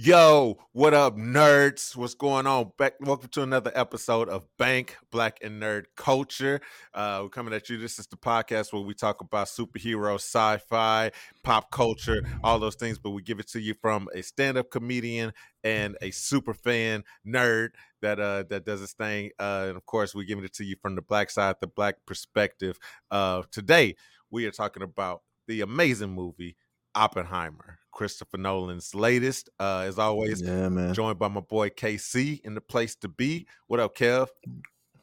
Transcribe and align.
Yo, 0.00 0.56
what 0.70 0.94
up, 0.94 1.16
nerds? 1.16 1.96
What's 1.96 2.14
going 2.14 2.46
on? 2.46 2.70
Back, 2.78 2.92
welcome 3.00 3.30
to 3.30 3.42
another 3.42 3.72
episode 3.74 4.28
of 4.28 4.46
Bank 4.56 4.96
Black 5.10 5.40
and 5.42 5.60
Nerd 5.60 5.86
Culture. 5.96 6.60
Uh, 6.94 7.22
we're 7.24 7.30
coming 7.30 7.52
at 7.52 7.68
you. 7.68 7.78
This 7.78 7.98
is 7.98 8.06
the 8.06 8.16
podcast 8.16 8.72
where 8.72 8.82
we 8.82 8.94
talk 8.94 9.20
about 9.20 9.48
superheroes, 9.48 10.20
sci-fi, 10.20 11.10
pop 11.42 11.72
culture, 11.72 12.22
all 12.44 12.60
those 12.60 12.76
things, 12.76 12.96
but 12.96 13.10
we 13.10 13.22
give 13.22 13.40
it 13.40 13.48
to 13.48 13.60
you 13.60 13.74
from 13.74 14.06
a 14.14 14.22
stand-up 14.22 14.70
comedian 14.70 15.32
and 15.64 15.96
a 16.00 16.12
super 16.12 16.54
fan 16.54 17.02
nerd 17.26 17.70
that 18.00 18.20
uh 18.20 18.44
that 18.50 18.64
does 18.64 18.78
his 18.78 18.92
thing. 18.92 19.32
Uh, 19.36 19.64
and 19.66 19.76
of 19.76 19.84
course, 19.84 20.14
we're 20.14 20.22
giving 20.22 20.44
it 20.44 20.54
to 20.54 20.64
you 20.64 20.76
from 20.80 20.94
the 20.94 21.02
black 21.02 21.28
side, 21.28 21.56
the 21.60 21.66
black 21.66 21.96
perspective. 22.06 22.78
Uh, 23.10 23.42
today 23.50 23.96
we 24.30 24.46
are 24.46 24.52
talking 24.52 24.84
about 24.84 25.22
the 25.48 25.60
amazing 25.60 26.10
movie 26.10 26.56
Oppenheimer. 26.94 27.78
Christopher 27.92 28.36
Nolan's 28.38 28.94
latest. 28.94 29.48
Uh, 29.58 29.84
as 29.86 29.98
always, 29.98 30.40
Yeah, 30.40 30.68
man. 30.68 30.94
joined 30.94 31.18
by 31.18 31.28
my 31.28 31.40
boy 31.40 31.68
KC 31.70 32.40
in 32.44 32.54
the 32.54 32.60
place 32.60 32.94
to 32.96 33.08
be. 33.08 33.46
What 33.66 33.80
up, 33.80 33.96
Kev? 33.96 34.28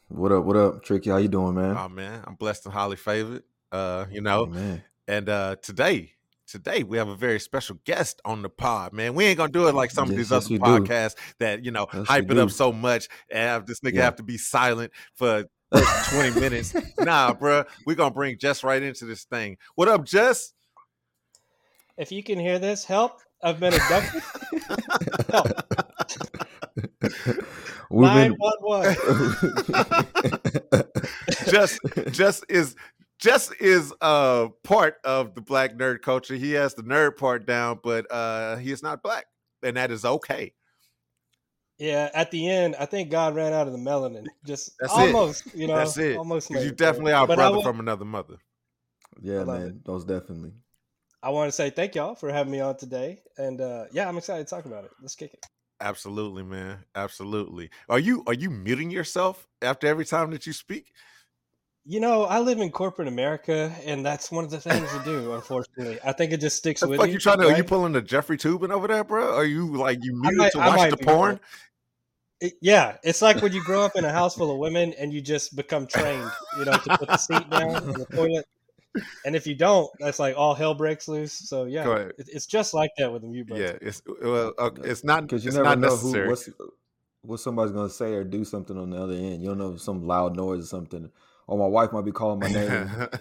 What 0.07 0.31
up? 0.31 0.45
What 0.45 0.55
up, 0.55 0.84
Tricky? 0.84 1.09
How 1.09 1.17
you 1.17 1.27
doing, 1.27 1.55
man? 1.55 1.76
Oh 1.77 1.90
man, 1.90 2.23
I'm 2.26 2.35
blessed 2.35 2.66
and 2.66 2.73
highly 2.73 2.95
favored. 2.95 3.43
Uh, 3.71 4.05
you 4.09 4.21
know, 4.21 4.53
and 5.07 5.27
uh 5.27 5.55
today, 5.62 6.13
today 6.48 6.84
we 6.84 6.98
have 6.98 7.09
a 7.09 7.16
very 7.16 7.40
special 7.40 7.77
guest 7.85 8.21
on 8.23 8.41
the 8.43 8.49
pod, 8.49 8.93
man. 8.93 9.13
We 9.15 9.26
ain't 9.26 9.38
gonna 9.38 9.52
do 9.52 9.67
it 9.67 9.76
like 9.76 9.91
some 9.91 10.09
of 10.09 10.15
these 10.15 10.31
yes, 10.31 10.45
other 10.45 10.54
we 10.54 10.57
do. 10.59 10.63
podcasts 10.63 11.15
that 11.40 11.65
you 11.65 11.71
know 11.71 11.88
Yes, 11.93 12.07
hype 12.07 12.29
it 12.31 12.38
up 12.38 12.52
so 12.52 12.71
much 12.71 13.09
and 13.29 13.40
have 13.40 13.65
this 13.65 13.79
nigga 13.81 13.95
Yeah. 13.95 14.04
have 14.04 14.15
to 14.17 14.23
be 14.23 14.38
silent 14.38 14.93
for 15.15 15.45
20 16.12 16.40
minutes. 16.40 16.73
Nah, 16.99 17.34
bruh, 17.34 17.65
we 17.85 17.95
gonna 17.95 18.13
bring 18.13 18.38
Jess 18.38 18.63
right 18.63 18.81
into 18.81 19.04
this 19.05 19.26
thing. 19.26 19.57
What 19.73 19.90
up, 19.90 20.05
Jess? 20.05 20.54
If 21.98 22.12
you 22.12 22.23
can 22.23 22.40
hear 22.40 22.59
this, 22.59 22.84
help. 22.84 23.22
I've 23.41 23.59
been 23.59 23.73
abducted. 23.73 24.22
help. 25.30 25.48
We've 27.90 28.12
been 28.13 28.35
911. 28.40 28.96
Just, 31.48 31.79
Jess 32.12 32.41
is 32.49 32.76
Jess 33.20 33.51
is 33.54 33.93
uh 34.01 34.49
part 34.63 34.96
of 35.05 35.35
the 35.35 35.41
black 35.41 35.76
nerd 35.77 36.01
culture. 36.01 36.35
He 36.35 36.51
has 36.54 36.73
the 36.73 36.84
nerd 36.84 37.18
part 37.18 37.46
down, 37.46 37.79
but 37.84 38.12
uh 38.12 38.57
he 38.57 38.71
is 38.71 38.84
not 38.84 39.01
black, 39.01 39.26
and 39.63 39.77
that 39.77 39.91
is 39.91 40.04
okay. 40.04 40.54
Yeah, 41.77 42.10
at 42.13 42.32
the 42.32 42.49
end, 42.49 42.76
I 42.79 42.85
think 42.85 43.10
God 43.10 43.35
ran 43.35 43.54
out 43.54 43.68
of 43.68 43.73
the 43.73 43.79
melanin. 43.79 44.26
Just 44.46 44.71
That's 44.79 44.98
it. 44.98 45.13
almost, 45.13 45.43
you 45.54 45.68
know, 45.68 45.76
That's 45.76 45.98
it. 45.98 46.18
almost. 46.18 46.48
'Cause 46.48 46.55
made 46.55 46.66
you 46.66 46.71
definitely 46.71 47.13
are 47.13 47.23
a 47.26 47.27
But 47.27 47.34
I 47.40 47.43
brother 47.43 47.57
wa- 47.57 47.63
from 47.63 47.79
another 47.79 48.05
mother. 48.05 48.35
yeah, 49.21 49.40
I 49.41 49.43
love 49.43 49.62
man. 49.62 49.82
Most 49.88 50.07
definitely. 50.07 50.54
I 51.26 51.29
want 51.29 51.48
to 51.48 51.51
say 51.51 51.71
thank 51.71 51.95
y'all 51.95 52.13
for 52.13 52.31
having 52.31 52.51
me 52.51 52.59
on 52.59 52.77
today, 52.77 53.23
and 53.40 53.59
uh, 53.59 53.85
yeah, 53.91 54.07
I'm 54.07 54.15
excited 54.15 54.45
to 54.45 54.49
talk 54.55 54.65
about 54.65 54.84
it. 54.84 54.91
Let's 55.01 55.15
kick 55.15 55.34
it. 55.34 55.43
Absolutely, 55.82 56.43
man. 56.43 56.77
Absolutely. 56.93 57.71
Are 57.90 57.98
you 57.98 58.23
are 58.27 58.34
you 58.35 58.51
muting 58.51 58.91
yourself 58.91 59.48
after 59.63 59.87
every 59.87 60.05
time 60.05 60.29
that 60.32 60.45
you 60.45 60.54
speak? 60.54 60.91
You 61.84 61.99
know, 61.99 62.26
I 62.26 62.41
live 62.41 62.59
in 62.59 62.70
corporate 62.70 63.07
America, 63.07 63.76
and 63.85 64.06
that's 64.06 64.31
one 64.31 64.44
of 64.45 64.51
the 64.51 64.59
things 64.59 64.88
to 64.91 65.01
do. 65.03 65.34
Unfortunately, 65.34 65.97
I 66.06 66.12
think 66.12 66.31
it 66.31 66.41
just 66.41 66.57
sticks 66.57 66.85
with 66.85 67.01
you. 67.01 67.13
you 67.13 67.19
trying 67.19 67.39
to? 67.39 67.47
Are 67.47 67.57
you 67.57 67.63
pulling 67.63 67.94
the 67.94 68.03
Jeffrey 68.03 68.38
Toobin 68.38 68.69
over 68.69 68.88
there, 68.88 69.03
bro? 69.03 69.35
Are 69.35 69.45
you 69.45 69.75
like 69.75 70.03
you 70.03 70.13
muted 70.22 70.38
might- 70.38 70.51
to 70.51 70.57
watch 70.59 70.91
the 70.91 70.97
porn? 70.97 71.39
It- 72.39 72.53
yeah, 72.62 72.97
it's 73.03 73.23
like 73.23 73.41
when 73.41 73.51
you 73.51 73.63
grow 73.63 73.81
up 73.81 73.95
in 73.95 74.06
a 74.06 74.12
house 74.12 74.35
full 74.35 74.51
of 74.51 74.59
women 74.59 74.94
and 75.00 75.12
you 75.12 75.22
just 75.22 75.56
become 75.56 75.88
trained, 75.88 76.29
you 76.59 76.66
know, 76.66 76.73
to 76.73 76.97
put 76.97 77.07
the 77.07 77.17
seat 77.17 77.50
down 77.50 77.78
in 77.78 77.94
the 77.94 78.06
toilet. 78.13 78.45
And 79.25 79.35
if 79.35 79.46
you 79.47 79.56
don't, 79.56 79.90
that's 80.00 80.19
like 80.19 80.35
all 80.38 80.53
hell 80.53 80.74
breaks 80.74 81.07
loose. 81.07 81.34
So 81.34 81.66
yeah, 81.66 81.84
Go 81.84 81.94
it- 81.96 82.16
it's 82.18 82.46
just 82.46 82.74
like 82.74 82.91
that 82.97 83.12
with 83.12 83.22
the 83.24 83.28
mute 83.28 83.47
button. 83.47 83.63
Yeah, 83.63 83.78
it's 83.81 84.01
well, 84.22 84.53
uh, 84.57 84.72
it's 84.84 85.03
not 85.03 85.24
Because 85.24 85.44
you 85.44 85.50
it's 85.50 85.57
never 85.57 85.69
not 85.69 85.79
know 85.79 85.96
who 85.96 86.28
what's 86.28 86.50
what 87.22 87.40
somebody's 87.40 87.72
gonna 87.72 87.90
say 87.90 88.13
or 88.13 88.23
do 88.23 88.46
something 88.46 88.78
on 88.78 88.90
the 88.91 88.97
other 89.01 89.13
end. 89.13 89.41
You 89.41 89.50
don't 89.50 89.57
know 89.57 89.78
some 89.78 90.06
loud 90.06 90.35
noise 90.35 90.63
or 90.63 90.68
something. 90.68 91.09
Or 91.47 91.57
my 91.59 91.68
wife 91.68 91.91
might 91.91 92.06
be 92.06 92.12
calling 92.12 92.40
my 92.40 92.47
name, 92.51 92.72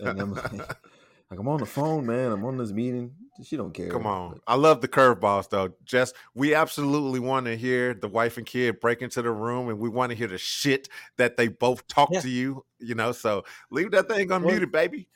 and 0.01 0.21
I'm 0.21 0.33
like, 0.33 0.53
like, 1.31 1.39
I'm 1.39 1.47
on 1.49 1.61
the 1.61 1.67
phone, 1.67 2.07
man. 2.07 2.33
I'm 2.33 2.45
on 2.47 2.57
this 2.57 2.73
meeting. 2.73 3.15
She 3.43 3.57
don't 3.57 3.73
care. 3.75 3.91
Come 3.91 4.07
on. 4.07 4.41
I 4.47 4.55
love 4.55 4.81
the 4.81 4.89
curveballs 4.89 5.51
though. 5.51 5.73
Jess, 5.85 6.13
we 6.35 6.55
absolutely 6.55 7.19
want 7.21 7.47
to 7.47 7.57
hear 7.57 7.93
the 7.93 8.09
wife 8.09 8.37
and 8.39 8.47
kid 8.47 8.79
break 8.81 9.03
into 9.03 9.21
the 9.23 9.31
room 9.31 9.69
and 9.69 9.79
we 9.79 9.89
want 9.89 10.11
to 10.11 10.17
hear 10.17 10.29
the 10.29 10.39
shit 10.39 10.89
that 11.19 11.37
they 11.37 11.49
both 11.49 11.87
talk 11.89 12.11
Yeah. 12.13 12.21
to 12.21 12.29
you, 12.31 12.65
you 12.79 12.95
know. 12.95 13.11
So 13.13 13.45
leave 13.71 13.91
that 13.91 14.09
thing 14.09 14.29
unmuted, 14.29 14.71
baby. 14.71 15.09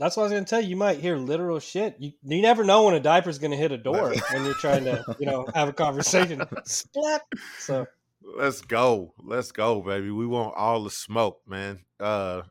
That's 0.00 0.16
what 0.16 0.22
I 0.22 0.24
was 0.24 0.32
gonna 0.32 0.46
tell 0.46 0.62
you. 0.62 0.70
You 0.70 0.76
might 0.76 0.98
hear 0.98 1.18
literal 1.18 1.60
shit. 1.60 1.94
You 1.98 2.12
you 2.22 2.40
never 2.40 2.64
know 2.64 2.84
when 2.84 2.94
a 2.94 3.00
diaper's 3.00 3.38
gonna 3.38 3.56
hit 3.56 3.70
a 3.70 3.76
door 3.76 4.14
when 4.32 4.44
you're 4.46 4.54
trying 4.54 4.84
to, 4.84 5.04
you 5.20 5.26
know, 5.26 5.46
have 5.54 5.68
a 5.68 5.74
conversation. 5.74 6.42
Splat. 6.64 7.20
So 7.58 7.86
Let's 8.22 8.62
go. 8.62 9.12
Let's 9.18 9.52
go, 9.52 9.82
baby. 9.82 10.10
We 10.10 10.26
want 10.26 10.56
all 10.56 10.82
the 10.82 10.90
smoke, 10.90 11.42
man. 11.46 11.80
Uh 12.00 12.42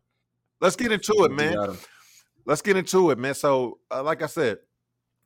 let's 0.61 0.75
get 0.75 0.91
into 0.91 1.23
it, 1.23 1.31
man. 1.31 1.75
let's 2.45 2.61
get 2.61 2.77
into 2.77 3.09
it, 3.09 3.17
man. 3.17 3.33
So, 3.33 3.79
uh, 3.89 4.03
like 4.03 4.21
I 4.21 4.27
said, 4.27 4.59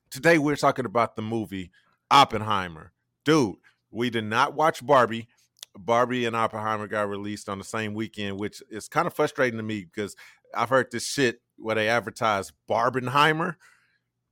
today 0.09 0.37
we're 0.37 0.55
talking 0.55 0.85
about 0.85 1.17
the 1.17 1.21
movie 1.21 1.71
Oppenheimer. 2.09 2.93
Dude, 3.25 3.55
we 3.91 4.09
did 4.09 4.23
not 4.23 4.53
watch 4.53 4.85
Barbie. 4.85 5.27
Barbie 5.75 6.25
and 6.25 6.37
Oppenheimer 6.37 6.87
got 6.87 7.09
released 7.09 7.49
on 7.49 7.57
the 7.57 7.65
same 7.65 7.93
weekend, 7.93 8.39
which 8.39 8.63
is 8.69 8.87
kind 8.87 9.07
of 9.07 9.13
frustrating 9.13 9.57
to 9.57 9.63
me 9.63 9.83
because 9.83 10.15
I've 10.55 10.69
heard 10.69 10.89
this 10.89 11.05
shit 11.05 11.41
where 11.57 11.75
they 11.75 11.89
advertise 11.89 12.51
Barbenheimer. 12.69 13.55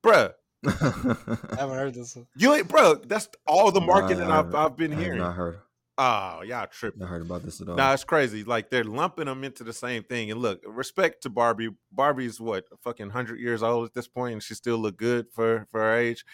Bruh, 0.03 0.33
I 0.65 0.69
haven't 1.57 1.75
heard 1.77 1.93
this. 1.93 2.15
one. 2.15 2.27
you 2.35 2.53
ain't, 2.53 2.67
bro. 2.67 2.95
That's 2.95 3.27
all 3.47 3.71
the 3.71 3.79
Nah, 3.79 3.85
marketing 3.85 4.23
I 4.23 4.39
I've, 4.39 4.45
haven't- 4.45 4.55
I've 4.55 4.77
been 4.77 4.93
I 4.93 4.95
hearing. 5.01 5.19
not 5.19 5.35
heard. 5.35 5.59
Oh, 5.97 6.41
y'all 6.43 6.65
tripping. 6.67 7.01
Not 7.01 7.09
heard 7.09 7.21
about 7.21 7.43
this 7.43 7.61
at 7.61 7.69
all. 7.69 7.75
Nah, 7.75 7.93
it's 7.93 8.03
crazy. 8.03 8.43
Like 8.43 8.71
they're 8.71 8.83
lumping 8.83 9.25
them 9.25 9.43
into 9.43 9.63
the 9.63 9.73
same 9.73 10.01
thing. 10.03 10.31
And 10.31 10.41
look, 10.41 10.61
respect 10.65 11.21
to 11.23 11.29
Barbie. 11.29 11.69
Barbie's 11.91 12.39
what, 12.39 12.65
fucking 12.83 13.11
hundred 13.11 13.39
years 13.39 13.61
old 13.61 13.85
at 13.85 13.93
this 13.93 14.07
point, 14.07 14.33
and 14.33 14.41
she 14.41 14.55
still 14.55 14.77
look 14.77 14.97
good 14.97 15.27
for 15.31 15.67
for 15.69 15.79
her 15.81 15.93
age. 15.97 16.25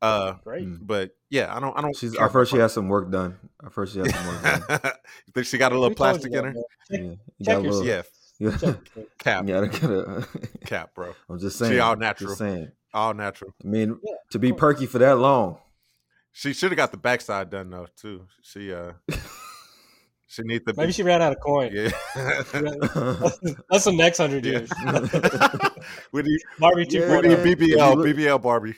Uh, 0.00 0.32
Great. 0.42 0.66
Mm. 0.66 0.78
but 0.82 1.10
yeah, 1.30 1.54
I 1.54 1.60
don't, 1.60 1.78
I 1.78 1.82
don't. 1.82 1.94
She's. 1.96 2.16
I 2.16 2.26
first 2.28 2.50
she 2.50 2.56
has 2.58 2.72
some 2.72 2.88
work 2.88 3.12
done. 3.12 3.38
I 3.64 3.68
first 3.68 3.92
she 3.92 4.00
has 4.00 4.12
some 4.12 4.26
work 4.26 4.42
done. 4.68 4.92
Think 5.32 5.46
she 5.46 5.58
got 5.58 5.70
a 5.70 5.76
little 5.78 5.90
Who 5.90 5.94
told 5.94 6.24
you 6.24 6.30
plastic 6.30 6.32
in 6.32 6.44
her? 6.44 6.52
man? 6.52 6.62
Yeah, 6.90 6.98
Check- 6.98 7.18
check 7.44 7.46
got 7.46 7.56
a 7.56 7.60
little. 7.68 7.84
Yeah, 7.86 8.02
Yeah, 8.42 8.56
Check- 8.56 8.78
cap, 9.18 9.44
yeah, 9.48 9.66
gotta. 9.66 10.26
cap, 10.66 10.94
bro. 10.94 11.14
I'm 11.28 11.38
just 11.38 11.58
saying. 11.58 11.78
all 11.80 11.96
natural. 11.96 12.30
Just 12.30 12.38
saying. 12.40 12.72
All 12.92 13.14
natural. 13.14 13.54
I 13.64 13.68
mean, 13.68 13.98
Yeah, 14.02 14.14
to 14.32 14.38
be 14.38 14.52
perky 14.52 14.86
for 14.86 14.98
that 14.98 15.18
long. 15.18 15.58
She 16.32 16.52
should 16.52 16.70
have 16.72 16.76
got 16.76 16.90
the 16.90 16.96
backside 16.96 17.50
done 17.50 17.70
though 17.70 17.86
too. 17.96 18.26
She 18.42 18.72
uh, 18.72 18.92
she 20.26 20.42
need 20.42 20.62
the 20.66 20.74
Maybe 20.76 20.92
she 20.92 21.02
ran 21.02 21.20
out 21.22 21.32
of 21.32 21.40
coin. 21.40 21.70
yeah. 21.72 21.90
That's 22.14 23.84
the 23.84 23.92
next 23.94 24.18
hundred 24.18 24.44
Yeah. 24.44 24.52
years. 24.60 24.70
we 26.12 26.22
need, 26.22 26.40
Barbie 26.58 26.76
we 26.76 26.82
need 26.84 27.02
2.0. 27.02 27.22
man. 27.22 27.30
If 27.32 27.58
BBL, 27.58 27.96
look- 27.96 28.06
BBL 28.06 28.42
Barbie. 28.42 28.74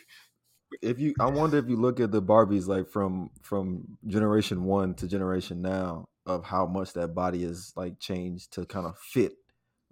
if 0.83 0.99
you 0.99 1.15
i 1.21 1.27
wonder 1.27 1.57
if 1.57 1.69
you 1.69 1.77
look 1.77 2.01
at 2.01 2.11
the 2.11 2.21
barbies 2.21 2.67
like 2.67 2.89
from 2.89 3.31
from 3.43 3.85
generation 4.09 4.65
one 4.65 4.93
to 4.95 5.07
generation 5.07 5.63
now 5.63 6.05
of 6.27 6.45
how 6.45 6.67
much 6.67 6.93
that 6.95 7.15
body 7.15 7.45
is 7.45 7.73
like 7.77 8.01
changed 8.01 8.53
to 8.53 8.67
kind 8.67 8.85
of 8.87 8.99
fit 8.99 9.35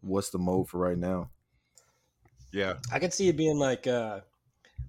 what's 0.03 0.31
the 0.31 0.39
mode 0.39 0.69
for 0.69 0.79
right 0.79 0.99
now 0.99 1.31
Yeah, 2.53 2.75
I 2.93 2.99
could 2.99 3.15
see 3.15 3.29
it 3.29 3.37
being 3.37 3.57
like, 3.59 3.87
uh, 3.87 4.21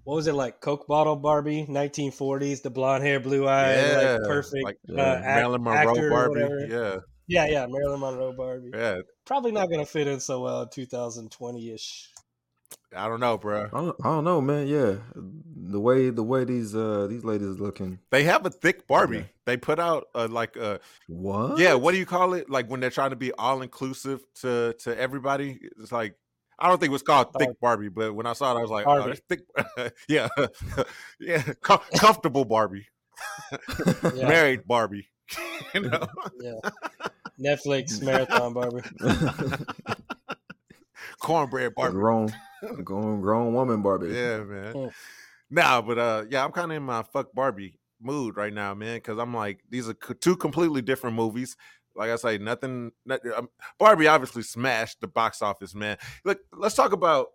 what 0.03 0.15
was 0.15 0.27
it 0.27 0.33
like? 0.33 0.59
Coke 0.59 0.85
bottle 0.87 1.15
Barbie, 1.15 1.65
1940s, 1.65 2.61
the 2.61 2.69
blonde 2.69 3.03
hair, 3.03 3.19
blue 3.21 3.47
eye, 3.47 3.73
yeah, 3.75 3.97
like 4.17 4.27
perfect. 4.27 4.63
like 4.63 4.77
uh, 4.89 4.93
Yeah. 4.95 5.21
Marilyn 5.21 5.63
Monroe 5.63 6.09
Barbie. 6.09 6.67
Yeah, 6.69 6.97
yeah, 7.27 7.45
yeah, 7.47 7.65
Marilyn 7.69 8.01
Monroe 8.01 8.33
Barbie. 8.33 8.71
yeah. 8.73 8.99
Probably 9.25 9.51
not 9.53 9.69
gonna 9.69 9.85
fit 9.85 10.07
in 10.07 10.19
so 10.19 10.41
well 10.41 10.63
in 10.63 10.69
2020 10.69 11.71
ish. 11.71 12.09
I 12.95 13.07
don't 13.07 13.19
know, 13.19 13.37
bro. 13.37 13.65
I 13.65 13.77
don't, 13.77 13.95
I 14.03 14.07
don't 14.09 14.23
know 14.23 14.41
man 14.41 14.67
yeah 14.67 14.95
the 15.65 15.79
way 15.79 16.09
the 16.09 16.23
way 16.23 16.43
these 16.43 16.75
uh 16.75 17.07
these 17.09 17.23
ladies 17.23 17.59
looking 17.59 17.99
They 18.11 18.23
have 18.25 18.45
a 18.45 18.49
thick 18.49 18.85
Barbie. 18.87 19.17
Yeah. 19.17 19.23
They 19.45 19.57
put 19.57 19.79
out 19.79 20.07
uh, 20.13 20.27
like 20.29 20.55
a 20.55 20.79
what 21.07 21.57
yeah. 21.57 21.73
What 21.73 21.91
do 21.93 21.97
you 21.97 22.05
call 22.05 22.33
it? 22.33 22.49
Like 22.49 22.69
when 22.69 22.79
they're 22.79 22.89
trying 22.89 23.09
to 23.11 23.15
be 23.15 23.31
all 23.33 23.61
inclusive 23.61 24.21
to 24.41 24.73
to 24.79 24.97
everybody. 24.97 25.59
It's 25.79 25.91
like 25.91 26.15
I 26.59 26.69
don't 26.69 26.79
think 26.79 26.91
it 26.91 26.93
was 26.93 27.01
called 27.01 27.33
thick. 27.37 27.49
Barbie, 27.59 27.89
but 27.89 28.13
when 28.13 28.25
I 28.25 28.33
saw 28.33 28.55
it, 28.55 28.59
I 28.59 28.61
was 28.61 28.69
like, 28.71 28.85
oh, 28.85 28.99
Barbie. 28.99 29.19
that's 29.27 29.43
thick. 29.77 29.93
yeah, 30.07 30.27
yeah, 31.19 31.41
Com- 31.61 31.81
comfortable 31.97 32.45
Barbie, 32.45 32.85
Yeah. 34.13 34.27
married 34.27 34.65
Barbie. 34.67 35.07
you 35.73 35.81
know, 35.81 36.05
Yeah. 36.39 36.59
Netflix 37.39 38.01
marathon 38.03 38.53
Barbie. 38.53 38.81
Cornbread 41.23 41.73
Barbie. 41.73 41.95
grown 41.95 42.31
grown 42.83 43.21
grown 43.21 43.53
woman 43.53 43.81
barbie 43.81 44.09
Yeah, 44.09 44.43
man. 44.43 44.73
Mm. 44.73 44.93
Nah, 45.49 45.81
but 45.81 45.97
uh, 45.99 46.23
yeah, 46.29 46.43
I'm 46.43 46.51
kind 46.51 46.71
of 46.71 46.77
in 46.77 46.83
my 46.83 47.03
fuck 47.03 47.31
Barbie 47.33 47.79
mood 48.01 48.35
right 48.35 48.53
now, 48.53 48.73
man, 48.73 48.97
because 48.97 49.19
I'm 49.19 49.33
like, 49.35 49.59
these 49.69 49.87
are 49.87 49.93
co- 49.93 50.13
two 50.15 50.35
completely 50.35 50.81
different 50.81 51.15
movies. 51.15 51.55
Like 51.95 52.09
I 52.09 52.15
say, 52.15 52.39
nothing. 52.39 52.91
Not, 53.05 53.19
um, 53.35 53.49
Barbie 53.77 54.07
obviously 54.07 54.41
smashed 54.41 54.99
the 54.99 55.07
box 55.07 55.43
office, 55.43 55.75
man. 55.75 55.97
Look, 56.25 56.39
let's 56.51 56.73
talk 56.73 56.91
about 56.91 57.27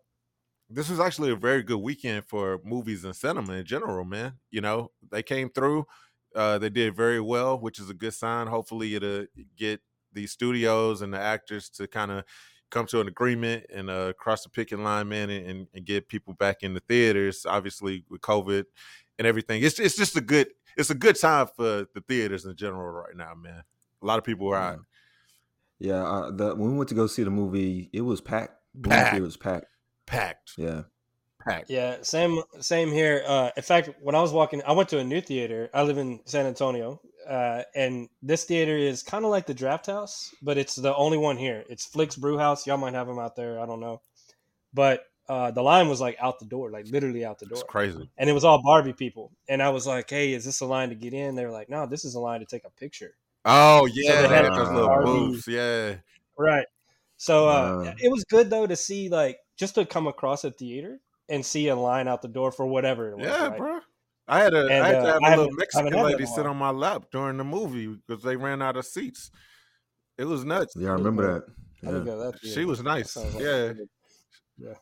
this 0.69 0.91
was 0.91 0.99
actually 0.99 1.31
a 1.31 1.37
very 1.37 1.63
good 1.63 1.79
weekend 1.79 2.25
for 2.25 2.61
movies 2.65 3.05
and 3.05 3.15
cinema 3.15 3.53
in 3.53 3.65
general, 3.65 4.05
man. 4.05 4.35
You 4.51 4.63
know, 4.63 4.91
they 5.11 5.23
came 5.23 5.49
through. 5.49 5.87
Uh, 6.35 6.59
they 6.59 6.71
did 6.71 6.97
very 6.97 7.21
well, 7.21 7.59
which 7.59 7.79
is 7.79 7.89
a 7.89 7.95
good 7.95 8.15
sign. 8.15 8.49
Hopefully, 8.49 8.97
it'll 8.97 9.27
get 9.57 9.81
the 10.13 10.27
studios 10.27 11.03
and 11.03 11.15
the 11.15 11.21
actors 11.21 11.69
to 11.71 11.87
kind 11.87 12.11
of 12.11 12.25
come 12.71 12.87
to 12.87 13.01
an 13.01 13.09
agreement 13.09 13.67
and 13.73 13.91
uh, 13.91 14.13
cross 14.15 14.43
the 14.43 14.51
picket 14.51 14.79
line, 14.79 15.09
man, 15.09 15.31
and, 15.31 15.67
and 15.75 15.85
get 15.85 16.09
people 16.09 16.35
back 16.35 16.63
in 16.63 16.75
the 16.75 16.81
theaters. 16.81 17.47
Obviously, 17.47 18.05
with 18.09 18.21
COVID 18.21 18.65
and 19.19 19.27
everything, 19.27 19.63
it's 19.63 19.79
it's 19.79 19.97
just 19.97 20.17
a 20.17 20.21
good 20.21 20.49
it's 20.77 20.91
a 20.91 20.95
good 20.95 21.19
time 21.19 21.49
for 21.57 21.87
the 21.95 22.03
theaters 22.07 22.45
in 22.45 22.55
general 22.57 22.87
right 22.89 23.17
now, 23.17 23.35
man. 23.35 23.63
A 24.03 24.07
lot 24.07 24.19
of 24.19 24.25
people 24.25 24.49
are 24.49 24.57
out. 24.57 24.81
Yeah, 25.79 26.03
uh, 26.03 26.31
the 26.31 26.55
when 26.55 26.73
we 26.73 26.77
went 26.77 26.89
to 26.91 26.95
go 26.95 27.07
see 27.07 27.23
the 27.23 27.31
movie, 27.31 27.89
it 27.93 28.01
was 28.01 28.21
packed. 28.21 28.55
Packed. 28.83 29.17
It 29.17 29.23
was 29.23 29.37
packed. 29.37 29.67
packed, 30.07 30.53
Yeah. 30.57 30.83
packed. 31.45 31.71
Yeah, 31.71 31.99
same 32.03 32.43
same 32.61 32.91
here. 32.93 33.23
Uh, 33.27 33.51
in 33.57 33.63
fact, 33.63 33.91
when 34.01 34.15
I 34.15 34.21
was 34.21 34.33
walking, 34.33 34.63
I 34.67 34.73
went 34.73 34.89
to 34.91 34.99
a 34.99 35.05
new 35.05 35.21
theater. 35.21 35.71
I 35.73 35.83
live 35.83 35.99
in 35.99 36.21
San 36.27 36.47
Antonio, 36.47 37.01
uh, 37.29 37.63
and 37.75 38.09
this 38.23 38.45
theater 38.45 38.77
is 38.77 39.03
kind 39.03 39.25
of 39.25 39.31
like 39.31 39.47
the 39.47 39.55
Draft 39.55 39.87
House, 39.87 40.35
but 40.43 40.57
it's 40.59 40.77
the 40.77 40.95
only 40.97 41.19
one 41.19 41.37
here. 41.37 41.65
It's 41.69 41.85
Flix 41.87 42.17
Brewhouse. 42.17 42.67
Y'all 42.67 42.77
might 42.79 42.95
have 42.95 43.07
them 43.07 43.19
out 43.19 43.37
there. 43.37 43.61
I 43.61 43.67
don't 43.67 43.81
know, 43.81 44.01
but 44.73 45.03
uh, 45.29 45.51
the 45.51 45.63
line 45.63 45.89
was 45.89 46.01
like 46.01 46.17
out 46.21 46.39
the 46.39 46.47
door, 46.47 46.71
like 46.71 46.87
literally 46.89 47.25
out 47.25 47.39
the 47.39 47.47
door, 47.47 47.59
It's 47.59 47.69
crazy. 47.69 48.09
and 48.17 48.31
it 48.31 48.33
was 48.33 48.45
all 48.45 48.63
Barbie 48.63 48.95
people. 48.95 49.31
And 49.49 49.63
I 49.63 49.69
was 49.69 49.87
like, 49.87 50.09
"Hey, 50.09 50.33
is 50.33 50.45
this 50.45 50.61
a 50.61 50.67
line 50.67 50.89
to 50.89 50.95
get 50.95 51.13
in?" 51.13 51.35
They 51.35 51.45
were 51.45 51.53
like, 51.53 51.69
"No, 51.69 51.87
this 51.87 52.05
is 52.05 52.15
a 52.15 52.21
line 52.21 52.41
to 52.41 52.47
take 52.47 52.65
a 52.65 52.71
picture." 52.71 53.15
Oh 53.45 53.87
they 53.89 54.03
yeah, 54.05 54.27
had 54.27 54.47
those 54.47 54.69
little 54.71 54.87
Barbie- 54.89 55.11
booths. 55.11 55.47
Yeah, 55.49 55.95
Right. 56.39 56.67
So 57.19 57.49
uh, 57.49 57.95
it 57.99 58.11
was 58.11 58.25
good 58.25 58.49
though 58.49 58.67
to 58.67 58.77
see 58.77 59.09
like 59.09 59.39
just 59.59 59.75
to 59.75 59.85
come 59.85 60.07
across 60.07 60.45
a 60.45 60.51
theater 60.51 61.01
and 61.29 61.45
see 61.45 61.69
a 61.69 61.77
line 61.77 62.09
out 62.09 62.23
the 62.23 62.29
door 62.29 62.51
for 62.53 62.67
whatever 62.67 63.11
it 63.11 63.17
was. 63.19 63.27
yeah, 63.27 63.49
right? 63.49 63.59
bro. 63.59 63.81
I 64.29 64.41
had 64.41 64.55
a 64.55 64.59
I 64.59 64.61
And, 64.63 64.71
had 64.71 64.95
uh, 64.97 65.01
to 65.01 65.07
have 65.13 65.23
I 65.23 65.27
a 65.27 65.31
little 65.31 65.45
haven't- 65.45 65.57
Mexican 65.59 65.85
haven't 65.87 65.99
had 65.99 66.07
that 66.07 66.13
lady 66.19 66.27
sit 66.27 66.47
on 66.47 66.57
my 66.57 66.71
lap 66.71 67.05
during 67.11 67.37
the 67.39 67.45
movie 67.45 67.87
because 68.07 68.23
they 68.23 68.37
ran 68.37 68.61
out 68.63 68.77
of 68.77 68.85
seats. 68.87 69.31
It 70.19 70.25
was 70.25 70.45
nuts. 70.45 70.75
Yeah, 70.77 70.91
I 70.91 70.93
remember 70.93 71.33
that. 71.35 71.45
I 71.89 71.93
didn't 71.93 72.07
Yeah. 72.07 72.15
that 72.17 72.39
She 72.43 72.65
was 72.65 72.83
nice. 72.83 73.13
sounds 73.13 73.35
like 73.35 73.43
Yeah, 73.45 73.73
good. 73.73 73.89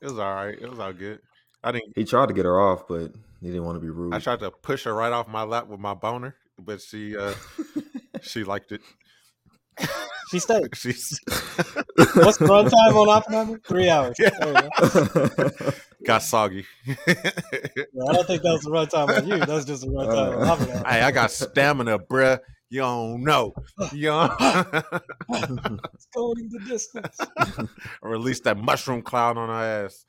it 0.01 0.05
was 0.05 0.19
all 0.19 0.35
right. 0.35 0.59
It 0.61 0.69
was 0.69 0.79
all 0.79 0.93
good. 0.93 1.21
I 1.63 1.73
didn't. 1.73 1.93
He 1.95 2.05
tried 2.05 2.29
to 2.29 2.35
get 2.35 2.45
her 2.45 2.61
off, 2.61 2.89
but 2.89 3.13
he 3.41 3.49
didn't 3.49 3.65
want 3.65 3.77
to 3.77 3.81
be 3.81 3.91
rude. 3.91 4.15
I 4.15 4.19
tried 4.19 4.41
to 4.41 4.51
push 4.51 4.85
her 4.85 4.95
right 4.95 5.13
off 5.13 5.29
my 5.29 5.43
lap 5.43 5.67
with 5.69 5.81
my 5.81 5.95
boner, 5.95 6.35
but 6.59 6.81
she 6.81 7.17
uh 7.17 7.35
she 8.23 8.45
liked 8.45 8.73
it. 8.73 8.81
She 10.31 10.39
stayed. 10.41 10.69
She's 10.77 11.21
What's 11.29 12.39
the 12.39 12.47
runtime 12.49 12.95
on 12.95 13.09
Oppenheimer? 13.09 13.59
Three 13.67 13.89
hours. 13.89 14.17
Yeah. 14.19 14.31
Go. 14.41 15.51
got 16.07 16.23
soggy. 16.23 16.65
Yeah, 16.87 16.95
I 17.07 18.13
don't 18.13 18.27
think 18.27 18.43
that 18.43 18.53
was 18.53 18.63
the 18.63 18.71
runtime 18.71 19.17
on 19.17 19.27
you. 19.29 19.39
That 19.39 19.49
was 19.49 19.65
just 19.65 19.83
the 19.83 19.89
runtime 19.89 20.37
on 20.37 20.43
Uh, 20.49 20.53
Oppenheimer. 20.53 20.89
hey, 20.89 21.03
I 21.03 21.11
got 21.13 21.31
stamina, 21.31 21.99
bruh. 22.01 22.41
You 22.69 22.81
don't 22.81 23.23
know. 23.23 23.55
You 23.93 24.07
don't 24.09 24.33
It's 24.41 26.07
going 26.13 26.49
the 26.51 26.61
distance. 26.67 27.17
release 28.03 28.41
that 28.41 28.57
mushroom 28.59 29.03
cloud 29.03 29.39
on 29.39 29.49
our 29.49 29.65
ass. 29.85 30.05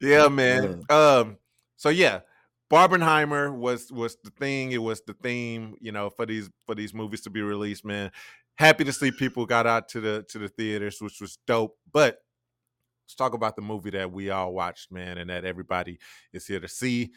yeah, 0.00 0.28
man. 0.28 0.84
Um, 0.88 1.38
so 1.76 1.88
yeah, 1.88 2.20
Barbenheimer 2.70 3.52
was 3.54 3.90
was 3.90 4.16
the 4.22 4.30
thing. 4.30 4.72
It 4.72 4.82
was 4.82 5.02
the 5.02 5.14
theme, 5.14 5.74
you 5.80 5.92
know, 5.92 6.10
for 6.10 6.24
these 6.24 6.48
for 6.66 6.74
these 6.74 6.94
movies 6.94 7.20
to 7.22 7.30
be 7.30 7.42
released, 7.42 7.84
man. 7.84 8.12
Happy 8.56 8.84
to 8.84 8.92
see 8.92 9.10
people 9.10 9.44
got 9.44 9.66
out 9.66 9.88
to 9.88 10.00
the 10.00 10.24
to 10.28 10.38
the 10.38 10.48
theaters, 10.48 11.00
which 11.00 11.20
was 11.20 11.38
dope. 11.46 11.76
But 11.92 12.18
let's 13.04 13.14
talk 13.16 13.34
about 13.34 13.56
the 13.56 13.62
movie 13.62 13.90
that 13.90 14.12
we 14.12 14.30
all 14.30 14.52
watched, 14.52 14.92
man, 14.92 15.18
and 15.18 15.30
that 15.30 15.44
everybody 15.44 15.98
is 16.32 16.46
here 16.46 16.60
to 16.60 16.68
see, 16.68 17.10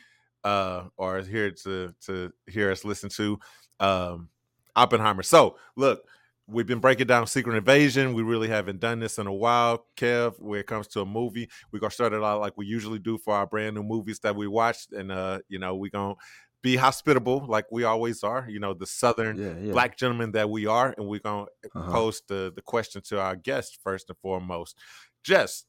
uh, 0.43 0.85
or 0.97 1.19
is 1.19 1.27
here 1.27 1.51
to 1.51 1.93
to 2.05 2.31
hear 2.47 2.71
us 2.71 2.83
listen 2.83 3.09
to. 3.09 3.39
Um 3.79 4.29
Oppenheimer. 4.75 5.21
So 5.21 5.57
look, 5.75 6.07
we've 6.53 6.67
been 6.67 6.79
breaking 6.79 7.07
down 7.07 7.27
Secret 7.27 7.55
Invasion. 7.57 8.13
We 8.13 8.23
really 8.23 8.47
haven't 8.47 8.79
done 8.79 8.99
this 8.99 9.17
in 9.17 9.27
a 9.27 9.33
while, 9.33 9.85
Kev. 9.97 10.39
When 10.39 10.59
it 10.59 10.67
comes 10.67 10.87
to 10.89 11.01
a 11.01 11.05
movie, 11.05 11.49
we're 11.71 11.79
gonna 11.79 11.91
start 11.91 12.13
it 12.13 12.23
out 12.23 12.39
like 12.39 12.53
we 12.57 12.65
usually 12.65 12.99
do 12.99 13.17
for 13.17 13.33
our 13.35 13.47
brand 13.47 13.75
new 13.75 13.83
movies 13.83 14.19
that 14.19 14.35
we 14.35 14.47
watched, 14.47 14.91
and 14.93 15.11
uh, 15.11 15.39
you 15.49 15.59
know, 15.59 15.75
we're 15.75 15.89
gonna 15.91 16.15
be 16.61 16.75
hospitable 16.77 17.45
like 17.47 17.65
we 17.71 17.83
always 17.83 18.23
are. 18.23 18.45
You 18.49 18.59
know, 18.59 18.73
the 18.73 18.87
Southern 18.87 19.37
yeah, 19.37 19.53
yeah. 19.59 19.71
black 19.73 19.97
gentlemen 19.97 20.31
that 20.33 20.49
we 20.49 20.65
are, 20.67 20.93
and 20.97 21.07
we're 21.07 21.19
gonna 21.19 21.47
Uh-huh. 21.75 21.91
pose 21.91 22.21
the 22.27 22.51
the 22.55 22.61
question 22.61 23.01
to 23.09 23.19
our 23.19 23.35
guest 23.35 23.79
first 23.83 24.09
and 24.09 24.17
foremost. 24.19 24.77
Jess, 25.23 25.65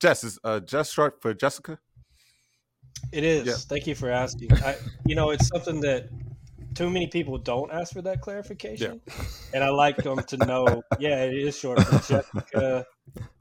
Jess 0.00 0.24
is 0.24 0.38
uh 0.42 0.60
Jess 0.60 0.90
short 0.90 1.20
for 1.22 1.34
Jessica. 1.34 1.78
It 3.12 3.24
is. 3.24 3.46
Yeah. 3.46 3.54
Thank 3.54 3.86
you 3.86 3.94
for 3.94 4.10
asking. 4.10 4.52
I, 4.52 4.76
you 5.06 5.14
know, 5.14 5.30
it's 5.30 5.48
something 5.48 5.80
that 5.80 6.08
too 6.74 6.90
many 6.90 7.06
people 7.08 7.38
don't 7.38 7.72
ask 7.72 7.92
for 7.92 8.02
that 8.02 8.20
clarification, 8.20 9.00
and 9.54 9.62
I 9.64 9.68
like 9.70 10.02
them 10.02 10.22
to 10.24 10.36
know. 10.36 10.82
Yeah, 10.98 11.24
it 11.24 11.34
is 11.34 11.58
short 11.58 11.78
for 11.80 11.98
Jessica, 11.98 12.84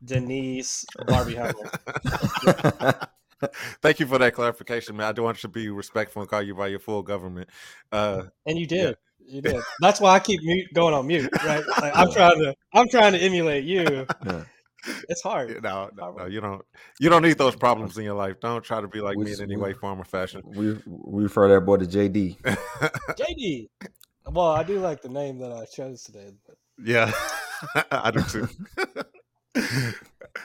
Denise, 0.04 0.86
Barbie. 1.08 1.38
Thank 3.82 4.00
you 4.00 4.08
for 4.08 4.18
that 4.20 4.34
clarification, 4.34 4.96
man. 4.96 5.08
I 5.08 5.12
do 5.12 5.24
want 5.24 5.38
you 5.38 5.42
to 5.42 5.48
be 5.50 5.70
respectful 5.70 6.22
and 6.22 6.30
call 6.30 6.42
you 6.42 6.56
by 6.56 6.68
your 6.68 6.80
full 6.80 7.04
government. 7.04 7.50
Uh, 7.92 8.24
And 8.46 8.58
you 8.58 8.68
Yeah. 8.70 8.86
did. 8.86 8.98
You 9.26 9.42
did. 9.42 9.64
That's 9.80 10.02
why 10.02 10.16
I 10.16 10.20
keep 10.20 10.42
mute, 10.44 10.68
going 10.74 10.94
on 10.94 11.08
mute, 11.08 11.32
right? 11.46 11.64
Like, 11.82 11.94
I'm 11.96 12.12
trying 12.12 12.40
to. 12.40 12.54
I'm 12.74 12.88
trying 12.90 13.14
to 13.14 13.20
emulate 13.20 13.64
you. 13.64 14.06
Yeah. 14.26 14.44
It's 15.10 15.22
hard. 15.22 15.50
you 15.50 15.62
know, 15.62 15.90
no, 15.96 16.12
no, 16.12 16.26
you 16.26 16.42
don't. 16.42 16.62
You 17.00 17.10
don't 17.10 17.22
need 17.22 17.38
those 17.38 17.56
problems 17.56 17.98
in 17.98 18.04
your 18.04 18.16
life. 18.16 18.40
Don't 18.42 18.64
try 18.64 18.82
to 18.82 18.88
be 18.88 19.00
like 19.02 19.18
me 19.18 19.32
in 19.34 19.42
any 19.42 19.56
way, 19.58 19.74
form, 19.74 20.00
or 20.02 20.04
fashion. 20.04 20.42
we 20.46 20.74
we 20.86 21.24
refer 21.24 21.48
that 21.50 21.62
boy 21.62 21.78
to 21.78 21.86
JD. 21.86 22.38
JD. 22.42 23.70
Well, 24.26 24.48
I 24.48 24.64
do 24.64 24.80
like 24.80 25.02
the 25.02 25.10
name 25.10 25.40
that 25.40 25.52
I 25.52 25.66
chose 25.66 26.04
today. 26.04 26.32
but- 26.48 26.58
yeah, 26.84 27.12
I 27.92 28.12
do 28.12 28.22
too. 28.24 28.48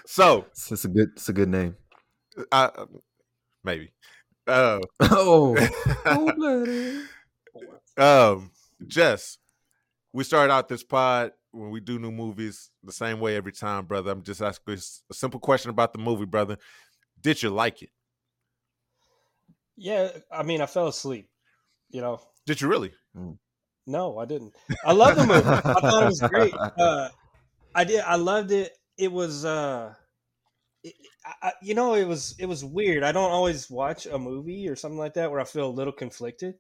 so, 0.07 0.45
It's, 0.51 0.71
it's 0.73 0.85
a 0.85 0.89
good 0.89 1.09
it's 1.15 1.29
a 1.29 1.33
good 1.33 1.49
name. 1.49 1.77
I, 2.53 2.71
maybe. 3.65 3.93
Uh, 4.47 4.81
Oh, 5.01 5.57
cold-blooded. 6.05 7.03
um, 7.97 8.51
Jess, 8.87 9.39
we 10.13 10.25
started 10.25 10.53
out 10.53 10.69
this 10.69 10.83
pod 10.85 11.33
when 11.59 11.71
we 11.71 11.81
do 11.81 11.99
new 11.99 12.11
movies 12.13 12.71
the 12.83 12.93
same 12.93 13.21
way 13.21 13.37
every 13.37 13.53
time, 13.53 13.85
brother. 13.87 14.11
I'm 14.11 14.23
just 14.23 14.41
asking 14.41 14.75
a 15.11 15.15
simple 15.15 15.41
question 15.41 15.71
about 15.71 15.93
the 15.93 15.99
movie, 15.99 16.25
brother. 16.27 16.57
Did 17.21 17.43
you 17.43 17.51
like 17.51 17.83
it? 17.83 17.91
Yeah, 19.77 20.11
I 20.31 20.43
mean, 20.43 20.61
I 20.61 20.67
fell 20.67 20.89
asleep. 20.89 21.29
You 21.91 22.01
know, 22.01 22.21
Did 22.47 22.61
you 22.61 22.69
really? 22.69 22.93
no, 23.87 24.19
I 24.19 24.25
didn't. 24.27 24.55
I 24.85 24.93
love 24.93 25.17
the 25.17 25.27
movie. 25.27 25.49
I 25.49 25.61
thought 25.81 26.03
it 26.03 26.07
was 26.07 26.21
great. 26.21 26.55
Uh, 26.79 27.09
I 27.75 27.85
did. 27.85 28.01
I 28.01 28.17
loved 28.17 28.51
it. 28.51 28.73
It 28.97 29.11
was, 29.13 29.45
uh, 29.45 29.95
it, 30.83 30.95
I, 31.25 31.49
I- 31.49 31.53
you 31.63 31.75
know, 31.75 31.95
it 31.95 32.05
was 32.07 32.35
it 32.39 32.47
was 32.47 32.65
weird. 32.65 33.03
I 33.05 33.13
don't 33.13 33.31
always 33.31 33.71
watch 33.71 34.07
a 34.07 34.19
movie 34.19 34.69
or 34.69 34.77
something 34.77 34.99
like 34.99 35.15
that 35.15 35.31
where 35.31 35.41
I 35.41 35.45
feel 35.45 35.69
a 35.69 35.71
little 35.71 35.93
conflicted. 35.93 36.55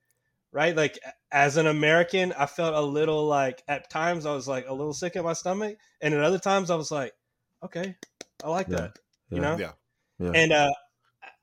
Right, 0.51 0.75
like 0.75 0.99
as 1.31 1.59
an 1.59 1.67
American, 1.67 2.33
I 2.33 2.47
felt 2.47 2.75
a 2.75 2.81
little 2.81 3.27
like 3.27 3.63
at 3.69 3.91
times 3.91 4.25
I 4.25 4.33
was 4.35 4.49
like 4.49 4.67
a 4.67 4.73
little 4.73 4.95
sick 4.95 5.15
in 5.15 5.23
my 5.23 5.35
stomach, 5.35 5.77
and 6.01 6.15
at 6.15 6.21
other 6.25 6.39
times 6.39 6.71
I 6.71 6.75
was 6.75 6.91
like, 6.91 7.13
okay, 7.63 7.95
I 8.43 8.49
like 8.49 8.69
Yeah. 8.69 8.77
that. 8.77 8.99
You 9.31 9.41
know, 9.41 9.59
Yeah. 9.59 9.73
Yeah. 10.19 10.31
and 10.35 10.53
uh, 10.53 10.71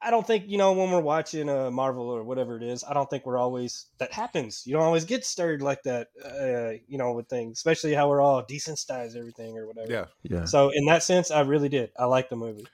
I 0.02 0.10
don't 0.10 0.26
think 0.26 0.46
you 0.48 0.58
know 0.58 0.74
when 0.74 0.90
we're 0.90 1.02
watching 1.02 1.50
uh, 1.50 1.70
Marvel 1.70 2.10
or 2.10 2.24
whatever 2.24 2.58
it 2.58 2.64
is. 2.64 2.84
I 2.84 2.94
don't 2.96 3.08
think 3.08 3.28
we're 3.28 3.38
always 3.38 3.86
that 4.00 4.12
happens. 4.12 4.64
You 4.66 4.74
don't 4.74 4.82
always 4.84 5.06
get 5.06 5.24
stirred 5.24 5.62
like 5.62 5.84
that. 5.84 6.08
Uh, 6.24 6.80
you 6.88 6.98
know, 6.98 7.14
with 7.14 7.28
things, 7.28 7.60
especially 7.60 7.94
how 7.94 8.10
we're 8.10 8.22
all 8.22 8.44
desensitized 8.44 9.16
everything 9.16 9.56
or 9.56 9.68
whatever. 9.68 9.92
Yeah. 9.92 10.06
yeah, 10.24 10.46
So 10.46 10.70
in 10.74 10.86
that 10.88 11.04
sense, 11.04 11.30
I 11.30 11.42
really 11.42 11.70
did. 11.70 11.92
I 12.00 12.06
like 12.06 12.30
the 12.30 12.36
movie. 12.38 12.66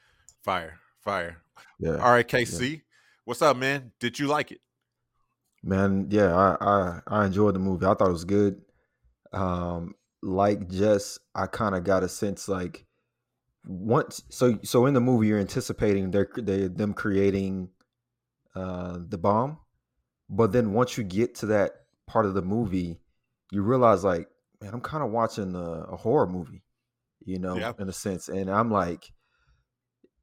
Fire. 0.43 0.79
Fire. 1.01 1.41
yeah. 1.77 1.97
All 1.97 2.11
right, 2.11 2.27
KC. 2.27 2.83
What's 3.25 3.41
up, 3.41 3.57
man? 3.57 3.91
Did 3.99 4.17
you 4.17 4.27
like 4.27 4.51
it? 4.53 4.61
Man, 5.63 6.07
yeah, 6.09 6.35
I, 6.35 6.57
I 6.59 6.99
I 7.07 7.25
enjoyed 7.25 7.55
the 7.55 7.59
movie. 7.59 7.85
I 7.85 7.93
thought 7.93 8.09
it 8.09 8.11
was 8.11 8.25
good. 8.25 8.61
Um, 9.31 9.95
like 10.23 10.69
Jess, 10.69 11.19
I 11.35 11.45
kind 11.47 11.75
of 11.75 11.83
got 11.83 12.03
a 12.03 12.09
sense 12.09 12.47
like 12.47 12.85
once 13.65 14.23
so 14.29 14.57
so 14.63 14.87
in 14.87 14.93
the 14.95 14.99
movie 15.01 15.27
you're 15.27 15.39
anticipating 15.39 16.09
they're 16.09 16.27
they 16.35 16.67
them 16.67 16.93
creating 16.95 17.69
uh 18.55 18.97
the 19.07 19.17
bomb, 19.19 19.59
but 20.29 20.51
then 20.51 20.73
once 20.73 20.97
you 20.97 21.03
get 21.03 21.35
to 21.35 21.45
that 21.47 21.71
part 22.07 22.25
of 22.25 22.33
the 22.33 22.41
movie, 22.41 22.99
you 23.51 23.61
realize 23.61 24.03
like, 24.03 24.27
man, 24.61 24.73
I'm 24.73 24.81
kind 24.81 25.03
of 25.03 25.11
watching 25.11 25.55
a, 25.55 25.59
a 25.93 25.95
horror 25.95 26.27
movie, 26.27 26.63
you 27.23 27.37
know, 27.39 27.55
Yeah. 27.55 27.73
in 27.79 27.87
a 27.87 27.93
sense, 27.93 28.29
and 28.29 28.49
I'm 28.49 28.71
like. 28.71 29.11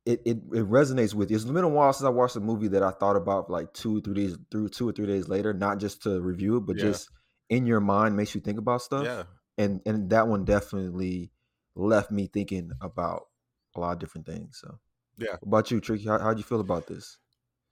It, 0.08 0.22
it, 0.24 0.36
it 0.38 0.70
resonates 0.70 1.12
with 1.12 1.30
you. 1.30 1.36
It's 1.36 1.44
been 1.44 1.64
a 1.64 1.68
while 1.68 1.92
since 1.92 2.06
I 2.06 2.10
watched 2.10 2.36
a 2.36 2.40
movie 2.40 2.68
that 2.68 2.82
I 2.82 2.92
thought 2.92 3.16
about 3.16 3.50
like 3.50 3.74
two, 3.74 4.00
three 4.00 4.14
days, 4.14 4.38
through 4.50 4.70
two 4.70 4.88
or 4.88 4.92
three 4.92 5.06
days 5.06 5.28
later, 5.28 5.52
not 5.52 5.78
just 5.78 6.02
to 6.04 6.18
review 6.20 6.56
it, 6.56 6.60
but 6.60 6.76
Yeah. 6.76 6.84
just 6.84 7.10
in 7.50 7.66
your 7.66 7.80
mind 7.80 8.16
makes 8.16 8.34
you 8.34 8.40
think 8.40 8.58
about 8.58 8.80
stuff. 8.80 9.04
Yeah. 9.04 9.24
And 9.58 9.82
and 9.84 10.08
that 10.10 10.26
one 10.26 10.44
definitely 10.46 11.30
left 11.74 12.10
me 12.10 12.26
thinking 12.26 12.70
about 12.80 13.28
a 13.76 13.80
lot 13.80 13.92
of 13.92 13.98
different 13.98 14.26
things. 14.26 14.58
So 14.60 14.78
Yeah. 15.18 15.32
What 15.40 15.48
about 15.48 15.70
you, 15.70 15.80
Tricky? 15.80 16.06
How 16.06 16.18
how'd 16.18 16.38
you 16.38 16.44
feel 16.44 16.60
about 16.60 16.86
this? 16.86 17.18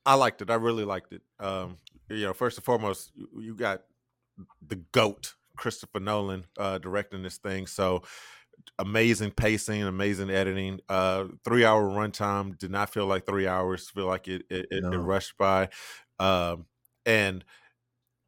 I 0.04 0.14
liked 0.14 0.42
it. 0.42 0.50
I 0.50 0.56
really 0.56 0.84
liked 0.84 1.12
it. 1.14 1.22
Um, 1.40 1.78
you 2.10 2.24
know, 2.26 2.34
first 2.34 2.58
and 2.58 2.64
foremost, 2.64 3.12
you, 3.14 3.28
you 3.40 3.54
got 3.54 3.82
the 4.60 4.76
goat 4.76 5.34
Christopher 5.56 6.00
Nolan 6.00 6.44
uh, 6.58 6.78
directing 6.78 7.22
this 7.22 7.38
thing. 7.38 7.66
So 7.66 8.02
amazing 8.78 9.32
pacing, 9.32 9.82
amazing 9.82 10.30
editing. 10.30 10.80
Uh, 10.88 11.26
three 11.44 11.64
hour 11.64 11.88
runtime 11.88 12.58
did 12.58 12.70
not 12.70 12.92
feel 12.92 13.06
like 13.06 13.26
three 13.26 13.46
hours. 13.46 13.88
Feel 13.90 14.06
like 14.06 14.28
it 14.28 14.42
it, 14.50 14.66
it, 14.70 14.84
it 14.84 14.98
rushed 14.98 15.36
by. 15.38 15.68
Um, 16.18 16.66
and 17.04 17.44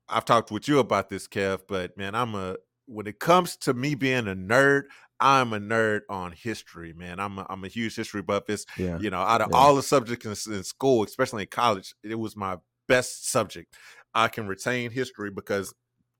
I've 0.08 0.24
talked 0.24 0.50
with 0.50 0.68
you 0.68 0.78
about 0.78 1.08
this, 1.08 1.28
Kev, 1.28 1.60
but 1.68 1.96
man, 1.96 2.14
I'm 2.14 2.34
a 2.34 2.56
when 2.86 3.06
it 3.06 3.18
comes 3.20 3.56
to 3.58 3.74
me 3.74 3.94
being 3.94 4.26
a 4.28 4.34
nerd, 4.34 4.84
I'm 5.20 5.52
a 5.52 5.58
nerd 5.60 6.00
on 6.08 6.32
history, 6.32 6.94
man. 6.94 7.20
I'm 7.20 7.38
a, 7.38 7.46
I'm 7.50 7.64
a 7.64 7.68
huge 7.68 7.94
history 7.94 8.22
buff. 8.22 8.44
It's 8.48 8.64
Yeah. 8.78 8.98
you 8.98 9.10
know, 9.10 9.20
out 9.20 9.42
of 9.42 9.48
Yeah. 9.50 9.58
all 9.58 9.76
the 9.76 9.82
subjects 9.82 10.24
in, 10.46 10.54
in 10.54 10.62
school, 10.64 11.04
especially 11.04 11.42
in 11.42 11.48
college, 11.48 11.94
it 12.02 12.18
was 12.18 12.34
my 12.36 12.56
best 12.86 13.28
subject. 13.28 13.74
I 14.14 14.28
can 14.28 14.46
retain 14.46 14.90
history 14.90 15.30
because, 15.30 15.74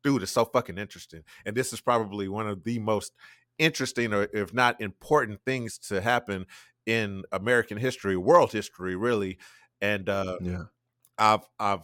dude, 0.05 0.23
it's 0.23 0.33
so 0.33 0.45
fucking 0.45 0.77
interesting. 0.77 1.23
And 1.47 1.57
this 1.57 1.73
is 1.73 1.81
probably 1.81 2.29
one 2.29 2.47
of 2.47 2.65
the 2.65 2.79
most 2.79 3.13
interesting, 3.59 4.13
or 4.15 4.25
if 4.33 4.53
not 4.55 4.81
important, 4.81 5.41
things 5.45 5.79
to 5.81 6.01
happen 6.01 6.47
in 6.87 7.25
American 7.33 7.79
history, 7.79 8.17
world 8.17 8.53
history, 8.53 8.97
really. 8.97 9.39
And 9.81 10.09
uh, 10.09 10.39
Yeah. 10.39 10.65
I've 11.19 11.49
I've 11.59 11.83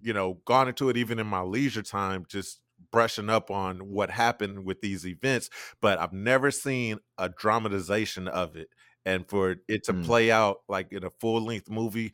you 0.00 0.12
know 0.12 0.34
gone 0.46 0.68
into 0.68 0.88
it 0.88 0.96
even 0.96 1.18
in 1.18 1.26
my 1.26 1.42
leisure 1.42 1.82
time, 1.82 2.24
just 2.28 2.60
brushing 2.92 3.28
up 3.30 3.50
on 3.50 3.80
what 3.90 4.10
happened 4.10 4.64
with 4.64 4.80
these 4.80 5.06
events. 5.06 5.50
But 5.80 5.98
I've 5.98 6.12
never 6.12 6.50
seen 6.50 6.98
a 7.18 7.28
dramatization 7.28 8.28
of 8.28 8.56
it, 8.56 8.68
and 9.04 9.28
for 9.28 9.56
it 9.68 9.84
to 9.84 9.94
Mm. 9.94 9.94
play 9.94 10.30
out 10.30 10.58
like 10.68 10.92
in 10.92 11.04
a 11.04 11.10
full 11.10 11.44
length 11.44 11.70
movie. 11.70 12.12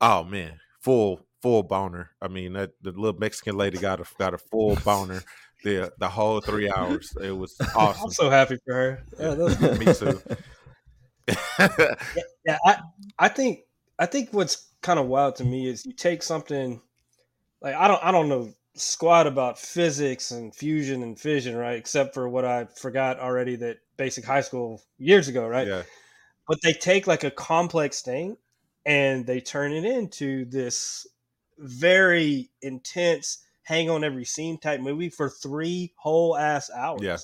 Oh 0.00 0.24
man, 0.24 0.60
full 0.80 1.26
full 1.40 1.62
boner. 1.62 2.10
I 2.20 2.28
mean, 2.28 2.54
that 2.54 2.72
the 2.80 2.92
little 2.92 3.18
Mexican 3.18 3.56
lady 3.56 3.78
got 3.78 4.00
a 4.00 4.06
got 4.18 4.34
a 4.34 4.38
full 4.38 4.76
boner 4.76 5.24
the 5.64 5.92
the 5.98 6.08
whole 6.08 6.40
three 6.40 6.70
hours. 6.70 7.14
It 7.20 7.30
was 7.30 7.56
awesome. 7.76 8.04
I'm 8.04 8.10
so 8.10 8.30
happy 8.30 8.58
for 8.64 8.74
her. 8.74 9.02
Yeah, 9.18 9.34
good. 9.34 9.78
Me 9.78 9.94
too. 9.94 10.20
yeah, 12.46 12.58
I, 12.64 12.78
I 13.18 13.28
think 13.28 13.60
I 13.98 14.06
think 14.06 14.30
what's 14.32 14.68
kind 14.82 14.98
of 14.98 15.06
wild 15.06 15.36
to 15.36 15.44
me 15.44 15.68
is 15.68 15.86
you 15.86 15.92
take 15.92 16.22
something 16.22 16.80
like 17.60 17.74
I 17.74 17.88
don't 17.88 18.04
I 18.04 18.10
don't 18.10 18.28
know 18.28 18.52
squat 18.74 19.26
about 19.26 19.58
physics 19.58 20.30
and 20.30 20.54
fusion 20.54 21.02
and 21.02 21.18
fission, 21.18 21.56
right? 21.56 21.76
Except 21.76 22.14
for 22.14 22.28
what 22.28 22.44
I 22.44 22.66
forgot 22.76 23.20
already 23.20 23.56
that 23.56 23.78
basic 23.96 24.24
high 24.24 24.40
school 24.40 24.82
years 24.98 25.28
ago, 25.28 25.46
right? 25.46 25.66
Yeah, 25.66 25.82
But 26.48 26.58
they 26.62 26.72
take 26.72 27.06
like 27.06 27.24
a 27.24 27.30
complex 27.30 28.02
thing 28.02 28.36
and 28.84 29.26
they 29.26 29.40
turn 29.40 29.72
it 29.72 29.84
into 29.84 30.46
this 30.46 31.06
very 31.58 32.50
intense 32.62 33.38
hang 33.62 33.90
on 33.90 34.04
every 34.04 34.24
scene 34.24 34.58
type 34.58 34.80
movie 34.80 35.08
for 35.08 35.28
three 35.28 35.92
whole 35.96 36.36
ass 36.36 36.70
hours. 36.70 37.02
Yeah. 37.02 37.18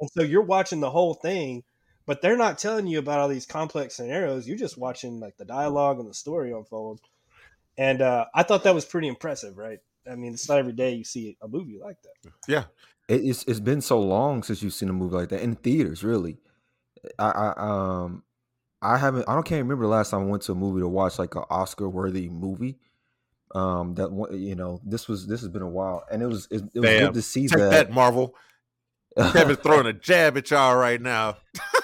And 0.00 0.10
so 0.10 0.22
you're 0.22 0.42
watching 0.42 0.80
the 0.80 0.90
whole 0.90 1.14
thing, 1.14 1.62
but 2.06 2.20
they're 2.20 2.36
not 2.36 2.58
telling 2.58 2.86
you 2.86 2.98
about 2.98 3.20
all 3.20 3.28
these 3.28 3.46
complex 3.46 3.96
scenarios. 3.96 4.46
You're 4.46 4.58
just 4.58 4.78
watching 4.78 5.20
like 5.20 5.36
the 5.36 5.44
dialogue 5.44 5.98
and 5.98 6.08
the 6.08 6.14
story 6.14 6.52
unfold. 6.52 7.00
And 7.76 8.02
uh, 8.02 8.26
I 8.34 8.42
thought 8.42 8.64
that 8.64 8.74
was 8.74 8.84
pretty 8.84 9.08
impressive, 9.08 9.56
right? 9.56 9.78
I 10.10 10.16
mean, 10.16 10.34
it's 10.34 10.48
not 10.48 10.58
every 10.58 10.72
day 10.72 10.92
you 10.92 11.04
see 11.04 11.36
a 11.42 11.48
movie 11.48 11.78
like 11.82 11.96
that. 12.02 12.32
yeah, 12.46 12.64
it's 13.08 13.44
it's 13.44 13.60
been 13.60 13.80
so 13.80 14.00
long 14.00 14.42
since 14.42 14.62
you've 14.62 14.74
seen 14.74 14.90
a 14.90 14.92
movie 14.92 15.16
like 15.16 15.30
that 15.30 15.42
in 15.42 15.56
theaters. 15.56 16.04
Really, 16.04 16.38
I, 17.18 17.30
I 17.30 17.52
um 18.02 18.22
I 18.82 18.98
haven't. 18.98 19.26
I 19.26 19.34
don't 19.34 19.44
can't 19.44 19.62
remember 19.62 19.84
the 19.84 19.90
last 19.90 20.10
time 20.10 20.22
I 20.22 20.24
went 20.26 20.42
to 20.42 20.52
a 20.52 20.54
movie 20.54 20.80
to 20.80 20.88
watch 20.88 21.18
like 21.18 21.34
an 21.36 21.44
Oscar 21.48 21.88
worthy 21.88 22.28
movie. 22.28 22.78
Um, 23.54 23.94
that 23.94 24.10
you 24.32 24.56
know, 24.56 24.80
this 24.84 25.06
was 25.06 25.26
this 25.26 25.40
has 25.40 25.48
been 25.48 25.62
a 25.62 25.68
while, 25.68 26.04
and 26.10 26.22
it 26.22 26.26
was 26.26 26.48
it, 26.50 26.62
it 26.74 26.80
was 26.80 26.90
Damn. 26.90 27.06
good 27.06 27.14
to 27.14 27.22
see 27.22 27.46
take 27.46 27.58
that, 27.58 27.70
that. 27.70 27.92
Marvel. 27.92 28.34
Kevin's 29.16 29.58
throwing 29.58 29.86
a 29.86 29.92
jab 29.92 30.36
at 30.36 30.50
y'all 30.50 30.74
right 30.76 31.00
now. 31.00 31.36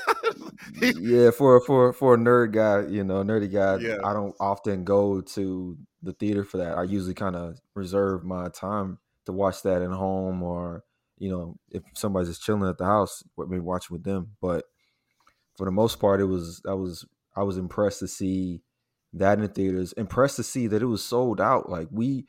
Yeah, 0.81 1.31
for 1.31 1.61
for 1.61 1.93
for 1.93 2.15
a 2.15 2.17
nerd 2.17 2.53
guy, 2.53 2.87
you 2.89 3.05
know, 3.05 3.23
nerdy 3.23 3.51
guy, 3.51 3.77
Yeah. 3.77 3.99
I 4.05 4.13
don't 4.13 4.35
often 4.41 4.85
go 4.85 5.21
to 5.21 5.77
the 6.03 6.13
theater 6.13 6.45
for 6.45 6.59
that. 6.59 6.79
I 6.79 6.85
usually 6.85 7.15
kind 7.15 7.37
of 7.37 7.59
reserve 7.75 8.25
my 8.25 8.49
time 8.49 8.99
to 9.27 9.33
watch 9.33 9.63
that 9.63 9.83
at 9.83 9.91
home, 9.91 10.43
or 10.43 10.85
you 11.19 11.31
know, 11.31 11.57
if 11.71 11.83
somebody's 11.95 12.29
just 12.29 12.43
chilling 12.43 12.69
at 12.69 12.79
the 12.79 12.85
house, 12.87 13.23
what 13.35 13.49
maybe 13.49 13.61
watching 13.61 13.95
with 13.95 14.05
them. 14.05 14.37
But 14.41 14.65
for 15.57 15.65
the 15.65 15.71
most 15.71 16.01
part, 16.01 16.21
it 16.21 16.25
was 16.27 16.63
I 16.67 16.75
was 16.75 17.07
I 17.37 17.43
was 17.43 17.59
impressed 17.59 18.01
to 18.01 18.09
see 18.09 18.63
that 19.13 19.39
in 19.39 19.43
the 19.43 19.49
theaters. 19.49 19.93
Impressed 19.93 20.37
to 20.37 20.43
see 20.43 20.67
that 20.67 20.83
it 20.83 20.87
was 20.87 21.05
sold 21.05 21.41
out. 21.41 21.69
Like 21.69 21.89
we, 21.91 22.27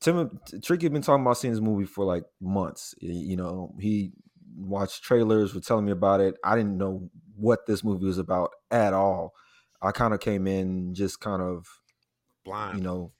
Tim 0.00 0.40
Tricky 0.62 0.86
had 0.86 0.92
been 0.92 1.02
talking 1.02 1.22
about 1.22 1.38
seeing 1.38 1.54
this 1.54 1.62
movie 1.62 1.86
for 1.86 2.04
like 2.04 2.24
months. 2.40 2.94
You 3.00 3.36
know, 3.36 3.74
he 3.80 4.12
watched 4.56 5.02
trailers, 5.02 5.54
was 5.54 5.66
telling 5.66 5.84
me 5.84 5.92
about 5.92 6.20
it. 6.20 6.36
I 6.44 6.56
didn't 6.56 6.78
know 6.78 7.10
what 7.36 7.66
this 7.66 7.82
movie 7.82 8.06
was 8.06 8.18
about 8.18 8.50
at 8.70 8.92
all. 8.92 9.32
I 9.80 9.90
kind 9.92 10.14
of 10.14 10.20
came 10.20 10.46
in 10.46 10.94
just 10.94 11.20
kind 11.20 11.42
of 11.42 11.66
Blind. 12.44 12.78
you 12.78 12.84
know 12.84 13.12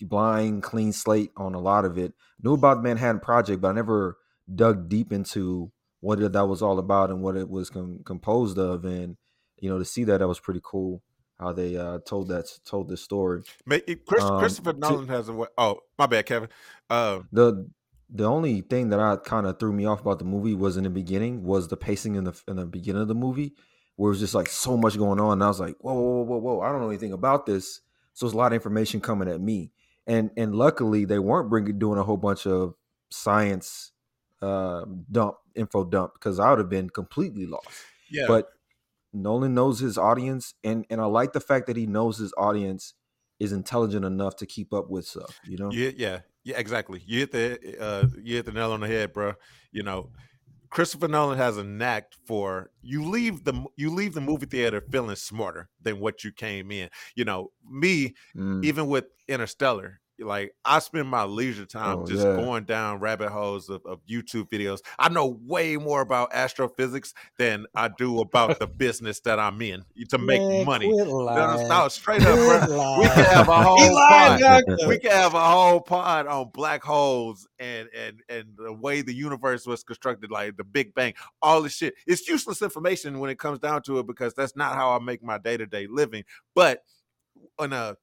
blind, 0.00 0.62
clean 0.62 0.92
slate 0.92 1.30
on 1.36 1.54
a 1.54 1.60
lot 1.60 1.84
of 1.84 1.98
it. 1.98 2.12
Knew 2.42 2.54
about 2.54 2.76
the 2.76 2.82
Manhattan 2.82 3.20
Project, 3.20 3.60
but 3.60 3.68
I 3.68 3.72
never 3.72 4.16
dug 4.52 4.88
deep 4.88 5.12
into 5.12 5.70
what 6.00 6.18
that 6.32 6.46
was 6.46 6.62
all 6.62 6.78
about 6.78 7.10
and 7.10 7.22
what 7.22 7.36
it 7.36 7.48
was 7.48 7.70
com- 7.70 8.00
composed 8.04 8.58
of. 8.58 8.84
And 8.84 9.16
you 9.58 9.70
know, 9.70 9.78
to 9.78 9.84
see 9.84 10.04
that 10.04 10.18
that 10.18 10.28
was 10.28 10.40
pretty 10.40 10.60
cool. 10.62 11.02
How 11.38 11.52
they 11.52 11.76
uh, 11.76 11.98
told 12.06 12.28
that 12.28 12.46
told 12.64 12.88
this 12.88 13.02
story. 13.02 13.42
Chris, 14.06 14.22
Um, 14.22 14.38
Christopher 14.38 14.72
to- 14.72 14.78
Nolan 14.78 15.08
has 15.08 15.28
a 15.28 15.32
way. 15.32 15.48
Oh, 15.58 15.80
my 15.98 16.06
bad, 16.06 16.26
Kevin. 16.26 16.48
Uh, 16.88 17.20
the 17.32 17.68
the 18.08 18.24
only 18.24 18.60
thing 18.60 18.90
that 18.90 19.00
I 19.00 19.16
kind 19.16 19.46
of 19.46 19.58
threw 19.58 19.72
me 19.72 19.86
off 19.86 20.00
about 20.00 20.18
the 20.18 20.24
movie 20.24 20.54
was 20.54 20.76
in 20.76 20.84
the 20.84 20.90
beginning 20.90 21.42
was 21.42 21.68
the 21.68 21.76
pacing 21.76 22.14
in 22.14 22.24
the 22.24 22.40
in 22.46 22.56
the 22.56 22.66
beginning 22.66 23.02
of 23.02 23.08
the 23.08 23.14
movie 23.14 23.54
where 23.96 24.08
it 24.08 24.10
was 24.10 24.20
just 24.20 24.34
like 24.34 24.48
so 24.48 24.76
much 24.76 24.96
going 24.98 25.18
on 25.18 25.32
and 25.32 25.44
I 25.44 25.48
was 25.48 25.58
like 25.58 25.76
whoa 25.80 25.94
whoa 25.94 26.22
whoa 26.22 26.22
whoa, 26.22 26.38
whoa 26.38 26.60
I 26.60 26.70
don't 26.70 26.80
know 26.80 26.88
anything 26.90 27.12
about 27.12 27.46
this 27.46 27.80
so 28.12 28.26
it's 28.26 28.34
a 28.34 28.36
lot 28.36 28.48
of 28.48 28.52
information 28.54 29.00
coming 29.00 29.28
at 29.28 29.40
me 29.40 29.72
and 30.06 30.30
and 30.36 30.54
luckily 30.54 31.04
they 31.06 31.18
weren't 31.18 31.48
bringing 31.48 31.78
doing 31.78 31.98
a 31.98 32.02
whole 32.02 32.16
bunch 32.16 32.46
of 32.46 32.74
science 33.10 33.92
uh, 34.42 34.84
dump 35.10 35.36
info 35.54 35.84
dump 35.84 36.12
because 36.14 36.38
I 36.38 36.50
would 36.50 36.58
have 36.58 36.68
been 36.68 36.90
completely 36.90 37.46
lost 37.46 37.68
yeah, 38.10 38.26
but 38.28 38.48
Nolan 39.14 39.54
knows 39.54 39.78
his 39.80 39.96
audience 39.96 40.54
and 40.64 40.84
and 40.90 41.00
I 41.00 41.06
like 41.06 41.32
the 41.32 41.40
fact 41.40 41.66
that 41.68 41.76
he 41.76 41.86
knows 41.86 42.18
his 42.18 42.34
audience 42.36 42.94
is 43.40 43.52
intelligent 43.52 44.04
enough 44.04 44.36
to 44.36 44.46
keep 44.46 44.72
up 44.72 44.90
with 44.90 45.06
stuff 45.06 45.40
you 45.44 45.56
know 45.56 45.70
Yeah, 45.72 45.90
yeah, 45.96 46.20
yeah, 46.44 46.56
exactly. 46.58 47.02
You 47.06 47.20
hit 47.20 47.32
the 47.32 47.76
uh, 47.80 48.06
you 48.22 48.36
hit 48.36 48.46
the 48.46 48.52
nail 48.52 48.72
on 48.72 48.80
the 48.80 48.86
head, 48.86 49.12
bro. 49.12 49.34
You 49.72 49.82
know, 49.82 50.10
Christopher 50.70 51.08
Nolan 51.08 51.38
has 51.38 51.56
a 51.56 51.64
knack 51.64 52.12
for 52.26 52.70
you 52.82 53.08
leave 53.08 53.44
the 53.44 53.64
you 53.76 53.90
leave 53.90 54.14
the 54.14 54.20
movie 54.20 54.46
theater 54.46 54.80
feeling 54.90 55.16
smarter 55.16 55.68
than 55.80 56.00
what 56.00 56.22
you 56.24 56.32
came 56.32 56.70
in. 56.70 56.90
You 57.16 57.24
know, 57.24 57.52
me 57.68 58.14
Mm. 58.36 58.64
even 58.64 58.88
with 58.88 59.06
Interstellar, 59.28 60.00
like 60.20 60.54
I 60.64 60.78
spend 60.78 61.08
my 61.08 61.24
leisure 61.24 61.66
time 61.66 61.98
Oh, 62.00 62.06
just 62.06 62.24
yeah. 62.24 62.36
going 62.36 62.64
down 62.64 63.00
rabbit 63.00 63.30
holes 63.30 63.68
of, 63.68 63.84
of 63.84 64.00
YouTube 64.06 64.48
videos. 64.48 64.78
I 64.98 65.08
know 65.08 65.38
way 65.42 65.76
more 65.76 66.00
about 66.00 66.32
astrophysics 66.32 67.14
than 67.38 67.66
I 67.74 67.88
do 67.88 68.20
about 68.20 68.58
the 68.58 68.66
business 68.66 69.20
that 69.20 69.38
I'm 69.38 69.60
in 69.62 69.84
to 70.08 70.18
make 70.18 70.40
Man, 70.40 70.64
money. 70.64 70.88
No, 70.88 71.04
no, 71.04 71.10
lying. 71.16 71.68
no, 71.68 71.88
straight 71.88 72.22
up, 72.22 72.34
bro. 72.68 73.00
We 73.00 73.06
can 73.06 73.24
have 73.24 73.48
a 73.48 73.62
whole 73.62 73.76
pod 73.96 74.62
we 74.86 74.98
could 74.98 75.10
have 75.12 75.34
a 75.34 75.44
whole 75.44 75.80
pod 75.80 76.26
on 76.26 76.50
black 76.52 76.82
holes 76.82 77.46
and 77.58 77.88
and 77.96 78.20
and 78.28 78.48
the 78.56 78.72
way 78.72 79.02
the 79.02 79.14
universe 79.14 79.66
was 79.66 79.82
constructed, 79.82 80.30
like 80.30 80.56
the 80.56 80.64
Big 80.64 80.94
Bang, 80.94 81.14
all 81.42 81.62
this 81.62 81.74
shit. 81.74 81.94
It's 82.06 82.28
useless 82.28 82.62
information 82.62 83.18
when 83.18 83.30
it 83.30 83.38
comes 83.38 83.58
down 83.58 83.82
to 83.82 83.98
it 83.98 84.06
because 84.06 84.34
that's 84.34 84.56
not 84.56 84.74
how 84.74 84.92
I 84.96 84.98
make 85.00 85.22
my 85.22 85.38
day 85.38 85.56
to 85.56 85.66
day 85.66 85.86
living. 85.88 86.24
But 86.54 86.82
on 87.58 87.72
a 87.72 87.96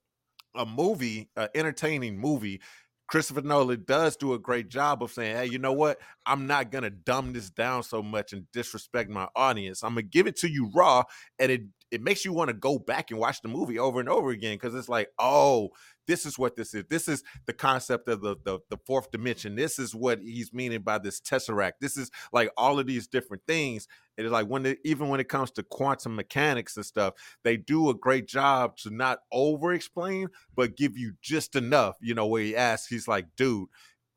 a 0.55 0.65
movie, 0.65 1.29
an 1.35 1.49
entertaining 1.55 2.17
movie, 2.17 2.61
Christopher 3.07 3.41
Nolan 3.41 3.83
does 3.85 4.15
do 4.15 4.33
a 4.33 4.39
great 4.39 4.69
job 4.69 5.03
of 5.03 5.11
saying, 5.11 5.35
"Hey, 5.35 5.45
you 5.47 5.59
know 5.59 5.73
what? 5.73 5.99
I'm 6.25 6.47
not 6.47 6.71
gonna 6.71 6.89
dumb 6.89 7.33
this 7.33 7.49
down 7.49 7.83
so 7.83 8.01
much 8.01 8.31
and 8.31 8.49
disrespect 8.53 9.09
my 9.09 9.27
audience. 9.35 9.83
I'm 9.83 9.91
gonna 9.91 10.03
give 10.03 10.27
it 10.27 10.37
to 10.37 10.49
you 10.49 10.71
raw, 10.73 11.03
and 11.37 11.51
it 11.51 11.61
it 11.91 12.01
makes 12.01 12.23
you 12.23 12.31
want 12.31 12.47
to 12.47 12.53
go 12.53 12.79
back 12.79 13.11
and 13.11 13.19
watch 13.19 13.41
the 13.41 13.49
movie 13.49 13.77
over 13.77 13.99
and 13.99 14.07
over 14.07 14.29
again 14.29 14.55
because 14.55 14.73
it's 14.75 14.87
like, 14.87 15.09
oh, 15.19 15.71
this 16.07 16.25
is 16.25 16.37
what 16.37 16.55
this 16.55 16.73
is. 16.73 16.85
This 16.89 17.07
is 17.07 17.23
the 17.45 17.53
concept 17.53 18.07
of 18.07 18.21
the, 18.21 18.35
the 18.43 18.59
the 18.69 18.77
fourth 18.85 19.11
dimension. 19.11 19.55
This 19.55 19.79
is 19.79 19.95
what 19.95 20.19
he's 20.19 20.53
meaning 20.53 20.81
by 20.81 20.97
this 20.97 21.19
tesseract. 21.21 21.73
This 21.81 21.97
is 21.97 22.11
like 22.33 22.49
all 22.57 22.79
of 22.79 22.87
these 22.87 23.07
different 23.07 23.43
things. 23.47 23.87
It 24.17 24.25
is 24.25 24.31
like 24.31 24.47
when 24.47 24.65
it, 24.65 24.79
even 24.83 25.09
when 25.09 25.19
it 25.19 25.29
comes 25.29 25.51
to 25.51 25.63
quantum 25.63 26.15
mechanics 26.15 26.75
and 26.75 26.85
stuff, 26.85 27.13
they 27.43 27.57
do 27.57 27.89
a 27.89 27.95
great 27.95 28.27
job 28.27 28.77
to 28.77 28.89
not 28.89 29.19
over 29.31 29.73
explain, 29.73 30.27
but 30.55 30.77
give 30.77 30.97
you 30.97 31.13
just 31.21 31.55
enough. 31.55 31.97
You 32.01 32.13
know, 32.13 32.27
where 32.27 32.43
he 32.43 32.55
asks, 32.55 32.87
he's 32.87 33.07
like, 33.07 33.27
dude, 33.35 33.67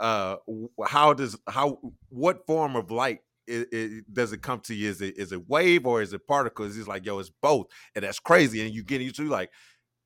uh, 0.01 0.37
how 0.87 1.15
does 1.15 1.39
how 1.49 1.79
what 2.09 2.47
form 2.47 2.77
of 2.77 2.91
light 2.91 3.21
it, 3.47 3.69
it 3.73 4.13
does 4.13 4.33
it 4.33 4.43
come 4.43 4.61
to 4.61 4.75
you? 4.75 4.91
Is 4.91 5.01
it 5.01 5.17
is 5.17 5.33
it 5.33 5.49
wave 5.49 5.87
or 5.87 6.03
is 6.03 6.13
it 6.13 6.27
particles? 6.27 6.75
He's 6.77 6.89
like, 6.89 7.07
yo, 7.07 7.19
it's 7.19 7.31
both, 7.31 7.67
and 7.95 8.05
that's 8.05 8.19
crazy. 8.19 8.61
And 8.61 8.75
you 8.75 8.83
get 8.83 9.01
into 9.01 9.25
like, 9.25 9.51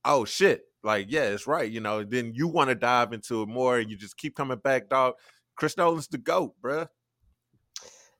oh 0.05 0.25
shit, 0.25 0.63
like 0.83 1.07
yeah, 1.09 1.25
it's 1.25 1.47
right. 1.47 1.71
You 1.71 1.81
know, 1.81 2.05
then 2.05 2.33
you 2.35 2.49
want 2.49 2.69
to 2.69 2.75
dive 2.75 3.13
into 3.13 3.43
it 3.43 3.49
more, 3.49 3.79
and 3.79 3.91
you 3.91 3.97
just 3.97 4.17
keep 4.17 4.37
coming 4.37 4.59
back, 4.59 4.89
dog. 4.89 5.15
Chris 5.57 5.77
Nolan's 5.77 6.09
the 6.09 6.19
goat, 6.19 6.55
bruh. 6.63 6.89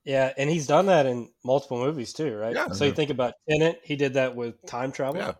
Yeah, 0.05 0.33
and 0.37 0.49
he's 0.49 0.67
done 0.67 0.87
that 0.87 1.05
in 1.05 1.29
multiple 1.43 1.77
movies 1.77 2.13
too, 2.13 2.35
right? 2.35 2.55
Yeah. 2.55 2.69
So 2.69 2.85
you 2.85 2.93
think 2.93 3.11
about 3.11 3.33
Tenet, 3.49 3.79
he 3.83 3.95
did 3.95 4.15
that 4.15 4.35
with 4.35 4.65
time 4.65 4.91
travel. 4.91 5.21
Yeah. 5.21 5.33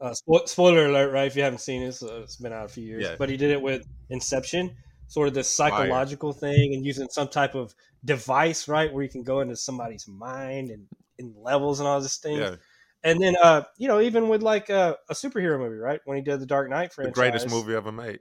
Uh, 0.00 0.12
spo- 0.12 0.48
spoiler 0.48 0.86
alert, 0.86 1.12
right? 1.12 1.26
If 1.26 1.36
you 1.36 1.42
haven't 1.42 1.58
seen 1.58 1.82
it, 1.82 1.92
so 1.92 2.22
it's 2.22 2.36
been 2.36 2.52
out 2.52 2.64
a 2.64 2.68
few 2.68 2.84
years. 2.84 3.02
Yeah. 3.04 3.16
But 3.18 3.28
he 3.28 3.36
did 3.36 3.50
it 3.50 3.60
with 3.60 3.86
Inception, 4.10 4.74
sort 5.08 5.28
of 5.28 5.34
this 5.34 5.50
psychological 5.50 6.32
thing, 6.32 6.74
and 6.74 6.84
using 6.84 7.08
some 7.10 7.28
type 7.28 7.54
of 7.54 7.74
device, 8.04 8.68
right, 8.68 8.92
where 8.92 9.02
you 9.02 9.10
can 9.10 9.22
go 9.22 9.40
into 9.40 9.56
somebody's 9.56 10.06
mind 10.08 10.70
and 10.70 10.86
in 11.18 11.34
levels 11.36 11.80
and 11.80 11.88
all 11.88 12.00
this 12.00 12.18
thing. 12.18 12.38
Yeah, 12.38 12.56
And 13.04 13.20
then, 13.20 13.36
uh, 13.42 13.64
you 13.78 13.86
know, 13.86 14.00
even 14.00 14.28
with 14.28 14.42
like 14.42 14.70
a, 14.70 14.96
a 15.10 15.14
superhero 15.14 15.58
movie, 15.58 15.76
right? 15.76 16.00
When 16.06 16.16
he 16.16 16.22
did 16.22 16.40
the 16.40 16.46
Dark 16.46 16.70
Knight 16.70 16.92
franchise, 16.92 17.14
the 17.14 17.20
greatest 17.20 17.48
movie 17.48 17.74
ever 17.74 17.92
made. 17.92 18.20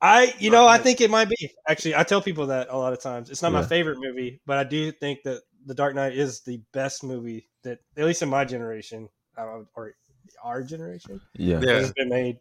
I, 0.00 0.34
you 0.38 0.50
know, 0.50 0.66
I 0.66 0.78
think 0.78 1.00
it 1.00 1.10
might 1.10 1.28
be. 1.28 1.50
Actually, 1.66 1.94
I 1.96 2.02
tell 2.02 2.20
people 2.20 2.48
that 2.48 2.68
a 2.70 2.76
lot 2.76 2.92
of 2.92 3.00
times. 3.00 3.30
It's 3.30 3.42
not 3.42 3.52
my 3.52 3.62
favorite 3.62 3.98
movie, 3.98 4.40
but 4.44 4.58
I 4.58 4.64
do 4.64 4.92
think 4.92 5.22
that 5.24 5.42
The 5.64 5.74
Dark 5.74 5.94
Knight 5.94 6.14
is 6.14 6.42
the 6.42 6.60
best 6.72 7.02
movie 7.02 7.48
that, 7.62 7.78
at 7.96 8.04
least 8.04 8.20
in 8.22 8.28
my 8.28 8.44
generation, 8.44 9.08
uh, 9.38 9.62
or 9.74 9.94
our 10.42 10.62
generation, 10.62 11.20
Yeah. 11.38 11.58
Yeah, 11.60 11.78
has 11.78 11.92
been 11.92 12.08
made. 12.10 12.38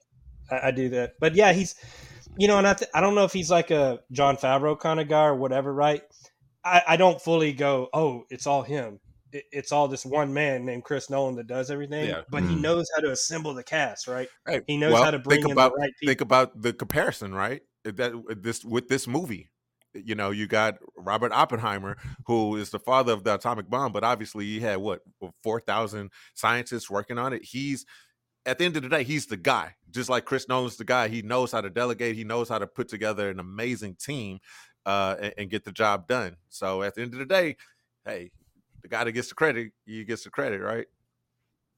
I, 0.51 0.67
I 0.67 0.71
do 0.71 0.89
that, 0.89 1.13
but 1.21 1.35
yeah, 1.35 1.53
he's, 1.53 1.75
you 2.37 2.47
know, 2.49 2.57
and 2.57 2.67
I, 2.67 2.73
th- 2.73 2.91
I 2.93 2.99
don't 2.99 3.15
know 3.15 3.23
if 3.23 3.31
he's 3.31 3.49
like 3.51 3.71
a 3.71 4.01
Jon 4.11 4.35
Favreau 4.35 4.77
kind 4.77 4.99
of 4.99 5.07
guy 5.07 5.25
or 5.25 5.35
whatever, 5.35 5.73
right? 5.73 6.01
I, 6.65 6.81
I 6.89 6.97
don't 6.97 7.21
fully 7.21 7.53
go, 7.53 7.89
oh, 7.93 8.25
it's 8.29 8.47
all 8.47 8.63
him. 8.63 8.99
It, 9.33 9.45
it's 9.51 9.71
all 9.71 9.87
this 9.87 10.05
one 10.05 10.33
man 10.33 10.65
named 10.65 10.83
Chris 10.83 11.09
Nolan 11.09 11.35
that 11.35 11.47
does 11.47 11.69
everything, 11.71 12.07
Yeah. 12.07 12.21
but 12.29 12.43
he 12.43 12.55
Mhm. 12.55 12.61
knows 12.61 12.87
how 12.95 13.01
to 13.01 13.11
assemble 13.11 13.53
the 13.53 13.63
cast, 13.63 14.07
right? 14.07 14.29
Hey, 14.47 14.61
He 14.67 14.77
knows 14.77 14.93
well, 14.93 15.03
how 15.03 15.11
to 15.11 15.19
bring 15.19 15.41
think 15.41 15.45
in 15.47 15.51
about 15.51 15.73
the 15.73 15.79
right 15.81 15.91
people. 15.99 16.11
think 16.11 16.21
about 16.21 16.61
the 16.61 16.73
comparison, 16.73 17.33
right? 17.33 17.61
That 17.83 18.13
this 18.41 18.63
with 18.63 18.87
this 18.87 19.07
movie, 19.07 19.49
you 19.93 20.15
know, 20.15 20.31
you 20.31 20.47
got 20.47 20.75
Robert 20.95 21.31
Oppenheimer, 21.33 21.97
who 22.27 22.55
is 22.55 22.69
the 22.69 22.79
father 22.79 23.11
of 23.11 23.23
the 23.23 23.33
atomic 23.35 23.69
bomb, 23.69 23.91
but 23.91 24.03
obviously 24.03 24.45
he 24.45 24.59
had 24.61 24.77
what 24.77 25.01
four 25.41 25.59
thousand 25.59 26.11
scientists 26.33 26.89
working 26.89 27.17
on 27.17 27.33
it. 27.33 27.43
He's 27.43 27.85
at 28.45 28.57
the 28.57 28.65
end 28.65 28.75
of 28.75 28.83
the 28.83 28.89
day, 28.89 29.03
he's 29.03 29.27
the 29.27 29.37
guy. 29.37 29.75
Just 29.89 30.09
like 30.09 30.25
Chris 30.25 30.47
Nolan's 30.49 30.77
the 30.77 30.83
guy. 30.83 31.07
He 31.07 31.21
knows 31.21 31.51
how 31.51 31.61
to 31.61 31.69
delegate. 31.69 32.15
He 32.15 32.23
knows 32.23 32.49
how 32.49 32.59
to 32.59 32.67
put 32.67 32.87
together 32.89 33.29
an 33.29 33.39
amazing 33.39 33.95
team 33.95 34.39
uh, 34.85 35.15
and, 35.21 35.33
and 35.37 35.49
get 35.49 35.63
the 35.63 35.71
job 35.71 36.07
done. 36.07 36.35
So 36.49 36.83
at 36.83 36.95
the 36.95 37.01
end 37.03 37.13
of 37.13 37.19
the 37.19 37.25
day, 37.25 37.55
hey, 38.05 38.31
the 38.83 38.89
guy 38.89 39.03
that 39.03 39.11
gets 39.13 39.29
the 39.29 39.35
credit, 39.35 39.71
you 39.85 40.03
gets 40.05 40.23
the 40.23 40.29
credit, 40.29 40.61
right? 40.61 40.85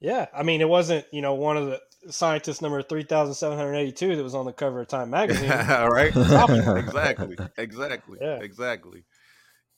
Yeah, 0.01 0.25
I 0.35 0.43
mean, 0.43 0.59
it 0.61 0.67
wasn't 0.69 1.05
you 1.11 1.21
know 1.21 1.33
one 1.35 1.55
of 1.57 1.67
the 1.67 1.79
scientists 2.11 2.61
number 2.61 2.81
three 2.81 3.03
thousand 3.03 3.35
seven 3.35 3.57
hundred 3.57 3.75
eighty-two 3.75 4.15
that 4.15 4.23
was 4.23 4.35
on 4.35 4.45
the 4.45 4.53
cover 4.53 4.81
of 4.81 4.87
Time 4.87 5.09
magazine. 5.11 5.51
All 5.51 5.89
right. 5.89 6.09
exactly. 6.15 7.37
Exactly. 7.57 8.17
Yeah. 8.21 8.39
Exactly. 8.41 9.05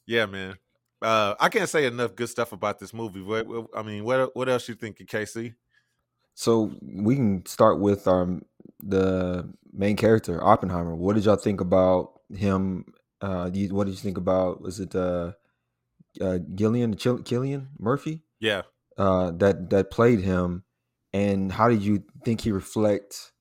Yeah, 0.06 0.26
man. 0.26 0.56
Uh, 1.02 1.36
I 1.40 1.50
can't 1.50 1.70
say 1.70 1.86
enough 1.86 2.16
good 2.16 2.30
stuff 2.30 2.52
about 2.54 2.80
this 2.80 2.94
movie. 2.94 3.22
What, 3.22 3.46
what- 3.46 3.68
I 3.76 3.84
mean, 3.84 4.04
what 4.04 4.36
what 4.36 4.50
else 4.50 4.68
you 4.68 4.76
thinking, 4.76 5.06
KC? 5.06 5.54
So 6.34 6.72
we 6.82 7.16
can 7.16 7.46
start 7.46 7.80
with 7.80 8.08
our 8.08 8.28
the 8.82 9.52
main 9.74 9.96
character 9.96 10.44
Oppenheimer. 10.44 10.96
What 10.96 11.16
did 11.16 11.26
y'all 11.26 11.36
think 11.36 11.62
about 11.62 12.20
him? 12.36 12.86
Uh, 13.22 13.50
what 13.72 13.86
did 13.86 13.92
you 13.92 13.98
think 14.02 14.18
about? 14.18 14.62
Was 14.62 14.80
it 14.80 14.96
uh, 14.96 15.34
uh, 16.22 16.40
Gillian 16.56 16.96
Chil- 16.96 17.20
Cillian 17.20 17.68
Murphy 17.80 18.24
Yeah. 18.40 18.64
uh, 18.98 19.32
that 19.32 19.70
that 19.70 19.92
played 19.92 20.20
him? 20.22 20.64
And 21.14 21.52
how 21.52 21.70
did 21.70 21.82
you 21.82 22.04
think 22.26 22.42
he 22.42 22.52
reflect? 22.52 23.32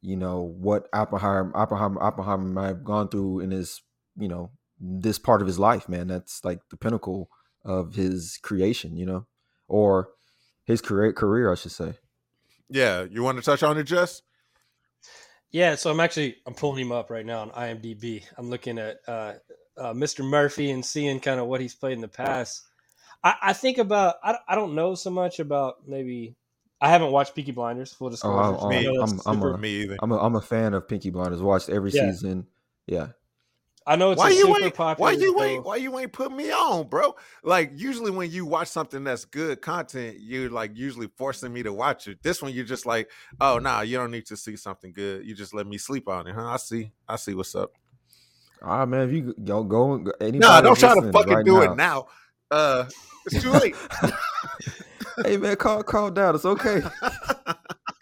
You 0.00 0.16
know 0.16 0.42
what 0.42 0.88
Oppenheimer 0.92 1.52
Oppenheimer 1.54 2.02
Oppenheimer 2.02 2.44
might 2.44 2.66
have 2.68 2.84
gone 2.84 3.08
through 3.08 3.40
in 3.40 3.50
his 3.50 3.82
you 4.16 4.28
know 4.28 4.50
this 4.80 5.18
part 5.18 5.40
of 5.40 5.46
his 5.46 5.58
life, 5.58 5.88
man. 5.88 6.08
That's 6.08 6.44
like 6.44 6.58
the 6.70 6.76
pinnacle 6.76 7.28
of 7.64 7.94
his 7.94 8.38
creation, 8.42 8.96
you 8.96 9.06
know, 9.06 9.26
or 9.68 10.08
his 10.64 10.80
career 10.80 11.12
career, 11.12 11.52
I 11.52 11.54
should 11.54 11.70
say. 11.72 11.94
Yeah. 12.68 13.04
You 13.08 13.22
want 13.22 13.38
to 13.38 13.44
touch 13.44 13.62
on 13.62 13.78
it, 13.78 13.84
Jess? 13.84 14.22
Yeah, 15.50 15.74
so 15.74 15.90
I'm 15.90 16.00
actually 16.00 16.36
I'm 16.46 16.54
pulling 16.54 16.80
him 16.80 16.92
up 16.92 17.10
right 17.10 17.26
now 17.26 17.40
on 17.42 17.50
IMDb. 17.50 18.24
I'm 18.38 18.48
looking 18.48 18.78
at 18.78 18.96
uh, 19.06 19.34
uh, 19.76 19.92
Mr. 19.92 20.24
Murphy 20.24 20.70
and 20.70 20.84
seeing 20.84 21.20
kind 21.20 21.40
of 21.40 21.46
what 21.46 21.60
he's 21.60 21.74
played 21.74 21.92
in 21.94 22.00
the 22.00 22.08
past. 22.08 22.62
I, 23.24 23.34
I 23.42 23.52
think 23.52 23.78
about 23.78 24.16
I, 24.22 24.38
I 24.48 24.54
don't 24.54 24.74
know 24.74 24.94
so 24.94 25.10
much 25.10 25.38
about 25.40 25.86
maybe 25.88 26.34
I 26.80 26.88
haven't 26.88 27.12
watched 27.12 27.34
Peaky 27.34 27.52
Blinders. 27.52 27.92
Full 27.92 28.10
disclosure, 28.10 28.38
I'm- 28.42 28.58
so 28.58 28.66
I 28.70 28.82
know 28.82 29.00
that's 29.00 29.26
I'm- 29.26 29.42
I'm 29.42 29.54
a- 29.54 29.58
Me 29.58 29.82
either. 29.82 29.96
I'm 30.02 30.12
a 30.12 30.18
I'm 30.18 30.34
a 30.36 30.40
fan 30.42 30.74
of 30.74 30.88
Peaky 30.88 31.10
Blinders. 31.10 31.40
Watched 31.42 31.68
every 31.68 31.90
Yeah. 31.92 32.10
season. 32.10 32.46
Yeah. 32.86 33.08
I 33.84 33.96
know 33.96 34.12
it's 34.12 34.18
why 34.20 34.30
a 34.30 34.32
you 34.32 34.46
super 34.46 34.64
ain't 34.64 34.74
popular. 34.74 35.10
why 35.10 35.16
you 35.18 35.32
show. 35.36 35.42
ain't 35.42 35.64
why 35.64 35.74
you 35.76 35.98
ain't 35.98 36.12
put 36.12 36.30
me 36.30 36.52
on, 36.52 36.86
bro? 36.88 37.16
Like 37.42 37.72
usually 37.74 38.12
when 38.12 38.30
you 38.30 38.46
watch 38.46 38.68
something 38.68 39.02
that's 39.02 39.24
good 39.24 39.60
content, 39.60 40.18
you're 40.20 40.50
like 40.50 40.76
usually 40.76 41.08
forcing 41.16 41.52
me 41.52 41.64
to 41.64 41.72
watch 41.72 42.06
it. 42.06 42.22
This 42.22 42.40
one 42.40 42.52
you're 42.52 42.64
just 42.64 42.86
like, 42.86 43.10
oh 43.40 43.58
nah, 43.58 43.80
you 43.80 43.96
don't 43.98 44.12
need 44.12 44.26
to 44.26 44.36
see 44.36 44.54
something 44.54 44.92
good. 44.92 45.26
You 45.26 45.34
just 45.34 45.52
let 45.52 45.66
me 45.66 45.78
sleep 45.78 46.08
on 46.08 46.28
it, 46.28 46.34
huh? 46.34 46.46
I 46.46 46.56
see, 46.58 46.92
I 47.08 47.16
see 47.16 47.34
what's 47.34 47.56
up. 47.56 47.72
Ah 48.64 48.86
man, 48.86 49.08
if 49.08 49.14
you 49.14 49.34
go 49.44 49.64
go 49.64 49.98
go- 49.98 50.12
anybody 50.20 50.38
No, 50.38 50.62
don't 50.62 50.78
try 50.78 50.94
to 50.94 51.12
fucking 51.12 51.32
right 51.34 51.44
do 51.44 51.54
now- 51.54 51.72
it 51.72 51.76
now. 51.76 52.06
Uh 52.50 52.84
it's 53.26 53.42
too 53.42 53.50
late. 53.50 53.74
hey 55.24 55.36
man, 55.36 55.56
calm 55.56 55.82
calm 55.82 56.14
down. 56.14 56.34
It's 56.34 56.44
okay. 56.44 56.82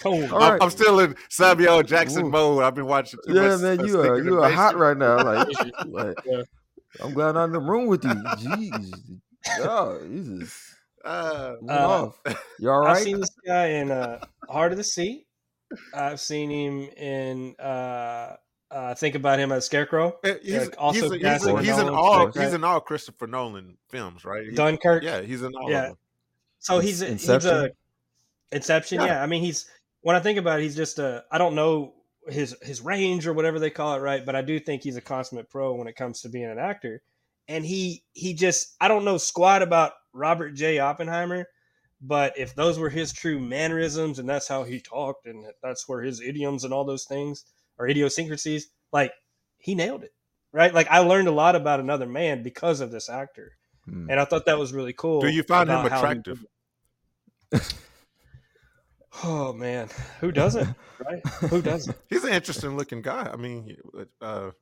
Cool. 0.02 0.32
All 0.32 0.42
I'm, 0.42 0.52
right. 0.52 0.62
I'm 0.62 0.70
still 0.70 0.98
in 1.00 1.14
Samuel 1.28 1.82
Jackson 1.82 2.24
Ooh. 2.24 2.30
mode. 2.30 2.62
I've 2.62 2.74
been 2.74 2.86
watching 2.86 3.20
too 3.26 3.34
yeah, 3.34 3.48
much. 3.48 3.60
man, 3.60 3.80
uh, 3.80 3.84
you 3.84 4.00
are 4.00 4.18
you 4.18 4.42
are 4.42 4.50
hot 4.50 4.74
right 4.78 4.96
now. 4.96 5.22
Like, 5.22 5.48
like 5.88 6.16
Yeah. 6.24 6.40
I'm 7.02 7.12
glad 7.12 7.36
I'm 7.36 7.48
in 7.48 7.52
the 7.52 7.60
room 7.60 7.86
with 7.86 8.02
you. 8.04 8.10
Jeez. 8.10 8.92
Oh, 9.58 10.00
Jesus. 10.08 10.74
Uh, 11.04 11.56
Moving 11.60 11.76
Uh. 11.76 12.10
You 12.58 12.70
all 12.70 12.86
I've 12.86 12.96
seen 13.00 13.20
this 13.20 13.28
guy 13.46 13.66
in 13.66 13.90
uh, 13.90 14.24
Heart 14.48 14.72
of 14.72 14.78
the 14.78 14.84
Sea. 14.84 15.26
I've 15.94 16.18
seen 16.18 16.50
him 16.50 16.88
in 16.96 17.54
uh, 17.60 18.36
uh, 18.70 18.94
Think 18.94 19.14
About 19.16 19.38
Him 19.38 19.50
as 19.52 19.64
Scarecrow. 19.66 20.16
eh, 20.24 20.34
he's, 20.42 20.66
Like, 20.66 20.74
also 20.78 21.10
he's, 21.10 21.22
a- 21.24 21.32
he's, 21.32 21.46
a- 21.46 21.58
he's 21.60 21.68
in 21.78 21.86
Nolan, 21.86 21.94
all 21.94 22.26
he's 22.32 22.52
in 22.54 22.64
all 22.64 22.80
Christopher 22.80 23.26
Nolan 23.26 23.76
films, 23.88 24.24
right? 24.24 24.46
He- 24.46 24.54
Dunkirk. 24.54 25.02
yeah, 25.02 25.20
he's 25.22 25.42
in 25.42 25.52
all 25.54 25.70
Yeah. 25.70 25.78
of 25.82 25.86
them. 25.88 25.96
So 26.60 26.78
he's 26.78 27.02
a, 27.02 27.06
he's 27.06 27.12
Inception? 27.28 27.50
a 27.50 27.70
Inception. 28.52 29.00
Yeah. 29.00 29.06
Yeah. 29.06 29.22
I 29.22 29.26
mean 29.26 29.42
he's 29.42 29.66
when 30.02 30.16
I 30.16 30.20
think 30.20 30.38
about 30.38 30.60
it, 30.60 30.64
he's 30.64 30.76
just 30.76 30.98
a 30.98 31.24
I 31.30 31.38
don't 31.38 31.54
know 31.54 31.94
his 32.28 32.54
his 32.62 32.80
range 32.80 33.26
or 33.26 33.32
whatever 33.32 33.58
they 33.58 33.70
call 33.70 33.94
it, 33.94 33.98
right? 34.00 34.24
But 34.24 34.36
I 34.36 34.42
do 34.42 34.58
think 34.60 34.82
he's 34.82 34.96
a 34.96 35.00
consummate 35.00 35.48
pro 35.50 35.74
when 35.74 35.86
it 35.88 35.96
comes 35.96 36.20
to 36.22 36.28
being 36.28 36.44
an 36.50 36.58
actor. 36.58 37.02
And 37.48 37.64
he 37.64 38.04
he 38.12 38.34
just 38.34 38.76
I 38.80 38.88
don't 38.88 39.04
know 39.04 39.18
squat 39.18 39.62
about 39.62 39.92
Robert 40.12 40.50
J. 40.50 40.78
Oppenheimer, 40.80 41.46
but 42.00 42.36
if 42.38 42.54
those 42.54 42.78
were 42.78 42.90
his 42.90 43.12
true 43.12 43.38
mannerisms 43.40 44.18
and 44.18 44.28
that's 44.28 44.46
how 44.48 44.62
he 44.64 44.80
talked 44.80 45.26
and 45.26 45.46
that's 45.62 45.88
where 45.88 46.02
his 46.02 46.20
idioms 46.20 46.64
and 46.64 46.72
all 46.74 46.84
those 46.84 47.04
things 47.04 47.44
or 47.80 47.88
idiosyncrasies, 47.88 48.68
like 48.92 49.12
he 49.58 49.74
nailed 49.74 50.04
it. 50.04 50.12
Right? 50.52 50.72
Like 50.72 50.88
I 50.88 50.98
learned 51.00 51.28
a 51.28 51.32
lot 51.32 51.56
about 51.56 51.80
another 51.80 52.06
man 52.06 52.42
because 52.42 52.80
of 52.80 52.90
this 52.92 53.08
actor. 53.08 53.52
Hmm. 53.86 54.10
And 54.10 54.20
I 54.20 54.24
thought 54.24 54.46
that 54.46 54.58
was 54.58 54.72
really 54.72 54.92
cool. 54.92 55.20
Do 55.22 55.28
you 55.28 55.42
find 55.42 55.68
him 55.68 55.84
about 55.86 55.90
he 55.92 55.96
attractive? 55.96 56.44
Oh 59.24 59.52
man, 59.52 59.88
who 60.20 60.30
doesn't? 60.32 60.68
right? 61.04 61.26
Who 61.50 61.60
doesn't? 61.60 61.96
He's 62.08 62.24
an 62.24 62.32
interesting 62.32 62.76
looking 62.76 63.02
guy. 63.02 63.28
I 63.30 63.36
mean, 63.36 63.76
uh, 64.20 64.52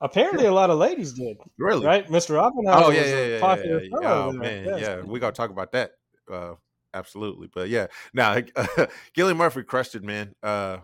Apparently, 0.00 0.46
a 0.46 0.52
lot 0.52 0.70
of 0.70 0.78
ladies 0.78 1.12
did. 1.14 1.38
really? 1.58 1.84
Right, 1.84 2.06
Mr. 2.08 2.40
Oppenheimer. 2.40 2.84
Oh 2.84 2.90
yeah, 2.90 3.00
was 3.00 3.10
yeah, 3.10 3.16
a 3.16 3.20
yeah, 3.20 3.34
yeah, 3.34 3.40
popular 3.40 3.82
yeah. 3.82 3.88
fellow 3.90 4.28
Oh 4.28 4.32
man, 4.32 4.64
Yes. 4.64 4.80
yeah. 4.80 5.00
We 5.02 5.18
gotta 5.20 5.34
talk 5.34 5.50
about 5.50 5.72
that. 5.72 5.92
Uh, 6.30 6.54
absolutely. 6.94 7.48
But 7.52 7.68
yeah, 7.68 7.86
now 8.14 8.38
Gillian 9.14 9.36
Murphy 9.36 9.62
crushed 9.62 9.94
it, 9.94 10.04
man. 10.04 10.34
Uh, 10.42 10.78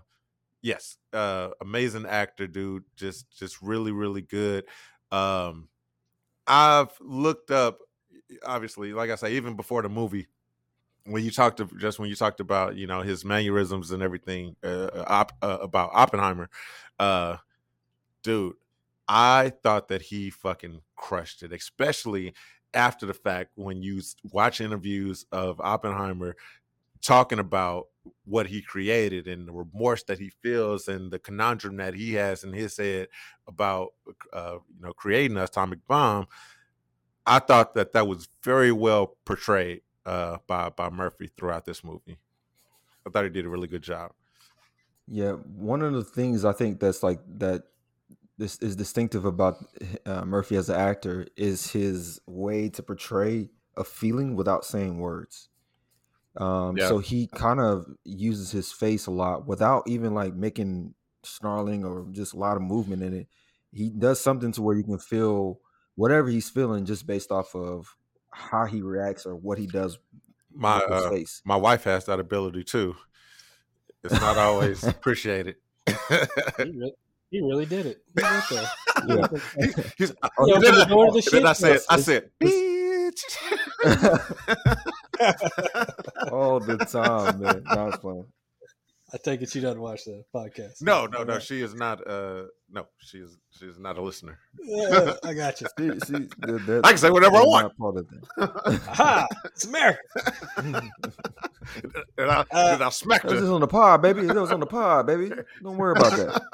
yes, 0.63 0.97
uh, 1.13 1.51
amazing 1.61 2.07
actor, 2.07 2.47
dude. 2.47 2.85
Just, 2.97 3.31
just 3.37 3.61
really, 3.61 3.93
really 3.93 4.23
good. 4.23 4.65
Um, 5.11 5.69
I've 6.47 6.93
looked 7.01 7.51
up, 7.51 7.79
obviously, 8.45 8.93
like 8.93 9.11
I 9.11 9.17
say, 9.17 9.35
even 9.35 9.55
before 9.57 9.83
the 9.83 9.89
movie, 9.89 10.29
when 11.05 11.25
you 11.25 11.31
talked 11.31 11.57
to 11.59 11.69
just 11.79 11.99
when 11.99 12.09
you 12.09 12.15
talked 12.15 12.41
about 12.41 12.77
you 12.77 12.87
know 12.87 13.03
his 13.03 13.25
mannerisms 13.25 13.91
and 13.91 14.03
everything 14.03 14.57
uh, 14.63 15.05
op, 15.07 15.33
uh, 15.43 15.59
about 15.61 15.91
Oppenheimer, 15.93 16.49
uh, 16.99 17.39
dude, 18.23 18.55
I 19.09 19.53
thought 19.63 19.89
that 19.89 20.03
he 20.03 20.31
fucking 20.31 20.81
crushed 20.97 21.43
it, 21.43 21.53
especially 21.53 22.35
after 22.75 23.05
the 23.05 23.15
fact 23.15 23.51
when 23.57 23.83
you 23.83 24.01
watch 24.31 24.61
interviews 24.61 25.27
of 25.33 25.61
Oppenheimer 25.61 26.37
talking 27.03 27.39
about 27.39 27.89
what 28.25 28.47
he 28.47 28.63
created 28.63 29.29
and 29.29 29.47
the 29.47 29.53
remorse 29.53 30.03
that 30.05 30.19
he 30.19 30.31
feels 30.43 30.89
and 30.89 31.13
the 31.13 31.19
conundrum 31.19 31.77
that 31.77 31.95
he 31.95 32.15
has 32.15 32.43
in 32.43 32.53
his 32.53 32.77
head 32.77 33.09
about 33.47 33.91
uh, 34.33 34.59
you 34.77 34.85
know 34.85 34.93
creating 34.93 35.37
an 35.37 35.43
atomic 35.43 35.87
bomb 35.87 36.27
I 37.27 37.39
thought 37.39 37.75
that 37.75 37.93
that 37.93 38.07
was 38.07 38.29
very 38.43 38.73
well 38.73 39.17
portrayed 39.25 39.83
uh, 40.05 40.39
by 40.47 40.71
by 40.71 40.91
Murphy 40.91 41.31
throughout 41.37 41.65
this 41.65 41.85
movie. 41.85 42.19
I 43.07 43.11
thought 43.11 43.25
he 43.25 43.31
did 43.31 43.47
a 43.47 43.49
really 43.49 43.69
good 43.69 43.83
job. 43.83 44.13
Yeah, 45.07 45.33
one 45.33 45.83
of 45.83 45.93
the 45.93 46.05
things 46.05 46.45
I 46.45 46.53
think 46.53 46.81
that's 46.81 47.03
like 47.03 47.21
that 47.39 47.65
this 48.39 48.59
is 48.59 48.77
distinctive 48.77 49.25
about 49.25 49.65
uh, 50.07 50.25
Murphy 50.25 50.57
as 50.57 50.69
an 50.69 50.77
actor 50.77 51.27
is 51.37 51.71
his 51.71 52.21
way 52.27 52.69
to 52.71 52.83
portray 52.83 53.51
a 53.77 53.85
feeling 53.85 54.35
without 54.35 54.65
saying 54.65 54.99
words. 54.99 55.49
Um, 56.37 56.77
Yeah. 56.77 56.89
so 56.89 56.99
he 56.99 57.27
kind 57.27 57.61
of 57.61 57.85
uses 58.05 58.51
his 58.51 58.73
face 58.73 59.07
a 59.07 59.11
lot 59.11 59.47
without 59.47 59.83
even 59.87 60.15
like 60.15 60.35
making 60.35 60.95
snarling 61.25 61.85
or 61.85 62.07
just 62.11 62.33
a 62.35 62.39
lot 62.39 62.57
of 62.57 62.63
movement 62.63 63.03
in 63.03 63.13
it. 63.15 63.29
He 63.73 63.91
does 63.91 64.21
something 64.21 64.53
to 64.53 64.63
where 64.63 64.77
you 64.77 64.83
can 64.85 64.99
feel 64.99 65.61
whatever 65.95 66.29
he's 66.29 66.49
feeling 66.49 66.85
just 66.87 67.07
based 67.07 67.31
off 67.31 67.55
of 67.55 67.95
how 68.31 68.65
he 68.65 68.81
reacts 68.83 69.27
or 69.27 69.37
what 69.37 69.59
he 69.59 69.67
does 69.67 69.99
My 70.55 70.79
with 70.79 70.89
his 70.91 71.03
uh, 71.05 71.11
face. 71.11 71.43
my 71.45 71.57
wife 71.57 71.85
has 71.85 72.07
that 72.07 72.19
ability 72.19 72.65
too. 72.65 72.97
It's 74.03 74.15
not 74.15 74.37
always 74.39 74.83
appreciated. 74.89 75.57
He 75.87 75.95
really, 76.59 76.93
he 77.31 77.41
really 77.41 77.67
did 77.67 77.87
it. 77.87 78.03
He 78.17 78.23
went 78.23 78.45
there. 78.51 78.71
Yeah. 79.07 79.27
He's- 79.99 80.13
Oh, 80.39 80.47
He 80.47 80.53
opened 80.53 80.65
the 80.77 80.83
I- 80.87 80.89
door 80.89 81.07
to 81.07 81.13
the 81.13 81.19
and 81.19 81.33
then 81.33 81.47
I 81.47 81.53
ship. 81.55 81.57
said, 81.57 81.81
I 81.91 81.97
said, 82.01 82.31
bitch. 82.41 82.72
All 86.33 86.61
the 86.61 86.77
time, 86.79 87.41
man. 87.41 87.63
No, 87.75 87.89
it's 87.89 87.97
fun. 87.99 88.25
I 89.15 89.19
take 89.19 89.43
it 89.43 89.51
she 89.51 89.61
doesn't 89.61 89.81
watch 89.81 90.05
the 90.07 90.25
podcast. 90.35 90.81
no, 90.81 91.05
no, 91.05 91.23
no. 91.23 91.39
She 91.39 91.61
is 91.61 91.75
not. 91.75 92.01
Uh, 92.07 92.45
no, 92.71 92.87
she 92.99 93.19
is. 93.19 93.37
She 93.51 93.67
is 93.67 93.79
not 93.79 93.99
a 93.99 94.03
listener. 94.03 94.39
Yeah, 94.65 95.13
I 95.23 95.35
got 95.35 95.61
you. 95.61 95.67
See, 95.79 95.91
see, 96.01 96.13
that- 96.39 96.65
that- 96.67 96.81
I 96.87 96.91
can 96.91 96.99
say 96.99 97.11
whatever 97.11 97.37
I 97.37 97.43
want. 97.43 97.77
part 97.77 97.99
of 97.99 98.09
that. 98.09 98.81
Aha! 98.89 99.27
It's 99.45 99.67
America. 99.67 100.01
and 100.57 100.77
I, 102.19 102.41
Uh, 102.51 102.71
and 102.75 102.83
I 102.83 102.89
smacked 102.89 103.25
That 103.25 103.33
was 103.33 103.41
her. 103.41 103.41
just 103.41 103.53
on 103.53 103.61
the 103.61 103.67
pod, 103.69 104.01
baby. 104.01 104.23
That 104.23 104.35
was 104.35 104.51
on 104.51 104.61
the 104.61 104.67
pod, 104.67 105.07
baby. 105.07 105.31
Don't 105.63 105.77
worry 105.77 105.93
about 105.93 106.13
that. 106.17 106.43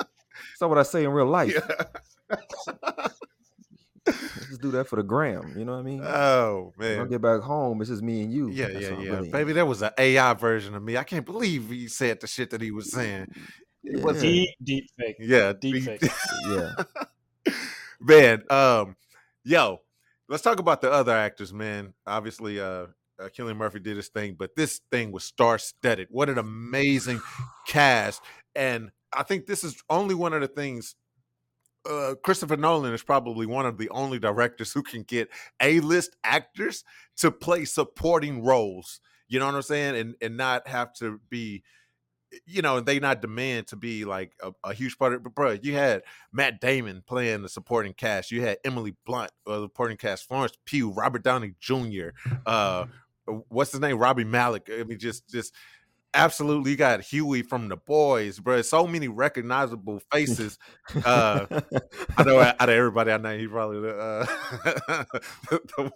It's 0.52 0.60
not 0.60 0.70
what 0.70 0.78
I 0.78 0.82
say 0.84 1.04
in 1.04 1.10
real 1.10 1.26
life. 1.26 1.52
Yeah. 1.54 2.36
Just 4.48 4.60
do 4.62 4.70
that 4.72 4.84
for 4.88 4.96
the 4.96 5.02
gram. 5.02 5.54
You 5.56 5.64
know 5.64 5.72
what 5.72 5.78
I 5.80 5.82
mean? 5.82 6.00
Oh 6.04 6.72
man! 6.78 6.88
when 6.88 6.92
I 6.98 7.00
man. 7.02 7.08
get 7.10 7.20
back 7.22 7.40
home, 7.40 7.80
it's 7.80 7.90
just 7.90 8.02
me 8.02 8.22
and 8.22 8.32
you. 8.32 8.48
Yeah, 8.50 8.68
That's 8.68 8.80
yeah, 8.80 9.00
yeah. 9.00 9.10
really- 9.16 9.30
Baby, 9.30 9.52
that 9.54 9.66
was 9.66 9.82
an 9.82 9.90
AI 9.98 10.34
version 10.34 10.74
of 10.74 10.82
me. 10.82 10.96
I 10.96 11.04
can't 11.04 11.26
believe 11.26 11.68
he 11.70 11.88
said 11.88 12.20
the 12.20 12.26
shit 12.26 12.50
that 12.50 12.60
he 12.60 12.70
was 12.70 12.90
saying. 12.92 13.26
It 13.84 14.02
was 14.02 14.16
Yeah. 14.22 14.30
Deep, 14.30 14.50
deep 14.62 14.90
fake. 14.98 15.16
Yeah, 15.20 15.52
Deep 15.60 15.74
he- 15.76 15.80
fake. 15.82 16.02
Yeah. 16.48 16.72
man. 18.00 18.42
Um, 18.50 18.96
yo, 19.44 19.80
let's 20.28 20.42
talk 20.42 20.58
about 20.58 20.80
the 20.80 20.90
other 20.90 21.12
actors, 21.14 21.52
man. 21.52 21.94
Obviously, 22.06 22.60
uh, 22.60 22.64
uh 23.20 23.28
Cillian 23.36 23.56
Murphy 23.56 23.80
did 23.80 23.96
his 23.96 24.08
thing, 24.08 24.34
but 24.38 24.54
this 24.56 24.80
thing 24.90 25.12
was 25.12 25.24
star-studded. 25.24 26.08
What 26.10 26.28
an 26.28 26.38
amazing 26.38 27.20
cast! 27.66 28.22
And 28.54 28.90
I 29.12 29.22
think 29.22 29.46
this 29.46 29.64
is 29.64 29.80
only 29.88 30.14
one 30.14 30.32
of 30.32 30.40
the 30.40 30.48
things. 30.48 30.94
Uh, 31.88 32.14
Christopher 32.22 32.56
Nolan 32.56 32.92
is 32.92 33.02
probably 33.02 33.46
one 33.46 33.66
of 33.66 33.78
the 33.78 33.88
only 33.90 34.18
directors 34.18 34.72
who 34.72 34.82
can 34.82 35.02
get 35.02 35.28
A-list 35.62 36.16
actors 36.24 36.84
to 37.16 37.30
play 37.30 37.64
supporting 37.64 38.42
roles. 38.42 39.00
You 39.28 39.38
know 39.38 39.46
what 39.46 39.54
I'm 39.54 39.62
saying? 39.62 39.96
And 39.96 40.14
and 40.20 40.36
not 40.36 40.68
have 40.68 40.92
to 40.94 41.20
be 41.28 41.62
you 42.46 42.62
know, 42.62 42.78
and 42.78 42.86
they 42.86 42.98
not 42.98 43.20
demand 43.22 43.66
to 43.68 43.76
be 43.76 44.04
like 44.04 44.32
a, 44.42 44.52
a 44.64 44.74
huge 44.74 44.98
part 44.98 45.14
of 45.14 45.22
but 45.22 45.34
bro, 45.34 45.52
you 45.52 45.74
had 45.74 46.02
Matt 46.32 46.60
Damon 46.60 47.02
playing 47.06 47.42
the 47.42 47.48
supporting 47.48 47.94
cast. 47.94 48.30
You 48.30 48.42
had 48.42 48.58
Emily 48.64 48.94
Blunt, 49.06 49.30
uh, 49.46 49.60
the 49.60 49.66
supporting 49.66 49.96
cast, 49.96 50.28
Florence 50.28 50.52
Pugh, 50.64 50.90
Robert 50.90 51.22
Downey 51.22 51.54
Jr., 51.60 52.10
uh, 52.46 52.86
what's 53.48 53.72
his 53.72 53.80
name? 53.80 53.98
Rami 53.98 54.24
Malek. 54.24 54.70
I 54.72 54.84
mean, 54.84 54.98
just 54.98 55.28
just 55.28 55.54
absolutely 56.14 56.72
you 56.72 56.76
got 56.76 57.00
Huey 57.00 57.42
from 57.42 57.68
the 57.68 57.76
boys, 57.76 58.38
bro. 58.38 58.62
So 58.62 58.86
many 58.86 59.08
recognizable 59.08 60.00
faces. 60.12 60.58
Uh, 61.04 61.46
I 62.16 62.24
know 62.24 62.38
out 62.38 62.60
of 62.60 62.68
everybody 62.68 63.12
I 63.12 63.18
know, 63.18 63.36
he 63.36 63.46
probably 63.46 63.80
the, 63.80 63.96
uh, 63.96 64.26
the, 65.50 65.60
the, 65.76 65.90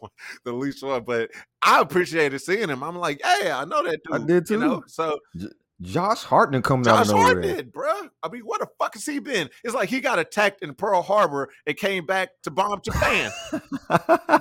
the 0.44 0.52
least 0.52 0.82
one, 0.82 1.04
but 1.04 1.30
I 1.62 1.80
appreciated 1.80 2.38
seeing 2.40 2.68
him. 2.68 2.82
I'm 2.82 2.96
like, 2.96 3.20
hey, 3.22 3.50
I 3.50 3.64
know 3.64 3.82
that 3.82 4.00
dude. 4.04 4.22
I 4.22 4.26
did 4.26 4.50
You 4.50 4.58
know? 4.58 4.80
too. 4.80 4.84
So 4.88 5.18
Josh 5.82 6.22
Hartnett 6.22 6.62
coming 6.62 6.84
Josh 6.84 6.94
out 6.94 7.02
of 7.02 7.08
nowhere. 7.08 7.24
Hartnett, 7.24 7.72
bruh. 7.72 8.08
I 8.22 8.28
mean, 8.28 8.42
what 8.42 8.60
the 8.60 8.68
fuck 8.78 8.94
has 8.94 9.04
he 9.04 9.18
been? 9.18 9.50
It's 9.64 9.74
like 9.74 9.88
he 9.88 10.00
got 10.00 10.18
attacked 10.18 10.62
in 10.62 10.74
Pearl 10.74 11.02
Harbor 11.02 11.50
and 11.66 11.76
came 11.76 12.06
back 12.06 12.30
to 12.44 12.50
bomb 12.50 12.80
Japan. 12.84 13.30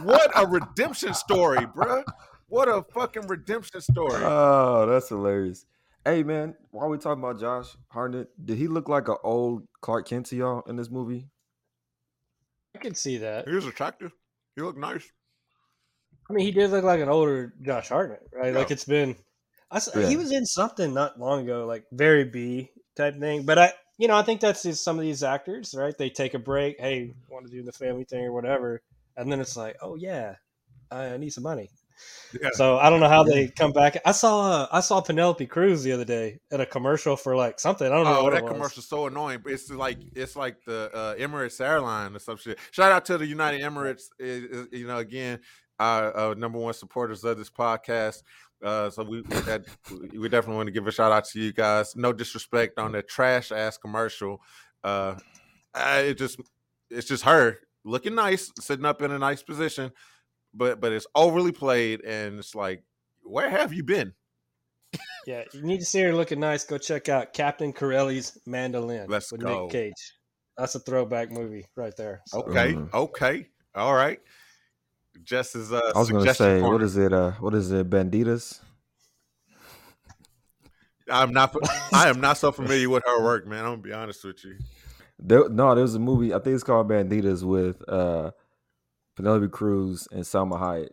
what 0.04 0.32
a 0.36 0.46
redemption 0.46 1.14
story, 1.14 1.66
bruh. 1.66 2.04
What 2.52 2.68
a 2.68 2.84
fucking 2.94 3.28
redemption 3.28 3.80
story. 3.80 4.22
Oh, 4.22 4.86
that's 4.86 5.08
hilarious. 5.08 5.66
Hey 6.04 6.22
man, 6.22 6.54
while 6.72 6.90
we 6.90 6.98
talking 6.98 7.24
about 7.24 7.40
Josh 7.40 7.78
Hartnett, 7.88 8.28
did 8.46 8.58
he 8.58 8.68
look 8.68 8.90
like 8.90 9.08
an 9.08 9.16
old 9.24 9.66
Clark 9.80 10.06
Kent 10.06 10.26
to 10.28 10.36
y'all 10.36 10.62
in 10.68 10.76
this 10.76 10.92
movie? 10.92 11.30
I 12.76 12.80
can 12.80 12.94
see 12.94 13.16
that. 13.20 13.48
he 13.48 13.56
was 13.56 13.66
attractive. 13.66 14.12
He 14.58 14.62
looked 14.64 14.78
nice. 14.78 15.10
I 16.30 16.34
mean, 16.34 16.46
he 16.46 16.52
did 16.52 16.72
look 16.72 16.84
like 16.84 17.00
an 17.00 17.08
older 17.08 17.54
Josh 17.62 17.88
Hartnett, 17.88 18.28
right? 18.34 18.54
Like 18.54 18.70
it's 18.70 18.84
been. 18.84 19.16
I 19.72 19.78
s 19.78 19.88
Yeah. 19.96 20.10
He 20.10 20.18
was 20.18 20.34
in 20.34 20.46
something 20.46 20.94
not 20.94 21.18
long 21.18 21.44
ago, 21.44 21.66
like 21.66 21.86
very 21.94 22.26
B 22.26 22.70
type 22.98 23.18
thing. 23.18 23.44
But 23.46 23.60
I, 23.60 23.74
you 23.98 24.10
know, 24.10 24.18
I 24.18 24.24
think 24.24 24.42
that's 24.42 24.64
just 24.64 24.84
some 24.84 24.98
of 24.98 25.04
these 25.04 25.24
actors, 25.24 25.74
right? 25.74 25.98
They 25.98 26.10
take 26.10 26.34
a 26.34 26.40
break. 26.40 26.82
Hey, 26.82 27.14
want 27.30 27.46
to 27.46 27.52
do 27.52 27.64
the 27.64 27.72
family 27.72 28.04
thing 28.04 28.26
or 28.26 28.34
whatever, 28.34 28.82
and 29.16 29.32
then 29.32 29.40
it's 29.40 29.56
like, 29.56 29.78
oh 29.82 29.96
yeah, 29.96 30.36
I 30.92 31.16
need 31.16 31.30
some 31.32 31.44
money. 31.46 31.70
Yeah. 32.42 32.50
So 32.54 32.78
I 32.78 32.90
don't 32.90 33.02
know 33.02 33.10
how 33.10 33.24
they 33.24 33.50
come 33.50 33.74
back. 33.74 33.98
I 34.06 34.14
saw 34.14 34.52
uh, 34.52 34.68
I 34.72 34.80
saw 34.80 35.02
Penelope 35.02 35.46
Cruz 35.48 35.84
the 35.84 35.92
other 35.92 36.06
day 36.06 36.40
at 36.52 36.62
a 36.62 36.66
commercial 36.66 37.18
for 37.18 37.36
like 37.36 37.60
something. 37.60 37.86
I 37.86 37.90
don't 37.90 38.06
know 38.06 38.20
Oh, 38.20 38.24
what 38.24 38.34
that 38.34 38.48
commercial's 38.48 38.88
so 38.88 39.08
annoying. 39.08 39.40
But 39.44 39.54
it's 39.54 39.70
like 39.70 39.98
it's 40.16 40.36
like 40.36 40.58
the 40.66 40.90
uh, 40.94 41.16
Emirates 41.16 41.60
airline 41.60 42.16
or 42.16 42.20
some 42.20 42.38
shit. 42.38 42.58
Shout 42.72 42.92
out 42.92 43.06
to 43.06 43.18
the 43.18 43.26
United 43.26 43.62
Emirates. 43.62 44.04
You 44.20 44.88
know, 44.88 44.98
again, 44.98 45.40
our, 45.80 46.16
uh, 46.16 46.34
number 46.36 46.58
one 46.58 46.74
supporters 46.74 47.24
of 47.24 47.38
this 47.38 47.50
podcast. 47.50 48.24
Uh, 48.64 48.90
so 48.90 49.04
we 49.04 49.22
we, 49.22 49.36
had, 49.42 49.66
we 50.14 50.30
definitely 50.30 50.56
want 50.56 50.68
to 50.68 50.72
give 50.72 50.88
a 50.88 50.92
shout 50.92 51.12
out 51.12 51.26
to 51.26 51.40
you 51.40 51.52
guys. 51.52 51.96
No 51.96 52.14
disrespect 52.14 52.78
on 52.78 52.94
that 52.94 53.10
trash 53.10 53.52
ass 53.52 53.78
commercial. 53.78 54.40
Uh, 54.84 55.16
I, 55.74 56.00
it 56.00 56.18
just 56.18 56.40
it's 56.90 57.08
just 57.08 57.24
her 57.24 57.58
looking 57.84 58.16
nice, 58.16 58.52
sitting 58.60 58.86
up 58.86 59.02
in 59.02 59.12
a 59.12 59.20
nice 59.20 59.42
position, 59.42 59.92
but 60.54 60.80
but 60.80 60.92
it's 60.92 61.08
overly 61.16 61.52
played, 61.52 62.02
and 62.02 62.40
it's 62.40 62.56
like, 62.56 62.84
where 63.24 63.50
have 63.50 63.74
you 63.74 63.84
been? 63.84 64.14
Yeah, 65.28 65.44
you 65.54 65.62
need 65.62 65.80
to 65.80 65.86
see 65.86 66.02
her 66.02 66.14
looking 66.14 66.40
nice. 66.40 66.64
Go 66.66 66.78
check 66.78 67.08
out 67.08 67.34
Captain 67.34 67.72
Corelli's 67.74 68.38
Mandolin 68.46 69.08
Let's 69.08 69.32
with 69.32 69.42
go. 69.42 69.64
Nick 69.64 69.72
Cage. 69.72 70.14
That's 70.58 70.76
a 70.76 70.80
throwback 70.80 71.32
movie 71.32 71.66
right 71.76 71.96
there. 71.96 72.22
So, 72.26 72.42
Okay, 72.42 72.74
Mhm. 72.74 72.94
okay, 72.94 73.48
all 73.76 73.94
right. 73.94 74.20
Just 75.24 75.56
as 75.56 75.72
uh, 75.72 75.80
I 75.96 76.00
was 76.00 76.10
gonna 76.10 76.22
suggestion 76.22 76.46
say, 76.46 76.62
what 76.62 76.70
corner. 76.70 76.86
is 76.86 76.98
it? 76.98 77.14
Uh, 77.14 77.32
what 77.34 77.54
is 77.54 77.72
it? 77.72 77.90
Bandidas. 77.90 78.60
I'm 81.10 81.32
not. 81.34 81.56
I 81.94 82.10
am 82.10 82.22
not 82.22 82.38
so 82.38 82.52
familiar 82.52 82.90
with 82.90 83.04
her 83.06 83.24
work, 83.24 83.46
man. 83.48 83.60
I'm 83.66 83.72
gonna 83.74 83.82
be 83.82 83.94
honest 83.94 84.24
with 84.24 84.44
you. 84.46 84.58
There, 85.20 85.48
no, 85.50 85.76
there 85.76 85.84
was 85.84 85.96
a 85.96 86.00
movie. 86.00 86.34
I 86.34 86.40
think 86.40 86.56
it's 86.56 86.64
called 86.64 86.90
Bandidas 86.90 87.44
with 87.44 87.88
uh, 87.88 88.32
Penelope 89.16 89.50
Cruz 89.50 90.08
and 90.12 90.24
Salma 90.24 90.60
Hayek. 90.60 90.90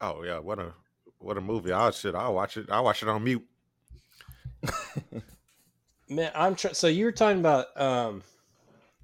Oh 0.00 0.22
yeah, 0.22 0.38
what 0.38 0.58
a 0.58 0.74
what 1.18 1.38
a 1.38 1.40
movie! 1.40 1.72
Oh 1.72 1.90
shit, 1.90 2.14
I'll 2.14 2.34
watch 2.34 2.56
it. 2.56 2.66
I'll 2.70 2.84
watch 2.84 3.02
it 3.02 3.08
on 3.08 3.24
mute. 3.24 3.46
man, 6.08 6.30
I'm 6.34 6.54
trying. 6.54 6.74
So 6.74 6.86
you 6.86 7.04
were 7.04 7.12
talking 7.12 7.40
about, 7.40 7.66
um, 7.80 8.22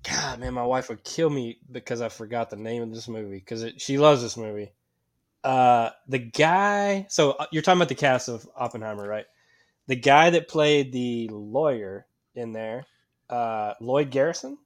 God, 0.09 0.40
man, 0.40 0.55
my 0.55 0.64
wife 0.64 0.88
would 0.88 1.05
kill 1.05 1.31
me 1.31 1.59
because 1.70 2.01
I 2.01 2.09
forgot 2.09 2.51
the 2.51 2.57
name 2.57 2.83
of 2.83 2.92
this 2.94 3.09
movie 3.09 3.38
because 3.38 3.64
she 3.79 3.98
loves 3.98 4.22
this 4.22 4.37
movie. 4.37 4.72
Uh, 5.42 5.90
the 6.09 6.18
guy. 6.18 7.07
So 7.09 7.33
uh, 7.33 7.46
you're 7.51 7.62
talking 7.62 7.79
about 7.79 7.88
the 7.88 7.94
cast 7.94 8.29
of 8.29 8.48
Oppenheimer, 8.57 9.07
right? 9.07 9.27
The 9.88 9.96
guy 9.96 10.31
that 10.31 10.48
played 10.48 10.92
the 10.92 11.29
lawyer 11.33 12.07
in 12.35 12.53
there, 12.53 12.87
uh, 13.29 13.75
Lloyd 13.81 14.11
Garrison. 14.11 14.59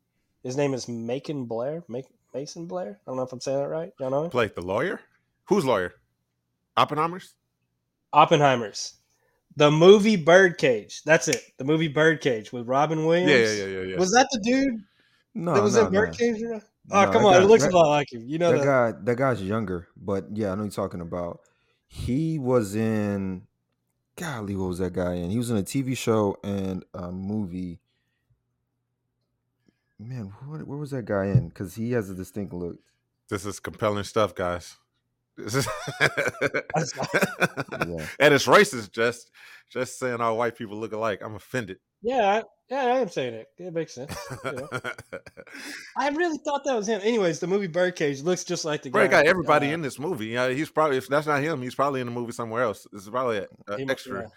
His 0.43 0.57
name 0.57 0.75
is 0.75 0.89
Macon 0.89 1.47
Blair. 1.47 1.83
Mac- 1.89 2.05
Mason 2.37 2.67
Blair. 2.67 3.01
I 3.07 3.11
don't 3.11 3.17
know 3.17 3.23
if 3.23 3.33
I'm 3.33 3.41
saying 3.41 3.59
that 3.59 3.69
right. 3.69 3.93
Y'all 3.99 4.11
know 4.11 4.25
him? 4.25 4.31
Played 4.31 4.55
the 4.55 4.61
lawyer. 4.61 5.01
Who's 5.49 5.65
lawyer? 5.65 5.95
Oppenheimer's. 6.77 7.33
Oppenheimer's. 8.13 8.95
The 9.57 9.71
movie 9.71 10.17
Birdcage. 10.17 11.03
That's 11.05 11.29
it. 11.29 11.41
The 11.57 11.65
movie 11.65 11.89
Birdcage 11.89 12.53
with 12.53 12.67
Robin 12.69 13.07
Williams. 13.07 13.31
yeah, 13.31 13.65
yeah, 13.65 13.67
yeah, 13.81 13.81
yeah. 13.93 13.97
Was 13.97 14.13
that 14.13 14.29
the 14.33 14.39
dude 14.41 14.85
No, 15.35 15.55
that 15.55 15.63
was 15.63 15.77
no, 15.77 15.87
in. 15.87 15.93
Birdcage? 15.93 16.43
or 16.43 16.55
not? 16.55 16.63
Oh, 16.91 17.05
No, 17.07 17.11
come 17.13 17.25
on. 17.25 17.33
guy- 17.33 17.43
it 17.43 17.47
looks 17.47 17.65
that- 17.65 17.73
a 17.73 17.77
lot 17.77 17.89
like 17.89 18.13
him. 18.13 18.23
You 18.27 18.39
know 18.39 18.53
that 18.53 18.59
that. 18.59 18.65
guy, 18.97 19.01
that 19.05 19.17
guy's 19.17 19.43
younger, 19.43 19.89
but 19.97 20.27
yeah, 20.35 20.53
I 20.53 20.57
know 20.57 20.65
you're 20.65 20.71
talking 20.73 21.01
about. 21.01 21.41
He 21.89 22.39
was 22.39 22.75
in. 22.75 23.47
Golly, 24.17 24.57
what 24.57 24.69
was 24.69 24.79
that 24.79 24.93
guy 24.93 25.15
in? 25.15 25.31
He 25.31 25.39
was 25.39 25.51
in 25.51 25.57
a 25.59 25.63
TV 25.63 25.97
show 25.97 26.37
and 26.45 26.85
a 26.95 27.11
movie. 27.13 27.81
Man, 29.99 30.33
what, 30.47 30.67
where 30.67 30.79
was 30.79 30.91
that 30.91 31.05
guy 31.07 31.27
in? 31.27 31.49
Because 31.49 31.75
he 31.75 31.93
has 31.93 32.11
a 32.11 32.15
distinct 32.15 32.53
look. 32.53 32.77
This 33.29 33.47
is 33.47 33.59
compelling 33.61 34.05
stuff, 34.05 34.35
guys. 34.35 34.77
This 35.37 35.55
is 35.55 35.69
Yeah. 36.01 38.07
and 38.21 38.33
it's 38.35 38.47
racist. 38.47 38.93
Just 38.93 39.31
just 39.71 39.99
saying 39.99 40.21
all 40.21 40.39
white 40.39 40.57
people 40.57 40.77
look 40.79 40.93
alike. 40.93 41.21
I'm 41.23 41.35
offended. 41.35 41.79
Yeah, 42.03 42.27
I, 42.27 42.43
yeah, 42.71 42.85
I 42.95 42.99
am 43.01 43.09
saying 43.09 43.35
it. 43.35 43.49
It 43.59 43.73
makes 43.75 43.95
sense. 43.95 44.15
you 44.45 44.53
know. 44.53 44.69
I 45.99 46.09
really 46.11 46.39
thought 46.39 46.63
that 46.65 46.75
was 46.77 46.89
him. 46.89 47.01
Anyways, 47.03 47.41
the 47.41 47.47
movie 47.47 47.67
Birdcage 47.67 48.23
looks 48.23 48.45
just 48.45 48.65
like 48.65 48.83
the 48.83 48.91
Brad 48.91 49.11
guy. 49.11 49.23
got 49.23 49.27
everybody 49.29 49.71
uh, 49.71 49.75
in 49.75 49.83
this 49.83 49.99
movie. 49.99 50.27
Yeah, 50.29 50.49
he's 50.51 50.71
probably 50.71 50.97
if 50.99 51.09
that's 51.09 51.27
not 51.27 51.43
him, 51.43 51.61
he's 51.63 51.75
probably 51.75 52.01
in 52.01 52.07
the 52.07 52.13
movie 52.13 52.33
somewhere 52.33 52.63
else. 52.63 52.87
This 52.93 53.03
is 53.03 53.09
probably 53.11 53.39
an 53.39 53.47
he 53.79 53.85
must- 53.85 53.91
extra. 53.91 54.21
yeah. 54.23 54.29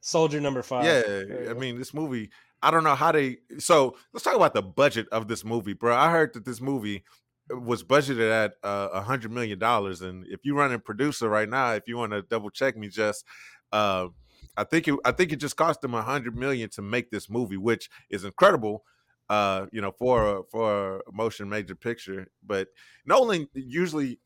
Soldier 0.00 0.40
number 0.40 0.62
five. 0.62 0.84
Yeah, 0.84 1.50
I 1.50 1.54
mean, 1.54 1.76
this 1.78 1.92
movie. 1.92 2.30
I 2.62 2.70
don't 2.70 2.84
know 2.84 2.94
how 2.94 3.12
they. 3.12 3.38
So 3.58 3.96
let's 4.12 4.24
talk 4.24 4.34
about 4.34 4.54
the 4.54 4.62
budget 4.62 5.06
of 5.12 5.28
this 5.28 5.44
movie, 5.44 5.74
bro. 5.74 5.94
I 5.94 6.10
heard 6.10 6.34
that 6.34 6.44
this 6.44 6.60
movie 6.60 7.04
was 7.50 7.82
budgeted 7.82 8.30
at 8.30 8.54
uh, 8.62 8.88
a 8.92 9.00
hundred 9.00 9.32
million 9.32 9.58
dollars, 9.58 10.02
and 10.02 10.26
if 10.28 10.40
you 10.44 10.56
run 10.56 10.72
a 10.72 10.78
producer 10.78 11.28
right 11.28 11.48
now, 11.48 11.72
if 11.72 11.84
you 11.86 11.96
want 11.96 12.12
to 12.12 12.22
double 12.22 12.50
check 12.50 12.76
me, 12.76 12.88
just 12.88 13.24
uh, 13.72 14.08
I 14.56 14.64
think 14.64 14.88
it. 14.88 14.96
I 15.04 15.12
think 15.12 15.32
it 15.32 15.36
just 15.36 15.56
cost 15.56 15.80
them 15.80 15.94
a 15.94 16.02
hundred 16.02 16.36
million 16.36 16.68
to 16.70 16.82
make 16.82 17.10
this 17.10 17.30
movie, 17.30 17.56
which 17.56 17.88
is 18.10 18.24
incredible. 18.24 18.84
Uh, 19.30 19.66
you 19.72 19.82
know, 19.82 19.92
for 19.92 20.38
a, 20.38 20.42
for 20.50 21.00
a 21.00 21.12
motion 21.12 21.50
major 21.50 21.74
picture, 21.74 22.28
but 22.46 22.68
Nolan 23.04 23.46
usually 23.52 24.20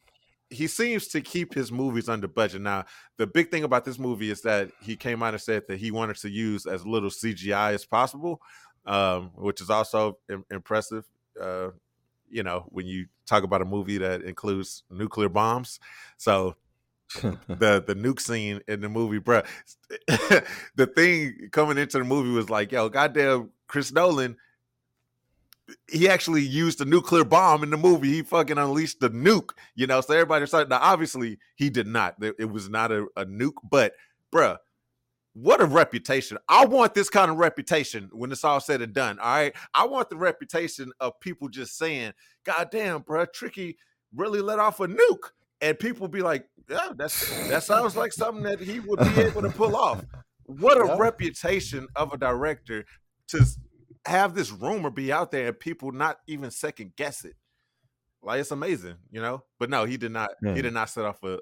he 0.53 0.67
seems 0.67 1.09
to 1.09 1.21
keep 1.21 1.55
his 1.55 1.73
movies 1.73 2.09
under 2.09 2.29
budget. 2.29 2.61
Now, 2.61 2.85
the 3.17 3.27
big 3.27 3.51
thing 3.51 3.65
about 3.65 3.85
this 3.85 3.99
movie 3.99 4.31
is 4.31 4.43
that 4.43 4.71
he 4.83 4.97
came 4.97 5.23
out 5.23 5.35
and 5.35 5.43
said 5.43 5.65
that 5.69 5.79
he 5.79 5.91
wanted 5.91 6.17
to 6.17 6.31
use 6.31 6.67
as 6.67 6.87
little 6.87 7.11
CGI 7.11 7.75
as 7.75 7.85
possible, 7.85 8.41
um, 8.87 9.31
which 9.35 9.61
is 9.61 9.71
also 9.71 10.19
im- 10.29 10.45
impressive. 10.51 11.05
Uh, 11.41 11.71
you 12.29 12.43
know, 12.43 12.67
when 12.69 12.87
you 12.87 13.07
talk 13.27 13.43
about 13.43 13.63
a 13.63 13.67
movie 13.67 13.99
that 13.99 14.23
includes 14.23 14.85
nuclear 14.91 15.29
bombs, 15.29 15.81
so 16.17 16.57
the 17.23 17.83
the 17.87 17.95
nuke 17.95 18.21
scene 18.21 18.61
in 18.69 18.81
the 18.81 18.89
movie, 18.89 19.19
bro. 19.19 19.43
the 20.77 20.87
thing 20.95 21.49
coming 21.53 21.79
into 21.79 21.99
the 21.99 22.05
movie 22.05 22.31
was 22.31 22.49
like, 22.49 22.73
yo, 22.73 22.89
goddamn, 22.89 23.51
Chris 23.67 23.93
Nolan. 23.93 24.37
He 25.91 26.09
actually 26.09 26.43
used 26.43 26.81
a 26.81 26.85
nuclear 26.85 27.25
bomb 27.25 27.63
in 27.63 27.71
the 27.71 27.77
movie. 27.77 28.13
He 28.13 28.23
fucking 28.23 28.59
unleashed 28.59 29.01
the 29.01 29.11
nuke, 29.11 29.51
you 29.75 29.87
know. 29.87 30.01
So 30.01 30.15
everybody 30.15 30.47
started. 30.47 30.71
Now, 30.71 30.81
obviously, 30.81 31.39
he 31.57 31.71
did 31.71 31.87
not. 31.87 32.17
It 32.21 32.51
was 32.51 32.69
not 32.69 32.93
a, 32.93 33.07
a 33.17 33.25
nuke, 33.27 33.55
but 33.71 33.95
bruh, 34.33 34.59
what 35.35 35.61
a 35.61 35.67
reputation. 35.67 36.39
I 36.49 36.67
want 36.67 36.95
this 36.95 37.09
kind 37.09 37.31
of 37.31 37.39
reputation 37.39 38.11
when 38.13 38.33
it's 38.33 38.45
all 38.45 38.61
said 38.61 38.83
and 38.83 38.93
done. 38.93 39.19
All 39.19 39.33
right. 39.35 39.55
I 39.73 39.87
want 39.87 40.11
the 40.11 40.17
reputation 40.17 40.93
of 41.01 41.19
people 41.21 41.49
just 41.49 41.79
saying, 41.79 42.13
God 42.45 42.69
damn, 42.71 43.01
bruh, 43.03 43.33
Tricky 43.33 43.79
really 44.15 44.41
let 44.41 44.59
off 44.59 44.81
a 44.81 44.89
nuke. 44.89 45.31
And 45.61 45.79
people 45.79 46.09
be 46.09 46.23
like, 46.23 46.47
yeah, 46.69 46.89
that's 46.97 47.49
that 47.49 47.63
sounds 47.63 47.97
like 47.97 48.13
something 48.13 48.43
that 48.45 48.61
he 48.61 48.81
would 48.81 48.99
be 48.99 49.23
able 49.23 49.43
to 49.43 49.49
pull 49.51 49.77
off. 49.77 50.05
What 50.47 50.77
a 50.77 50.87
Yeah. 50.87 50.97
reputation 50.99 51.87
of 51.95 52.13
a 52.13 52.19
director 52.19 52.85
to 53.29 53.47
have 54.07 54.35
this 54.35 54.51
rumor 54.51 54.91
be 54.91 55.13
out 55.13 55.31
there 55.31 55.49
and 55.49 55.59
people 55.59 55.93
not 55.93 56.19
even 56.27 56.51
second 56.51 56.93
guess 56.97 57.25
it. 57.25 57.35
Like 58.23 58.41
it's 58.41 58.51
amazing, 58.51 58.97
you 59.11 59.21
know. 59.21 59.43
But 59.59 59.71
no, 59.71 59.85
he 59.85 59.97
did 59.97 60.13
not. 60.13 60.31
Yeah. 60.43 60.55
He 60.55 60.63
did 60.63 60.75
not 60.75 60.91
set 60.91 61.05
off 61.05 61.23
a 61.25 61.39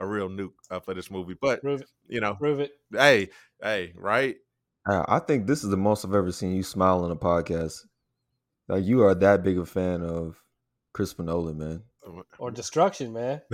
a, 0.00 0.04
a 0.04 0.06
real 0.06 0.28
nuke 0.28 0.52
uh, 0.70 0.80
for 0.80 0.94
this 0.94 1.10
movie. 1.10 1.36
But 1.40 1.60
Prove 1.60 1.80
it. 1.82 1.88
you 2.08 2.20
know, 2.20 2.34
Prove 2.34 2.60
it. 2.60 2.72
hey, 2.92 3.30
hey, 3.62 3.92
right? 3.96 4.36
Uh, 4.88 5.04
I 5.08 5.18
think 5.18 5.46
this 5.46 5.64
is 5.64 5.70
the 5.70 5.76
most 5.76 6.04
I've 6.04 6.14
ever 6.14 6.30
seen 6.30 6.54
you 6.54 6.62
smile 6.62 7.04
on 7.04 7.10
a 7.10 7.16
podcast. 7.16 7.80
Like 8.68 8.84
you 8.84 9.02
are 9.02 9.14
that 9.14 9.42
big 9.42 9.58
a 9.58 9.66
fan 9.66 10.02
of 10.02 10.36
Chris 10.92 11.18
Nolan, 11.18 11.58
man. 11.58 11.82
Or 12.38 12.50
destruction, 12.50 13.12
man. 13.12 13.40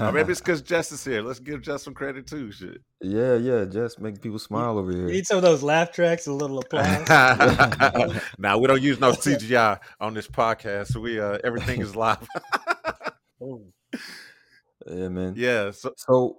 or 0.00 0.12
maybe 0.12 0.32
it's 0.32 0.40
because 0.40 0.60
Jess 0.62 0.92
is 0.92 1.02
here. 1.04 1.22
Let's 1.22 1.40
give 1.40 1.62
Jess 1.62 1.82
some 1.82 1.94
credit 1.94 2.26
too. 2.26 2.52
Shit. 2.52 2.82
Yeah, 3.00 3.36
yeah, 3.36 3.64
just 3.64 3.98
making 3.98 4.20
people 4.20 4.38
smile 4.38 4.78
over 4.78 4.90
You 4.92 4.98
here. 4.98 5.06
need 5.08 5.26
some 5.26 5.38
of 5.38 5.42
those 5.42 5.62
laugh 5.62 5.90
tracks, 5.92 6.26
a 6.26 6.32
little 6.32 6.58
applause. 6.58 7.08
now 8.38 8.58
we 8.58 8.66
don't 8.66 8.82
use 8.82 9.00
no 9.00 9.12
CGI 9.12 9.78
on 10.00 10.12
this 10.14 10.28
podcast. 10.28 10.96
We 10.96 11.18
uh 11.18 11.38
everything 11.44 11.80
is 11.80 11.96
live. 11.96 12.28
Ooh. 13.42 13.64
Yeah, 14.86 15.08
man. 15.08 15.34
yeah. 15.36 15.70
So 15.70 15.92
So, 15.96 16.38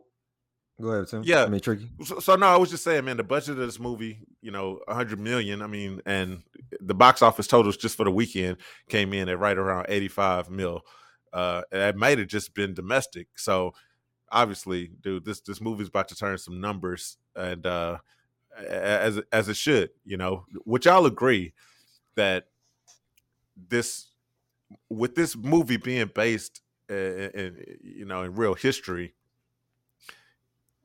go 0.82 0.90
ahead, 0.90 1.08
Tim. 1.08 1.24
Yeah. 1.24 1.44
I 1.44 1.48
mean, 1.48 1.60
tricky. 1.60 1.90
So, 2.04 2.20
so 2.20 2.36
no, 2.36 2.48
I 2.48 2.58
was 2.58 2.70
just 2.70 2.84
saying, 2.84 3.06
man, 3.06 3.18
the 3.18 3.24
budget 3.24 3.52
of 3.52 3.58
this 3.58 3.80
movie, 3.80 4.20
you 4.42 4.52
know, 4.52 4.80
a 4.88 4.94
hundred 4.94 5.20
million. 5.20 5.62
I 5.62 5.68
mean, 5.68 6.02
and 6.06 6.44
the 6.80 6.94
box 6.94 7.22
office 7.22 7.48
totals 7.48 7.78
just 7.78 7.96
for 7.96 8.04
the 8.04 8.12
weekend 8.12 8.58
came 8.88 9.14
in 9.14 9.30
at 9.30 9.40
right 9.40 9.58
around 9.58 9.88
eighty-five 9.90 10.50
mil. 10.50 10.82
Uh, 11.32 11.62
it 11.72 11.96
might 11.96 12.18
have 12.18 12.28
just 12.28 12.54
been 12.54 12.74
domestic. 12.74 13.28
So 13.36 13.74
obviously, 14.32 14.92
dude, 15.02 15.26
this 15.26 15.42
this 15.42 15.62
movie's 15.62 15.88
about 15.88 16.08
to 16.10 16.16
turn 16.16 16.38
some 16.38 16.60
numbers, 16.60 17.18
and 17.36 17.66
uh, 17.66 17.98
as 18.68 19.20
as 19.32 19.50
it 19.50 19.58
should, 19.58 19.92
you 20.06 20.18
know. 20.18 20.46
Which 20.66 20.86
y'all 20.86 21.06
agree 21.06 21.54
that 22.16 22.48
this 23.68 24.08
with 24.90 25.16
this 25.16 25.36
movie 25.36 25.78
being 25.78 26.10
based 26.14 26.62
in, 26.90 26.96
in 27.34 27.66
you 27.82 28.06
know 28.06 28.24
in 28.24 28.36
real 28.36 28.54
history 28.54 29.14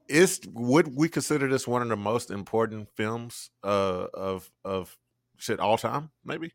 is 0.08 0.40
would 0.52 0.94
we 0.94 1.08
consider 1.08 1.48
this 1.48 1.66
one 1.66 1.82
of 1.82 1.88
the 1.88 1.96
most 1.96 2.30
important 2.30 2.88
films 2.94 3.50
uh 3.62 4.06
of 4.14 4.50
of 4.64 4.96
shit 5.38 5.60
all 5.60 5.78
time 5.78 6.10
maybe 6.24 6.52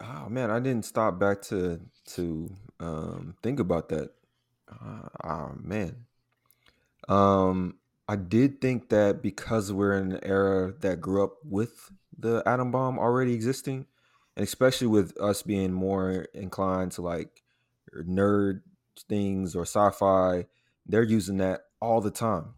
Oh 0.00 0.28
man, 0.28 0.50
I 0.50 0.60
didn't 0.60 0.84
stop 0.84 1.18
back 1.18 1.42
to 1.42 1.80
to 2.14 2.54
um, 2.78 3.34
think 3.42 3.58
about 3.58 3.88
that. 3.88 4.10
Uh, 4.68 5.08
oh 5.24 5.52
man, 5.60 6.06
um, 7.08 7.76
I 8.08 8.16
did 8.16 8.60
think 8.60 8.90
that 8.90 9.22
because 9.22 9.72
we're 9.72 9.94
in 9.94 10.12
an 10.12 10.20
era 10.22 10.72
that 10.80 11.00
grew 11.00 11.24
up 11.24 11.34
with 11.44 11.90
the 12.16 12.42
atom 12.46 12.70
bomb 12.70 12.98
already 12.98 13.34
existing, 13.34 13.86
and 14.36 14.44
especially 14.44 14.86
with 14.86 15.20
us 15.20 15.42
being 15.42 15.72
more 15.72 16.26
inclined 16.32 16.92
to 16.92 17.02
like 17.02 17.42
nerd 17.94 18.62
things 19.08 19.54
or 19.54 19.62
sci-fi, 19.62 20.46
they're 20.86 21.02
using 21.02 21.38
that 21.38 21.62
all 21.80 22.00
the 22.00 22.10
time. 22.10 22.54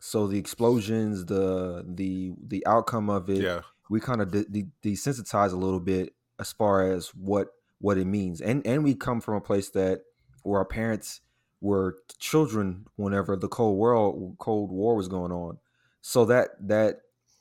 So 0.00 0.26
the 0.26 0.38
explosions, 0.38 1.24
the 1.26 1.84
the 1.88 2.34
the 2.46 2.66
outcome 2.66 3.08
of 3.08 3.30
it, 3.30 3.42
yeah. 3.42 3.60
we 3.88 4.00
kind 4.00 4.20
of 4.20 4.30
de- 4.30 4.44
de- 4.44 4.66
desensitize 4.82 5.52
a 5.52 5.56
little 5.56 5.80
bit 5.80 6.12
as 6.38 6.52
far 6.52 6.90
as 6.90 7.08
what 7.14 7.48
what 7.78 7.96
it 7.96 8.06
means. 8.06 8.40
And 8.40 8.66
and 8.66 8.84
we 8.84 8.94
come 8.94 9.20
from 9.20 9.36
a 9.36 9.40
place 9.40 9.70
that 9.70 10.02
where 10.42 10.58
our 10.58 10.66
parents 10.66 11.20
were 11.60 11.96
children 12.18 12.86
whenever 12.96 13.36
the 13.36 13.48
cold 13.48 13.78
world 13.78 14.36
cold 14.38 14.70
war 14.70 14.94
was 14.94 15.08
going 15.08 15.32
on. 15.32 15.58
So 16.02 16.26
that 16.26 16.50
that 16.60 17.00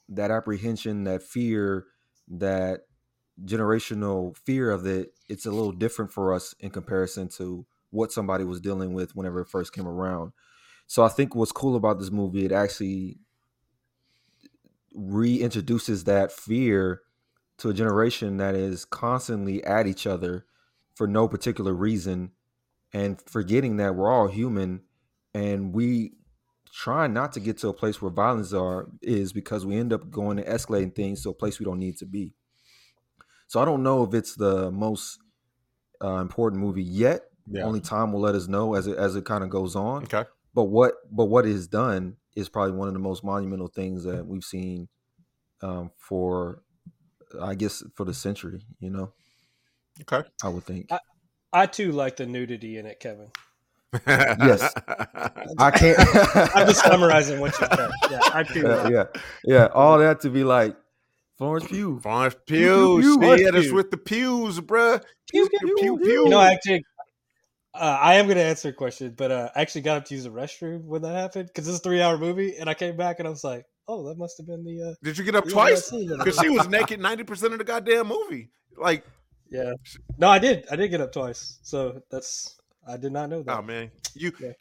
that 0.10 0.32
apprehension 0.32 1.04
that 1.04 1.22
fear 1.24 1.88
that 2.30 2.82
generational 3.44 4.38
fear 4.38 4.70
of 4.70 4.86
it 4.86 5.14
it's 5.28 5.46
a 5.46 5.52
little 5.52 5.72
different 5.72 6.12
for 6.12 6.34
us 6.34 6.54
in 6.60 6.70
comparison 6.70 7.28
to 7.28 7.66
what 7.94 8.12
somebody 8.12 8.44
was 8.44 8.60
dealing 8.60 8.94
with 8.94 9.16
whenever 9.16 9.42
it 9.42 9.50
first 9.50 9.74
came 9.74 9.88
around. 9.88 10.32
So 10.88 11.04
i 11.04 11.10
think 11.10 11.36
what's 11.36 11.52
cool 11.52 11.76
about 11.76 12.00
this 12.00 12.12
movie 12.12 12.46
it 12.46 12.52
actually 12.52 13.18
reintroduces 14.96 16.06
that 16.06 16.32
fear 16.32 17.02
to 17.58 17.70
a 17.70 17.74
generation 17.74 18.38
that 18.38 18.56
is 18.56 18.86
constantly 18.86 19.64
at 19.64 19.88
each 19.88 20.06
other 20.06 20.46
for 20.96 21.08
no 21.08 21.28
particular 21.28 21.74
reason 21.74 22.32
and 22.94 23.22
forgetting 23.26 23.78
that 23.78 23.96
we're 23.96 24.12
all 24.12 24.28
human 24.28 24.82
and 25.34 25.74
we 25.74 26.14
try 26.72 27.08
not 27.08 27.32
to 27.34 27.40
get 27.40 27.58
to 27.60 27.70
a 27.70 27.74
place 27.74 28.02
where 28.02 28.12
violence 28.12 28.54
are 28.54 28.90
is 29.02 29.34
because 29.34 29.66
we 29.66 29.78
end 29.78 29.94
up 29.94 30.10
going 30.10 30.40
and 30.40 30.48
escalating 30.48 30.94
things 30.96 31.24
to 31.24 31.30
a 31.30 31.34
place 31.34 31.60
we 31.60 31.66
don't 31.66 31.80
need 31.80 31.98
to 31.98 32.06
be. 32.06 32.34
So 33.48 33.62
i 33.62 33.66
don't 33.66 33.84
know 33.84 34.04
if 34.04 34.14
it's 34.14 34.36
the 34.36 34.72
most 34.72 35.20
uh, 36.04 36.18
important 36.18 36.62
movie 36.62 36.84
yet 36.84 37.22
yeah 37.48 37.64
only 37.64 37.82
time 37.82 38.12
will 38.14 38.22
let 38.22 38.36
us 38.36 38.48
know 38.48 38.74
as 38.74 38.88
it 38.88 38.98
as 38.98 39.16
it 39.16 39.26
kind 39.26 39.44
of 39.44 39.50
goes 39.50 39.76
on 39.76 40.04
okay 40.04 40.24
but 40.54 40.66
what 40.66 40.94
but 41.12 41.26
what 41.26 41.46
is 41.46 41.68
done 41.68 42.16
is 42.36 42.50
probably 42.50 42.74
one 42.74 42.88
of 42.88 42.94
the 42.94 43.00
most 43.00 43.24
monumental 43.24 43.68
things 43.68 44.04
that 44.04 44.26
we've 44.26 44.44
seen 44.44 44.88
um, 45.62 45.92
for 45.98 46.62
I 47.42 47.56
guess 47.56 47.84
for 47.96 48.06
the 48.06 48.14
century. 48.14 48.62
You 48.80 48.92
know, 48.92 49.14
okay 50.02 50.28
I 50.44 50.50
would 50.50 50.66
think. 50.66 50.90
I 51.52 51.66
too 51.68 51.92
like 51.92 52.18
the 52.18 52.26
nudity 52.26 52.78
in 52.78 52.86
it, 52.86 53.00
Kevin. 53.00 53.30
Yes. 54.08 54.74
I 55.60 55.70
can't. 55.72 56.00
I'm 56.56 56.68
just 56.68 56.84
summarizing 56.84 57.40
what 57.40 57.54
you 57.60 57.68
said. 57.68 57.90
Yeah, 58.10 58.20
I 58.34 58.44
too. 58.54 58.62
yeah, 58.62 58.90
yeah, 58.90 59.04
yeah. 59.46 59.68
All 59.68 60.00
that 60.00 60.22
to 60.22 60.30
be 60.32 60.44
like 60.44 60.76
Florence 61.38 61.68
Pugh. 61.68 62.00
Florence 62.02 62.36
pew, 62.48 62.58
Pugh, 62.58 63.02
pew, 63.02 63.14
she 63.14 63.20
Florence 63.20 63.42
hit 63.42 63.56
us 63.56 63.66
Pugh. 63.66 63.76
with 63.76 63.92
the 63.92 63.98
pews, 63.98 64.60
bruh. 64.62 65.04
Pew, 65.30 65.48
Pew, 65.48 65.60
pew, 65.60 65.76
pew, 65.76 65.76
pew. 65.78 65.98
pew. 66.00 66.12
You 66.24 66.30
know, 66.30 66.42
actually, 66.42 66.84
uh, 67.76 67.98
I 68.02 68.16
am 68.16 68.26
going 68.26 68.38
to 68.38 68.44
answer 68.44 68.70
a 68.70 68.74
question, 68.74 69.14
but 69.18 69.32
uh, 69.32 69.50
I 69.56 69.62
actually 69.62 69.82
got 69.82 69.98
up 69.98 70.06
to 70.06 70.14
use 70.14 70.24
the 70.26 70.30
restroom 70.30 70.84
when 70.84 71.02
that 71.02 71.16
happened 71.16 71.48
because 71.48 71.68
it's 71.68 71.80
a 71.80 71.82
three 71.82 72.02
hour 72.02 72.18
movie, 72.18 72.56
and 72.58 72.70
I 72.70 72.74
came 72.74 72.96
back 72.96 73.20
and 73.20 73.28
I 73.28 73.32
was 73.32 73.44
like, 73.44 73.66
oh, 73.88 74.08
that 74.08 74.18
must 74.18 74.38
have 74.38 74.48
been 74.48 74.64
the. 74.64 74.92
Uh, 74.92 74.94
Did 75.04 75.18
you 75.18 75.24
get 75.24 75.36
up 75.36 75.46
the 75.46 75.52
end 75.52 75.60
of 75.60 75.76
that 75.76 75.90
twice? 75.90 76.18
Because 76.18 76.40
she 76.40 76.50
was 76.50 76.68
naked 76.70 77.00
ninety 77.00 77.24
percent 77.24 77.54
of 77.54 77.60
the 77.60 77.66
goddamn 77.66 78.08
movie. 78.08 78.50
Like, 78.78 79.06
Yeah. 79.50 79.74
No, 80.18 80.30
I 80.30 80.40
did. 80.40 80.66
I 80.72 80.76
did 80.76 80.90
get 80.90 81.02
up 81.02 81.12
twice. 81.12 81.60
So 81.64 82.02
that's 82.12 82.60
I 82.88 82.98
did 82.98 83.12
not 83.12 83.30
know 83.30 83.42
that. 83.44 83.58
oh 83.58 83.62
man, 83.62 83.92
you 84.14 84.32
Yeah. 84.40 84.52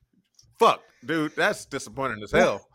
fuck, 0.58 0.82
dude, 1.04 1.36
that's 1.36 1.66
disappointing 1.66 2.22
as 2.22 2.30
hell. 2.30 2.66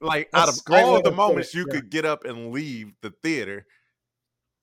Like 0.00 0.28
out 0.34 0.48
of 0.48 0.56
all 0.70 1.02
the 1.02 1.10
moments 1.10 1.52
you 1.52 1.66
yeah. 1.68 1.74
could 1.74 1.90
get 1.90 2.04
up 2.04 2.24
and 2.24 2.52
leave 2.52 2.92
the 3.02 3.10
theater, 3.22 3.66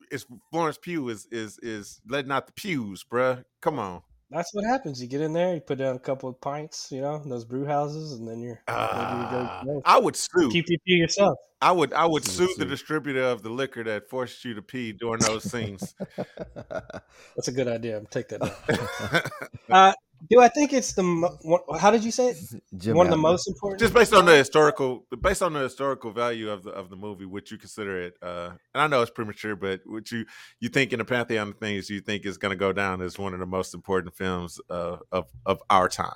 it's 0.09 0.25
Florence 0.51 0.77
Pugh 0.77 1.09
is 1.09 1.27
is 1.31 1.59
is 1.61 1.99
letting 2.07 2.31
out 2.31 2.47
the 2.47 2.53
pews, 2.53 3.03
bruh. 3.03 3.43
Come 3.61 3.77
on. 3.77 4.03
That's 4.29 4.53
what 4.53 4.65
happens. 4.65 5.01
You 5.01 5.07
get 5.07 5.21
in 5.21 5.31
there, 5.31 5.53
you 5.53 5.61
put 5.61 5.77
down 5.77 5.95
a 5.95 5.99
couple 5.99 6.27
of 6.27 6.39
pints, 6.41 6.89
you 6.91 6.99
know, 6.99 7.21
those 7.25 7.45
brew 7.45 7.65
houses, 7.65 8.13
and 8.13 8.27
then 8.27 8.41
you're 8.41 8.61
maybe 8.67 8.81
you 8.81 9.29
go 9.31 9.49
Ah, 9.49 9.63
I 9.85 9.99
would 9.99 10.17
sue. 10.17 10.49
PPP 10.49 10.79
yourself. 10.85 11.37
I 11.61 11.71
would 11.71 11.93
I 11.93 12.05
would 12.05 12.25
Sue, 12.25 12.45
sue 12.47 12.55
the 12.57 12.65
distributor 12.65 13.23
of 13.23 13.41
the 13.41 13.49
liquor 13.49 13.83
that 13.85 14.09
forced 14.09 14.43
you 14.45 14.53
to 14.53 14.61
pee 14.61 14.91
during 14.91 15.21
those 15.21 15.49
scenes. 15.49 15.95
That's 16.57 17.47
a 17.47 17.51
good 17.51 17.67
idea. 17.67 17.97
I'm 17.97 18.05
take 18.05 18.27
that. 18.29 19.31
Uh, 19.69 19.91
do 20.29 20.41
I 20.41 20.47
think 20.47 20.73
it's 20.73 20.93
the 20.93 21.03
mo- 21.03 21.37
how 21.79 21.91
did 21.91 22.03
you 22.03 22.11
say 22.11 22.29
it? 22.29 22.37
Jim 22.77 22.95
One 22.95 23.07
of 23.07 23.11
the 23.11 23.17
most 23.17 23.47
important. 23.47 23.79
Just 23.79 23.93
based 23.93 24.13
on 24.13 24.25
the 24.25 24.35
historical, 24.35 25.05
based 25.21 25.41
on 25.41 25.53
the 25.53 25.59
historical 25.59 26.11
value 26.11 26.49
of 26.49 26.63
the 26.63 26.71
of 26.71 26.89
the 26.89 26.95
movie, 26.95 27.25
would 27.25 27.49
you 27.49 27.57
consider 27.57 28.01
it? 28.01 28.15
Uh, 28.21 28.51
and 28.73 28.81
I 28.81 28.87
know 28.87 29.01
it's 29.01 29.11
premature, 29.11 29.55
but 29.55 29.81
would 29.85 30.11
you 30.11 30.25
you 30.59 30.69
think 30.69 30.93
in 30.93 30.99
the 30.99 31.05
pantheon 31.05 31.49
of 31.49 31.57
things 31.57 31.89
you 31.89 32.01
think 32.01 32.25
is 32.25 32.37
going 32.37 32.51
to 32.51 32.57
go 32.57 32.73
down 32.73 33.01
as 33.01 33.17
one 33.19 33.33
of 33.33 33.39
the 33.39 33.45
most 33.45 33.73
important 33.73 34.15
films 34.15 34.59
uh, 34.69 34.97
of 35.11 35.27
of 35.45 35.61
our 35.69 35.87
time? 35.87 36.15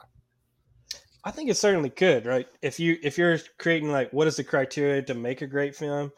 I 1.24 1.32
think 1.32 1.50
it 1.50 1.58
certainly 1.58 1.90
could, 1.90 2.26
right? 2.26 2.48
If 2.62 2.80
you 2.80 2.98
if 3.04 3.18
you're 3.18 3.38
creating 3.60 3.92
like 3.92 4.12
what 4.12 4.28
is 4.28 4.38
the 4.38 4.44
criteria 4.44 5.02
to 5.04 5.14
make 5.14 5.42
a 5.42 5.48
great 5.48 5.76
film? 5.76 6.12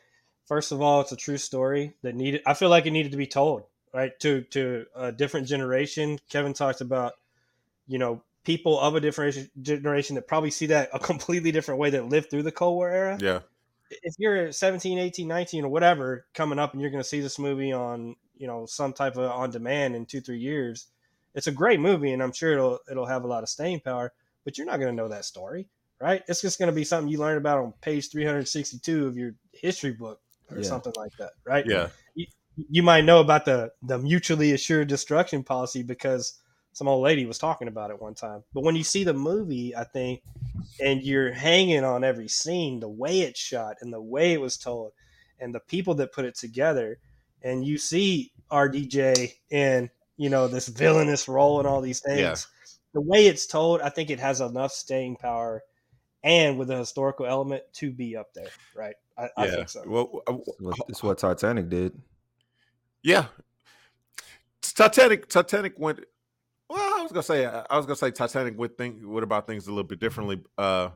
First 0.48 0.72
of 0.72 0.82
all, 0.82 1.02
it's 1.02 1.12
a 1.12 1.18
true 1.18 1.38
story 1.38 1.96
that 2.04 2.16
needed. 2.16 2.42
I 2.46 2.54
feel 2.54 2.70
like 2.70 2.86
it 2.86 2.92
needed 2.92 3.12
to 3.12 3.18
be 3.18 3.28
told, 3.28 3.64
right? 3.94 4.18
To 4.22 4.42
to 4.42 4.86
a 4.96 5.12
different 5.12 5.48
generation. 5.48 6.20
Kevin 6.30 6.54
talked 6.54 6.82
about, 6.82 7.14
you 7.88 8.00
know, 8.00 8.24
people 8.44 8.80
of 8.80 8.96
a 8.96 9.00
different 9.02 9.50
generation 9.62 10.16
that 10.16 10.28
probably 10.28 10.52
see 10.52 10.68
that 10.68 10.90
a 10.94 11.00
completely 11.12 11.52
different 11.52 11.80
way 11.80 11.90
that 11.92 12.08
lived 12.10 12.30
through 12.30 12.44
the 12.44 12.52
Cold 12.52 12.76
War 12.76 12.90
era. 12.90 13.22
Yeah, 13.22 13.42
If 13.90 14.16
you're 14.18 14.52
17, 14.52 14.98
18, 14.98 15.28
19 15.28 15.66
or 15.66 15.70
whatever 15.70 16.26
coming 16.34 16.60
up 16.60 16.74
and 16.74 16.82
you're 16.82 16.90
going 16.92 17.04
to 17.04 17.08
see 17.08 17.22
this 17.22 17.38
movie 17.40 17.72
on, 17.72 18.16
you 18.36 18.48
know, 18.48 18.66
some 18.66 18.94
type 18.94 19.18
of 19.18 19.30
on 19.32 19.52
demand 19.52 19.96
in 19.96 20.06
2-3 20.06 20.40
years, 20.40 20.88
it's 21.36 21.48
a 21.48 21.52
great 21.52 21.80
movie 21.80 22.12
and 22.12 22.22
I'm 22.24 22.32
sure 22.32 22.54
it'll 22.54 22.80
it'll 22.90 23.06
have 23.06 23.24
a 23.24 23.28
lot 23.28 23.44
of 23.44 23.50
staying 23.50 23.82
power 23.82 24.14
but 24.46 24.58
you're 24.58 24.68
not 24.68 24.78
going 24.78 24.92
to 24.92 24.96
know 25.02 25.08
that 25.08 25.24
story, 25.24 25.70
right? 26.02 26.22
It's 26.28 26.42
just 26.42 26.60
going 26.60 26.68
to 26.68 26.76
be 26.76 26.84
something 26.84 27.10
you 27.10 27.18
learn 27.18 27.38
about 27.38 27.60
on 27.60 27.72
page 27.82 28.12
362 28.12 29.08
of 29.08 29.16
your 29.16 29.36
history 29.54 29.94
book 29.94 30.20
or 30.50 30.62
Yeah. 30.62 30.64
something 30.64 30.92
like 30.98 31.14
that, 31.18 31.32
right? 31.46 31.66
yeah, 31.66 31.90
You 32.70 32.84
might 32.84 33.06
know 33.06 33.20
about 33.20 33.46
the 33.46 33.72
the 33.82 33.98
mutually 33.98 34.52
assured 34.52 34.88
destruction 34.88 35.44
policy 35.44 35.82
because 35.82 36.40
some 36.74 36.88
old 36.88 37.04
lady 37.04 37.26
was 37.26 37.38
talking 37.38 37.68
about 37.68 37.90
it 37.92 38.02
one 38.02 38.14
time. 38.16 38.44
But 38.54 38.64
when 38.64 38.76
you 38.76 38.84
see 38.84 39.04
the 39.04 39.14
movie, 39.14 39.76
I 39.76 39.84
think, 39.84 40.22
and 40.80 41.02
you're 41.02 41.32
hanging 41.32 41.84
on 41.84 42.04
every 42.04 42.28
scene, 42.28 42.80
the 42.80 42.90
way 42.90 43.22
it's 43.22 43.40
shot 43.40 43.78
and 43.82 43.94
the 43.94 44.02
way 44.02 44.34
it 44.34 44.42
was 44.42 44.58
told, 44.58 44.92
and 45.40 45.54
the 45.54 45.60
people 45.60 45.94
that 45.96 46.12
put 46.12 46.26
it 46.26 46.36
together, 46.36 46.98
and 47.42 47.66
you 47.66 47.78
see 47.78 48.32
RDJ 48.52 49.34
in 49.50 49.90
you 50.18 50.30
know 50.30 50.48
this 50.48 50.68
villainous 50.68 51.28
role 51.28 51.60
and 51.60 51.68
all 51.68 51.82
these 51.82 52.00
things 52.00 52.20
Yeah. 52.20 52.36
the 52.94 53.02
way 53.02 53.26
it's 53.28 53.48
told, 53.48 53.82
I 53.82 53.90
think 53.90 54.10
it 54.12 54.20
has 54.20 54.42
enough 54.42 54.72
staying 54.72 55.16
power 55.18 55.64
and 56.24 56.58
with 56.58 56.70
a 56.70 56.78
historical 56.78 57.26
element 57.26 57.64
to 57.74 57.92
be 57.92 58.16
up 58.16 58.34
there, 58.34 58.48
right? 58.76 58.96
I, 59.18 59.30
I 59.38 59.48
think 59.50 59.70
so. 59.70 59.84
Well, 59.86 60.22
uh, 60.28 60.38
It's 60.70 60.80
It's 60.90 61.04
what 61.04 61.18
Titanic 61.18 61.68
did. 61.70 62.00
yeah. 63.04 63.26
Titanic. 64.62 65.28
Titanic 65.28 65.78
went. 65.78 66.00
Was 67.04 67.12
gonna 67.12 67.24
say. 67.24 67.46
I 67.46 67.78
was 67.78 67.86
gonna 67.86 67.96
say 67.96 68.12
Titanic 68.12 68.58
would 68.58 68.78
think 68.78 68.98
would 69.02 69.24
about 69.24 69.46
things 69.48 69.68
a 69.68 69.70
little 69.70 69.84
bit 69.84 70.00
differently. 70.00 70.42
Uh, 70.58 70.90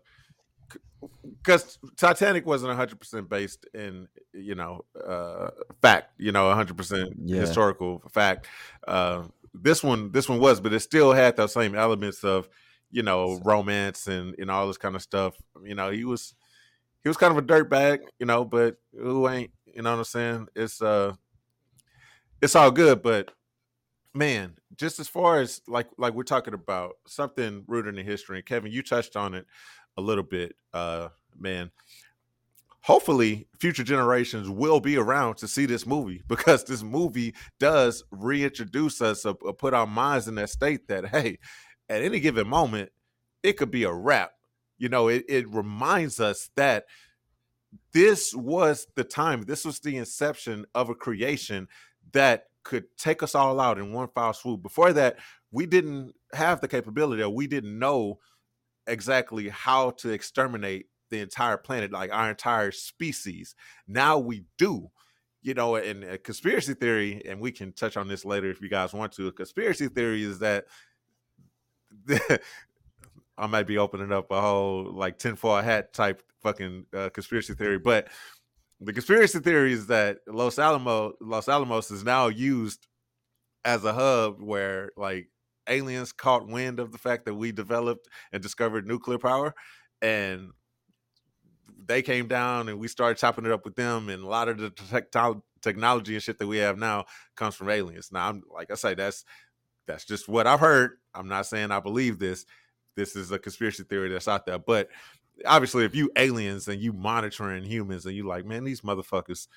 because 1.43 1.77
Titanic 1.95 2.45
wasn't 2.45 2.69
100 2.69 2.99
percent 2.99 3.29
based 3.29 3.65
in 3.73 4.07
you 4.33 4.55
know 4.55 4.83
uh 5.05 5.49
fact, 5.81 6.11
you 6.17 6.31
know 6.31 6.47
100 6.47 6.75
percent 6.75 7.13
Yeah. 7.23 7.39
historical 7.41 8.01
fact. 8.11 8.47
Uh, 8.87 9.23
this 9.53 9.83
one, 9.83 10.11
this 10.11 10.29
one 10.29 10.39
was, 10.39 10.59
but 10.59 10.73
it 10.73 10.79
still 10.79 11.13
had 11.13 11.35
those 11.35 11.53
same 11.53 11.75
elements 11.75 12.23
of 12.23 12.49
you 12.91 13.03
know 13.03 13.39
romance 13.43 14.07
and 14.07 14.35
and 14.39 14.49
all 14.49 14.67
this 14.67 14.77
kind 14.77 14.95
of 14.95 15.01
stuff. 15.01 15.35
You 15.63 15.75
know, 15.75 15.91
he 15.91 16.05
was 16.05 16.33
he 17.03 17.09
was 17.09 17.17
kind 17.17 17.31
of 17.31 17.37
a 17.37 17.45
dirtbag, 17.47 17.99
you 18.19 18.25
know, 18.25 18.45
but 18.45 18.77
who 18.97 19.27
ain't? 19.29 19.51
You 19.65 19.81
know 19.83 19.91
what 19.91 19.99
I'm 19.99 20.03
saying? 20.05 20.47
It's 20.55 20.81
uh, 20.81 21.13
it's 22.41 22.55
all 22.55 22.71
good, 22.71 23.01
but 23.01 23.31
man, 24.17 24.55
just 24.75 24.99
as 24.99 25.07
far 25.07 25.39
as 25.39 25.61
like 25.67 25.87
like 25.97 26.13
we're 26.13 26.23
talking 26.23 26.53
about 26.53 26.95
something 27.05 27.63
rooted 27.67 27.97
in 27.97 28.05
history, 28.05 28.37
and 28.37 28.45
Kevin, 28.45 28.71
you 28.71 28.83
touched 28.83 29.15
on 29.15 29.33
it 29.33 29.45
a 29.97 30.01
little 30.01 30.23
bit, 30.23 30.55
uh, 30.73 31.09
man. 31.37 31.71
Hopefully, 32.81 33.47
future 33.59 33.83
generations 33.83 34.49
will 34.49 34.79
be 34.79 34.95
around 34.97 35.35
to 35.35 35.47
see 35.47 35.65
this 35.65 35.85
movie 35.85 36.23
because 36.27 36.63
this 36.63 36.83
movie 36.83 37.35
does 37.59 38.03
reintroduce 38.11 39.01
us 39.01 39.25
or, 39.25 39.35
or 39.41 39.53
put 39.53 39.73
our 39.73 39.87
minds 39.87 40.27
in 40.27 40.35
that 40.35 40.49
state 40.49 40.87
that 40.87 41.07
hey, 41.07 41.37
at 41.89 42.01
any 42.01 42.19
given 42.19 42.47
moment, 42.47 42.91
it 43.43 43.53
could 43.53 43.71
be 43.71 43.83
a 43.83 43.93
wrap. 43.93 44.31
You 44.77 44.89
know, 44.89 45.07
it, 45.07 45.25
it 45.27 45.49
reminds 45.49 46.19
us 46.19 46.49
that 46.55 46.85
this 47.93 48.33
was 48.33 48.87
the 48.95 49.03
time, 49.03 49.43
this 49.43 49.65
was 49.65 49.79
the 49.79 49.97
inception 49.97 50.65
of 50.75 50.89
a 50.89 50.95
creation 50.95 51.67
that 52.13 52.45
could 52.67 52.85
take 52.97 53.23
us 53.23 53.33
all 53.33 53.61
out 53.61 53.79
in 53.79 53.93
one 53.93 54.09
foul 54.13 54.33
swoop. 54.33 54.61
Before 54.61 54.91
that, 54.91 55.17
we 55.51 55.65
didn't 55.65 56.13
have 56.33 56.59
the 56.59 56.67
capability 56.67 57.23
or 57.23 57.29
we 57.29 57.47
didn't 57.47 57.79
know 57.79 58.19
exactly 58.85 59.47
how 59.47 59.91
to 59.91 60.09
exterminate 60.09 60.87
the 61.09 61.21
entire 61.21 61.55
planet, 61.55 61.93
like 61.93 62.11
our 62.11 62.29
entire 62.29 62.71
species. 62.71 63.55
Now 63.87 64.17
we 64.17 64.43
do. 64.57 64.89
You 65.41 65.53
know, 65.53 65.75
and 65.75 66.03
a 66.03 66.17
conspiracy 66.17 66.73
theory, 66.73 67.21
and 67.25 67.39
we 67.39 67.53
can 67.53 67.71
touch 67.71 67.95
on 67.95 68.09
this 68.09 68.25
later 68.25 68.49
if 68.49 68.59
you 68.59 68.67
guys 68.67 68.91
want 68.91 69.13
to. 69.13 69.27
A 69.27 69.31
conspiracy 69.31 69.87
theory 69.87 70.23
is 70.23 70.39
that 70.39 70.65
I 73.37 73.47
might 73.47 73.67
be 73.67 73.77
opening 73.77 74.11
up 74.11 74.29
a 74.29 74.41
whole 74.41 74.91
like 74.91 75.19
tinfoil 75.19 75.61
hat 75.61 75.93
type 75.93 76.21
fucking 76.41 76.87
uh, 76.93 77.09
conspiracy 77.09 77.53
theory, 77.53 77.79
but 77.79 78.09
the 78.79 78.93
conspiracy 78.93 79.39
theory 79.39 79.73
is 79.73 79.87
that 79.87 80.19
Los 80.27 80.59
Alamos, 80.59 81.13
Los 81.19 81.47
Alamos 81.47 81.91
is 81.91 82.03
now 82.03 82.27
used 82.27 82.87
as 83.65 83.83
a 83.83 83.93
hub 83.93 84.39
where 84.39 84.91
like 84.95 85.29
aliens 85.67 86.13
caught 86.13 86.47
wind 86.47 86.79
of 86.79 86.91
the 86.91 86.97
fact 86.97 87.25
that 87.25 87.33
we 87.35 87.51
developed 87.51 88.07
and 88.31 88.41
discovered 88.41 88.87
nuclear 88.87 89.17
power, 89.17 89.53
and 90.01 90.51
they 91.85 92.01
came 92.01 92.27
down 92.27 92.69
and 92.69 92.79
we 92.79 92.87
started 92.87 93.17
chopping 93.17 93.45
it 93.45 93.51
up 93.51 93.65
with 93.65 93.75
them, 93.75 94.09
and 94.09 94.23
a 94.23 94.27
lot 94.27 94.47
of 94.47 94.57
the 94.57 94.69
tech- 94.69 95.11
technology 95.61 96.13
and 96.13 96.23
shit 96.23 96.37
that 96.37 96.47
we 96.47 96.57
have 96.57 96.77
now 96.77 97.05
comes 97.35 97.55
from 97.55 97.69
aliens. 97.69 98.09
Now, 98.11 98.29
I'm 98.29 98.43
like 98.53 98.71
I 98.71 98.75
say, 98.75 98.93
that's 98.93 99.25
that's 99.87 100.05
just 100.05 100.27
what 100.27 100.47
I've 100.47 100.59
heard. 100.59 100.91
I'm 101.15 101.27
not 101.27 101.47
saying 101.47 101.71
I 101.71 101.79
believe 101.79 102.19
this. 102.19 102.45
This 102.95 103.15
is 103.15 103.31
a 103.31 103.39
conspiracy 103.39 103.83
theory 103.83 104.09
that's 104.09 104.27
out 104.27 104.45
there, 104.45 104.59
but 104.59 104.89
obviously, 105.45 105.85
if 105.85 105.95
you 105.95 106.11
aliens 106.17 106.67
and 106.67 106.81
you 106.81 106.93
monitoring 106.93 107.63
humans 107.63 108.05
and 108.05 108.15
you 108.15 108.27
like, 108.27 108.45
man, 108.45 108.63
these 108.63 108.81
motherfuckers, 108.81 109.47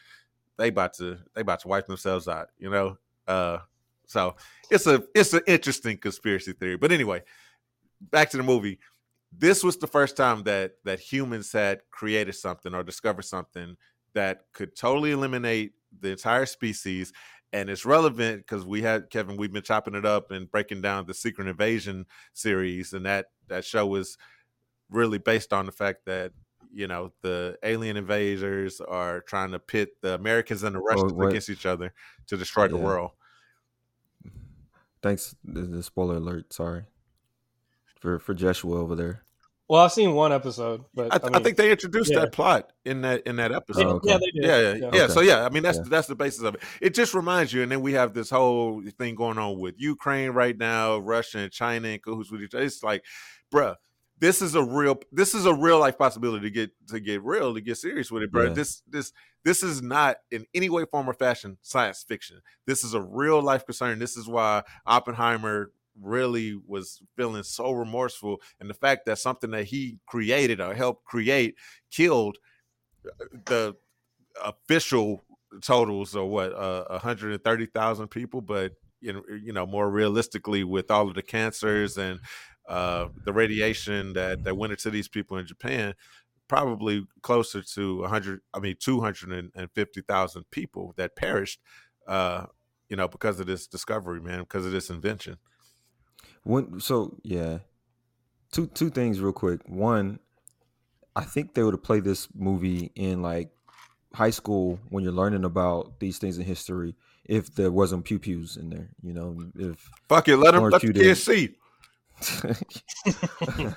they 0.57 0.69
about 0.69 0.95
to 0.95 1.19
they 1.35 1.41
about 1.41 1.61
to 1.61 1.69
wipe 1.69 1.87
themselves 1.87 2.29
out, 2.29 2.49
you 2.59 2.71
know. 2.71 2.97
Uh, 3.27 3.59
so 4.07 4.37
it's 4.71 4.87
a 4.87 5.05
it's 5.15 5.33
an 5.33 5.43
interesting 5.47 5.97
conspiracy 5.97 6.53
theory. 6.53 6.77
But 6.77 6.93
anyway, 6.93 7.23
back 8.01 8.31
to 8.31 8.37
the 8.37 8.43
movie. 8.43 8.79
This 9.33 9.63
was 9.63 9.77
the 9.77 9.87
first 9.87 10.17
time 10.17 10.43
that 10.45 10.73
that 10.85 10.99
humans 10.99 11.53
had 11.53 11.83
created 11.91 12.35
something 12.35 12.75
or 12.75 12.83
discovered 12.83 13.25
something 13.25 13.77
that 14.13 14.41
could 14.53 14.75
totally 14.75 15.13
eliminate 15.13 15.73
the 16.01 16.11
entire 16.11 16.47
species. 16.47 17.13
And 17.53 17.69
it's 17.69 17.85
relevant 17.85 18.47
because 18.47 18.65
we 18.65 18.83
had 18.83 19.11
Kevin, 19.11 19.37
we've 19.37 19.53
been 19.53 19.63
chopping 19.63 19.95
it 19.95 20.07
up 20.07 20.31
and 20.31 20.51
breaking 20.51 20.83
down 20.83 21.07
the 21.07 21.15
Secret 21.15 21.49
Invasion 21.49 22.07
series, 22.33 22.93
and 22.93 23.07
that 23.07 23.27
that 23.49 23.65
show 23.65 23.87
was 23.87 24.17
really 24.91 25.19
based 25.19 25.53
on 25.53 25.67
the 25.67 25.73
fact 25.73 26.07
that 26.07 26.33
you 26.73 26.87
know 26.87 27.13
the 27.23 27.59
alien 27.63 27.97
invaders 27.97 28.81
are 28.81 29.21
trying 29.23 29.51
to 29.53 29.59
pit 29.59 29.91
the 30.03 30.15
Americans 30.15 30.63
and 30.63 30.75
the 30.75 30.81
Russians 30.81 31.13
what- 31.13 31.29
against 31.29 31.49
each 31.49 31.67
other 31.67 31.93
to 32.27 32.37
destroy 32.37 32.69
the 32.69 32.77
world. 32.77 33.11
Thanks. 35.03 35.35
The, 35.45 35.63
the 35.63 35.83
spoiler 35.83 36.17
alert. 36.17 36.53
Sorry 36.53 36.85
for 38.01 38.19
for 38.19 38.35
Joshua 38.35 38.79
over 38.79 38.95
there. 38.95 39.23
Well, 39.69 39.83
I've 39.83 39.93
seen 39.93 40.15
one 40.15 40.33
episode, 40.33 40.85
but 40.95 41.13
I, 41.13 41.15
I, 41.15 41.19
th- 41.19 41.31
I 41.31 41.37
mean, 41.37 41.45
think 41.45 41.57
they 41.57 41.71
introduced 41.71 42.11
yeah. 42.11 42.21
that 42.21 42.33
plot 42.33 42.73
in 42.85 43.03
that 43.03 43.23
in 43.25 43.37
that 43.37 43.53
episode. 43.53 43.87
Oh, 43.87 43.91
okay. 43.97 44.09
yeah, 44.11 44.19
they 44.19 44.31
did. 44.33 44.45
Yeah, 44.45 44.61
yeah, 44.61 44.75
yeah. 44.75 44.87
Okay. 45.05 45.13
So 45.13 45.21
yeah, 45.21 45.45
I 45.45 45.49
mean 45.49 45.63
that's 45.63 45.79
Yeah. 45.79 45.85
that's 45.87 46.09
the 46.09 46.17
basis 46.17 46.43
of 46.43 46.57
it. 46.57 46.63
It 46.81 46.93
just 46.93 47.15
reminds 47.15 47.53
you, 47.53 47.63
and 47.63 47.71
then 47.71 47.81
we 47.81 47.93
have 47.93 48.13
this 48.13 48.31
whole 48.31 48.83
thing 48.99 49.15
going 49.15 49.39
on 49.39 49.61
with 49.61 49.77
Ukraine 49.79 50.31
right 50.31 50.59
now, 50.59 50.99
Russia 50.99 51.39
and 51.39 51.53
China 51.53 51.87
and 51.87 52.03
cahoots 52.03 52.33
with 52.33 52.43
each 52.43 52.55
other. 52.55 52.65
It's 52.65 52.83
like, 52.83 53.05
bruh, 53.55 53.77
this 54.21 54.43
is 54.43 54.55
a 54.55 54.63
real 54.63 55.01
this 55.11 55.35
is 55.35 55.47
a 55.47 55.55
real 55.55 55.79
life 55.79 55.99
possibility 55.99 56.43
to 56.43 56.51
get 56.51 56.71
to 56.89 57.01
get 57.01 57.23
real 57.23 57.55
to 57.55 57.61
get 57.61 57.77
serious 57.77 58.11
with 58.11 58.23
it, 58.23 58.31
bro. 58.31 58.45
Yeah. 58.45 58.53
This 58.53 58.83
this 58.89 59.13
this 59.45 59.63
is 59.63 59.81
not 59.81 60.19
in 60.31 60.47
any 60.55 60.69
way, 60.69 60.85
form, 60.85 61.09
or 61.09 61.15
fashion 61.15 61.57
science 61.63 62.05
fiction. 62.07 62.41
This 62.67 62.85
is 62.85 62.93
a 62.95 63.01
real 63.01 63.43
life 63.43 63.65
concern. 63.65 63.99
This 63.99 64.17
is 64.17 64.29
why 64.29 64.63
Oppenheimer 64.87 65.73
really 66.01 66.59
was 66.67 67.03
feeling 67.17 67.43
so 67.43 67.73
remorseful, 67.73 68.41
and 68.61 68.69
the 68.69 68.75
fact 68.75 69.07
that 69.07 69.19
something 69.19 69.51
that 69.53 69.65
he 69.65 69.99
created 70.07 70.61
or 70.61 70.75
helped 70.75 71.05
create 71.05 71.57
killed 71.91 72.37
uh, 73.07 73.25
the 73.47 73.75
official 74.45 75.25
totals 75.63 76.15
are 76.15 76.25
what 76.25 76.53
uh, 76.53 76.85
130,000 76.91 78.09
people, 78.09 78.41
but 78.41 78.73
you 79.01 79.15
know, 79.15 79.23
you 79.43 79.53
know, 79.53 79.67
more 79.67 79.91
realistically, 79.91 80.63
with 80.63 80.91
all 80.91 81.09
of 81.09 81.15
the 81.15 81.23
cancers 81.23 81.97
and 81.97 82.21
uh, 82.69 83.09
the 83.25 83.33
radiation 83.33 84.13
that 84.15 84.45
that 84.45 84.57
went 84.57 84.73
into 84.73 84.91
these 84.91 85.09
people 85.09 85.37
in 85.37 85.47
Japan, 85.47 85.95
probably 86.49 87.07
closer 87.23 87.63
to 87.63 88.01
100. 88.01 88.41
I 88.55 88.61
mean, 88.61 88.77
250,000 88.79 90.51
people 90.51 90.95
that 90.97 91.17
perished, 91.17 91.61
uh, 92.07 92.47
you 92.89 92.97
know, 92.97 93.09
because 93.09 93.41
of 93.41 93.47
this 93.47 93.67
discovery, 93.67 94.21
man, 94.21 94.41
because 94.41 94.67
of 94.67 94.73
this 94.73 94.91
invention. 94.91 95.39
When 96.43 96.81
so 96.81 97.19
yeah, 97.23 97.59
two 98.53 98.67
two 98.67 98.91
things 98.91 99.21
real 99.21 99.33
quick. 99.33 99.61
One, 99.67 100.19
I 101.15 101.23
think 101.23 101.55
they 101.55 101.63
would 101.63 101.75
have 101.75 101.83
played 101.83 102.05
this 102.05 102.29
movie 102.35 102.91
in 102.95 103.23
like 103.23 103.51
high 104.15 104.31
school 104.31 104.81
when 104.89 105.05
you're 105.05 105.13
learning 105.13 105.45
about 105.45 106.01
these 106.01 106.19
things 106.19 106.39
in 106.39 106.45
history. 106.45 106.95
If 107.25 107.55
there 107.55 107.71
wasn't 107.71 108.05
pew 108.05 108.19
pews 108.19 108.57
in 108.57 108.71
there, 108.71 108.89
you 109.03 109.13
know, 109.13 109.37
if 109.57 109.89
Fuck 110.09 110.29
it, 110.29 110.37
let 110.37 110.53
them 110.53 110.69
let 110.69 110.83
the 110.83 110.93
kids 110.93 111.23
see. 111.23 111.57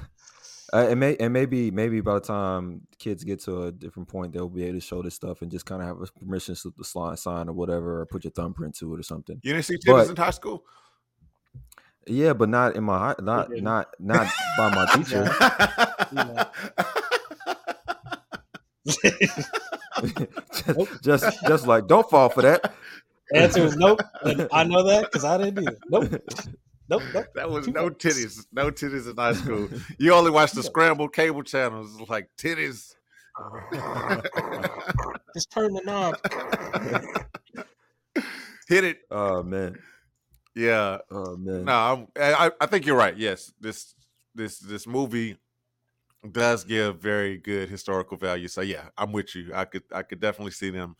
Uh, 0.71 0.87
and 0.89 0.99
may 0.99 1.15
and 1.17 1.31
maybe 1.31 1.69
maybe 1.69 2.01
by 2.01 2.15
the 2.15 2.19
time 2.19 2.81
kids 2.97 3.23
get 3.23 3.39
to 3.39 3.65
a 3.65 3.71
different 3.71 4.09
point, 4.09 4.33
they'll 4.33 4.49
be 4.49 4.63
able 4.63 4.73
to 4.73 4.79
show 4.83 5.03
this 5.03 5.13
stuff 5.13 5.43
and 5.43 5.51
just 5.51 5.67
kind 5.67 5.83
of 5.83 5.87
have 5.87 6.01
a 6.01 6.07
permission 6.19 6.55
slip 6.55 6.75
the 6.75 6.83
slide 6.83 7.19
sign 7.19 7.47
or 7.47 7.53
whatever, 7.53 8.01
or 8.01 8.07
put 8.07 8.23
your 8.23 8.31
thumbprint 8.31 8.73
to 8.75 8.91
it 8.95 8.99
or 8.99 9.03
something. 9.03 9.39
You 9.43 9.53
didn't 9.53 9.65
see 9.65 9.77
But- 9.85 10.07
titties 10.07 10.09
in 10.09 10.15
high 10.15 10.31
school. 10.31 10.63
Yeah, 12.07 12.33
but 12.33 12.49
not 12.49 12.75
in 12.75 12.83
my 12.85 12.97
hi- 12.97 13.15
not 13.21 13.49
didn't. 13.49 13.65
not 13.65 13.89
not 13.99 14.27
by 14.57 14.73
my 14.73 14.85
teacher. 14.95 15.29
just 21.03 21.37
just 21.47 21.67
like 21.67 21.87
don't 21.87 22.09
fall 22.09 22.29
for 22.29 22.41
that. 22.41 22.73
Answer 23.33 23.63
is 23.63 23.75
nope. 23.77 24.01
And 24.23 24.47
I 24.51 24.63
know 24.63 24.83
that 24.87 25.03
because 25.05 25.23
I 25.23 25.37
didn't 25.37 25.59
either. 25.67 25.77
Nope. 25.89 26.21
Nope. 26.89 27.01
Nope. 27.13 27.25
That 27.35 27.49
was 27.49 27.65
Two 27.65 27.71
no 27.71 27.83
votes. 27.89 28.05
titties, 28.05 28.45
no 28.51 28.69
titties 28.71 29.09
in 29.09 29.15
high 29.15 29.33
school. 29.33 29.69
You 29.97 30.13
only 30.13 30.31
watched 30.31 30.55
the 30.55 30.63
scrambled 30.63 31.13
cable 31.13 31.43
channels, 31.43 31.99
like 32.09 32.29
titties. 32.37 32.95
Just 35.33 35.49
turn 35.51 35.73
the 35.73 35.81
knob. 35.85 36.17
Hit 38.67 38.83
it, 38.83 38.99
Oh 39.11 39.43
man. 39.43 39.77
yeah. 40.55 40.99
Oh 41.11 41.35
man. 41.35 41.65
No, 41.65 41.73
I'm, 41.73 42.07
I 42.15 42.51
I 42.61 42.65
think 42.67 42.85
you're 42.85 42.97
right. 42.97 43.15
Yes, 43.17 43.51
this 43.59 43.93
this 44.35 44.59
this 44.59 44.85
movie 44.87 45.37
does 46.31 46.63
give 46.63 46.99
very 46.99 47.37
good 47.37 47.69
historical 47.69 48.15
value. 48.17 48.47
So 48.47 48.61
yeah, 48.61 48.89
I'm 48.97 49.11
with 49.11 49.35
you. 49.35 49.51
I 49.53 49.65
could 49.65 49.83
I 49.91 50.03
could 50.03 50.19
definitely 50.19 50.51
see 50.51 50.69
them 50.69 50.95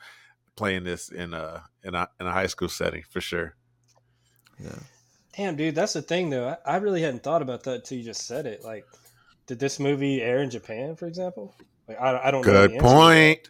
playing 0.56 0.84
this 0.84 1.10
in 1.10 1.34
a 1.34 1.64
in 1.84 1.96
a 1.96 2.08
in 2.20 2.28
a 2.28 2.32
high 2.32 2.48
school 2.48 2.70
setting 2.70 3.04
for 3.10 3.22
sure. 3.22 3.56
Yeah. 4.60 4.80
Damn, 5.38 5.56
dude, 5.56 5.76
that's 5.76 5.94
the 5.94 6.02
thing 6.02 6.30
though. 6.30 6.50
I, 6.66 6.74
I 6.74 6.78
really 6.78 7.02
hadn't 7.02 7.24
thought 7.24 7.42
about 7.42 7.64
that 7.64 7.76
until 7.76 7.98
you 8.00 8.04
just 8.04 8.28
said 8.28 8.46
it. 8.46 8.64
Like, 8.64 8.86
did 9.48 9.60
this 9.60 9.80
movie 9.80 10.22
air 10.22 10.42
in 10.44 10.50
Japan, 10.50 10.96
for 10.96 11.08
example? 11.08 11.56
Like, 11.88 12.00
I, 12.02 12.28
I 12.28 12.32
don't. 12.32 12.44
Good 12.44 12.56
the 12.62 12.78
answer 12.78 13.00
to 13.00 13.12
that. 13.12 13.34
point. 13.34 13.50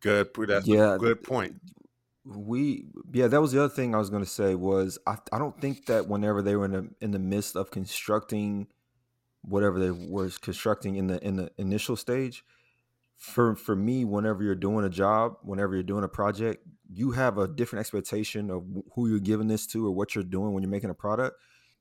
Good. 0.00 0.34
po- 0.34 0.46
That's 0.46 0.68
Yeah, 0.68 0.96
a 0.96 0.98
good 0.98 1.22
point. 1.22 1.56
we 2.24 2.86
yeah 3.12 3.28
that 3.28 3.42
was 3.42 3.52
the 3.52 3.60
other 3.64 3.74
thing 3.74 3.96
i 3.96 3.98
was 3.98 4.10
going 4.10 4.22
to 4.24 4.30
say 4.30 4.54
was 4.54 4.98
I, 5.08 5.18
I 5.32 5.38
don't 5.38 5.60
think 5.60 5.86
that 5.88 6.08
whenever 6.08 6.42
they 6.42 6.56
were 6.56 6.66
in 6.66 6.72
the 6.72 6.90
in 7.02 7.12
the 7.12 7.20
midst 7.20 7.56
of 7.56 7.72
constructing 7.72 8.68
whatever 9.42 9.78
they 9.80 9.90
were 9.92 10.30
constructing 10.42 10.96
in 10.96 11.08
the 11.08 11.24
in 11.26 11.36
the 11.36 11.50
initial 11.58 11.96
stage 11.96 12.44
for 13.18 13.56
for 13.56 13.74
me 13.74 14.04
whenever 14.04 14.42
you're 14.42 14.54
doing 14.54 14.84
a 14.84 14.90
job 14.90 15.36
whenever 15.42 15.74
you're 15.74 15.82
doing 15.82 16.04
a 16.04 16.08
project 16.08 16.66
you 16.92 17.12
have 17.12 17.38
a 17.38 17.48
different 17.48 17.80
expectation 17.80 18.50
of 18.50 18.64
who 18.94 19.08
you're 19.08 19.18
giving 19.18 19.48
this 19.48 19.66
to 19.66 19.86
or 19.86 19.90
what 19.90 20.14
you're 20.14 20.22
doing 20.24 20.52
when 20.52 20.62
you're 20.62 20.70
making 20.70 20.90
a 20.90 20.94
product 20.94 21.36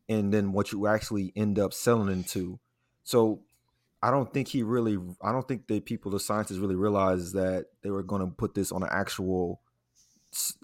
and 0.07 0.33
then 0.33 0.51
what 0.53 0.71
you 0.71 0.87
actually 0.87 1.33
end 1.35 1.59
up 1.59 1.73
selling 1.73 2.11
into 2.11 2.57
so 3.03 3.41
i 4.01 4.09
don't 4.09 4.33
think 4.33 4.47
he 4.47 4.63
really 4.63 4.97
i 5.21 5.31
don't 5.31 5.47
think 5.47 5.67
the 5.67 5.79
people 5.81 6.09
the 6.09 6.19
scientists 6.19 6.57
really 6.57 6.75
realized 6.75 7.33
that 7.33 7.65
they 7.81 7.91
were 7.91 8.03
going 8.03 8.21
to 8.21 8.27
put 8.27 8.53
this 8.55 8.71
on 8.71 8.81
an 8.81 8.89
actual 8.91 9.59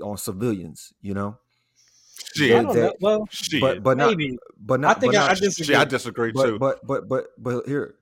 on 0.02 0.18
civilians, 0.18 0.94
you 1.02 1.14
know. 1.14 1.38
I 1.38 2.24
Shit. 2.36 2.50
don't 2.50 2.66
know. 2.66 2.74
that- 2.74 2.96
Well, 3.00 3.26
Shit. 3.32 3.62
But 3.62 3.82
but 3.82 3.98
not 3.98 4.10
maybe. 4.10 4.38
but 4.60 4.80
I 4.80 4.82
not 4.82 5.00
think 5.00 5.14
but 5.14 5.20
I, 5.22 5.24
I 5.24 5.28
not, 5.30 5.38
disagree. 5.38 5.66
Shit, 5.74 5.76
I 5.82 5.86
disagree 5.86 6.32
but, 6.34 6.46
too. 6.46 6.60
but 6.60 6.86
but 6.86 7.08
but 7.08 7.28
but 7.38 7.66
here 7.66 7.96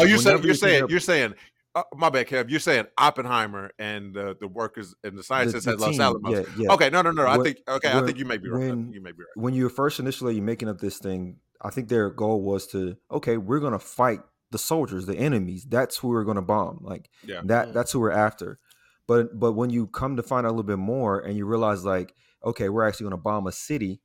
oh, 0.00 0.04
you 0.04 0.18
saying 0.18 0.36
whenever 0.36 0.46
you're 0.46 0.54
you 0.54 0.54
think 0.54 0.70
saying 0.70 0.82
of- 0.84 0.90
you're 0.92 1.00
saying 1.00 1.34
uh, 1.76 1.82
my 1.94 2.10
bad, 2.10 2.26
Kev. 2.26 2.50
You're 2.50 2.58
saying 2.60 2.86
Oppenheimer 2.98 3.70
and 3.78 4.16
uh, 4.16 4.34
the 4.40 4.48
workers 4.48 4.94
and 5.04 5.12
the 5.12 5.18
the, 5.18 5.22
scientists 5.22 5.66
the 5.66 5.72
at 5.72 5.78
Los 5.80 5.90
team, 5.92 6.00
Alamos. 6.00 6.32
yeah, 6.32 6.42
yeah. 6.58 6.72
Okay, 6.72 6.90
no, 6.90 7.02
no, 7.02 7.12
no. 7.12 7.26
I 7.26 7.38
think 7.38 7.58
okay. 7.68 7.92
I 7.92 8.04
think 8.04 8.18
you 8.18 8.24
may 8.24 8.38
be 8.38 8.48
right. 8.48 8.68
when- 8.70 8.92
you 8.92 9.00
may 9.00 9.12
be 9.12 9.18
right. 9.18 9.42
When 9.42 9.54
you 9.54 9.64
were 9.64 9.70
first 9.70 10.00
initially 10.00 10.34
you're 10.34 10.44
making 10.44 10.68
up 10.68 10.78
this 10.80 10.98
thing, 10.98 11.36
I 11.62 11.70
think 11.70 11.88
their 11.88 12.10
goal 12.10 12.42
was 12.42 12.66
to 12.68 12.96
okay, 13.12 13.36
we're 13.36 13.60
gonna 13.60 13.78
fight 13.78 14.20
the 14.50 14.58
soldiers, 14.58 15.06
the 15.06 15.16
enemies. 15.16 15.66
That's 15.68 15.98
who 15.98 16.08
we're 16.08 16.24
gonna 16.24 16.42
bomb. 16.42 16.78
Like 16.82 17.08
Yeah. 17.24 17.42
that 17.44 17.68
Mm. 17.68 17.72
that's 17.74 17.92
who 17.92 18.00
we're 18.00 18.10
after. 18.10 18.58
But 19.06 19.38
but 19.38 19.52
when 19.52 19.70
you 19.70 19.86
come 19.86 20.16
to 20.16 20.22
find 20.22 20.46
out 20.46 20.50
a 20.50 20.52
little 20.56 20.64
bit 20.64 20.78
more 20.78 21.20
and 21.20 21.36
you 21.36 21.46
realize 21.46 21.84
like, 21.84 22.14
okay, 22.44 22.68
we're 22.68 22.86
actually 22.86 23.04
gonna 23.04 23.16
bomb 23.18 23.46
a 23.46 23.52
city, 23.52 24.00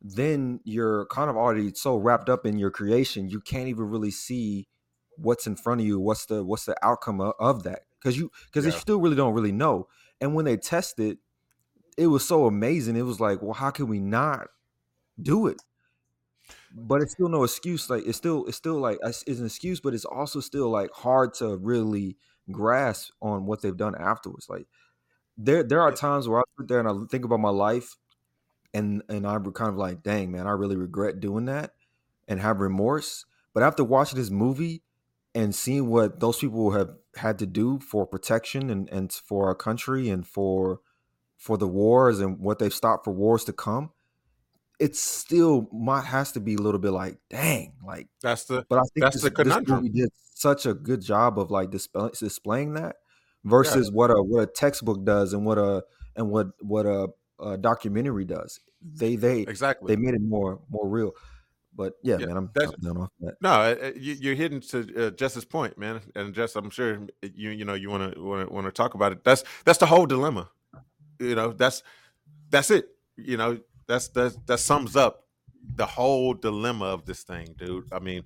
then 0.00 0.60
you're 0.64 1.06
kind 1.06 1.30
of 1.30 1.36
already 1.36 1.72
so 1.74 1.96
wrapped 1.96 2.28
up 2.28 2.44
in 2.44 2.58
your 2.58 2.70
creation, 2.70 3.28
you 3.28 3.40
can't 3.40 3.68
even 3.68 3.84
really 3.84 4.10
see 4.10 4.68
what's 5.16 5.46
in 5.46 5.56
front 5.56 5.80
of 5.80 5.86
you, 5.86 5.98
what's 5.98 6.26
the 6.26 6.44
what's 6.44 6.64
the 6.64 6.76
outcome 6.82 7.20
of, 7.20 7.34
of 7.38 7.62
that. 7.64 7.80
Because 8.00 8.16
you 8.16 8.30
because 8.46 8.64
you 8.64 8.72
still 8.72 9.00
really 9.00 9.16
don't 9.16 9.34
really 9.34 9.52
know. 9.52 9.88
And 10.20 10.34
when 10.34 10.44
they 10.44 10.56
tested, 10.56 11.18
it 11.96 12.06
was 12.06 12.26
so 12.26 12.46
amazing. 12.46 12.96
It 12.96 13.02
was 13.02 13.20
like, 13.20 13.42
well, 13.42 13.52
how 13.52 13.70
can 13.70 13.88
we 13.88 14.00
not 14.00 14.48
do 15.20 15.46
it? 15.46 15.62
But 16.74 17.02
it's 17.02 17.12
still 17.12 17.28
no 17.28 17.42
excuse. 17.42 17.88
Like 17.88 18.06
it's 18.06 18.18
still 18.18 18.44
it's 18.46 18.56
still 18.56 18.78
like 18.78 18.98
it's 19.02 19.24
it's 19.26 19.40
an 19.40 19.46
excuse, 19.46 19.80
but 19.80 19.94
it's 19.94 20.04
also 20.04 20.40
still 20.40 20.68
like 20.70 20.90
hard 20.92 21.34
to 21.34 21.56
really 21.56 22.16
grasp 22.50 23.12
on 23.20 23.46
what 23.46 23.62
they've 23.62 23.76
done 23.76 23.94
afterwards. 23.94 24.48
Like 24.48 24.66
there 25.36 25.62
there 25.62 25.80
are 25.80 25.92
times 25.92 26.28
where 26.28 26.40
I 26.40 26.42
sit 26.58 26.68
there 26.68 26.80
and 26.80 26.88
I 26.88 26.94
think 27.10 27.24
about 27.24 27.40
my 27.40 27.50
life, 27.50 27.96
and 28.74 29.02
and 29.08 29.26
I'm 29.26 29.50
kind 29.52 29.70
of 29.70 29.76
like, 29.76 30.02
dang 30.02 30.30
man, 30.30 30.46
I 30.46 30.52
really 30.52 30.76
regret 30.76 31.20
doing 31.20 31.46
that, 31.46 31.72
and 32.28 32.40
have 32.40 32.60
remorse. 32.60 33.24
But 33.54 33.62
after 33.62 33.82
watching 33.82 34.18
this 34.18 34.30
movie 34.30 34.82
and 35.36 35.54
seeing 35.54 35.88
what 35.90 36.18
those 36.18 36.38
people 36.38 36.70
have 36.70 36.88
had 37.14 37.38
to 37.38 37.46
do 37.46 37.78
for 37.78 38.06
protection 38.06 38.70
and 38.70 38.88
and 38.90 39.12
for 39.12 39.46
our 39.46 39.54
country 39.54 40.08
and 40.08 40.26
for 40.26 40.80
for 41.36 41.58
the 41.58 41.68
wars 41.68 42.18
and 42.20 42.40
what 42.40 42.58
they've 42.58 42.72
stopped 42.72 43.04
for 43.04 43.10
wars 43.12 43.44
to 43.44 43.52
come, 43.52 43.90
it 44.80 44.96
still 44.96 45.68
might 45.70 46.06
has 46.06 46.32
to 46.32 46.40
be 46.40 46.54
a 46.54 46.58
little 46.58 46.80
bit 46.80 46.92
like, 46.92 47.18
dang, 47.28 47.74
like 47.86 48.08
That's 48.22 48.44
the 48.44 48.64
but 48.68 48.78
I 48.78 48.82
think 48.94 49.04
That's 49.04 49.16
this, 49.16 49.24
the 49.24 49.30
this 49.30 49.36
conundrum. 49.36 49.82
movie 49.82 49.90
did 49.90 50.08
such 50.34 50.64
a 50.64 50.72
good 50.72 51.02
job 51.02 51.38
of 51.38 51.50
like 51.50 51.70
display, 51.70 52.08
displaying 52.18 52.72
that 52.74 52.96
versus 53.44 53.92
what 53.92 54.10
a 54.10 54.14
what 54.22 54.40
a 54.40 54.46
textbook 54.46 55.04
does 55.04 55.34
and 55.34 55.44
what 55.44 55.58
a 55.58 55.84
and 56.16 56.30
what 56.30 56.48
what 56.60 56.86
a, 56.86 57.08
a 57.38 57.58
documentary 57.58 58.24
does. 58.24 58.58
They 58.80 59.16
they 59.16 59.42
exactly. 59.42 59.94
they 59.94 60.00
made 60.00 60.14
it 60.14 60.22
more 60.22 60.60
more 60.70 60.88
real. 60.88 61.12
But 61.76 61.92
yeah, 62.02 62.16
Yeah, 62.18 62.26
man, 62.26 62.36
I'm 62.38 62.50
that's- 62.54 62.74
done 62.80 62.96
off 62.96 63.10
that. 63.20 63.34
No, 63.42 63.50
uh, 63.50 63.76
uh, 63.82 63.90
you, 63.94 64.14
you're 64.14 64.34
hitting 64.34 64.60
to 64.62 65.06
uh, 65.06 65.10
Jess's 65.10 65.44
point, 65.44 65.76
man, 65.76 66.00
and 66.14 66.34
Jess, 66.34 66.56
I'm 66.56 66.70
sure 66.70 67.06
you 67.22 67.50
you 67.50 67.64
know 67.66 67.74
you 67.74 67.90
want 67.90 68.14
to 68.14 68.20
want 68.22 68.66
to 68.66 68.72
talk 68.72 68.94
about 68.94 69.12
it. 69.12 69.22
That's 69.24 69.44
that's 69.66 69.78
the 69.78 69.86
whole 69.86 70.06
dilemma. 70.06 70.48
You 71.18 71.34
know, 71.34 71.52
that's 71.52 71.82
that's 72.50 72.70
it. 72.70 72.88
You 73.16 73.36
know, 73.36 73.58
that's 73.86 74.08
that 74.08 74.46
that 74.46 74.58
sums 74.60 74.96
up 74.96 75.24
the 75.74 75.84
whole 75.86 76.32
dilemma 76.32 76.86
of 76.86 77.04
this 77.04 77.22
thing, 77.24 77.54
dude. 77.58 77.92
I 77.92 77.98
mean, 77.98 78.22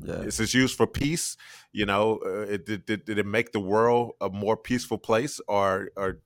Yeah, 0.00 0.20
is 0.22 0.36
this 0.38 0.54
used 0.54 0.76
for 0.76 0.86
peace? 0.86 1.36
You 1.72 1.86
know, 1.86 2.20
uh, 2.24 2.52
it, 2.54 2.64
did, 2.66 2.86
did 2.86 3.04
did 3.04 3.18
it 3.18 3.26
make 3.26 3.52
the 3.52 3.60
world 3.60 4.12
a 4.20 4.30
more 4.30 4.56
peaceful 4.56 4.98
place, 4.98 5.40
or 5.46 5.90
or 5.96 6.20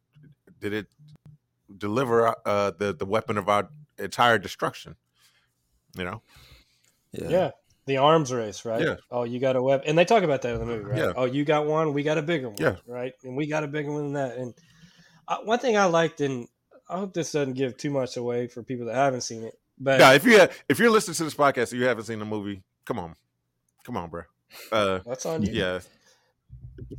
did 0.61 0.72
it 0.72 0.87
deliver 1.76 2.29
uh, 2.47 2.70
the 2.79 2.95
the 2.95 3.07
weapon 3.07 3.37
of 3.39 3.49
our 3.49 3.68
entire 3.99 4.39
destruction? 4.39 4.95
You 5.97 6.05
know, 6.05 6.22
yeah, 7.13 7.29
Yeah. 7.29 7.51
The 7.87 7.97
arms 7.97 8.31
race, 8.33 8.67
right? 8.67 8.83
Yeah. 8.83 8.97
Oh, 9.11 9.25
you 9.25 9.41
got 9.41 9.57
a 9.57 9.63
web, 9.63 9.83
and 9.87 9.97
they 9.97 10.05
talk 10.05 10.23
about 10.23 10.43
that 10.43 10.53
in 10.53 10.59
the 10.61 10.67
movie, 10.67 10.85
right? 10.85 10.99
Yeah. 10.99 11.13
Oh, 11.17 11.25
you 11.25 11.45
got 11.47 11.65
one, 11.67 11.95
we 11.95 12.03
got 12.03 12.19
a 12.19 12.23
bigger 12.23 12.49
one, 12.51 12.59
Yeah. 12.61 12.77
right? 12.87 13.15
And 13.25 13.35
we 13.35 13.47
got 13.47 13.65
a 13.65 13.67
bigger 13.69 13.91
one 13.91 14.05
than 14.05 14.13
that. 14.15 14.37
And 14.37 14.55
uh, 15.27 15.39
one 15.45 15.59
thing 15.59 15.77
I 15.79 15.87
liked, 15.87 16.21
and 16.21 16.49
I 16.89 16.99
hope 16.99 17.15
this 17.15 17.33
doesn't 17.33 17.55
give 17.55 17.79
too 17.79 17.91
much 17.91 18.17
away 18.19 18.47
for 18.47 18.63
people 18.63 18.87
that 18.87 18.95
haven't 18.95 19.23
seen 19.23 19.43
it, 19.45 19.59
but 19.79 20.01
yeah. 20.01 20.13
If 20.13 20.25
you 20.27 20.47
if 20.69 20.79
you're 20.79 20.91
listening 20.91 21.15
to 21.15 21.25
this 21.25 21.35
podcast 21.35 21.73
and 21.73 21.81
you 21.81 21.87
haven't 21.87 22.05
seen 22.05 22.19
the 22.19 22.25
movie, 22.27 22.63
come 22.85 22.99
on, 22.99 23.15
Come 23.85 23.97
on, 23.97 24.11
bro. 24.11 24.23
Uh, 24.71 24.99
That's 25.07 25.25
on 25.25 25.43
you. 25.43 25.53
yeah, 25.53 25.81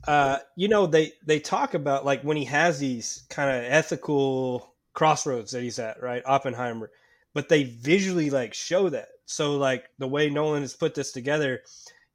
uh, 0.08 0.38
you 0.56 0.68
know 0.68 0.86
they 0.88 1.14
they 1.26 1.40
talk 1.40 1.74
about 1.74 2.06
like 2.06 2.24
when 2.24 2.38
he 2.38 2.46
has 2.46 2.80
these 2.80 3.24
kind 3.30 3.50
of 3.50 3.64
ethical 3.72 4.74
crossroads 4.94 5.52
that 5.52 5.62
he's 5.62 5.80
at 5.80 6.02
right 6.02 6.22
oppenheimer 6.26 6.90
but 7.40 7.48
they 7.48 7.64
visually 7.64 8.30
like 8.30 8.54
show 8.54 8.90
that 8.90 9.08
so 9.26 9.56
like 9.56 9.86
the 9.98 10.08
way 10.08 10.30
nolan 10.30 10.62
has 10.62 10.74
put 10.74 10.94
this 10.94 11.14
together 11.14 11.62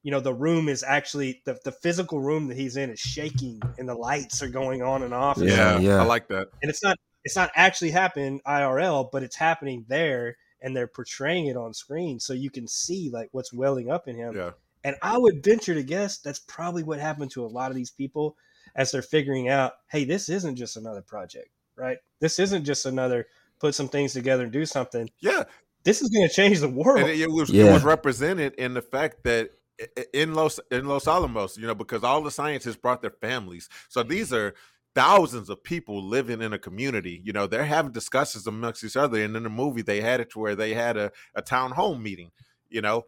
you 0.02 0.10
know 0.10 0.20
the 0.20 0.34
room 0.34 0.68
is 0.68 0.82
actually 0.82 1.40
the, 1.46 1.58
the 1.64 1.72
physical 1.72 2.20
room 2.20 2.46
that 2.48 2.58
he's 2.58 2.76
in 2.76 2.90
is 2.90 3.00
shaking 3.00 3.58
and 3.78 3.88
the 3.88 3.94
lights 3.94 4.42
are 4.42 4.50
going 4.50 4.82
on 4.82 5.02
and 5.02 5.14
off 5.14 5.38
and, 5.38 5.48
yeah, 5.48 5.78
Yeah, 5.78 5.78
yeah. 5.78 6.00
I 6.02 6.04
like 6.04 6.28
that. 6.28 6.48
and 6.60 6.68
it's 6.68 6.82
not 6.82 6.98
it's 7.24 7.36
not 7.36 7.50
actually 7.56 7.90
happening 7.92 8.42
irl 8.46 9.08
but 9.10 9.22
it's 9.22 9.36
happening 9.36 9.86
there 9.88 10.36
and 10.60 10.76
they're 10.76 10.86
portraying 10.86 11.46
it 11.46 11.56
on 11.56 11.72
screen 11.72 12.20
so 12.20 12.34
you 12.34 12.50
can 12.50 12.68
see 12.68 13.08
like 13.10 13.30
what's 13.32 13.50
welling 13.54 13.90
up 13.90 14.06
in 14.08 14.16
him 14.16 14.36
Yeah, 14.36 14.50
and 14.84 14.94
I 15.00 15.16
would 15.16 15.42
venture 15.42 15.72
to 15.72 15.82
guess 15.82 16.18
that's 16.18 16.40
probably 16.40 16.82
what 16.82 17.00
happened 17.00 17.30
to 17.30 17.46
a 17.46 17.48
lot 17.48 17.70
of 17.70 17.76
these 17.76 17.90
people 17.90 18.36
as 18.76 18.90
they're 18.90 19.00
figuring 19.16 19.48
out, 19.48 19.72
hey, 19.90 20.04
this 20.04 20.28
isn't 20.28 20.56
just 20.56 20.76
another 20.76 21.00
project, 21.02 21.48
right? 21.76 21.96
This 22.20 22.38
isn't 22.38 22.64
just 22.64 22.84
another 22.86 23.26
put 23.64 23.74
some 23.74 23.88
things 23.88 24.12
together 24.12 24.42
and 24.44 24.52
do 24.52 24.66
something. 24.66 25.08
yeah. 25.20 25.44
This 25.84 26.00
is 26.02 26.08
going 26.08 26.26
to 26.28 26.34
change 26.34 26.60
the 26.60 26.68
world. 26.68 27.00
and 27.00 27.08
it, 27.10 27.20
it 27.20 27.30
was 27.30 27.50
it 27.50 27.72
was 27.72 27.82
represented 27.84 28.54
in 28.54 28.72
the 28.74 28.80
fact 28.82 29.22
that 29.24 29.50
i- 29.80 29.86
i- 29.98 30.06
in 30.14 30.34
Los 30.34 30.58
in 30.70 30.86
Los 30.86 31.06
Alamos, 31.06 31.56
you 31.58 31.66
know, 31.66 31.74
because 31.74 32.02
all 32.04 32.22
the 32.22 32.30
scientists 32.30 32.76
brought 32.76 33.00
their 33.02 33.16
families. 33.28 33.68
So 33.88 34.02
these 34.02 34.32
are 34.32 34.54
thousands 34.94 35.50
of 35.50 35.62
people 35.62 36.02
living 36.16 36.40
in 36.40 36.52
a 36.52 36.58
community. 36.58 37.20
You 37.24 37.32
know, 37.32 37.46
they're 37.46 37.64
having 37.66 37.92
discussions 37.92 38.46
amongst 38.46 38.84
each 38.84 38.96
other. 38.96 39.22
And 39.22 39.36
in 39.36 39.42
the 39.42 39.50
movie, 39.50 39.82
they 39.82 40.00
had 40.00 40.20
it 40.20 40.30
to 40.30 40.38
where 40.38 40.54
they 40.56 40.72
had 40.72 40.96
a, 40.96 41.10
a 41.34 41.42
town 41.42 41.72
home 41.72 42.02
meeting. 42.02 42.30
You 42.70 42.80
know, 42.82 43.04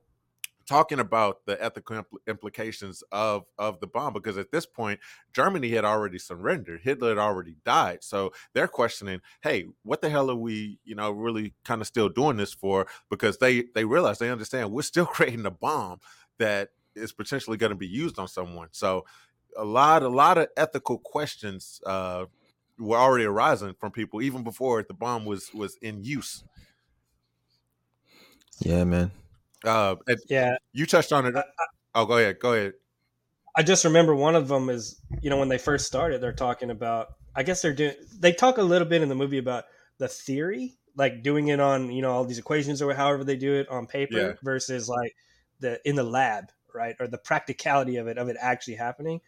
talking 0.67 0.99
about 0.99 1.47
the 1.47 1.63
ethical 1.63 1.97
impl- 1.97 2.19
implications 2.27 3.03
of 3.13 3.45
of 3.59 3.81
the 3.81 3.87
bomb 3.87 4.13
because 4.13 4.37
at 4.37 4.51
this 4.51 4.67
point 4.67 5.01
Germany 5.33 5.71
had 5.71 5.85
already 5.85 6.19
surrendered 6.19 6.81
Hitler 6.83 7.11
had 7.11 7.19
already 7.19 7.57
died 7.65 8.03
so 8.03 8.33
they're 8.53 8.69
questioning 8.69 9.21
hey 9.43 9.67
what 9.83 10.01
the 10.01 10.11
hell 10.11 10.31
are 10.31 10.37
we 10.37 10.79
you 10.85 10.95
know 10.95 11.11
really 11.11 11.55
kind 11.65 11.81
of 11.81 11.87
still 11.87 12.09
doing 12.09 12.37
this 12.37 12.53
for 12.53 12.87
because 13.11 13.39
they 13.39 13.65
they 13.75 13.85
realize 13.85 14.19
they 14.19 14.31
understand 14.31 14.73
we're 14.73 14.83
still 14.83 15.07
creating 15.17 15.47
a 15.47 15.51
bomb 15.51 16.01
that 16.39 16.71
is 16.95 17.13
potentially 17.13 17.57
going 17.57 17.71
to 17.71 17.77
be 17.77 17.87
used 17.87 18.19
on 18.19 18.29
someone 18.29 18.69
so 18.73 19.05
a 19.57 19.65
lot 19.65 20.03
a 20.03 20.09
lot 20.09 20.37
of 20.39 20.49
ethical 20.57 20.99
questions 20.99 21.81
uh 21.87 22.25
were 22.79 22.99
already 22.99 23.25
arising 23.25 23.75
from 23.79 23.91
people 23.91 24.21
even 24.21 24.43
before 24.43 24.83
the 24.83 24.95
bomb 24.95 25.25
was 25.25 25.51
was 25.55 25.77
in 25.81 26.03
use 26.05 26.45
Yeah, 28.61 28.85
man. 28.85 29.11
Uh 29.67 29.97
yeah. 30.29 30.57
you 30.73 30.87
touched 30.87 31.13
on 31.13 31.27
it 31.27 31.35
oh 31.95 32.07
go 32.07 32.17
ahead 32.19 32.39
go 32.41 32.53
ahead 32.53 32.73
I 33.59 33.63
just 33.63 33.85
remember 33.87 34.15
one 34.15 34.37
of 34.37 34.49
them 34.49 34.69
is, 34.69 35.01
you 35.23 35.31
know, 35.31 35.39
when 35.39 35.49
they 35.49 35.57
first 35.57 35.87
started, 35.87 36.21
they're 36.21 36.31
talking 36.31 36.69
about, 36.71 37.15
I 37.35 37.43
guess 37.43 37.63
they're 37.63 37.73
doing, 37.73 37.95
they 38.19 38.33
talk 38.33 38.59
a 38.59 38.63
little 38.63 38.87
bit 38.87 39.01
in 39.01 39.09
the 39.09 39.15
movie 39.15 39.39
about 39.39 39.65
the 39.97 40.09
theory, 40.09 40.75
like 40.95 41.23
doing 41.23 41.49
it 41.49 41.59
on, 41.59 41.91
you 41.91 42.03
know, 42.03 42.11
all 42.11 42.27
these 42.27 42.39
equations 42.39 42.83
or 42.83 42.93
however 42.93 43.25
they 43.25 43.37
do 43.37 43.55
it 43.55 43.67
on 43.71 43.87
paper 43.87 44.19
Yeah. 44.19 44.33
versus 44.43 44.91
like 44.91 45.17
the, 45.61 45.81
in 45.89 45.97
the 45.97 46.03
lab, 46.03 46.53
right? 46.75 46.97
Or 47.01 47.09
the 47.09 47.17
practicality 47.17 47.97
of 47.97 48.09
it, 48.09 48.19
of 48.19 48.29
it 48.29 48.37
actually 48.39 48.75
happening. 48.75 49.23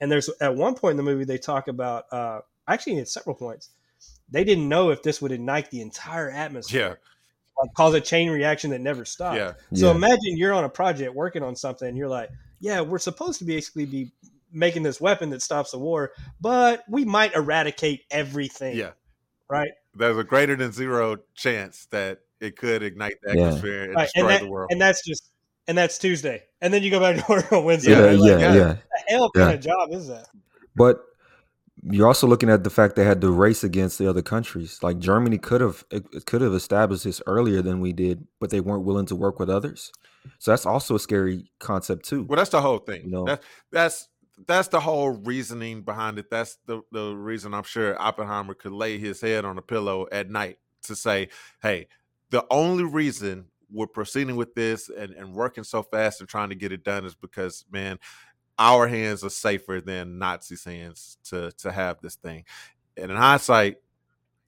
And 0.00 0.12
there's, 0.12 0.28
at 0.40 0.54
one 0.54 0.76
point 0.76 0.92
in 0.92 0.96
the 0.98 1.02
movie, 1.02 1.24
they 1.24 1.38
talk 1.38 1.66
about, 1.66 2.04
uh, 2.12 2.42
actually 2.68 3.00
at 3.00 3.08
several 3.08 3.34
points, 3.34 3.70
they 4.30 4.44
didn't 4.44 4.68
know 4.68 4.90
if 4.90 5.02
this 5.02 5.20
would 5.20 5.32
ignite 5.32 5.72
the 5.72 5.80
entire 5.80 6.30
atmosphere. 6.30 7.00
yeah 7.00 7.11
Like 7.62 7.74
cause 7.74 7.94
a 7.94 8.00
chain 8.00 8.30
reaction 8.30 8.70
that 8.70 8.80
never 8.80 9.04
stops. 9.04 9.36
yeah 9.38 9.52
So 9.74 9.86
Yeah. 9.90 9.96
imagine 9.96 10.36
you're 10.36 10.52
on 10.52 10.64
a 10.64 10.68
project 10.68 11.14
working 11.14 11.42
on 11.42 11.54
something, 11.56 11.88
and 11.88 11.96
you're 11.96 12.08
like, 12.08 12.30
"Yeah, 12.60 12.80
we're 12.82 12.98
supposed 12.98 13.38
to 13.38 13.44
basically 13.44 13.86
be 13.86 14.12
making 14.52 14.82
this 14.82 15.00
weapon 15.00 15.30
that 15.30 15.40
stops 15.42 15.70
the 15.70 15.78
war, 15.78 16.12
but 16.40 16.82
we 16.88 17.04
might 17.04 17.34
eradicate 17.34 18.02
everything." 18.10 18.76
yeah 18.76 18.90
right. 19.48 19.70
there's 19.94 20.18
a 20.18 20.24
greater 20.24 20.56
than 20.56 20.72
zero 20.72 21.18
chance 21.34 21.86
that 21.90 22.20
it 22.40 22.56
could 22.56 22.82
ignite 22.82 23.14
the 23.22 23.34
Yeah. 23.36 23.46
atmosphere 23.46 23.82
and 23.84 23.94
Right, 23.94 24.04
destroy 24.04 24.20
and 24.22 24.30
that, 24.30 24.40
the 24.40 24.48
world. 24.48 24.70
and 24.72 24.80
that's 24.80 25.06
just 25.06 25.30
and 25.68 25.78
that's 25.78 25.96
Tuesday, 25.98 26.42
and 26.60 26.74
then 26.74 26.82
you 26.82 26.90
go 26.90 26.98
back 26.98 27.16
to 27.24 27.24
work 27.32 27.52
on 27.52 27.64
Wednesday. 27.64 27.92
Yeah, 27.92 28.00
right? 28.00 28.18
yeah, 28.18 28.32
Like, 28.32 28.40
yeah, 28.40 28.54
yeah. 28.54 28.68
What 28.68 28.78
the 28.90 29.12
hell 29.14 29.30
Yeah. 29.36 29.44
kind 29.44 29.54
of 29.54 29.60
job 29.64 29.92
is 29.92 30.08
that? 30.08 30.26
But 30.74 31.04
you're 31.82 32.06
also 32.06 32.26
looking 32.26 32.48
at 32.48 32.62
the 32.64 32.70
fact 32.70 32.94
they 32.94 33.04
had 33.04 33.20
to 33.20 33.30
race 33.30 33.64
against 33.64 33.98
the 33.98 34.08
other 34.08 34.22
countries. 34.22 34.78
Like 34.82 34.98
Germany 34.98 35.38
could 35.38 35.60
have 35.60 35.84
could 36.26 36.40
have 36.40 36.54
established 36.54 37.04
this 37.04 37.20
earlier 37.26 37.62
than 37.62 37.80
we 37.80 37.92
did, 37.92 38.26
but 38.40 38.50
they 38.50 38.60
weren't 38.60 38.84
willing 38.84 39.06
to 39.06 39.16
work 39.16 39.40
with 39.40 39.50
others. 39.50 39.90
So 40.38 40.52
that's 40.52 40.66
also 40.66 40.94
a 40.94 41.00
scary 41.00 41.50
concept 41.58 42.04
too. 42.04 42.24
well, 42.24 42.36
that's 42.36 42.50
the 42.50 42.60
whole 42.60 42.78
thing. 42.78 43.04
You 43.04 43.10
know. 43.10 43.24
That, 43.24 43.42
that's 43.72 44.08
that's 44.46 44.68
the 44.68 44.80
whole 44.80 45.10
reasoning 45.10 45.82
behind 45.82 46.18
it. 46.18 46.30
That's 46.30 46.58
the 46.66 46.82
the 46.92 47.14
reason 47.14 47.52
I'm 47.52 47.64
sure 47.64 48.00
Oppenheimer 48.00 48.54
could 48.54 48.72
lay 48.72 48.98
his 48.98 49.20
head 49.20 49.44
on 49.44 49.58
a 49.58 49.62
pillow 49.62 50.06
at 50.12 50.30
night 50.30 50.58
to 50.84 50.94
say, 50.94 51.28
"Hey, 51.60 51.88
the 52.30 52.46
only 52.50 52.84
reason 52.84 53.46
we're 53.72 53.86
proceeding 53.86 54.36
with 54.36 54.54
this 54.54 54.88
and, 54.90 55.12
and 55.14 55.34
working 55.34 55.64
so 55.64 55.82
fast 55.82 56.20
and 56.20 56.28
trying 56.28 56.50
to 56.50 56.54
get 56.54 56.72
it 56.72 56.84
done 56.84 57.04
is 57.04 57.14
because, 57.14 57.64
man, 57.72 57.98
our 58.58 58.86
hands 58.86 59.24
are 59.24 59.30
safer 59.30 59.80
than 59.80 60.18
Nazis' 60.18 60.64
hands 60.64 61.18
to 61.24 61.52
to 61.58 61.72
have 61.72 62.00
this 62.00 62.16
thing." 62.16 62.44
And 62.96 63.10
in 63.10 63.16
hindsight, 63.16 63.76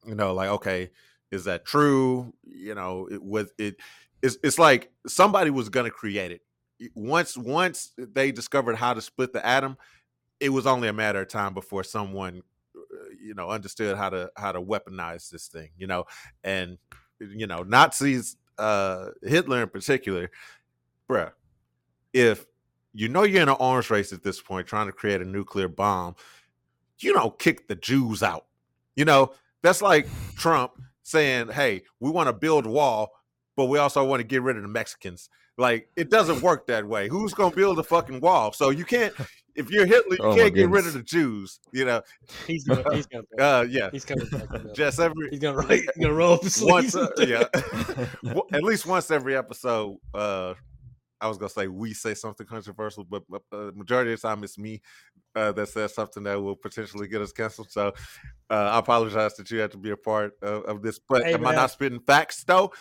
you 0.06 0.14
know, 0.14 0.34
like, 0.34 0.50
okay, 0.50 0.90
is 1.30 1.44
that 1.44 1.64
true? 1.64 2.32
You 2.44 2.74
know, 2.74 3.08
it 3.10 3.22
was 3.22 3.50
it. 3.58 3.76
It's, 4.22 4.38
it's 4.42 4.58
like 4.58 4.90
somebody 5.06 5.50
was 5.50 5.68
to 5.68 5.90
create 5.90 6.30
it 6.30 6.40
once 6.94 7.36
once 7.36 7.92
they 7.96 8.32
discovered 8.32 8.76
how 8.76 8.94
to 8.94 9.00
split 9.00 9.32
the 9.32 9.44
atom 9.46 9.76
it 10.40 10.48
was 10.48 10.66
only 10.66 10.88
a 10.88 10.92
matter 10.92 11.20
of 11.20 11.28
time 11.28 11.54
before 11.54 11.84
someone 11.84 12.42
uh, 12.76 12.80
you 13.22 13.34
know 13.34 13.48
understood 13.48 13.96
how 13.96 14.10
to 14.10 14.30
how 14.36 14.52
to 14.52 14.60
weaponize 14.60 15.30
this 15.30 15.48
thing 15.48 15.70
you 15.76 15.86
know 15.86 16.04
and 16.42 16.78
you 17.20 17.46
know 17.46 17.62
nazis 17.62 18.36
uh 18.58 19.06
hitler 19.22 19.62
in 19.62 19.68
particular 19.68 20.30
bruh 21.08 21.32
if 22.12 22.46
you 22.94 23.08
know 23.08 23.22
you're 23.22 23.42
in 23.42 23.48
an 23.48 23.56
arms 23.60 23.90
race 23.90 24.12
at 24.12 24.22
this 24.22 24.40
point 24.40 24.66
trying 24.66 24.86
to 24.86 24.92
create 24.92 25.20
a 25.20 25.24
nuclear 25.24 25.68
bomb 25.68 26.14
you 27.00 27.12
don't 27.12 27.38
kick 27.38 27.68
the 27.68 27.74
jews 27.74 28.22
out 28.22 28.46
you 28.96 29.04
know 29.04 29.32
that's 29.62 29.82
like 29.82 30.06
trump 30.36 30.72
saying 31.02 31.48
hey 31.48 31.82
we 32.00 32.10
want 32.10 32.28
to 32.28 32.32
build 32.32 32.66
a 32.66 32.70
wall 32.70 33.10
but 33.56 33.66
we 33.66 33.78
also 33.78 34.04
want 34.04 34.20
to 34.20 34.24
get 34.24 34.42
rid 34.42 34.56
of 34.56 34.62
the 34.62 34.68
mexicans 34.68 35.28
like 35.56 35.88
it 35.96 36.10
doesn't 36.10 36.42
work 36.42 36.66
that 36.66 36.86
way. 36.86 37.08
Who's 37.08 37.32
gonna 37.32 37.54
build 37.54 37.78
a 37.78 37.84
fucking 37.84 38.20
wall? 38.20 38.52
So 38.52 38.70
you 38.70 38.84
can't 38.84 39.14
if 39.54 39.70
you're 39.70 39.86
Hitler, 39.86 40.16
you 40.16 40.24
Oh 40.24 40.34
can't 40.34 40.54
get 40.54 40.68
rid 40.68 40.86
of 40.86 40.94
the 40.94 41.02
Jews. 41.02 41.60
You 41.72 41.84
know, 41.84 42.02
He's 42.46 42.64
gonna, 42.64 42.82
he's 42.94 43.06
gonna, 43.06 43.24
uh, 43.38 43.64
yeah. 43.68 43.90
he's 43.92 44.04
coming 44.04 44.26
back. 44.26 44.48
Just 44.74 44.98
every 44.98 45.30
He's 45.30 45.38
gonna, 45.38 45.58
write, 45.58 45.82
he's 45.82 45.90
gonna 46.00 46.14
roll 46.14 46.34
up 46.34 46.42
his 46.42 46.60
once, 46.62 46.96
uh, 46.96 47.08
yeah, 47.18 47.44
at 48.52 48.64
least 48.64 48.86
once 48.86 49.10
every 49.10 49.36
episode. 49.36 49.98
Uh, 50.12 50.54
I 51.24 51.26
was 51.26 51.38
gonna 51.38 51.48
say 51.48 51.68
we 51.68 51.94
say 51.94 52.12
something 52.12 52.46
controversial, 52.46 53.02
but 53.02 53.22
uh, 53.50 53.70
majority 53.74 54.12
of 54.12 54.20
the 54.20 54.28
time 54.28 54.44
it's 54.44 54.58
me 54.58 54.82
uh, 55.34 55.52
that 55.52 55.70
says 55.70 55.94
something 55.94 56.22
that 56.24 56.40
will 56.40 56.54
potentially 56.54 57.08
get 57.08 57.22
us 57.22 57.32
canceled. 57.32 57.70
So 57.70 57.94
uh, 58.50 58.54
I 58.54 58.78
apologize 58.78 59.34
that 59.36 59.50
you 59.50 59.58
had 59.58 59.70
to 59.70 59.78
be 59.78 59.88
a 59.90 59.96
part 59.96 60.34
of, 60.42 60.64
of 60.64 60.82
this. 60.82 60.98
But 60.98 61.24
Hey, 61.24 61.32
am 61.32 61.46
I 61.46 61.54
not 61.54 61.70
spitting 61.70 62.00
facts 62.00 62.44
though? 62.44 62.72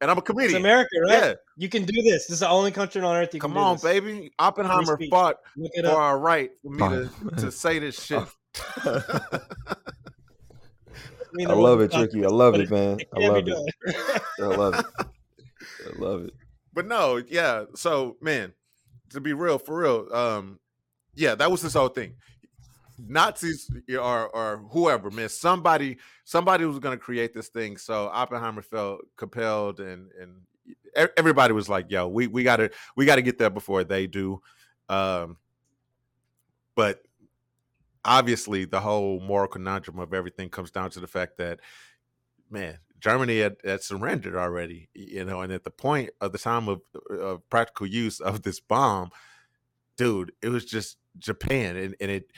And 0.00 0.08
I'm 0.08 0.18
a 0.18 0.20
It's 0.20 0.26
comedian. 0.28 0.60
America, 0.62 0.90
right? 1.08 1.22
Yeah, 1.24 1.34
You 1.56 1.68
can 1.68 1.84
do 1.84 2.00
this. 2.02 2.26
This 2.26 2.30
is 2.30 2.40
the 2.40 2.48
only 2.48 2.70
country 2.70 3.02
on 3.02 3.16
earth 3.16 3.34
you 3.34 3.40
can 3.40 3.50
come 3.50 3.54
do 3.54 3.58
on, 3.58 3.74
this. 3.74 3.82
baby. 3.82 4.30
Oppenheimer 4.38 4.96
fought 5.10 5.36
for 5.82 5.90
up. 5.90 5.98
our 5.98 6.18
right 6.18 6.52
for 6.62 6.70
me 6.70 6.78
to, 6.78 7.10
to 7.38 7.50
say 7.64 7.80
this 7.80 8.00
shit. 8.00 8.22
I, 8.84 9.02
mean, 11.32 11.50
I 11.50 11.52
love 11.54 11.80
it, 11.80 11.90
Tricky. 11.90 12.24
I 12.24 12.28
love 12.28 12.54
it, 12.54 12.70
man. 12.70 13.00
It 13.00 13.08
I 13.12 13.26
love 13.26 13.48
it. 13.48 13.56
I 14.40 14.44
love 14.44 14.74
it. 14.78 14.86
I 15.86 15.98
love 15.98 16.24
it. 16.26 16.34
But 16.74 16.86
no, 16.86 17.22
yeah. 17.28 17.64
So, 17.74 18.16
man, 18.20 18.52
to 19.10 19.20
be 19.20 19.32
real, 19.32 19.58
for 19.58 19.78
real, 19.78 20.08
um, 20.12 20.58
yeah, 21.14 21.34
that 21.36 21.50
was 21.50 21.62
this 21.62 21.74
whole 21.74 21.88
thing. 21.88 22.14
Nazis 22.98 23.70
or 23.90 24.28
or 24.28 24.64
whoever, 24.70 25.10
man, 25.10 25.28
somebody 25.28 25.98
somebody 26.24 26.64
was 26.64 26.78
going 26.78 26.96
to 26.96 27.02
create 27.02 27.34
this 27.34 27.48
thing. 27.48 27.76
So 27.76 28.08
Oppenheimer 28.12 28.62
felt 28.62 29.00
compelled, 29.16 29.80
and 29.80 30.10
and 30.20 31.10
everybody 31.16 31.52
was 31.52 31.68
like, 31.68 31.90
"Yo, 31.90 32.06
we 32.08 32.26
we 32.26 32.42
got 32.42 32.56
to 32.56 32.70
we 32.96 33.04
got 33.04 33.16
to 33.16 33.22
get 33.22 33.38
there 33.38 33.50
before 33.50 33.84
they 33.84 34.06
do." 34.06 34.40
Um, 34.88 35.38
but 36.76 37.02
obviously, 38.04 38.64
the 38.64 38.80
whole 38.80 39.20
moral 39.20 39.48
conundrum 39.48 39.98
of 39.98 40.14
everything 40.14 40.48
comes 40.48 40.70
down 40.70 40.90
to 40.90 41.00
the 41.00 41.06
fact 41.06 41.38
that, 41.38 41.60
man, 42.50 42.78
Germany 43.04 43.40
had, 43.40 43.56
had 43.64 43.82
surrendered 43.82 44.34
already, 44.34 44.88
you 44.94 45.24
know, 45.24 45.42
and 45.42 45.52
at 45.52 45.64
the 45.64 45.70
point 45.70 46.10
of 46.20 46.32
the 46.32 46.38
time 46.38 46.68
of, 46.68 46.80
of 47.10 47.48
practical 47.50 47.86
use 47.86 48.18
of 48.18 48.42
this 48.42 48.60
bomb, 48.60 49.10
dude, 49.96 50.32
it 50.42 50.48
was 50.48 50.64
just 50.64 50.96
Japan, 51.18 51.76
and 51.76 51.94
and 52.00 52.10
it 52.10 52.30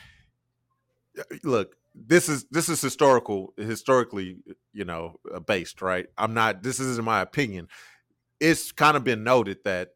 look 1.43 1.77
this 1.95 2.29
is 2.29 2.45
this 2.51 2.69
is 2.69 2.79
historical 2.83 3.55
historically 3.57 4.37
you 4.75 4.85
know 4.85 5.19
uh, 5.35 5.41
based 5.41 5.81
right 5.81 6.09
i'm 6.19 6.35
not 6.35 6.63
this 6.63 6.79
isn't 6.79 7.07
my 7.07 7.23
opinion 7.23 7.67
it's 8.39 8.71
kind 8.71 8.99
of 8.99 9.03
been 9.03 9.25
noted 9.25 9.57
that 9.65 9.93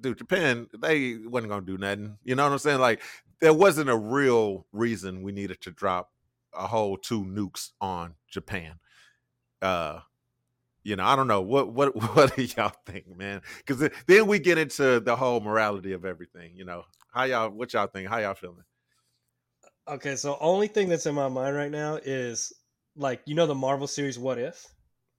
dude, 0.00 0.18
Japan, 0.18 0.68
they 0.78 1.16
wasn't 1.16 1.50
gonna 1.50 1.66
do 1.66 1.78
nothing. 1.78 2.18
You 2.24 2.34
know 2.34 2.44
what 2.44 2.52
I'm 2.52 2.58
saying? 2.58 2.80
Like, 2.80 3.02
there 3.40 3.54
wasn't 3.54 3.90
a 3.90 3.96
real 3.96 4.66
reason 4.72 5.22
we 5.22 5.32
needed 5.32 5.60
to 5.62 5.70
drop 5.70 6.10
a 6.54 6.66
whole 6.66 6.96
two 6.96 7.24
nukes 7.24 7.70
on 7.80 8.14
Japan. 8.28 8.74
Uh, 9.60 10.00
you 10.82 10.96
know, 10.96 11.04
I 11.04 11.16
don't 11.16 11.28
know 11.28 11.42
what 11.42 11.72
what 11.72 11.94
what 12.14 12.34
do 12.36 12.42
y'all 12.42 12.72
think, 12.86 13.16
man? 13.16 13.42
Because 13.58 13.90
then 14.06 14.26
we 14.26 14.38
get 14.38 14.58
into 14.58 15.00
the 15.00 15.16
whole 15.16 15.40
morality 15.40 15.92
of 15.92 16.04
everything. 16.04 16.52
You 16.56 16.64
know, 16.64 16.84
how 17.12 17.24
y'all, 17.24 17.50
what 17.50 17.72
y'all 17.72 17.86
think? 17.86 18.08
How 18.08 18.18
y'all 18.18 18.34
feeling? 18.34 18.64
Okay, 19.86 20.16
so 20.16 20.36
only 20.40 20.68
thing 20.68 20.88
that's 20.88 21.06
in 21.06 21.14
my 21.14 21.28
mind 21.28 21.56
right 21.56 21.70
now 21.70 21.96
is 21.96 22.52
like 22.96 23.22
you 23.26 23.34
know 23.34 23.46
the 23.46 23.54
Marvel 23.54 23.86
series 23.86 24.18
What 24.18 24.38
If, 24.38 24.66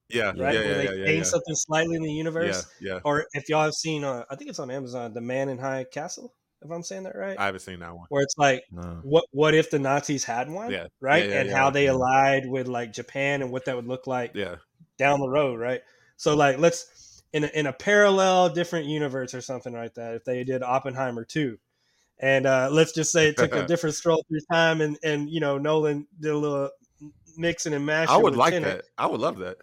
Yeah, 0.09 0.27
right? 0.27 0.37
yeah, 0.37 0.51
Where 0.51 0.61
yeah, 0.61 0.77
they 0.77 0.85
yeah, 0.85 0.91
yeah, 0.91 1.05
change 1.05 1.17
yeah. 1.17 1.23
something 1.23 1.55
slightly 1.55 1.95
in 1.95 2.03
the 2.03 2.09
yeah, 2.09 2.17
universe. 2.17 2.65
yeah. 2.79 2.99
Or 3.03 3.25
if 3.33 3.49
y'all 3.49 3.63
have 3.63 3.73
seen, 3.73 4.03
uh, 4.03 4.25
I 4.29 4.35
think 4.35 4.49
it's 4.49 4.59
on 4.59 4.69
Amazon, 4.71 5.13
The 5.13 5.21
Man 5.21 5.49
in 5.49 5.57
High 5.57 5.85
Castle, 5.85 6.33
if 6.61 6.71
I'm 6.71 6.83
saying 6.83 7.03
that 7.03 7.15
right. 7.15 7.37
I 7.39 7.45
haven't 7.45 7.61
seen 7.61 7.79
that 7.79 7.95
won. 7.95 8.05
Where 8.09 8.21
it's 8.23 8.37
like, 8.37 8.63
No. 8.71 8.99
what 9.03 9.25
what 9.31 9.53
if 9.53 9.69
the 9.71 9.79
Nazis 9.79 10.23
had 10.23 10.49
one, 10.49 10.71
Yeah, 10.71 10.87
right? 11.01 11.25
yeah, 11.25 11.31
yeah, 11.33 11.39
and 11.41 11.49
yeah, 11.49 11.55
how 11.57 11.69
they 11.69 11.87
allied 11.87 12.43
with 12.47 12.67
like 12.67 12.93
Japan 12.93 13.41
and 13.41 13.51
what 13.51 13.65
that 13.65 13.75
would 13.75 13.87
look 13.87 14.07
like 14.07 14.31
Yeah, 14.35 14.55
down 14.97 15.19
the 15.19 15.29
road, 15.29 15.59
right? 15.59 15.81
So 16.17 16.35
like 16.35 16.57
let's 16.59 17.23
in 17.31 17.43
a, 17.43 17.47
in 17.47 17.67
a 17.67 17.73
parallel 17.73 18.49
different 18.49 18.87
universe 18.87 19.33
or 19.33 19.41
something 19.41 19.73
like 19.73 19.93
that. 19.95 20.15
If 20.15 20.25
they 20.25 20.43
did 20.43 20.63
Oppenheimer 20.63 21.23
two, 21.25 21.57
and 22.19 22.45
uh, 22.45 22.69
let's 22.71 22.93
just 22.93 23.11
say 23.11 23.29
it 23.29 23.37
took 23.37 23.55
a 23.55 23.65
different 23.67 23.95
stroll 23.95 24.23
through 24.27 24.39
time, 24.51 24.81
and 24.81 24.97
and 25.03 25.29
you 25.29 25.39
know 25.39 25.57
Nolan 25.57 26.07
did 26.19 26.31
a 26.31 26.37
little 26.37 26.69
mixing 27.37 27.73
and 27.73 27.85
mashing. 27.85 28.13
I 28.13 28.17
would 28.17 28.35
like 28.35 28.53
Tenet. 28.53 28.79
that. 28.79 28.85
I 28.97 29.05
would 29.07 29.21
love 29.21 29.39
that. 29.39 29.57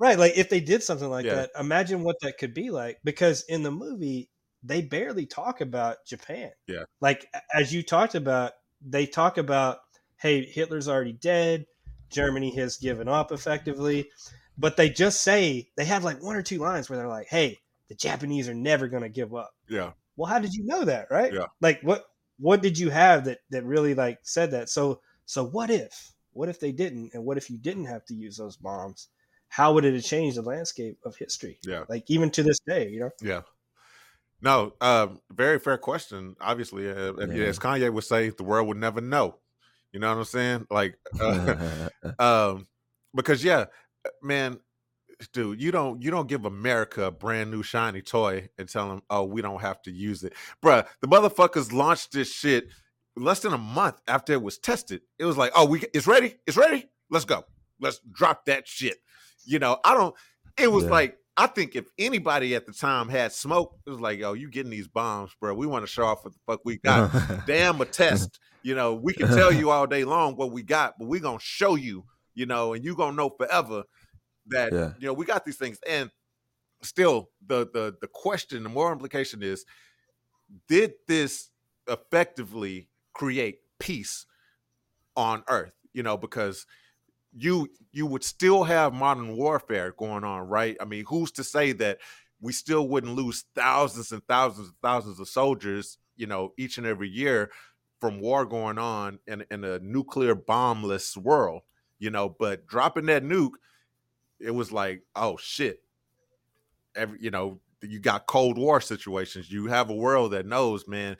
right? 0.00 0.18
Like 0.18 0.36
if 0.36 0.48
they 0.48 0.60
did 0.60 0.82
something 0.82 1.08
like 1.08 1.26
Yeah. 1.26 1.34
that, 1.36 1.50
imagine 1.58 2.02
what 2.02 2.16
that 2.22 2.38
could 2.38 2.54
be 2.54 2.70
like. 2.70 2.98
Because 3.04 3.44
in 3.48 3.62
the 3.62 3.70
movie, 3.70 4.28
they 4.62 4.82
barely 4.82 5.26
talk 5.26 5.60
about 5.60 5.98
Japan. 6.06 6.50
Yeah. 6.66 6.84
like 7.00 7.26
as 7.54 7.72
you 7.72 7.82
talked 7.82 8.14
about, 8.14 8.52
they 8.80 9.06
talk 9.06 9.38
about 9.38 9.78
hey, 10.20 10.44
Hitler's 10.44 10.88
already 10.88 11.12
dead. 11.12 11.66
Germany 12.10 12.54
has 12.56 12.76
given 12.76 13.08
up 13.08 13.32
effectively. 13.32 14.08
But 14.56 14.76
they 14.76 14.90
just 14.90 15.20
say 15.22 15.68
they 15.76 15.84
have 15.84 16.02
like 16.02 16.22
one 16.22 16.34
or 16.34 16.42
two 16.42 16.58
lines 16.58 16.90
where 16.90 16.98
they're 16.98 17.06
like, 17.06 17.28
"Hey, 17.28 17.58
the 17.88 17.94
Japanese 17.94 18.48
are 18.48 18.54
never 18.54 18.88
going 18.88 19.04
to 19.04 19.08
give 19.08 19.32
up." 19.34 19.50
Yeah, 19.68 19.92
Well, 20.16 20.28
how 20.28 20.40
did 20.40 20.52
you 20.52 20.64
know 20.66 20.84
that, 20.84 21.06
right? 21.10 21.32
Yeah. 21.32 21.46
Like 21.60 21.80
what 21.82 22.04
what 22.38 22.60
did 22.62 22.76
you 22.78 22.90
have 22.90 23.24
that 23.26 23.38
that 23.50 23.64
really 23.64 23.94
like 23.94 24.18
said 24.22 24.50
that? 24.50 24.68
So 24.68 25.00
so 25.26 25.44
what 25.46 25.70
if? 25.70 26.12
What 26.32 26.48
if 26.48 26.58
they 26.58 26.72
didn't? 26.72 27.10
And 27.14 27.24
what 27.24 27.36
if 27.36 27.50
you 27.50 27.58
didn't 27.58 27.84
have 27.84 28.04
to 28.06 28.14
use 28.14 28.36
those 28.36 28.56
bombs? 28.56 29.08
How 29.48 29.72
would 29.72 29.84
it 29.84 29.94
have 29.94 30.04
changed 30.04 30.36
the 30.36 30.42
landscape 30.42 30.98
of 31.04 31.16
history? 31.16 31.58
Yeah. 31.62 31.84
Like 31.88 32.04
even 32.08 32.30
to 32.30 32.42
this 32.42 32.58
day, 32.66 32.88
you 32.88 33.00
know? 33.00 33.10
yeah. 33.22 33.42
No, 34.40 34.72
um, 34.80 35.20
very 35.30 35.58
fair 35.58 35.78
question. 35.78 36.36
Obviously, 36.40 36.88
uh, 36.90 37.12
Yeah. 37.14 37.44
as 37.46 37.58
Kanye 37.58 37.92
would 37.92 38.04
say, 38.04 38.30
the 38.30 38.44
world 38.44 38.68
would 38.68 38.76
never 38.76 39.00
know. 39.00 39.38
You 39.92 40.00
know 40.00 40.08
what 40.10 40.18
I'm 40.18 40.24
saying? 40.24 40.66
Like, 40.70 40.98
uh, 41.20 41.88
um, 42.18 42.66
because 43.14 43.42
yeah, 43.42 43.66
man, 44.22 44.60
dude, 45.32 45.60
you 45.60 45.70
don't 45.72 46.02
you 46.02 46.10
don't 46.10 46.28
give 46.28 46.44
America 46.44 47.04
a 47.04 47.10
brand 47.10 47.50
new 47.50 47.62
shiny 47.62 48.02
toy 48.02 48.48
and 48.58 48.68
tell 48.68 48.88
them, 48.88 49.02
oh, 49.10 49.24
we 49.24 49.42
don't 49.42 49.60
have 49.60 49.82
to 49.82 49.90
use 49.90 50.22
it, 50.22 50.34
bruh. 50.62 50.86
The 51.00 51.08
motherfuckers 51.08 51.72
launched 51.72 52.12
this 52.12 52.32
shit 52.32 52.68
less 53.16 53.40
than 53.40 53.52
a 53.52 53.58
month 53.58 54.00
after 54.06 54.32
it 54.34 54.42
was 54.42 54.58
tested. 54.58 55.00
It 55.18 55.24
was 55.24 55.36
like, 55.36 55.50
oh, 55.56 55.64
we 55.64 55.82
it's 55.92 56.06
ready, 56.06 56.36
it's 56.46 56.56
ready. 56.56 56.88
Let's 57.10 57.24
go. 57.24 57.44
Let's 57.80 58.00
drop 58.12 58.44
that 58.46 58.68
shit. 58.68 58.98
You 59.44 59.58
know, 59.58 59.78
I 59.84 59.94
don't. 59.94 60.14
It 60.58 60.70
was 60.70 60.84
Yeah. 60.84 60.90
like 60.90 61.18
I 61.40 61.46
think 61.46 61.76
if 61.76 61.86
anybody 61.98 62.56
at 62.56 62.66
the 62.66 62.72
time 62.72 63.08
had 63.08 63.30
smoke, 63.32 63.78
it 63.86 63.90
was 63.90 64.00
like, 64.00 64.20
oh, 64.22 64.32
you 64.32 64.50
getting 64.50 64.72
these 64.72 64.88
bombs, 64.88 65.30
bro? 65.40 65.54
We 65.54 65.68
want 65.68 65.84
to 65.84 65.86
show 65.86 66.04
off 66.04 66.24
what 66.24 66.32
the 66.34 66.38
fuck 66.46 66.60
we 66.64 66.78
got 66.84 67.46
damn 67.46 67.80
a 67.80 67.84
test. 67.84 68.40
You 68.64 68.74
know, 68.74 68.94
we 68.94 69.14
can 69.14 69.28
tell 69.28 69.52
you 69.52 69.70
all 69.70 69.86
day 69.86 70.04
long 70.04 70.34
what 70.34 70.50
we 70.50 70.64
got, 70.64 70.94
but 70.98 71.06
we're 71.06 71.20
gonna 71.20 71.38
show 71.40 71.76
you, 71.76 72.04
you 72.34 72.44
know, 72.44 72.74
and 72.74 72.84
you're 72.84 72.96
gonna 72.96 73.16
know 73.16 73.30
forever 73.30 73.84
that 74.48 74.72
Yeah. 74.72 74.92
you 74.98 75.06
know 75.06 75.12
we 75.12 75.24
got 75.24 75.44
these 75.44 75.56
things. 75.56 75.78
And 75.88 76.10
still 76.82 77.30
the 77.46 77.68
the 77.72 77.94
the 78.00 78.08
question, 78.08 78.64
the 78.64 78.68
moral 78.68 78.92
implication 78.92 79.42
is 79.42 79.64
did 80.68 80.94
this 81.06 81.50
effectively 81.86 82.88
create 83.12 83.60
peace 83.78 84.26
on 85.16 85.44
earth? 85.48 85.72
You 85.92 86.02
know, 86.02 86.16
because 86.16 86.66
you 87.38 87.68
you 87.92 88.06
would 88.06 88.24
still 88.24 88.64
have 88.64 88.92
modern 88.92 89.36
warfare 89.36 89.94
going 89.96 90.24
on, 90.24 90.48
right? 90.48 90.76
I 90.80 90.84
mean, 90.84 91.04
who's 91.06 91.30
to 91.32 91.44
say 91.44 91.72
that 91.72 91.98
we 92.40 92.52
still 92.52 92.88
wouldn't 92.88 93.14
lose 93.14 93.44
thousands 93.54 94.12
and 94.12 94.22
thousands 94.26 94.68
and 94.68 94.76
thousands 94.82 95.20
of 95.20 95.28
soldiers, 95.28 95.98
you 96.16 96.26
know, 96.26 96.52
each 96.56 96.78
and 96.78 96.86
every 96.86 97.08
year 97.08 97.50
from 98.00 98.20
war 98.20 98.44
going 98.44 98.78
on 98.78 99.18
in, 99.26 99.44
in 99.50 99.64
a 99.64 99.78
nuclear 99.80 100.34
bombless 100.36 101.16
world, 101.16 101.62
you 101.98 102.10
know, 102.10 102.28
but 102.28 102.66
dropping 102.66 103.06
that 103.06 103.24
nuke, 103.24 103.52
it 104.38 104.52
was 104.52 104.70
like, 104.70 105.02
oh 105.16 105.36
shit. 105.36 105.82
Every 106.94 107.18
you 107.20 107.30
know, 107.30 107.60
you 107.82 108.00
got 108.00 108.26
Cold 108.26 108.58
War 108.58 108.80
situations. 108.80 109.50
You 109.50 109.66
have 109.66 109.90
a 109.90 109.94
world 109.94 110.32
that 110.32 110.46
knows, 110.46 110.88
man, 110.88 111.16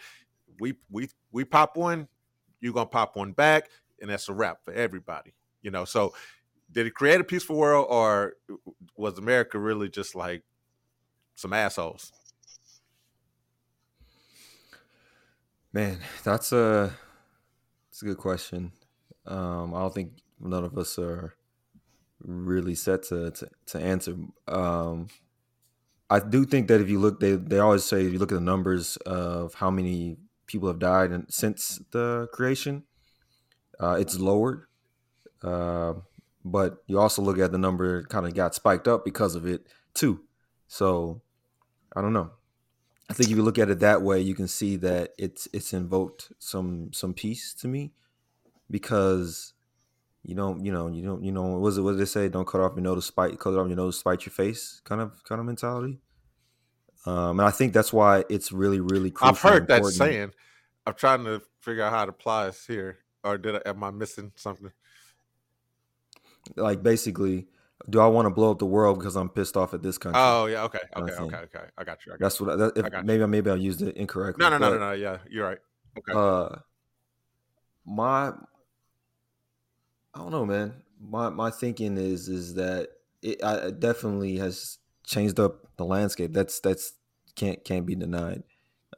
we 0.61 0.75
we 0.91 1.09
we 1.33 1.45
pop 1.45 1.77
one, 1.77 2.09
you're 2.61 2.73
gonna 2.73 2.87
pop 2.87 3.17
one 3.17 3.33
back, 3.33 3.71
and 4.01 4.11
that's 4.11 4.29
a 4.29 4.33
wrap 4.33 4.59
for 4.65 4.73
everybody. 4.73 5.35
You 5.63 5.71
know, 5.71 5.85
so 5.85 6.15
did 6.71 6.87
it 6.87 6.95
create 6.95 7.21
a 7.21 7.25
peaceful 7.25 7.57
world 7.57 7.87
or 7.89 8.35
was 8.97 9.19
America 9.19 9.59
really 9.59 9.89
just 9.89 10.15
like 10.15 10.43
some 11.35 11.53
assholes? 11.53 12.13
Man, 15.73 15.99
that's 16.25 16.53
a 16.53 16.97
that's 17.91 18.03
a 18.03 18.05
good 18.07 18.19
question. 18.19 18.73
Um, 19.27 19.75
I 19.75 19.81
don't 19.81 19.95
think 19.95 20.13
none 20.41 20.65
of 20.65 20.79
us 20.79 20.99
are 20.99 21.35
really 22.21 22.75
set 22.75 23.03
to 23.05 23.31
to, 23.31 23.49
to 23.67 23.79
answer. 23.79 24.17
Um, 24.47 25.09
I 26.11 26.21
do 26.21 26.45
think 26.47 26.69
that 26.69 26.81
if 26.81 26.89
you 26.89 26.99
look, 26.99 27.21
they 27.21 27.33
they 27.33 27.59
always 27.59 27.85
say 27.85 28.05
if 28.05 28.13
you 28.13 28.19
look 28.19 28.33
at 28.33 28.37
the 28.37 28.41
numbers 28.41 28.97
of 28.99 29.55
how 29.55 29.71
many 29.71 30.17
people 30.47 30.69
have 30.69 30.79
died 30.79 31.11
and 31.11 31.27
since 31.29 31.81
the 31.91 32.29
creation, 32.33 32.85
uh, 33.79 33.97
it's 34.01 34.19
lowered. 34.19 34.68
Uh, 35.43 35.95
but 36.45 36.83
you 36.87 36.99
also 36.99 37.23
look 37.23 37.39
at 37.39 37.53
the 37.53 37.59
number 37.59 38.03
kind 38.05 38.27
of 38.27 38.35
got 38.35 38.55
spiked 38.55 38.89
up 38.89 39.05
because 39.05 39.35
of 39.35 39.47
it 39.47 39.67
too. 39.95 40.21
So 40.67 41.23
I 41.95 42.01
don't 42.01 42.13
know. 42.13 42.31
I 43.11 43.15
think 43.15 43.31
if 43.31 43.37
you 43.37 43.43
look 43.43 43.59
at 43.59 43.71
it 43.71 43.81
that 43.81 44.03
way, 44.03 44.21
you 44.21 44.35
can 44.35 44.49
see 44.49 44.77
that 44.77 45.15
it's 45.19 45.49
it's 45.53 45.73
invoked 45.73 46.33
some 46.39 46.93
some 46.93 47.15
peace 47.15 47.55
to 47.55 47.69
me 47.69 47.93
because 48.71 49.55
you 50.23 50.35
don't 50.35 50.65
you 50.65 50.73
know 50.73 50.89
you 50.89 51.03
don't 51.03 51.25
you 51.25 51.33
know 51.33 51.43
what 51.43 51.61
was 51.61 51.79
it 51.79 51.83
what 51.83 51.93
did 51.93 52.01
they 52.01 52.05
say? 52.05 52.29
Don't 52.29 52.47
cut 52.47 52.61
off 52.61 52.73
your 52.75 52.83
nose 52.83 52.97
to 52.97 53.03
spite 53.03 53.39
cut 53.39 53.55
off 53.55 53.67
your 53.67 53.77
nose 53.77 53.99
spite 53.99 54.27
your 54.27 54.33
face 54.33 54.81
kind 54.85 55.01
of 55.01 55.25
kind 55.25 55.41
of 55.41 55.47
mentality. 55.47 56.01
Um, 57.07 57.41
and 57.41 57.49
I 57.49 57.51
think 57.51 57.73
that's 57.73 57.93
why 57.93 58.25
it's 58.29 58.53
really 58.53 58.81
really. 58.81 59.13
I've 59.23 59.41
heard 59.41 59.69
that 59.69 59.85
saying. 59.87 60.33
I'm 60.87 60.95
trying 60.95 61.25
to 61.25 61.43
figure 61.61 61.83
out 61.83 61.93
how 61.93 62.03
it 62.05 62.09
applies 62.09 62.65
here. 62.67 62.99
Or 63.25 63.39
did 63.39 63.57
I 63.57 63.63
am 63.67 63.83
I 63.83 63.91
missing 63.91 64.33
something? 64.37 64.73
Like 66.57 66.83
basically, 66.83 67.47
do 67.89 68.01
I 68.01 68.07
want 68.07 68.27
to 68.27 68.31
blow 68.31 68.51
up 68.51 68.59
the 68.59 68.67
world 68.67 68.99
because 68.99 69.17
I'm 69.17 69.29
pissed 69.29 69.57
off 69.57 69.75
at 69.75 69.83
this 69.83 69.99
country? 69.99 70.21
Oh 70.23 70.47
yeah, 70.47 70.65
okay, 70.65 70.81
okay, 70.97 71.13
okay, 71.13 71.37
okay. 71.37 71.65
I 71.77 71.85
got 71.85 72.05
you. 72.07 72.13
I 72.13 72.17
got 72.17 72.21
that's 72.21 72.41
what 72.41 72.51
I, 72.51 72.57
that, 72.57 72.77
if, 72.77 72.85
I 72.85 72.89
got 72.89 73.07
maybe 73.07 73.27
maybe 73.27 73.51
I 73.51 73.55
used 73.55 73.83
it 73.83 73.97
incorrectly. 73.97 74.43
No, 74.45 74.51
no, 74.51 74.59
no, 74.59 74.71
but- 74.71 74.79
no, 74.79 74.89
no. 74.91 74.93
Yeah, 74.93 75.19
you're 75.31 75.47
right. 75.47 75.59
Okay. 75.99 76.13
Uh, 76.15 76.57
my, 77.85 78.29
I 78.29 80.19
don't 80.19 80.31
know, 80.31 80.47
man. 80.47 80.75
My 81.01 81.29
my 81.31 81.51
thinking 81.51 81.97
is 81.97 82.29
is 82.29 82.55
that 82.55 82.89
it, 83.23 83.43
I, 83.43 83.55
it 83.69 83.81
definitely 83.81 84.37
has 84.39 84.79
changed 85.05 85.39
up 85.41 85.67
the 85.77 85.85
landscape. 85.85 86.33
That's 86.33 86.61
that's 86.61 86.93
can't 87.35 87.65
can't 87.65 87.87
be 87.87 87.95
denied. 87.95 88.43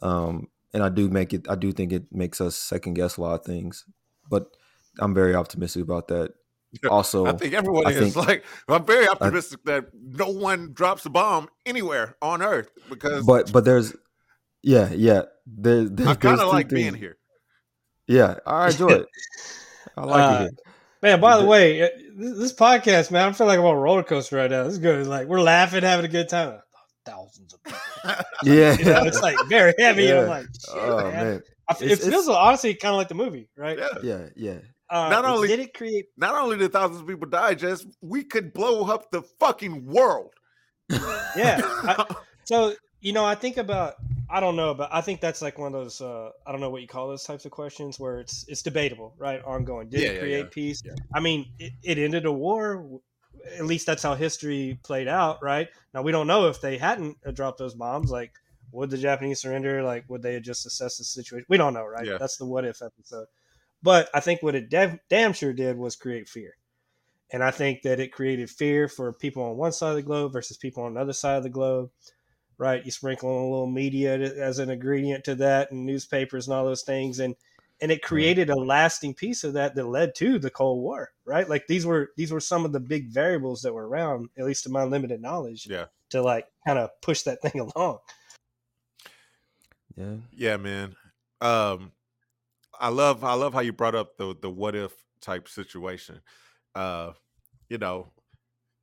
Um, 0.02 0.48
and 0.72 0.82
I 0.82 0.88
do 0.88 1.08
make 1.08 1.32
it. 1.34 1.46
I 1.48 1.54
do 1.56 1.72
think 1.72 1.92
it 1.92 2.12
makes 2.12 2.40
us 2.40 2.56
second 2.56 2.94
guess 2.94 3.16
a 3.16 3.20
lot 3.22 3.40
of 3.40 3.44
things. 3.46 3.84
But 4.28 4.56
I'm 4.98 5.14
very 5.14 5.34
optimistic 5.34 5.82
about 5.82 6.08
that. 6.08 6.32
Also, 6.88 7.26
I 7.26 7.32
think 7.32 7.52
everyone 7.54 7.86
I 7.86 7.90
is 7.90 8.14
think- 8.14 8.26
like. 8.28 8.44
I'm 8.68 8.84
very 8.86 9.08
optimistic 9.08 9.64
that 9.64 9.86
no 9.94 10.28
one 10.30 10.72
drops 10.72 11.04
a 11.06 11.10
bomb 11.10 11.48
anywhere 11.66 12.16
on 12.22 12.42
Earth 12.42 12.70
because 12.88 13.24
but 13.26 13.52
but 13.52 13.64
there's, 13.64 13.94
yeah, 14.62 14.90
yeah. 14.92 15.22
There, 15.46 15.84
there, 15.88 16.08
I 16.08 16.14
kind 16.14 16.38
of 16.40 16.46
two 16.46 16.52
like 16.52 16.68
being 16.68 16.94
here. 16.94 17.16
Yeah, 18.06 18.36
I 18.46 18.68
enjoy 18.68 18.88
it. 18.90 19.06
I 19.96 20.04
like 20.04 20.20
Uh, 20.20 20.34
it. 20.34 20.40
Here. 20.40 20.50
Man, 21.02 21.20
by 21.20 21.36
the 21.36 21.42
The- 21.42 21.48
way, 21.48 21.82
uh, 21.82 21.88
this, 22.16 22.38
this 22.38 22.52
podcast, 22.52 23.10
man, 23.10 23.28
I 23.28 23.32
feel 23.32 23.46
like 23.46 23.58
I'm 23.58 23.64
on 23.64 23.74
a 23.74 23.78
roller 23.80 24.02
coaster 24.04 24.36
right 24.36 24.50
now. 24.50 24.64
This 24.64 24.74
is 24.74 24.78
good. 24.78 25.06
Like 25.06 25.26
we're 25.26 25.40
laughing, 25.40 25.82
having 25.82 26.04
a 26.04 26.08
good 26.08 26.28
time. 26.28 26.60
Thousands 27.06 27.54
of 27.54 27.62
people. 27.64 27.80
Yeah, 28.44 28.76
You 28.78 28.84
know, 28.84 29.02
it's 29.04 29.22
like 29.22 29.36
very 29.48 29.74
heavy. 29.78 30.08
And 30.10 30.20
I'm 30.20 30.28
like, 30.28 30.44
shit, 30.44 30.74
oh 30.76 30.98
man. 30.98 31.12
man, 31.12 31.42
I 31.68 31.72
f- 31.72 31.82
It's- 31.82 31.98
it 32.06 32.10
feels 32.10 32.26
it's- 32.28 32.36
honestly 32.38 32.74
kind 32.74 32.92
of 32.94 32.98
like 32.98 33.08
the 33.08 33.14
movie, 33.14 33.48
right? 33.56 33.78
yeah. 33.78 33.88
yeah, 34.02 34.26
yeah. 34.36 34.58
Uh, 34.90 35.08
Not 35.08 35.24
only- 35.24 35.48
did 35.48 35.60
it 35.60 35.72
create 35.74 36.06
Not 36.16 36.34
only 36.34 36.58
did 36.58 36.72
thousands 36.72 37.00
of 37.00 37.06
people 37.06 37.28
die, 37.28 37.54
just 37.54 37.86
we 38.00 38.24
could 38.24 38.52
blow 38.52 38.84
up 38.90 39.10
the 39.10 39.22
fucking 39.22 39.86
world. 39.86 40.34
Yeah. 40.90 41.60
I- 41.62 42.14
so 42.44 42.74
You 43.00 43.12
know, 43.12 43.24
I 43.24 43.34
think 43.34 43.56
about 43.56 43.94
I 44.32 44.38
don't 44.38 44.54
know, 44.54 44.74
but 44.74 44.88
I 44.92 45.00
think 45.00 45.20
that's 45.20 45.42
like 45.42 45.58
one 45.58 45.74
of 45.74 45.80
those 45.82 46.00
uh, 46.00 46.30
I 46.46 46.52
don't 46.52 46.60
know 46.60 46.70
what 46.70 46.82
you 46.82 46.88
call 46.88 47.08
those 47.08 47.24
types 47.24 47.44
of 47.44 47.50
questions 47.50 47.98
where 47.98 48.20
it's 48.20 48.44
it's 48.48 48.62
debatable, 48.62 49.14
right? 49.18 49.42
Ongoing. 49.44 49.88
Did 49.88 50.00
Yeah, 50.00 50.08
it 50.10 50.20
create 50.20 50.44
yeah. 50.44 50.50
peace? 50.52 50.82
Yeah. 50.84 50.92
I 51.14 51.20
mean, 51.20 51.46
it, 51.58 51.72
it 51.82 51.98
ended 51.98 52.26
a 52.26 52.32
war. 52.32 53.00
At 53.58 53.64
least 53.66 53.86
that's 53.86 54.02
how 54.02 54.14
history 54.14 54.78
played 54.84 55.08
out, 55.08 55.42
right? 55.42 55.68
Now 55.94 56.02
we 56.02 56.12
don't 56.12 56.26
know 56.26 56.48
if 56.48 56.60
they 56.60 56.76
hadn't 56.78 57.16
uh, 57.24 57.30
dropped 57.30 57.58
those 57.58 57.74
bombs. 57.74 58.10
Like, 58.10 58.32
would 58.72 58.90
the 58.90 58.98
Japanese 58.98 59.40
surrender? 59.40 59.82
Like, 59.82 60.04
would 60.10 60.22
they 60.22 60.34
have 60.34 60.42
just 60.42 60.66
assessed 60.66 60.98
the 60.98 61.04
situation? 61.04 61.46
We 61.48 61.56
don't 61.56 61.72
know, 61.74 61.86
right? 61.86 62.06
That's 62.18 62.36
the 62.36 62.44
what 62.46 62.64
if 62.66 62.82
episode. 62.82 63.26
But 63.82 64.08
I 64.14 64.20
think 64.20 64.42
what 64.42 64.54
it 64.54 64.68
dev- 64.68 64.98
damn 65.08 65.32
sure 65.32 65.52
did 65.52 65.78
was 65.78 65.96
create 65.96 66.28
fear. 66.28 66.56
And 67.32 67.42
I 67.44 67.50
think 67.50 67.82
that 67.82 68.00
it 68.00 68.12
created 68.12 68.50
fear 68.50 68.88
for 68.88 69.12
people 69.12 69.42
on 69.44 69.56
one 69.56 69.72
side 69.72 69.90
of 69.90 69.96
the 69.96 70.02
globe 70.02 70.32
versus 70.32 70.56
people 70.56 70.82
on 70.82 70.94
the 70.94 71.00
other 71.00 71.12
side 71.12 71.36
of 71.36 71.44
the 71.44 71.48
globe, 71.48 71.90
right? 72.58 72.84
You 72.84 72.90
sprinkle 72.90 73.30
in 73.30 73.36
a 73.44 73.50
little 73.50 73.66
media 73.68 74.18
to- 74.18 74.42
as 74.42 74.58
an 74.58 74.68
ingredient 74.68 75.24
to 75.24 75.34
that 75.36 75.70
and 75.70 75.86
newspapers 75.86 76.46
and 76.48 76.54
all 76.56 76.64
those 76.64 76.82
things. 76.82 77.20
And, 77.20 77.36
and 77.80 77.90
it 77.92 78.02
created 78.02 78.50
a 78.50 78.56
lasting 78.56 79.14
piece 79.14 79.44
of 79.44 79.54
that 79.54 79.74
that 79.76 79.86
led 79.86 80.14
to 80.16 80.38
the 80.38 80.50
Cold 80.50 80.82
War, 80.82 81.12
right? 81.24 81.48
Like 81.48 81.66
these 81.68 81.86
were, 81.86 82.10
these 82.16 82.32
were 82.32 82.40
some 82.40 82.64
of 82.64 82.72
the 82.72 82.80
big 82.80 83.08
variables 83.10 83.62
that 83.62 83.72
were 83.72 83.88
around, 83.88 84.28
at 84.36 84.44
least 84.44 84.64
to 84.64 84.70
my 84.70 84.82
limited 84.84 85.22
knowledge, 85.22 85.66
Yeah. 85.70 85.86
to 86.10 86.20
like 86.22 86.46
kind 86.66 86.78
of 86.80 86.90
push 87.00 87.22
that 87.22 87.40
thing 87.40 87.60
along. 87.76 87.98
Yeah. 89.96 90.16
Yeah, 90.32 90.56
man. 90.56 90.96
Um, 91.40 91.92
I 92.80 92.88
love 92.88 93.22
I 93.24 93.34
love 93.34 93.52
how 93.54 93.60
you 93.60 93.72
brought 93.72 93.94
up 93.94 94.16
the 94.16 94.34
the 94.40 94.50
what 94.50 94.74
if 94.74 94.92
type 95.20 95.48
situation. 95.48 96.20
Uh, 96.74 97.12
you 97.68 97.78
know, 97.78 98.12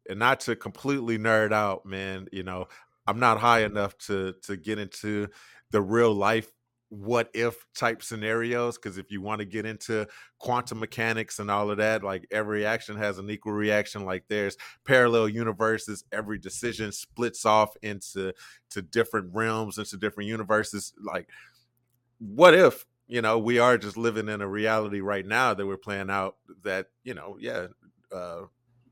and 0.10 0.20
not 0.20 0.40
to 0.42 0.56
completely 0.56 1.18
nerd 1.18 1.52
out, 1.52 1.86
man. 1.86 2.28
You 2.32 2.44
know, 2.44 2.68
I'm 3.08 3.20
not 3.20 3.40
high 3.40 3.64
enough 3.64 3.98
to 4.00 4.34
to 4.44 4.56
get 4.56 4.80
into 4.80 5.28
the 5.72 5.82
real 5.82 6.14
life 6.14 6.52
what 6.90 7.30
if 7.34 7.66
type 7.76 8.02
scenarios 8.02 8.78
because 8.78 8.98
if 8.98 9.12
you 9.12 9.22
want 9.22 9.40
to 9.40 9.46
get 9.46 9.66
into 9.66 10.08
quantum 10.40 10.80
mechanics 10.80 11.40
and 11.40 11.52
all 11.52 11.70
of 11.70 11.78
that 11.78 12.02
like 12.02 12.26
every 12.32 12.66
action 12.66 12.96
has 12.96 13.18
an 13.18 13.30
equal 13.30 13.52
reaction 13.52 14.06
like 14.06 14.24
there's 14.30 14.56
parallel 14.86 15.28
universes 15.28 16.06
every 16.14 16.38
decision 16.38 16.92
splits 16.92 17.46
off 17.46 17.76
into 17.82 18.32
to 18.70 18.82
different 18.82 19.30
realms 19.34 19.78
into 19.78 19.98
different 19.98 20.30
universes 20.30 20.94
like 21.04 21.28
what 22.20 22.54
if 22.54 22.86
you 23.08 23.22
know 23.22 23.38
we 23.38 23.60
are 23.60 23.78
just 23.78 23.98
living 23.98 24.30
in 24.30 24.42
a 24.42 24.48
reality 24.48 25.00
right 25.00 25.26
now 25.26 25.54
that 25.54 25.66
we're 25.66 25.78
playing 25.78 26.10
out 26.10 26.36
that 26.64 26.88
you 27.04 27.14
know 27.14 27.38
yeah 27.40 27.68
uh 28.14 28.42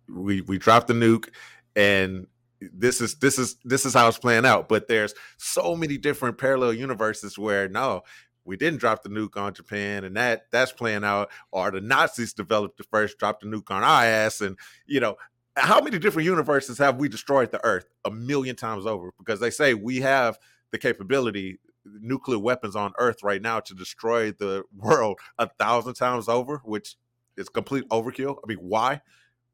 we 0.07 0.41
we 0.41 0.57
dropped 0.57 0.87
the 0.87 0.93
nuke 0.93 1.29
and 1.75 2.27
this 2.61 3.01
is 3.01 3.15
this 3.15 3.37
is 3.37 3.57
this 3.65 3.85
is 3.85 3.93
how 3.93 4.07
it's 4.07 4.17
playing 4.17 4.45
out. 4.45 4.69
But 4.69 4.87
there's 4.87 5.13
so 5.37 5.75
many 5.75 5.97
different 5.97 6.37
parallel 6.37 6.73
universes 6.73 7.37
where 7.37 7.67
no 7.67 8.03
we 8.45 8.55
didn't 8.55 8.79
drop 8.79 9.03
the 9.03 9.09
nuke 9.09 9.35
on 9.37 9.53
japan 9.53 10.03
and 10.03 10.15
that 10.15 10.43
that's 10.51 10.71
playing 10.71 11.03
out 11.03 11.29
or 11.51 11.69
the 11.69 11.81
nazis 11.81 12.31
developed 12.31 12.77
the 12.77 12.83
first 12.85 13.17
dropped 13.17 13.41
the 13.41 13.47
nuke 13.47 13.71
on 13.71 13.83
our 13.83 14.03
ass 14.05 14.39
and 14.39 14.57
you 14.85 14.99
know 14.99 15.17
how 15.57 15.79
many 15.79 15.97
different 15.99 16.25
universes 16.25 16.77
have 16.77 16.97
we 16.97 17.07
destroyed 17.07 17.51
the 17.51 17.63
earth 17.63 17.85
a 18.03 18.11
million 18.11 18.55
times 18.55 18.85
over? 18.85 19.11
Because 19.17 19.39
they 19.39 19.49
say 19.49 19.73
we 19.73 20.01
have 20.01 20.37
the 20.71 20.77
capability 20.77 21.59
nuclear 21.85 22.39
weapons 22.39 22.75
on 22.75 22.91
earth 22.97 23.23
right 23.23 23.41
now 23.41 23.59
to 23.59 23.73
destroy 23.73 24.31
the 24.31 24.63
world 24.75 25.19
a 25.37 25.47
thousand 25.59 25.93
times 25.93 26.27
over 26.27 26.61
which 26.65 26.95
is 27.37 27.49
complete 27.49 27.87
overkill 27.89 28.37
i 28.43 28.47
mean 28.47 28.57
why 28.59 28.99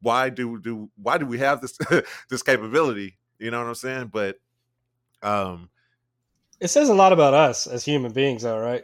why 0.01 0.29
do 0.29 0.59
do 0.59 0.89
why 1.01 1.17
do 1.17 1.25
we 1.25 1.37
have 1.39 1.61
this 1.61 1.77
this 2.29 2.41
capability 2.43 3.17
you 3.39 3.51
know 3.51 3.59
what 3.59 3.67
i'm 3.67 3.75
saying 3.75 4.07
but 4.07 4.37
um 5.23 5.69
It 6.59 6.69
says 6.69 6.89
a 6.89 6.93
lot 6.93 7.11
about 7.13 7.33
us 7.33 7.67
as 7.67 7.83
human 7.83 8.11
beings, 8.11 8.43
though, 8.43 8.59
right? 8.59 8.83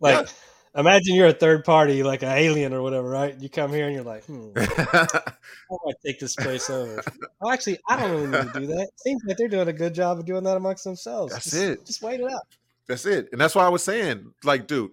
Like, 0.00 0.28
imagine 0.76 1.14
you're 1.16 1.28
a 1.28 1.32
third 1.32 1.64
party, 1.64 2.02
like 2.04 2.22
an 2.22 2.30
alien 2.30 2.72
or 2.72 2.80
whatever, 2.82 3.08
right? 3.08 3.34
You 3.40 3.48
come 3.48 3.72
here 3.72 3.86
and 3.86 3.94
you're 3.94 4.04
like, 4.04 4.24
hmm, 4.26 4.50
how 4.56 5.04
do 5.06 5.78
I 5.88 5.92
take 6.06 6.20
this 6.20 6.36
place 6.36 6.70
over? 6.70 7.02
well, 7.40 7.52
actually, 7.52 7.78
I 7.88 7.96
don't 7.96 8.10
really 8.12 8.26
need 8.28 8.52
to 8.52 8.60
do 8.60 8.66
that. 8.68 8.88
Seems 8.96 9.22
like 9.26 9.36
they're 9.36 9.48
doing 9.48 9.66
a 9.68 9.72
good 9.72 9.94
job 9.94 10.18
of 10.20 10.26
doing 10.26 10.44
that 10.44 10.56
amongst 10.56 10.84
themselves. 10.84 11.32
That's 11.32 11.50
Just- 11.50 11.56
it. 11.56 11.86
Just 11.86 12.02
wait 12.02 12.20
it 12.20 12.30
out. 12.30 12.42
That's 12.88 13.06
it. 13.06 13.28
And 13.32 13.40
that's 13.40 13.54
why 13.54 13.64
I 13.64 13.68
was 13.68 13.84
saying, 13.84 14.32
like, 14.44 14.66
dude, 14.66 14.90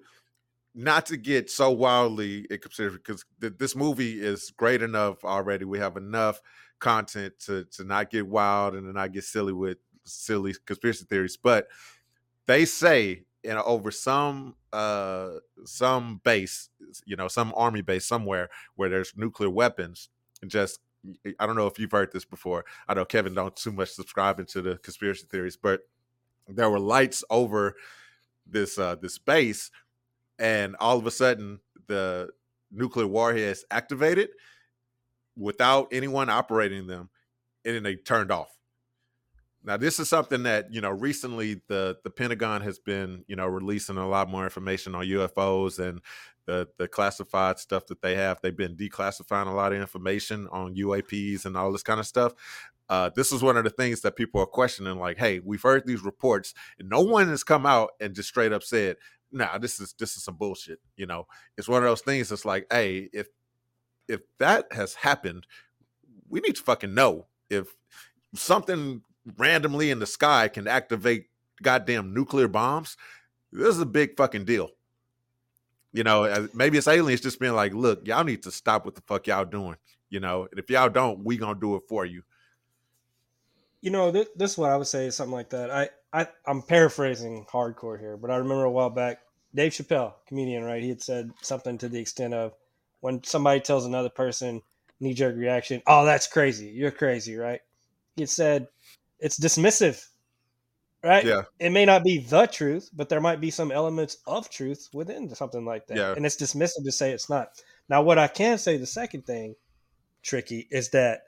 not 0.75 1.05
to 1.07 1.17
get 1.17 1.49
so 1.49 1.71
wildly 1.71 2.45
considered 2.61 2.93
because 2.93 3.23
th- 3.39 3.53
this 3.57 3.75
movie 3.75 4.21
is 4.21 4.51
great 4.57 4.81
enough 4.81 5.23
already. 5.23 5.63
We 5.65 5.79
have 5.79 5.95
enough 5.97 6.41
content 6.79 7.33
to 7.39 7.63
to 7.71 7.85
not 7.85 8.09
get 8.09 8.27
wild 8.27 8.75
and 8.75 8.85
to 8.85 8.91
not 8.91 9.13
get 9.13 9.23
silly 9.23 9.53
with 9.53 9.77
silly 10.03 10.53
conspiracy 10.65 11.05
theories. 11.09 11.37
But 11.37 11.67
they 12.45 12.65
say 12.65 13.23
know 13.53 13.63
over 13.63 13.91
some 13.91 14.55
uh 14.73 15.35
some 15.63 16.19
base, 16.25 16.69
you 17.05 17.15
know, 17.15 17.29
some 17.29 17.53
army 17.55 17.81
base 17.81 18.05
somewhere 18.05 18.49
where 18.75 18.89
there's 18.89 19.13
nuclear 19.15 19.49
weapons, 19.49 20.09
and 20.41 20.51
just 20.51 20.79
I 21.39 21.45
don't 21.45 21.55
know 21.55 21.67
if 21.67 21.79
you've 21.79 21.91
heard 21.91 22.11
this 22.11 22.25
before. 22.25 22.65
I 22.89 22.95
know 22.95 23.05
Kevin 23.05 23.33
don't 23.33 23.55
too 23.55 23.71
much 23.71 23.91
subscribe 23.91 24.39
into 24.39 24.61
the 24.61 24.77
conspiracy 24.79 25.27
theories, 25.29 25.55
but 25.55 25.81
there 26.47 26.69
were 26.69 26.79
lights 26.79 27.23
over 27.29 27.75
this 28.47 28.77
uh 28.77 28.95
this 28.95 29.17
base 29.17 29.71
and 30.37 30.75
all 30.79 30.97
of 30.97 31.07
a 31.07 31.11
sudden 31.11 31.59
the 31.87 32.29
nuclear 32.71 33.07
warheads 33.07 33.65
activated 33.71 34.29
without 35.37 35.87
anyone 35.91 36.29
operating 36.29 36.87
them 36.87 37.09
and 37.63 37.75
then 37.75 37.83
they 37.83 37.95
turned 37.95 38.31
off. 38.31 38.51
Now 39.63 39.77
this 39.77 39.99
is 39.99 40.07
something 40.07 40.43
that 40.43 40.71
you 40.71 40.81
know 40.81 40.91
recently 40.91 41.61
the 41.67 41.97
the 42.03 42.11
pentagon 42.11 42.61
has 42.61 42.77
been 42.77 43.23
you 43.27 43.35
know 43.35 43.47
releasing 43.47 43.97
a 43.97 44.07
lot 44.07 44.29
more 44.29 44.43
information 44.43 44.93
on 44.93 45.05
ufos 45.05 45.79
and 45.79 46.01
the 46.45 46.67
the 46.77 46.87
classified 46.87 47.57
stuff 47.57 47.87
that 47.87 48.01
they 48.01 48.15
have. 48.15 48.39
They've 48.41 48.55
been 48.55 48.75
declassifying 48.75 49.47
a 49.47 49.51
lot 49.51 49.73
of 49.73 49.81
information 49.81 50.47
on 50.51 50.75
uaps 50.75 51.45
and 51.45 51.57
all 51.57 51.71
this 51.71 51.81
kind 51.81 51.99
of 51.99 52.05
stuff 52.05 52.33
uh, 52.89 53.09
this 53.15 53.31
is 53.31 53.41
one 53.41 53.57
of 53.57 53.63
the 53.63 53.69
things 53.69 54.01
that 54.01 54.15
people 54.15 54.39
are 54.39 54.45
questioning 54.45 54.97
like 54.97 55.17
hey 55.17 55.39
we've 55.39 55.61
heard 55.61 55.85
these 55.85 56.03
reports 56.03 56.53
and 56.79 56.89
no 56.89 57.01
one 57.01 57.27
has 57.27 57.43
come 57.43 57.65
out 57.65 57.91
and 57.99 58.15
just 58.15 58.29
straight 58.29 58.53
up 58.53 58.63
said 58.63 58.95
nah 59.31 59.57
this 59.57 59.79
is 59.79 59.93
this 59.99 60.15
is 60.15 60.23
some 60.23 60.35
bullshit 60.35 60.79
you 60.95 61.05
know? 61.05 61.27
It's 61.57 61.67
one 61.67 61.83
of 61.83 61.89
those 61.89 62.01
things 62.01 62.29
that's 62.29 62.45
like 62.45 62.67
hey 62.71 63.09
if 63.11 63.27
if 64.07 64.21
that 64.39 64.65
has 64.71 64.93
happened 64.93 65.47
we 66.29 66.39
need 66.41 66.55
to 66.55 66.63
fucking 66.63 66.93
know 66.93 67.27
if 67.49 67.67
something 68.33 69.01
randomly 69.37 69.89
in 69.89 69.99
the 69.99 70.05
sky 70.05 70.47
can 70.47 70.67
activate 70.67 71.25
goddamn 71.61 72.13
nuclear 72.13 72.47
bombs 72.47 72.97
this 73.51 73.69
is 73.69 73.79
a 73.79 73.85
big 73.85 74.17
fucking 74.17 74.45
deal. 74.45 74.69
You 75.91 76.03
know 76.03 76.47
maybe 76.53 76.77
it's 76.77 76.87
aliens 76.87 77.21
just 77.21 77.39
being 77.39 77.53
like 77.53 77.73
look 77.73 78.07
y'all 78.07 78.23
need 78.23 78.43
to 78.43 78.51
stop 78.51 78.85
what 78.85 78.95
the 78.95 79.01
fuck 79.01 79.27
y'all 79.27 79.45
doing 79.45 79.77
you 80.09 80.19
know? 80.19 80.47
And 80.51 80.59
if 80.59 80.69
y'all 80.69 80.89
don't 80.89 81.23
we 81.23 81.37
gonna 81.37 81.59
do 81.59 81.75
it 81.75 81.83
for 81.89 82.05
you 82.05 82.21
You 83.85 83.91
know, 83.91 84.09
this, 84.09 84.27
this 84.35 84.53
is 84.53 84.57
what 84.57 84.71
I 84.71 84.77
would 84.77 84.87
say, 84.87 85.05
is 85.05 85.15
something 85.15 85.35
like 85.35 85.51
that. 85.51 85.69
I, 85.69 85.89
I, 86.11 86.27
I'm 86.47 86.63
paraphrasing 86.63 87.45
hardcore 87.45 87.99
here, 87.99 88.17
but 88.17 88.31
I 88.31 88.37
remember 88.37 88.63
a 88.63 88.71
while 88.71 88.89
back, 88.89 89.19
Dave 89.53 89.73
Chappelle, 89.73 90.13
comedian, 90.27 90.63
right? 90.63 90.81
He 90.81 90.89
had 90.89 91.03
said 91.03 91.29
something 91.43 91.77
to 91.77 91.87
the 91.87 91.99
extent 91.99 92.33
of 92.33 92.53
when 93.01 93.23
somebody 93.23 93.59
tells 93.59 93.85
another 93.85 94.09
person 94.09 94.63
knee 94.99 95.13
jerk 95.13 95.35
reaction, 95.35 95.83
oh, 95.85 96.03
that's 96.03 96.25
crazy. 96.25 96.65
You're 96.65 96.89
crazy, 96.89 97.35
right? 97.35 97.59
He 98.15 98.23
had 98.23 98.29
said 98.29 98.69
it's 99.19 99.39
dismissive, 99.39 100.03
right? 101.03 101.23
Yeah. 101.23 101.43
It 101.59 101.69
may 101.69 101.85
not 101.85 102.03
be 102.03 102.17
the 102.17 102.47
truth, 102.47 102.89
but 102.91 103.07
there 103.07 103.21
might 103.21 103.39
be 103.39 103.51
some 103.51 103.71
elements 103.71 104.17
of 104.25 104.49
truth 104.49 104.89
within 104.95 105.29
something 105.35 105.63
like 105.63 105.85
that. 105.89 105.97
Yeah. 105.97 106.13
And 106.17 106.25
it's 106.25 106.37
dismissive 106.37 106.85
to 106.85 106.91
say 106.91 107.11
it's 107.11 107.29
not. 107.29 107.49
Now, 107.87 108.01
what 108.01 108.17
I 108.17 108.29
can 108.29 108.57
say, 108.57 108.77
the 108.77 108.87
second 108.87 109.27
thing, 109.27 109.53
tricky, 110.23 110.67
is 110.71 110.89
that 110.89 111.19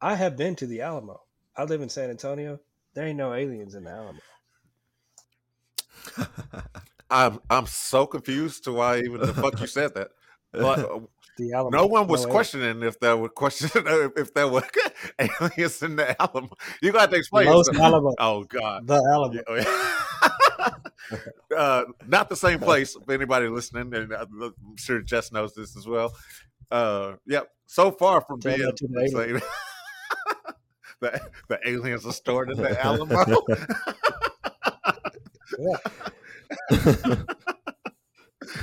I 0.00 0.14
have 0.14 0.36
been 0.36 0.54
to 0.56 0.66
the 0.68 0.82
Alamo. 0.82 1.23
I 1.56 1.64
live 1.64 1.82
in 1.82 1.88
San 1.88 2.10
Antonio. 2.10 2.58
There 2.94 3.06
ain't 3.06 3.18
no 3.18 3.34
aliens 3.34 3.74
in 3.74 3.84
the 3.84 3.90
Alamo. 3.90 4.18
i'm 7.10 7.38
i'm 7.50 7.66
so 7.66 8.06
confused 8.06 8.64
to 8.64 8.72
why 8.72 8.98
even 8.98 9.20
the 9.20 9.32
fuck 9.32 9.60
you 9.60 9.66
said 9.66 9.94
that 9.94 10.08
but 10.52 10.78
uh, 10.90 11.00
The 11.38 11.52
Alamo. 11.52 11.70
no 11.78 11.86
one 11.86 12.06
was 12.08 12.20
aliens. 12.22 12.32
questioning 12.34 12.82
if 12.82 12.98
there 13.00 13.16
were 13.16 13.28
question 13.28 13.70
if 14.16 14.34
there 14.34 14.48
were 14.48 14.62
aliens 15.18 15.82
in 15.82 15.96
the 15.96 16.20
Alamo. 16.20 16.50
You 16.80 16.92
got 16.92 17.10
to 17.10 17.16
explain. 17.16 17.46
Los. 17.46 17.68
Alamos. 17.76 18.14
Oh 18.18 18.44
God. 18.44 18.86
The 18.86 18.94
Alamo. 18.94 19.56
Yeah. 19.56 20.70
uh, 21.56 21.84
not 22.06 22.28
the 22.28 22.36
same 22.36 22.60
place. 22.60 22.96
If 22.96 23.08
anybody 23.08 23.48
listening, 23.48 23.92
and 23.94 24.12
I'm 24.12 24.54
sure 24.76 25.00
Jess 25.02 25.32
knows 25.32 25.54
this 25.54 25.76
as 25.76 25.86
well. 25.86 26.14
Uh, 26.70 27.14
yep. 27.26 27.48
So 27.66 27.90
far 27.90 28.20
from 28.20 28.40
Tell 28.40 28.56
being 28.56 29.40
the 31.04 31.10
the, 31.10 31.18
same- 31.18 31.28
the 31.48 31.56
the 31.56 31.68
aliens 31.70 32.06
are 32.06 32.12
stored 32.12 32.50
in 32.50 32.56
the 32.58 32.84
Alamo. 32.84 33.24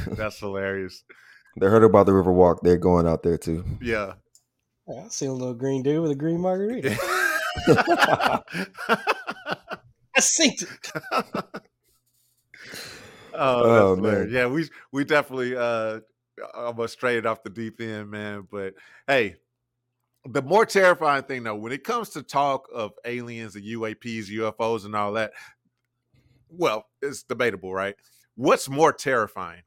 That's 0.08 0.40
hilarious. 0.40 1.04
they 1.60 1.68
heard 1.68 1.84
about 1.84 2.06
the 2.06 2.14
River 2.14 2.32
Walk. 2.32 2.62
They're 2.62 2.78
going 2.78 3.08
out 3.08 3.24
there 3.24 3.38
too. 3.38 3.66
Yeah. 3.82 4.14
Yeah, 4.88 5.04
I 5.06 5.08
see 5.10 5.26
a 5.26 5.32
little 5.32 5.54
green 5.54 5.84
dude 5.84 6.02
with 6.02 6.12
a 6.12 6.16
green 6.16 6.42
margarita. 6.42 6.98
I 7.68 8.42
synced 10.20 10.64
it. 10.64 10.92
oh, 13.34 13.94
oh 13.94 13.96
man. 13.96 14.30
Yeah, 14.32 14.48
we 14.48 14.68
we 14.92 15.06
definitely 15.06 15.56
uh 15.56 16.00
almost 16.54 16.94
straight 16.94 17.26
off 17.26 17.44
the 17.44 17.50
deep 17.50 17.80
end, 17.80 18.10
man. 18.10 18.48
But 18.52 18.74
hey, 19.08 19.36
the 20.26 20.42
more 20.42 20.66
terrifying 20.66 21.24
thing 21.24 21.44
though, 21.44 21.56
when 21.56 21.72
it 21.72 21.84
comes 21.84 22.10
to 22.10 22.24
talk 22.24 22.68
of 22.74 22.92
aliens 23.06 23.56
and 23.56 23.66
UAPs, 23.66 24.30
UFOs, 24.30 24.86
and 24.86 24.96
all 24.96 25.14
that, 25.14 25.32
well, 26.50 26.86
it's 27.02 27.24
debatable, 27.24 27.74
right? 27.74 27.96
What's 28.36 28.70
more 28.70 28.94
terrifying? 28.94 29.64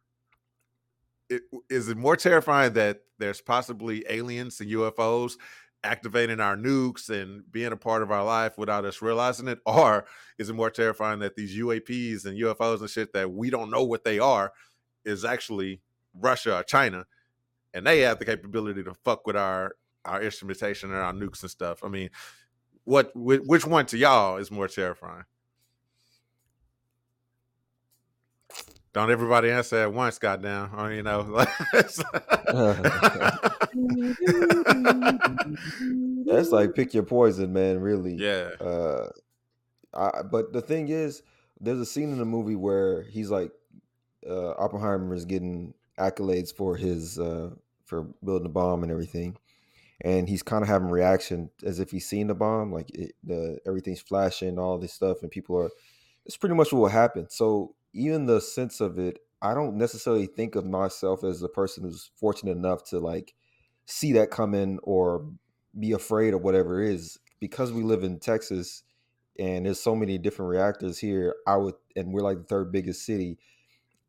It, 1.29 1.43
is 1.71 1.89
it 1.89 1.97
more 1.97 2.17
terrifying 2.17 2.75
that 2.75 3.01
there's 3.19 3.41
possibly 3.41 4.05
aliens 4.09 4.61
and 4.61 4.71
UFOs 4.71 5.35
activating 5.83 6.41
our 6.41 6.57
nukes 6.57 7.11
and 7.11 7.51
being 7.51 7.73
a 7.73 7.77
part 7.77 8.03
of 8.03 8.11
our 8.11 8.25
life 8.25 8.57
without 8.57 8.85
us 8.85 9.03
realizing 9.03 9.49
it? 9.49 9.59
Or 9.67 10.07
is 10.39 10.51
it 10.51 10.55
more 10.55 10.71
terrifying 10.71 11.21
that 11.21 11.35
these 11.35 11.57
UAPs 11.57 12.27
and 12.27 12.39
UFOs 12.41 12.81
and 12.81 12.91
shit 12.91 13.13
that 13.15 13.31
we 13.31 13.51
don't 13.51 13.71
know 13.71 13.85
what 13.85 14.05
they 14.05 14.19
are 14.19 14.53
is 15.05 15.25
actually 15.25 15.81
Russia 16.15 16.59
or 16.59 16.63
China 16.63 17.07
and 17.75 17.85
they 17.87 18.01
have 18.01 18.19
the 18.19 18.25
capability 18.25 18.85
to 18.85 18.95
fuck 18.95 19.27
with 19.27 19.37
our 19.37 19.75
our 20.05 20.23
instrumentation 20.23 20.91
and 20.91 20.99
our 20.99 21.13
nukes 21.13 21.43
and 21.43 21.51
stuff. 21.51 21.83
I 21.85 21.89
mean, 21.89 22.11
what 22.85 23.11
which 23.15 23.67
one 23.67 23.87
to 23.87 23.99
y'all 23.99 24.37
is 24.37 24.51
more 24.51 24.69
terrifying? 24.69 25.25
Don't 28.95 29.11
everybody 29.11 29.51
answer 29.51 29.79
at 29.79 29.93
once, 29.93 30.19
goddamn. 30.21 30.71
Or 30.77 30.93
you 30.93 31.03
know, 31.03 31.23
that's 36.27 36.51
like 36.53 36.75
pick 36.77 36.95
your 36.95 37.03
poison, 37.03 37.53
man. 37.53 37.81
Really, 37.81 38.15
yeah. 38.15 38.51
Uh, 38.61 39.09
I, 39.93 40.23
but 40.23 40.53
the 40.53 40.61
thing 40.61 40.89
is, 40.89 41.23
there's 41.61 41.81
a 41.81 41.87
scene 41.87 42.13
in 42.13 42.19
the 42.19 42.25
movie 42.25 42.55
where 42.55 43.03
he's 43.03 43.31
like, 43.31 43.51
uh, 44.29 44.51
Oppenheimer 44.53 45.13
is 45.15 45.25
getting 45.25 45.75
accolades 45.99 46.55
for 46.55 46.77
his 46.77 47.19
uh, 47.19 47.51
for 47.85 48.03
building 48.25 48.45
the 48.45 48.49
bomb 48.49 48.85
and 48.85 48.93
everything, 48.93 49.37
and 50.01 50.29
he's 50.29 50.43
kind 50.43 50.63
of 50.63 50.69
having 50.69 50.89
reaction 50.89 51.51
as 51.65 51.81
if 51.81 51.91
he's 51.91 52.09
seen 52.09 52.27
the 52.27 52.35
bomb, 52.35 52.73
like 52.73 52.91
it, 52.91 53.13
the 53.23 53.59
everything's 53.67 54.01
flashing, 54.01 54.59
all 54.59 54.79
this 54.79 54.93
stuff, 54.93 55.23
and 55.23 55.31
people 55.31 55.57
are. 55.57 55.71
It's 56.27 56.37
pretty 56.37 56.55
much 56.55 56.73
what 56.73 56.93
happened. 56.93 57.29
So 57.31 57.75
even 57.93 58.27
the 58.27 58.41
sense 58.41 58.81
of 58.81 58.99
it, 58.99 59.19
I 59.43 59.55
don't 59.55 59.77
necessarily 59.77 60.27
think 60.27 60.57
of 60.57 60.65
myself 60.65 61.23
as 61.23 61.43
a 61.43 61.49
person 61.49 61.85
who's 61.85 62.11
fortunate 62.17 62.57
enough 62.57 62.83
to 62.91 62.99
like 62.99 63.35
see 63.87 64.13
that 64.15 64.31
coming 64.31 64.79
or 64.83 65.27
be 65.79 65.93
afraid 65.93 66.35
of 66.35 66.43
whatever 66.43 66.83
it 66.83 66.95
is 66.95 67.19
because 67.41 67.73
we 67.73 67.83
live 67.83 68.05
in 68.05 68.19
Texas 68.19 68.83
and 69.39 69.67
there's 69.67 69.81
so 69.81 69.95
many 69.95 70.17
different 70.17 70.51
reactors 70.51 70.99
here. 70.99 71.35
I 71.47 71.57
would, 71.57 71.75
and 71.97 72.13
we're 72.13 72.23
like 72.23 72.39
the 72.39 72.45
third 72.45 72.73
biggest 72.73 73.05
city. 73.05 73.39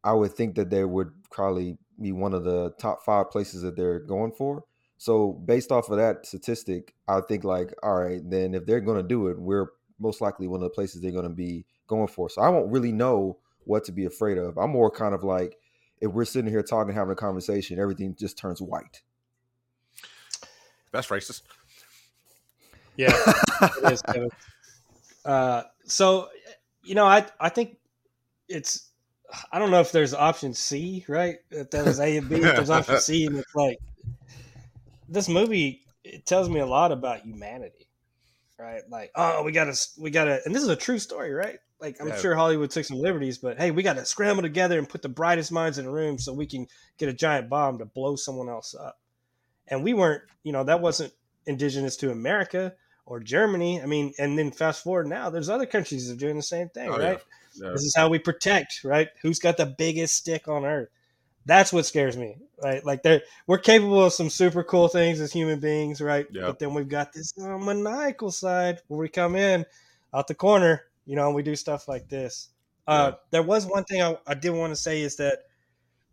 I 0.03 0.13
would 0.13 0.33
think 0.33 0.55
that 0.55 0.69
they 0.69 0.85
would 0.85 1.11
probably 1.31 1.77
be 1.99 2.11
one 2.11 2.33
of 2.33 2.43
the 2.43 2.71
top 2.79 3.03
five 3.03 3.31
places 3.31 3.63
that 3.63 3.75
they're 3.75 3.99
going 3.99 4.31
for. 4.31 4.63
So 5.05 5.33
based 5.33 5.71
off 5.71 5.91
of 5.91 5.97
that 5.97 6.25
statistic, 6.25 6.95
I 7.07 7.21
think 7.21 7.43
like, 7.43 7.71
all 7.83 7.93
right, 7.93 8.27
then 8.27 8.55
if 8.55 8.65
they're 8.65 8.81
going 8.81 8.97
to 8.97 9.07
do 9.07 9.27
it, 9.27 9.37
we're 9.37 9.67
most 9.99 10.19
likely 10.19 10.47
one 10.47 10.61
of 10.61 10.63
the 10.63 10.71
places 10.71 10.99
they're 10.99 11.11
going 11.11 11.25
to 11.25 11.29
be 11.29 11.63
going 11.85 12.07
for. 12.07 12.27
So 12.27 12.41
I 12.41 12.49
won't 12.49 12.71
really 12.71 12.91
know 12.91 13.37
what 13.65 13.83
to 13.83 13.91
be 13.91 14.05
afraid 14.05 14.39
of. 14.39 14.57
I'm 14.57 14.71
more 14.71 14.89
kind 14.89 15.13
of 15.13 15.23
like, 15.23 15.59
if 16.01 16.11
we're 16.11 16.25
sitting 16.25 16.49
here 16.49 16.63
talking, 16.63 16.95
having 16.95 17.11
a 17.11 17.15
conversation, 17.15 17.77
everything 17.77 18.15
just 18.17 18.35
turns 18.35 18.63
white. 18.63 19.03
That's 20.91 21.05
racist. 21.09 21.43
Yeah, 22.97 23.13
it 23.61 23.93
is, 23.93 24.01
Kevin. 24.01 24.31
Uh, 25.23 25.63
so, 25.83 26.29
you 26.83 26.95
know, 26.95 27.05
I 27.05 27.27
I 27.39 27.49
think 27.49 27.77
it's 28.49 28.89
I 29.51 29.59
don't 29.59 29.69
know 29.69 29.81
if 29.81 29.91
there's 29.91 30.15
option 30.15 30.55
C, 30.55 31.05
right? 31.07 31.37
If 31.51 31.69
that 31.69 31.85
was 31.85 31.99
A 31.99 32.17
and 32.17 32.27
B, 32.27 32.37
if 32.37 32.41
there's 32.41 32.71
option 32.71 32.99
C, 32.99 33.27
and 33.27 33.37
it's 33.37 33.53
like 33.53 33.77
this 35.07 35.29
movie 35.29 35.81
it 36.05 36.25
tells 36.25 36.49
me 36.49 36.59
a 36.59 36.65
lot 36.65 36.91
about 36.91 37.21
humanity, 37.21 37.89
right? 38.59 38.81
Like, 38.89 39.11
oh, 39.15 39.43
we 39.43 39.51
gotta, 39.51 39.75
we 39.97 40.11
gotta, 40.11 40.41
and 40.45 40.53
this 40.53 40.61
is 40.61 40.69
a 40.69 40.75
true 40.75 40.99
story, 40.99 41.33
right? 41.33 41.57
Like, 41.81 41.97
I'm 41.99 42.07
yeah. 42.07 42.17
sure 42.17 42.35
Hollywood 42.35 42.71
took 42.71 42.85
some 42.85 42.99
liberties, 42.99 43.39
but 43.39 43.57
hey, 43.57 43.71
we 43.71 43.83
gotta 43.83 44.05
scramble 44.05 44.43
together 44.43 44.77
and 44.77 44.87
put 44.87 45.01
the 45.01 45.09
brightest 45.09 45.51
minds 45.51 45.77
in 45.77 45.85
the 45.85 45.91
room 45.91 46.19
so 46.19 46.33
we 46.33 46.45
can 46.45 46.67
get 46.97 47.09
a 47.09 47.13
giant 47.13 47.49
bomb 47.49 47.79
to 47.79 47.85
blow 47.85 48.15
someone 48.15 48.49
else 48.49 48.75
up. 48.75 48.99
And 49.67 49.83
we 49.83 49.93
weren't, 49.93 50.21
you 50.43 50.51
know, 50.51 50.63
that 50.63 50.81
wasn't 50.81 51.11
indigenous 51.47 51.97
to 51.97 52.11
America 52.11 52.73
or 53.07 53.19
Germany. 53.19 53.81
I 53.81 53.87
mean, 53.87 54.13
and 54.19 54.37
then 54.37 54.51
fast 54.51 54.83
forward 54.83 55.07
now, 55.07 55.29
there's 55.31 55.49
other 55.49 55.65
countries 55.65 56.07
that 56.07 56.13
are 56.13 56.19
doing 56.19 56.37
the 56.37 56.43
same 56.43 56.69
thing, 56.69 56.89
oh, 56.89 56.99
right? 56.99 57.19
Yeah. 57.19 57.65
Yeah. 57.65 57.71
This 57.71 57.83
is 57.83 57.95
how 57.95 58.09
we 58.09 58.19
protect, 58.19 58.83
right? 58.83 59.09
Who's 59.21 59.39
got 59.39 59.57
the 59.57 59.65
biggest 59.65 60.15
stick 60.15 60.47
on 60.47 60.65
earth? 60.65 60.89
That's 61.45 61.71
what 61.71 61.85
scares 61.85 62.17
me, 62.17 62.37
right? 62.63 62.83
Like 62.83 63.03
they 63.03 63.21
we're 63.45 63.59
capable 63.59 64.03
of 64.03 64.13
some 64.13 64.29
super 64.29 64.63
cool 64.63 64.87
things 64.87 65.19
as 65.21 65.31
human 65.31 65.59
beings, 65.59 66.01
right? 66.01 66.25
Yep. 66.31 66.45
But 66.47 66.59
then 66.59 66.73
we've 66.73 66.89
got 66.89 67.13
this 67.13 67.33
uh, 67.39 67.57
maniacal 67.57 68.31
side 68.31 68.79
where 68.87 68.99
we 68.99 69.09
come 69.09 69.35
in 69.35 69.65
out 70.13 70.27
the 70.27 70.35
corner, 70.35 70.83
you 71.05 71.15
know, 71.15 71.27
and 71.27 71.35
we 71.35 71.43
do 71.43 71.55
stuff 71.55 71.87
like 71.87 72.09
this. 72.09 72.49
Uh, 72.87 73.13
There 73.31 73.43
was 73.43 73.65
one 73.65 73.83
thing 73.83 74.01
I, 74.01 74.17
I 74.25 74.33
did 74.33 74.51
want 74.51 74.71
to 74.71 74.75
say 74.75 75.01
is 75.01 75.17
that 75.17 75.39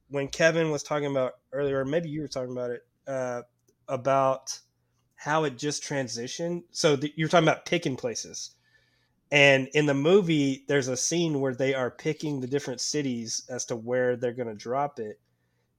when 0.08 0.28
Kevin 0.28 0.70
was 0.70 0.82
talking 0.82 1.10
about 1.10 1.34
earlier, 1.52 1.84
maybe 1.84 2.10
you 2.10 2.20
were 2.20 2.28
talking 2.28 2.52
about 2.52 2.70
it, 2.70 2.82
uh, 3.06 3.42
about 3.88 4.58
how 5.14 5.44
it 5.44 5.56
just 5.56 5.82
transitioned. 5.82 6.64
So 6.72 6.96
the, 6.96 7.12
you're 7.16 7.28
talking 7.28 7.48
about 7.48 7.64
picking 7.64 7.96
places. 7.96 8.50
And 9.30 9.68
in 9.72 9.86
the 9.86 9.94
movie, 9.94 10.64
there's 10.68 10.88
a 10.88 10.96
scene 10.96 11.40
where 11.40 11.54
they 11.54 11.72
are 11.72 11.90
picking 11.90 12.40
the 12.40 12.46
different 12.46 12.82
cities 12.82 13.46
as 13.48 13.64
to 13.66 13.76
where 13.76 14.16
they're 14.16 14.34
going 14.34 14.48
to 14.48 14.54
drop 14.54 14.98
it. 14.98 15.18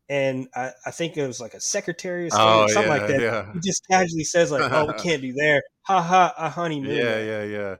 And 0.10 0.48
I, 0.54 0.72
I, 0.86 0.92
think 0.92 1.16
it 1.16 1.26
was 1.26 1.40
like 1.40 1.54
a 1.54 1.62
secretary 1.62 2.26
or 2.26 2.30
oh, 2.34 2.68
something 2.68 2.84
yeah, 2.84 2.98
like 2.98 3.08
that. 3.08 3.22
Yeah. 3.22 3.54
He 3.54 3.60
just 3.62 3.86
casually 3.90 4.26
says 4.26 4.52
like, 4.52 4.70
"Oh, 4.70 4.88
we 4.88 4.94
can't 5.02 5.22
do 5.22 5.32
there." 5.32 5.62
Ha 5.84 6.02
ha, 6.02 6.34
a 6.38 6.50
honeymoon. 6.50 6.96
Yeah, 6.96 7.20
yeah, 7.20 7.44
yeah, 7.44 7.76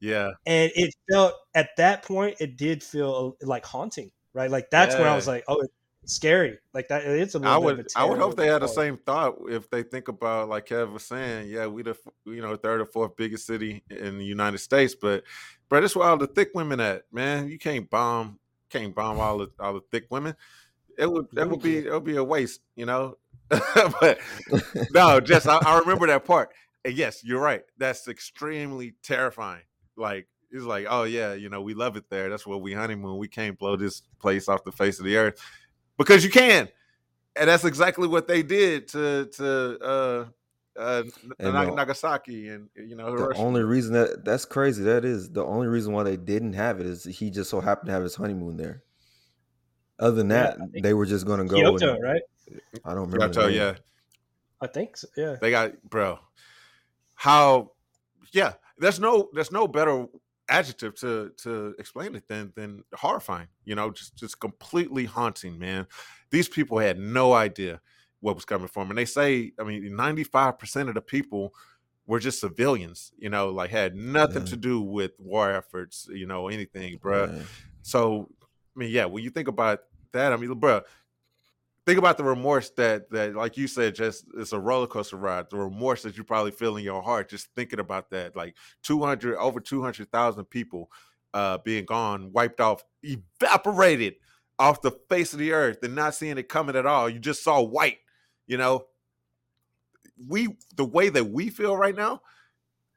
yeah. 0.00 0.30
And 0.46 0.72
it 0.74 0.94
felt 1.10 1.34
at 1.54 1.68
that 1.76 2.02
point, 2.02 2.36
it 2.40 2.56
did 2.56 2.82
feel 2.82 3.36
uh, 3.42 3.46
like 3.46 3.66
haunting, 3.66 4.10
right? 4.32 4.50
Like 4.50 4.70
that's 4.70 4.94
yeah. 4.94 5.02
when 5.02 5.08
I 5.10 5.14
was 5.14 5.26
like, 5.26 5.44
"Oh, 5.48 5.62
scary. 6.08 6.58
Like 6.72 6.88
that. 6.88 7.04
It's 7.04 7.34
a. 7.34 7.40
I 7.40 7.58
would. 7.58 7.86
I 7.94 8.04
would 8.04 8.18
hope 8.18 8.36
they 8.36 8.46
had 8.46 8.62
the 8.62 8.68
same 8.68 8.96
thought 8.96 9.36
if 9.48 9.68
they 9.70 9.82
think 9.82 10.08
about 10.08 10.48
like 10.48 10.66
Kev 10.66 10.92
was 10.92 11.04
saying. 11.04 11.48
Yeah, 11.50 11.66
we 11.66 11.82
the 11.82 11.96
you 12.24 12.40
know 12.40 12.56
third 12.56 12.80
or 12.80 12.86
fourth 12.86 13.16
biggest 13.16 13.46
city 13.46 13.82
in 13.90 14.18
the 14.18 14.24
United 14.24 14.58
States, 14.58 14.94
but 14.94 15.24
but 15.68 15.84
it's 15.84 15.94
where 15.94 16.08
all 16.08 16.16
the 16.16 16.26
thick 16.26 16.50
women 16.54 16.80
at. 16.80 17.02
Man, 17.12 17.48
you 17.48 17.58
can't 17.58 17.88
bomb. 17.90 18.38
Can't 18.70 18.94
bomb 18.94 19.20
all 19.20 19.38
the 19.38 19.48
all 19.60 19.74
the 19.74 19.82
thick 19.90 20.06
women. 20.10 20.34
It 20.98 21.10
would 21.10 21.26
that 21.32 21.48
would 21.48 21.62
be 21.62 21.78
it 21.78 21.92
would 21.92 22.04
be 22.04 22.16
a 22.16 22.24
waste, 22.24 22.60
you 22.74 22.86
know. 22.86 23.16
but 23.48 24.18
no, 24.92 25.20
just 25.20 25.46
I, 25.46 25.58
I 25.58 25.78
remember 25.78 26.06
that 26.08 26.24
part. 26.24 26.50
And 26.84 26.94
yes, 26.94 27.22
you're 27.22 27.40
right. 27.40 27.62
That's 27.78 28.08
extremely 28.08 28.94
terrifying. 29.02 29.62
Like 29.96 30.26
it's 30.50 30.64
like, 30.64 30.86
oh 30.88 31.04
yeah, 31.04 31.34
you 31.34 31.48
know, 31.48 31.60
we 31.60 31.74
love 31.74 31.96
it 31.96 32.04
there. 32.10 32.28
That's 32.30 32.46
where 32.46 32.58
we 32.58 32.72
honeymoon. 32.72 33.18
We 33.18 33.28
can't 33.28 33.58
blow 33.58 33.76
this 33.76 34.02
place 34.20 34.48
off 34.48 34.64
the 34.64 34.72
face 34.72 34.98
of 34.98 35.04
the 35.04 35.16
earth 35.16 35.40
because 35.98 36.24
you 36.24 36.30
can, 36.30 36.68
and 37.34 37.48
that's 37.48 37.64
exactly 37.64 38.08
what 38.08 38.26
they 38.26 38.42
did 38.42 38.88
to 38.88 39.26
to 39.36 39.78
uh, 39.80 40.24
uh, 40.78 41.02
and 41.38 41.52
Nagasaki 41.52 42.48
and 42.48 42.68
you 42.74 42.96
know 42.96 43.06
Hiroshima. 43.06 43.34
the 43.34 43.40
only 43.40 43.62
reason 43.62 43.92
that 43.94 44.24
that's 44.24 44.44
crazy. 44.44 44.82
That 44.84 45.04
is 45.04 45.30
the 45.30 45.44
only 45.44 45.66
reason 45.66 45.92
why 45.92 46.02
they 46.02 46.16
didn't 46.16 46.54
have 46.54 46.80
it 46.80 46.86
is 46.86 47.04
he 47.04 47.30
just 47.30 47.50
so 47.50 47.60
happened 47.60 47.86
to 47.86 47.92
have 47.92 48.02
his 48.02 48.14
honeymoon 48.14 48.56
there. 48.56 48.82
Other 49.98 50.16
than 50.16 50.28
that, 50.28 50.58
yeah, 50.72 50.80
they 50.82 50.94
were 50.94 51.06
just 51.06 51.26
going 51.26 51.40
to 51.40 51.46
go. 51.46 51.56
Kyoto, 51.56 51.94
and, 51.94 52.02
right? 52.02 52.22
I 52.84 52.94
don't 52.94 53.10
remember. 53.10 53.28
Kyoto, 53.28 53.48
yeah. 53.48 53.74
I 54.60 54.66
think 54.66 54.96
so. 54.96 55.08
Yeah. 55.16 55.36
They 55.40 55.50
got 55.50 55.72
bro. 55.88 56.18
How? 57.14 57.72
Yeah. 58.32 58.54
There's 58.78 59.00
no. 59.00 59.30
There's 59.32 59.52
no 59.52 59.66
better 59.66 60.06
adjective 60.48 60.94
to 60.94 61.32
to 61.38 61.74
explain 61.78 62.14
it 62.14 62.28
than 62.28 62.52
than 62.54 62.84
horrifying. 62.94 63.48
You 63.64 63.74
know, 63.74 63.90
just 63.90 64.16
just 64.16 64.38
completely 64.38 65.04
haunting, 65.04 65.58
man. 65.58 65.86
These 66.30 66.48
people 66.48 66.78
had 66.78 66.98
no 66.98 67.32
idea 67.32 67.80
what 68.20 68.34
was 68.34 68.44
coming 68.44 68.68
for 68.68 68.82
them, 68.82 68.90
and 68.90 68.98
they 68.98 69.04
say, 69.04 69.52
I 69.58 69.64
mean, 69.64 69.96
ninety 69.96 70.24
five 70.24 70.58
percent 70.58 70.88
of 70.88 70.94
the 70.94 71.00
people 71.00 71.54
were 72.06 72.20
just 72.20 72.40
civilians. 72.40 73.12
You 73.18 73.30
know, 73.30 73.48
like 73.48 73.70
had 73.70 73.94
nothing 73.94 74.42
yeah. 74.42 74.50
to 74.50 74.56
do 74.56 74.80
with 74.80 75.12
war 75.18 75.50
efforts. 75.50 76.08
You 76.10 76.26
know, 76.26 76.48
anything, 76.48 76.98
bro. 76.98 77.26
Yeah. 77.26 77.42
So, 77.82 78.28
I 78.76 78.78
mean, 78.78 78.90
yeah, 78.90 79.06
when 79.06 79.24
you 79.24 79.30
think 79.30 79.48
about 79.48 79.80
that, 80.12 80.32
I 80.32 80.36
mean, 80.36 80.52
bro, 80.54 80.82
think 81.86 81.98
about 81.98 82.18
the 82.18 82.24
remorse 82.24 82.70
that 82.70 83.10
that 83.10 83.34
like 83.34 83.56
you 83.56 83.66
said 83.66 83.94
just 83.94 84.26
it's 84.36 84.52
a 84.52 84.58
roller 84.58 84.88
coaster 84.88 85.16
ride 85.16 85.48
the 85.50 85.56
remorse 85.56 86.02
that 86.02 86.16
you 86.16 86.24
probably 86.24 86.50
feel 86.50 86.76
in 86.76 86.82
your 86.82 87.00
heart 87.00 87.28
just 87.30 87.46
thinking 87.54 87.78
about 87.78 88.10
that 88.10 88.34
like 88.34 88.56
200 88.82 89.36
over 89.36 89.60
200,000 89.60 90.44
people 90.46 90.90
uh 91.32 91.58
being 91.58 91.84
gone 91.84 92.32
wiped 92.32 92.60
off 92.60 92.82
evaporated 93.04 94.16
off 94.58 94.82
the 94.82 94.90
face 94.90 95.32
of 95.32 95.38
the 95.38 95.52
earth 95.52 95.78
and 95.82 95.94
not 95.94 96.14
seeing 96.14 96.38
it 96.38 96.48
coming 96.48 96.76
at 96.76 96.86
all. 96.86 97.08
You 97.08 97.18
just 97.18 97.44
saw 97.44 97.62
white 97.62 97.98
you 98.46 98.56
know? 98.56 98.86
We 100.28 100.56
the 100.74 100.84
way 100.84 101.10
that 101.10 101.24
we 101.24 101.50
feel 101.50 101.76
right 101.76 101.94
now 101.94 102.22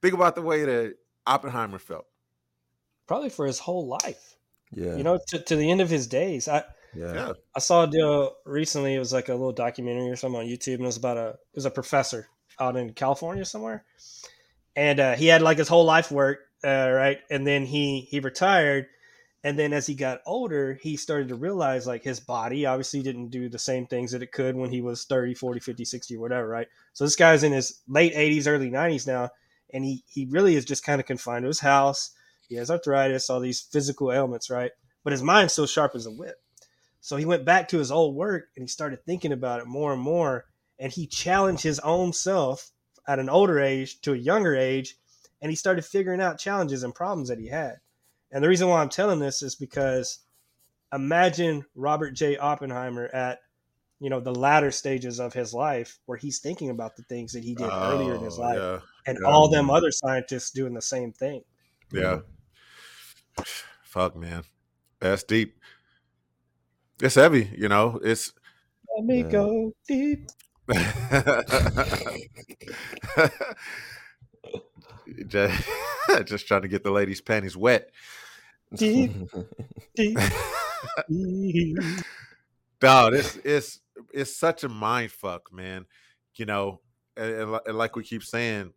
think 0.01 0.13
about 0.13 0.35
the 0.35 0.41
way 0.41 0.63
that 0.63 0.95
Oppenheimer 1.27 1.79
felt. 1.79 2.05
Probably 3.07 3.29
for 3.29 3.45
his 3.45 3.59
whole 3.59 3.87
life. 3.87 4.37
Yeah. 4.71 4.95
You 4.95 5.03
know, 5.03 5.19
to, 5.29 5.39
to 5.39 5.55
the 5.55 5.69
end 5.69 5.81
of 5.81 5.89
his 5.89 6.07
days. 6.07 6.47
I 6.47 6.63
Yeah. 6.93 7.13
Yeah. 7.13 7.33
I 7.55 7.59
saw 7.59 7.83
a 7.83 7.87
deal 7.87 8.35
recently. 8.45 8.95
It 8.95 8.99
was 8.99 9.13
like 9.13 9.29
a 9.29 9.33
little 9.33 9.51
documentary 9.51 10.09
or 10.09 10.15
something 10.15 10.39
on 10.39 10.47
YouTube, 10.47 10.75
and 10.75 10.83
it 10.83 10.87
was 10.87 10.97
about 10.97 11.17
a 11.17 11.29
it 11.29 11.55
was 11.55 11.65
a 11.65 11.71
professor 11.71 12.27
out 12.59 12.75
in 12.75 12.93
California 12.93 13.45
somewhere, 13.45 13.83
and 14.75 14.99
uh, 14.99 15.15
he 15.15 15.27
had 15.27 15.41
like 15.41 15.57
his 15.57 15.67
whole 15.67 15.85
life 15.85 16.11
work, 16.11 16.39
uh, 16.63 16.89
right? 16.91 17.19
And 17.29 17.45
then 17.45 17.65
he 17.65 18.01
he 18.01 18.19
retired, 18.19 18.87
and 19.43 19.57
then 19.57 19.73
as 19.73 19.87
he 19.87 19.95
got 19.95 20.21
older, 20.25 20.77
he 20.81 20.97
started 20.97 21.29
to 21.29 21.35
realize 21.35 21.87
like 21.87 22.03
his 22.03 22.19
body 22.19 22.65
obviously 22.65 23.01
didn't 23.01 23.29
do 23.29 23.49
the 23.49 23.59
same 23.59 23.87
things 23.87 24.11
that 24.11 24.23
it 24.23 24.31
could 24.31 24.55
when 24.55 24.71
he 24.71 24.81
was 24.81 25.05
30, 25.05 25.33
40, 25.33 25.59
50, 25.61 25.85
60 25.85 26.17
whatever, 26.17 26.47
right? 26.47 26.67
So 26.93 27.05
this 27.05 27.15
guy's 27.15 27.43
in 27.43 27.53
his 27.53 27.81
late 27.87 28.13
80s, 28.13 28.47
early 28.47 28.69
90s 28.69 29.07
now, 29.07 29.29
and 29.73 29.83
he 29.85 30.03
he 30.07 30.25
really 30.29 30.55
is 30.55 30.65
just 30.65 30.83
kind 30.83 30.99
of 30.99 31.07
confined 31.07 31.43
to 31.43 31.47
his 31.47 31.59
house. 31.61 32.11
He 32.49 32.55
has 32.55 32.69
arthritis, 32.69 33.29
all 33.29 33.39
these 33.39 33.61
physical 33.61 34.11
ailments, 34.11 34.49
right? 34.49 34.71
But 35.03 35.13
his 35.13 35.23
mind's 35.23 35.53
still 35.53 35.67
sharp 35.67 35.95
as 35.95 36.05
a 36.05 36.11
whip. 36.11 36.35
So 36.99 37.15
he 37.15 37.23
went 37.25 37.45
back 37.45 37.69
to 37.69 37.77
his 37.77 37.91
old 37.91 38.15
work 38.15 38.49
and 38.55 38.63
he 38.63 38.67
started 38.67 39.05
thinking 39.05 39.31
about 39.31 39.61
it 39.61 39.67
more 39.67 39.93
and 39.93 40.01
more. 40.01 40.45
And 40.77 40.91
he 40.91 41.07
challenged 41.07 41.63
his 41.63 41.79
own 41.79 42.11
self 42.11 42.71
at 43.07 43.19
an 43.19 43.29
older 43.29 43.59
age 43.59 44.01
to 44.01 44.13
a 44.13 44.17
younger 44.17 44.55
age. 44.55 44.95
And 45.41 45.49
he 45.49 45.55
started 45.55 45.85
figuring 45.85 46.19
out 46.21 46.39
challenges 46.39 46.83
and 46.83 46.93
problems 46.93 47.29
that 47.29 47.39
he 47.39 47.47
had. 47.47 47.75
And 48.31 48.43
the 48.43 48.49
reason 48.49 48.67
why 48.67 48.81
I'm 48.81 48.89
telling 48.89 49.19
this 49.19 49.41
is 49.41 49.55
because 49.55 50.19
imagine 50.93 51.65
Robert 51.75 52.11
J. 52.11 52.37
Oppenheimer 52.37 53.05
at 53.13 53.39
you 53.99 54.09
know 54.09 54.19
the 54.19 54.33
latter 54.33 54.71
stages 54.71 55.19
of 55.19 55.33
his 55.33 55.53
life 55.53 55.99
where 56.05 56.17
he's 56.17 56.39
thinking 56.39 56.69
about 56.69 56.95
the 56.95 57.03
things 57.03 57.33
that 57.33 57.43
he 57.43 57.53
did 57.53 57.69
earlier 57.71 58.15
in 58.15 58.21
his 58.23 58.37
Oh, 58.37 58.41
life 58.41 58.57
Yeah. 58.57 58.79
and 59.07 59.19
yeah. 59.21 59.29
all 59.29 59.49
them 59.49 59.69
other 59.69 59.91
scientists 59.91 60.51
doing 60.51 60.73
the 60.73 60.81
same 60.81 61.11
thing. 61.11 61.43
Yeah. 61.91 62.19
Fuck, 63.83 64.15
man. 64.15 64.43
That's 64.99 65.23
deep. 65.23 65.57
It's 67.01 67.15
heavy, 67.15 67.49
you 67.57 67.69
know. 67.69 67.99
It's 68.03 68.33
Let 68.97 69.05
me 69.05 69.21
Yeah. 69.21 69.29
go 69.29 69.73
deep. 69.87 70.27
just, 75.27 75.69
just 76.25 76.47
trying 76.47 76.61
to 76.63 76.67
get 76.67 76.83
the 76.83 76.91
ladies' 76.91 77.21
panties 77.21 77.57
wet. 77.57 77.89
Deep. 78.75 79.11
deep. 79.95 80.17
deep. 81.09 81.77
Dog, 82.79 83.15
it's 83.15 83.37
it's 83.43 83.79
it's 84.13 84.35
such 84.35 84.63
a 84.63 84.69
mind 84.69 85.11
fuck, 85.11 85.51
man. 85.51 85.85
You 86.35 86.45
know, 86.45 86.81
and, 87.17 87.33
and 87.33 87.59
and 87.65 87.77
like 87.77 87.95
we 87.95 88.03
keep 88.03 88.23
saying, 88.23 88.73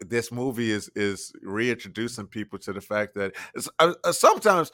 this 0.00 0.32
movie 0.32 0.70
is 0.70 0.90
is 0.96 1.32
reintroducing 1.42 2.26
people 2.26 2.58
to 2.58 2.72
the 2.72 2.80
fact 2.80 3.14
that 3.14 3.34
uh, 3.78 3.92
uh, 4.02 4.12
sometimes 4.12 4.72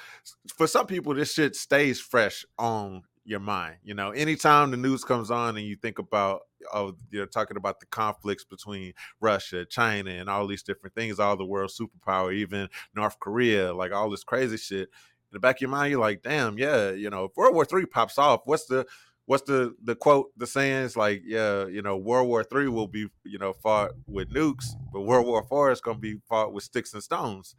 for 0.56 0.66
some 0.66 0.86
people 0.86 1.14
this 1.14 1.32
shit 1.32 1.56
stays 1.56 2.00
fresh 2.00 2.44
on 2.58 3.02
your 3.24 3.40
mind. 3.40 3.76
You 3.82 3.94
know, 3.94 4.10
anytime 4.10 4.70
the 4.70 4.76
news 4.76 5.04
comes 5.04 5.30
on 5.30 5.56
and 5.56 5.66
you 5.66 5.76
think 5.76 5.98
about 5.98 6.42
oh 6.72 6.94
you're 7.10 7.26
talking 7.26 7.56
about 7.56 7.80
the 7.80 7.86
conflicts 7.86 8.44
between 8.44 8.92
Russia, 9.20 9.64
China, 9.64 10.10
and 10.10 10.30
all 10.30 10.46
these 10.46 10.62
different 10.62 10.94
things, 10.94 11.18
all 11.18 11.36
the 11.36 11.44
world 11.44 11.70
superpower, 11.70 12.32
even 12.32 12.68
North 12.94 13.18
Korea, 13.18 13.74
like 13.74 13.92
all 13.92 14.08
this 14.08 14.24
crazy 14.24 14.56
shit. 14.56 14.88
In 15.32 15.34
the 15.34 15.40
back 15.40 15.56
of 15.56 15.62
your 15.62 15.70
mind, 15.70 15.90
you're 15.90 16.00
like, 16.00 16.22
damn, 16.22 16.56
yeah, 16.56 16.92
you 16.92 17.10
know, 17.10 17.24
if 17.24 17.36
World 17.36 17.54
War 17.54 17.64
Three 17.64 17.84
pops 17.84 18.16
off, 18.16 18.42
what's 18.44 18.66
the 18.66 18.86
what's 19.26 19.44
the 19.44 19.74
the 19.82 19.94
quote 19.94 20.30
the 20.36 20.46
saying 20.46 20.84
is 20.84 20.96
like 20.96 21.22
yeah 21.24 21.66
you 21.66 21.82
know 21.82 21.96
world 21.96 22.28
war 22.28 22.44
three 22.44 22.68
will 22.68 22.88
be 22.88 23.08
you 23.24 23.38
know 23.38 23.52
fought 23.52 23.92
with 24.06 24.30
nukes 24.30 24.66
but 24.92 25.02
world 25.02 25.26
war 25.26 25.42
four 25.44 25.70
is 25.70 25.80
going 25.80 25.96
to 25.96 26.00
be 26.00 26.16
fought 26.28 26.52
with 26.52 26.64
sticks 26.64 26.94
and 26.94 27.02
stones 27.02 27.54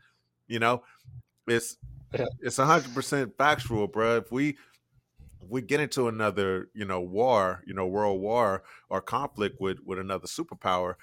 you 0.48 0.60
know? 0.60 0.82
It's 1.48 1.78
Yeah. 2.14 2.26
it's 2.42 2.60
a 2.60 2.66
hundred 2.66 2.94
percent 2.94 3.38
factual 3.38 3.88
bro 3.88 4.18
if 4.18 4.32
we 4.32 4.58
if 5.42 5.50
we 5.50 5.62
get 5.62 5.80
into 5.80 6.08
another 6.08 6.70
you 6.74 6.86
know 6.86 7.02
war 7.02 7.64
you 7.68 7.74
know 7.74 7.88
world 7.88 8.22
war 8.22 8.64
or 8.90 9.02
conflict 9.02 9.60
with 9.60 9.80
with 9.86 10.00
another 10.00 10.28
superpower 10.28 10.96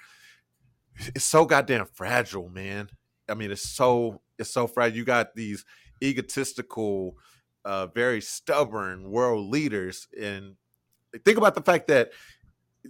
it's 0.97 1.25
so 1.25 1.45
goddamn 1.45 1.85
fragile 1.85 2.49
man. 2.49 2.89
I 3.29 3.33
mean 3.33 3.51
it's 3.51 3.67
so 3.67 4.21
it's 4.37 4.49
so 4.49 4.67
fragile. 4.67 4.97
You 4.97 5.05
got 5.05 5.35
these 5.35 5.65
egotistical 6.03 7.17
uh, 7.65 7.87
very 7.87 8.21
stubborn 8.21 9.09
world 9.11 9.49
leaders. 9.49 10.07
And 10.19 10.55
think 11.25 11.37
about 11.37 11.55
the 11.55 11.61
fact 11.61 11.87
that, 11.87 12.11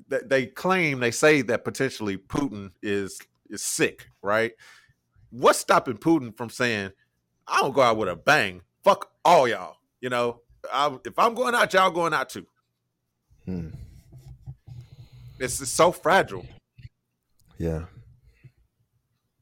that 0.09 0.29
they 0.29 0.45
claim, 0.45 0.99
they 0.99 1.11
say 1.11 1.41
that 1.43 1.63
potentially 1.63 2.17
Putin 2.17 2.71
is 2.83 3.19
is 3.49 3.63
sick, 3.63 4.07
right? 4.21 4.51
What's 5.29 5.59
stopping 5.59 5.97
Putin 5.97 6.35
from 6.35 6.49
saying, 6.49 6.91
"I 7.47 7.61
don't 7.61 7.73
go 7.73 7.81
out 7.81 7.97
with 7.97 8.09
a 8.09 8.15
bang. 8.15 8.61
Fuck 8.83 9.09
all 9.23 9.47
y'all." 9.47 9.77
You 10.01 10.09
know, 10.09 10.41
I, 10.71 10.95
if 11.05 11.17
I'm 11.17 11.33
going 11.33 11.55
out, 11.55 11.73
y'all 11.73 11.91
going 11.91 12.13
out 12.13 12.29
too. 12.29 12.45
Hmm. 13.45 13.69
It's, 15.39 15.61
it's 15.61 15.71
so 15.71 15.91
fragile. 15.91 16.45
Yeah. 17.57 17.85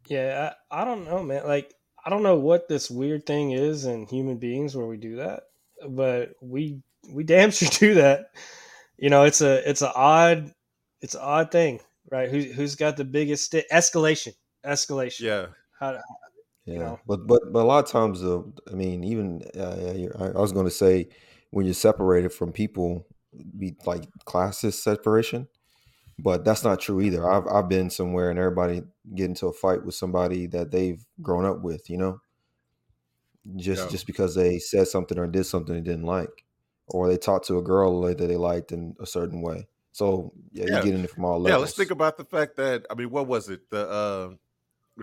Yeah, 0.08 0.54
I, 0.70 0.82
I 0.82 0.86
don't 0.86 1.06
know, 1.06 1.24
man. 1.24 1.48
Like, 1.48 1.74
I 2.06 2.10
don't 2.10 2.24
know 2.24 2.36
what 2.38 2.68
this 2.68 2.92
weird 2.92 3.26
thing 3.26 3.52
is 3.52 3.86
in 3.86 4.08
human 4.08 4.38
beings 4.38 4.76
where 4.76 4.86
we 4.86 4.98
do 4.98 5.18
that, 5.18 5.44
but 5.90 6.32
we 6.42 6.82
we 7.10 7.24
damn 7.24 7.52
sure 7.52 7.70
do 7.70 7.94
that. 7.96 8.32
You 8.98 9.10
know, 9.10 9.24
it's 9.24 9.42
a 9.42 9.68
it's 9.70 9.82
an 9.82 9.92
odd 9.96 10.54
it's 11.02 11.16
an 11.16 11.22
odd 11.22 11.52
thing, 11.52 11.80
right? 12.12 12.30
Who 12.30 12.40
who's 12.42 12.76
got 12.76 12.98
the 12.98 13.06
biggest 13.06 13.46
sti- 13.46 13.66
escalation? 13.72 14.34
Escalation. 14.66 15.22
Yeah, 15.22 15.48
How, 15.80 16.00
Yeah, 16.66 16.78
know? 16.78 17.00
but 17.08 17.28
but 17.28 17.52
but 17.52 17.64
a 17.64 17.68
lot 17.68 17.84
of 17.84 17.90
times, 17.92 18.24
uh, 18.24 18.42
I 18.72 18.76
mean, 18.76 19.04
even 19.04 19.42
uh, 19.58 19.94
you're- 19.96 20.16
I, 20.18 20.28
I 20.28 20.40
was 20.40 20.52
going 20.52 20.66
to 20.66 20.72
say 20.72 21.10
when 21.52 21.66
you're 21.66 21.74
separated 21.74 22.30
from 22.34 22.52
people, 22.52 23.06
be 23.58 23.76
like 23.86 24.04
classist 24.26 24.82
separation, 24.82 25.48
but 26.20 26.46
that's 26.46 26.64
not 26.64 26.80
true 26.80 27.02
either. 27.02 27.30
I've 27.30 27.48
I've 27.48 27.70
been 27.70 27.90
somewhere 27.90 28.30
and 28.30 28.38
everybody 28.40 28.84
get 29.16 29.26
into 29.26 29.48
a 29.48 29.54
fight 29.54 29.84
with 29.86 29.96
somebody 29.96 30.48
that 30.48 30.72
they've 30.72 31.04
grown 31.22 31.46
up 31.46 31.62
with, 31.62 31.90
you 31.90 31.98
know, 31.98 32.20
just 33.56 33.84
Yeah. 33.86 33.90
just 33.90 34.08
because 34.08 34.36
they 34.36 34.60
said 34.60 34.88
something 34.88 35.18
or 35.18 35.28
did 35.28 35.46
something 35.46 35.74
they 35.76 35.82
didn't 35.82 36.06
like, 36.06 36.46
or 36.88 37.08
they 37.10 37.18
talked 37.18 37.48
to 37.48 37.58
a 37.58 37.64
girl 37.64 38.02
that 38.02 38.18
they 38.18 38.36
liked 38.38 38.72
in 38.72 38.96
a 39.00 39.06
certain 39.06 39.42
way. 39.42 39.68
So 39.92 40.34
yeah, 40.52 40.66
Yeah. 40.68 40.78
you 40.78 40.84
get 40.84 40.94
in 40.96 41.04
it 41.04 41.10
from 41.12 41.26
all 41.26 41.40
levels. 41.40 41.50
yeah. 41.50 41.58
Let's 41.58 41.76
think 41.76 41.92
about 41.92 42.18
the 42.18 42.26
fact 42.26 42.56
that 42.58 42.86
I 42.90 42.96
mean, 42.96 43.10
what 43.10 43.28
was 43.28 43.50
it? 43.50 43.70
The 43.70 43.90
uh, 43.90 44.30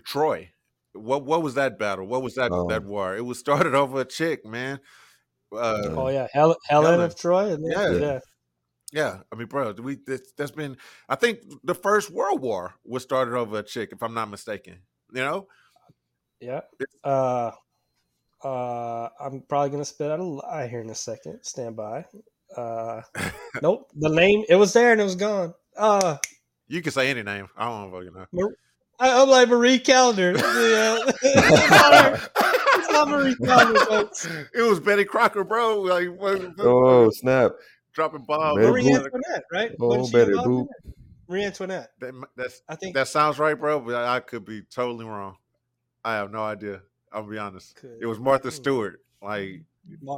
Troy. 0.05 0.51
What 0.93 1.25
what 1.25 1.43
was 1.43 1.55
that 1.55 1.79
battle? 1.79 2.07
What 2.07 2.23
was 2.23 2.35
that 2.35 2.51
that 2.69 2.83
Um, 2.83 2.87
war? 2.89 3.17
It 3.17 3.25
was 3.25 3.39
started 3.39 3.75
over 3.83 4.01
a 4.01 4.05
chick, 4.05 4.45
man. 4.47 4.81
Uh, 5.53 5.83
oh 5.91 6.09
yeah, 6.09 6.29
Hel- 6.33 6.57
Helen, 6.69 6.87
Helen. 6.87 7.01
of 7.01 7.17
Troy. 7.17 7.53
and 7.53 7.65
Yeah. 7.67 7.91
yeah. 7.91 8.19
Yeah, 8.93 9.19
I 9.33 9.37
mean, 9.37 9.47
bro, 9.47 9.73
we 9.73 9.99
this, 10.07 10.33
that's 10.37 10.51
been. 10.51 10.77
I 11.09 11.15
think 11.15 11.41
the 11.63 11.75
first 11.75 12.11
World 12.11 12.41
War 12.41 12.75
was 12.85 13.03
started 13.03 13.35
over 13.37 13.59
a 13.59 13.63
chick, 13.63 13.91
if 13.93 14.03
I'm 14.03 14.15
not 14.15 14.29
mistaken. 14.31 14.79
You 15.13 15.21
know, 15.23 15.47
Yeah. 16.41 16.61
Uh, 17.05 17.53
uh, 18.43 19.09
I'm 19.21 19.43
probably 19.49 19.71
gonna 19.71 19.85
spit 19.85 20.11
out 20.11 20.19
a 20.21 20.25
lie 20.25 20.67
here 20.69 20.81
in 20.81 20.91
a 20.91 20.95
second. 20.95 21.41
Stand 21.43 21.77
by. 21.77 22.05
Uh, 22.57 23.03
nope. 23.63 23.91
The 23.97 24.09
name 24.09 24.45
it 24.49 24.57
was 24.57 24.73
there 24.73 24.93
and 24.93 25.01
it 25.01 25.05
was 25.05 25.15
gone. 25.17 25.55
Uh, 25.77 26.17
you 26.69 26.83
can 26.83 26.93
say 26.93 27.11
any 27.11 27.23
name. 27.23 27.49
I 27.57 27.67
don't 27.67 27.91
fucking 27.93 28.13
know. 28.33 28.51
I, 28.99 29.23
I'm 29.23 29.29
like 29.29 29.49
Marie 29.49 29.79
Callender. 29.79 30.33
Yeah. 30.37 30.99
it's, 31.23 31.71
not 31.71 31.95
her. 31.95 32.29
It's 32.79 32.91
not 32.93 33.09
Marie 33.09 33.35
Callender, 33.37 33.81
folks. 33.87 34.27
it 34.55 34.63
was 34.63 34.81
Betty 34.81 35.05
Crocker, 35.05 35.45
bro. 35.45 35.81
Like 35.81 36.09
what- 36.09 36.41
what- 36.57 36.67
oh 36.67 37.11
snap! 37.11 37.53
Dropping 37.93 38.23
bombs. 38.25 38.57
Betty 38.59 38.71
Marie 38.71 38.83
Boop. 38.85 39.05
Antoinette, 39.05 39.45
right? 39.53 39.73
Oh, 39.81 39.87
Wasn't 39.89 40.07
she 40.07 40.13
Betty 40.13 40.31
involved 40.31 40.49
in 40.49 40.55
Boop. 40.55 40.67
that? 40.85 40.93
Marie 41.29 41.45
Antoinette. 41.45 41.91
That, 42.01 42.15
that's 42.37 42.63
I 42.69 42.75
think 42.77 42.95
that 42.95 43.09
sounds 43.09 43.39
right, 43.39 43.55
bro. 43.55 43.81
But 43.81 43.95
I, 43.95 44.17
I 44.17 44.21
could 44.21 44.45
be 44.45 44.63
totally 44.63 45.05
wrong. 45.05 45.37
I 46.05 46.15
have 46.15 46.31
no 46.31 46.43
idea. 46.43 46.83
I'll 47.13 47.23
be 47.25 47.39
honest. 47.39 47.77
Could- 47.77 47.99
It 48.01 48.07
was 48.07 48.19
Martha. 48.19 48.51
Stewart. 48.51 49.01
Like 49.23 49.49
Mar- 49.51 49.61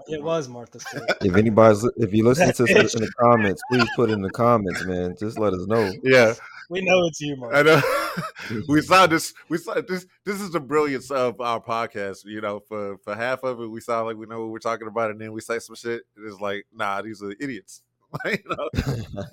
it 0.09 0.23
was 0.23 0.49
Martha 0.49 0.81
Stewart. 0.81 1.11
If 1.23 1.37
anybody's 1.37 1.85
if 1.97 2.13
you 2.13 2.25
listen 2.25 2.53
to 2.53 2.65
this 2.65 2.95
in 2.95 3.03
the 3.03 3.11
comments, 3.21 3.63
please 3.71 3.89
put 3.97 4.11
it 4.11 4.15
in 4.15 4.23
the 4.23 4.31
comments, 4.31 4.85
man. 4.85 5.15
Just 5.19 5.39
let 5.39 5.53
us 5.53 5.67
know. 5.67 5.93
yeah, 6.03 6.35
We 6.71 6.81
know 6.83 7.07
it's 7.07 7.21
you, 7.21 7.37
I 7.53 7.63
know. 7.63 7.81
we 8.69 8.81
saw 8.83 9.07
this. 9.07 9.35
We 9.49 9.59
saw 9.59 9.75
this. 9.81 10.07
This 10.25 10.41
is 10.41 10.51
the 10.51 10.61
brilliance 10.61 11.11
of 11.11 11.41
our 11.41 11.61
podcast. 11.61 12.25
You 12.25 12.41
know, 12.41 12.61
for 12.61 12.99
for 12.99 13.15
half 13.15 13.43
of 13.45 13.61
it, 13.61 13.67
we 13.67 13.81
sound 13.81 14.07
like 14.07 14.17
we 14.17 14.27
know 14.27 14.41
what 14.41 14.51
we're 14.51 14.59
talking 14.59 14.89
about, 14.89 15.11
and 15.11 15.21
then 15.21 15.33
we 15.33 15.41
say 15.41 15.59
some 15.59 15.77
shit. 15.77 16.03
and 16.17 16.27
It's 16.27 16.41
like, 16.41 16.67
nah, 16.75 17.03
these 17.03 17.23
are 17.23 17.33
idiots. 17.41 17.83
Like, 18.25 18.45
you 18.45 18.57
know? 18.57 19.25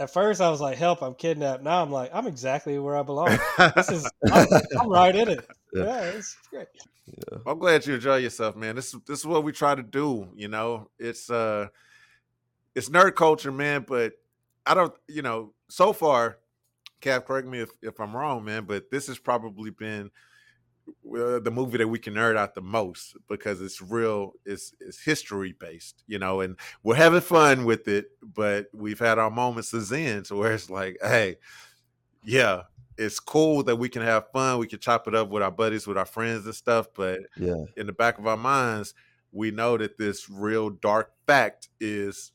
At 0.00 0.10
first, 0.12 0.40
I 0.40 0.50
was 0.50 0.60
like, 0.60 0.76
"Help! 0.76 1.02
I'm 1.02 1.14
kidnapped." 1.14 1.62
Now 1.62 1.82
I'm 1.82 1.90
like, 1.92 2.10
"I'm 2.12 2.26
exactly 2.26 2.78
where 2.78 2.96
I 2.96 3.02
belong." 3.02 3.36
This 3.76 3.90
is 3.90 4.10
I'm, 4.32 4.46
I'm 4.80 4.88
right 4.88 5.14
in 5.14 5.28
it. 5.28 5.46
Yeah. 5.72 5.84
Yeah, 5.84 6.00
it's 6.04 6.36
great. 6.50 6.66
I'm 7.46 7.58
glad 7.58 7.86
you 7.86 7.94
enjoy 7.94 8.16
yourself, 8.18 8.56
man. 8.56 8.76
This 8.76 8.92
this 9.06 9.20
is 9.20 9.26
what 9.26 9.44
we 9.44 9.52
try 9.52 9.74
to 9.74 9.82
do. 9.82 10.28
You 10.34 10.48
know, 10.48 10.90
it's 10.98 11.30
uh, 11.30 11.68
it's 12.74 12.88
nerd 12.88 13.14
culture, 13.14 13.52
man. 13.52 13.84
But 13.86 14.14
I 14.66 14.74
don't, 14.74 14.94
you 15.08 15.22
know, 15.22 15.52
so 15.68 15.92
far, 15.92 16.38
Cap, 17.00 17.26
correct 17.26 17.46
me 17.48 17.60
if 17.60 17.70
if 17.82 18.00
I'm 18.00 18.16
wrong, 18.16 18.44
man. 18.44 18.64
But 18.64 18.90
this 18.90 19.06
has 19.06 19.18
probably 19.18 19.70
been 19.70 20.10
uh, 20.88 21.38
the 21.40 21.50
movie 21.50 21.78
that 21.78 21.88
we 21.88 21.98
can 21.98 22.14
nerd 22.14 22.36
out 22.36 22.54
the 22.54 22.60
most 22.60 23.16
because 23.28 23.60
it's 23.60 23.82
real 23.82 24.32
it's 24.44 24.72
it's 24.80 25.00
history 25.00 25.54
based 25.58 26.02
you 26.06 26.18
know 26.18 26.40
and 26.40 26.56
we're 26.82 26.94
having 26.94 27.20
fun 27.20 27.64
with 27.64 27.88
it 27.88 28.06
but 28.22 28.68
we've 28.72 28.98
had 28.98 29.18
our 29.18 29.30
moments 29.30 29.72
of 29.72 29.82
zen 29.82 30.22
to 30.22 30.34
where 30.34 30.52
it's 30.52 30.70
like 30.70 30.96
hey 31.02 31.36
yeah 32.24 32.62
it's 32.98 33.20
cool 33.20 33.62
that 33.62 33.76
we 33.76 33.88
can 33.88 34.02
have 34.02 34.30
fun 34.32 34.58
we 34.58 34.66
can 34.66 34.78
chop 34.80 35.08
it 35.08 35.14
up 35.14 35.28
with 35.28 35.42
our 35.42 35.50
buddies 35.50 35.86
with 35.86 35.96
our 35.98 36.04
friends 36.06 36.44
and 36.46 36.54
stuff 36.54 36.88
but 36.94 37.20
Yeah. 37.36 37.64
in 37.76 37.86
the 37.86 37.92
back 37.92 38.18
of 38.18 38.26
our 38.26 38.36
minds 38.36 38.94
we 39.32 39.50
know 39.50 39.76
that 39.78 39.98
this 39.98 40.28
real 40.30 40.70
dark 40.70 41.12
fact 41.26 41.68
is 41.80 42.32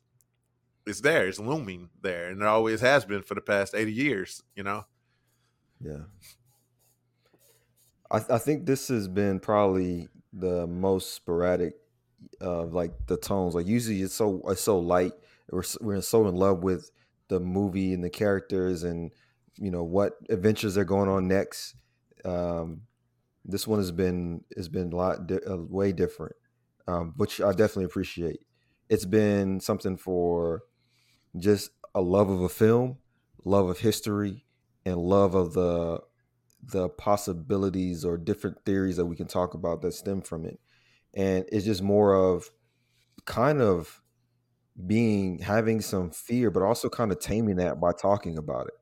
is 0.86 1.02
there 1.02 1.28
it's 1.28 1.40
looming 1.40 1.90
there 2.02 2.30
and 2.30 2.42
it 2.42 2.48
always 2.48 2.82
has 2.82 3.06
been 3.06 3.22
for 3.24 3.36
the 3.36 3.42
past 3.42 3.76
80 3.76 3.94
years 3.94 4.44
you 4.56 4.64
know 4.64 4.86
Yeah. 5.82 6.04
I, 8.12 8.18
I 8.30 8.38
think 8.38 8.66
this 8.66 8.88
has 8.90 9.08
been 9.08 9.40
probably 9.40 10.08
the 10.32 10.68
most 10.68 11.14
sporadic 11.14 11.76
uh, 12.42 12.64
of 12.64 12.74
like 12.74 12.94
the 13.08 13.18
tones. 13.18 13.56
Like 13.56 13.68
usually 13.68 14.02
it's 14.02 14.14
so 14.14 14.42
it's 14.48 14.62
so 14.62 14.80
light. 14.80 15.14
We're 15.50 15.64
we're 15.82 16.02
so 16.02 16.28
in 16.28 16.36
love 16.36 16.64
with 16.64 16.92
the 17.28 17.40
movie 17.40 17.94
and 17.94 18.04
the 18.04 18.10
characters 18.10 18.84
and 18.84 19.12
you 19.58 19.72
know 19.72 19.84
what 19.84 20.14
adventures 20.30 20.78
are 20.78 20.86
going 20.86 21.10
on 21.10 21.28
next. 21.28 21.76
Um, 22.26 22.84
this 23.46 23.68
one 23.68 23.80
has 23.80 23.92
been 23.92 24.44
has 24.56 24.70
been 24.70 24.94
a 24.94 24.96
lot 24.96 25.28
di- 25.28 25.40
uh, 25.48 25.58
way 25.58 25.92
different, 25.92 26.36
um, 26.88 27.14
which 27.18 27.42
I 27.42 27.52
definitely 27.52 27.86
appreciate. 27.86 28.40
It's 28.90 29.06
been 29.06 29.60
something 29.60 29.98
for 29.98 30.64
just 31.38 31.72
a 31.96 32.02
love 32.02 32.30
of 32.30 32.42
a 32.42 32.50
film, 32.50 32.98
love 33.44 33.70
of 33.70 33.80
history, 33.80 34.46
and 34.86 34.98
love 34.98 35.36
of 35.36 35.54
the 35.54 36.02
the 36.62 36.90
possibilities 36.90 38.06
or 38.06 38.18
different 38.18 38.64
theories 38.66 38.98
that 38.98 39.06
we 39.06 39.18
can 39.18 39.28
talk 39.28 39.54
about 39.54 39.82
that 39.82 39.94
stem 39.94 40.22
from 40.22 40.46
it. 40.46 40.60
And 41.14 41.46
it's 41.52 41.66
just 41.66 41.82
more 41.82 42.16
of 42.16 42.50
kind 43.26 43.62
of 43.62 44.02
being 44.88 45.40
having 45.40 45.82
some 45.82 46.12
fear, 46.12 46.50
but 46.50 46.64
also 46.64 46.90
kind 46.90 47.12
of 47.12 47.20
taming 47.20 47.58
that 47.58 47.80
by 47.80 47.92
talking 47.92 48.38
about 48.38 48.68
it. 48.68 48.74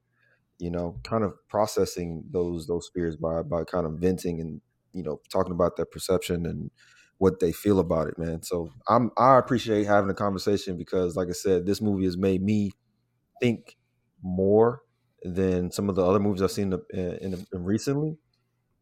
You 0.62 0.72
know, 0.72 1.00
kind 1.04 1.24
of 1.24 1.34
processing 1.50 2.24
those 2.32 2.68
those 2.68 2.90
fears 2.94 3.16
by 3.18 3.42
by 3.44 3.64
kind 3.64 3.86
of 3.86 3.94
venting 3.94 4.40
and 4.40 4.62
you 4.94 5.04
know 5.04 5.20
talking 5.32 5.54
about 5.54 5.76
their 5.76 5.86
perception 5.86 6.46
and 6.46 6.72
what 7.18 7.40
they 7.40 7.52
feel 7.52 7.80
about 7.80 8.08
it, 8.08 8.18
man. 8.18 8.42
So 8.44 8.72
I'm 8.88 9.12
I 9.18 9.38
appreciate 9.38 9.86
having 9.86 10.10
a 10.10 10.16
conversation 10.16 10.78
because, 10.78 11.16
like 11.16 11.30
I 11.30 11.34
said, 11.34 11.66
this 11.66 11.82
movie 11.82 12.06
has 12.06 12.18
made 12.18 12.42
me 12.42 12.72
think 13.42 13.78
more 14.24 14.82
than 15.24 15.72
some 15.72 15.90
of 15.90 15.96
the 15.96 16.06
other 16.06 16.20
movies 16.20 16.42
I've 16.42 16.52
seen 16.52 16.74
in, 16.74 17.00
in, 17.22 17.46
in 17.54 17.64
recently, 17.64 18.18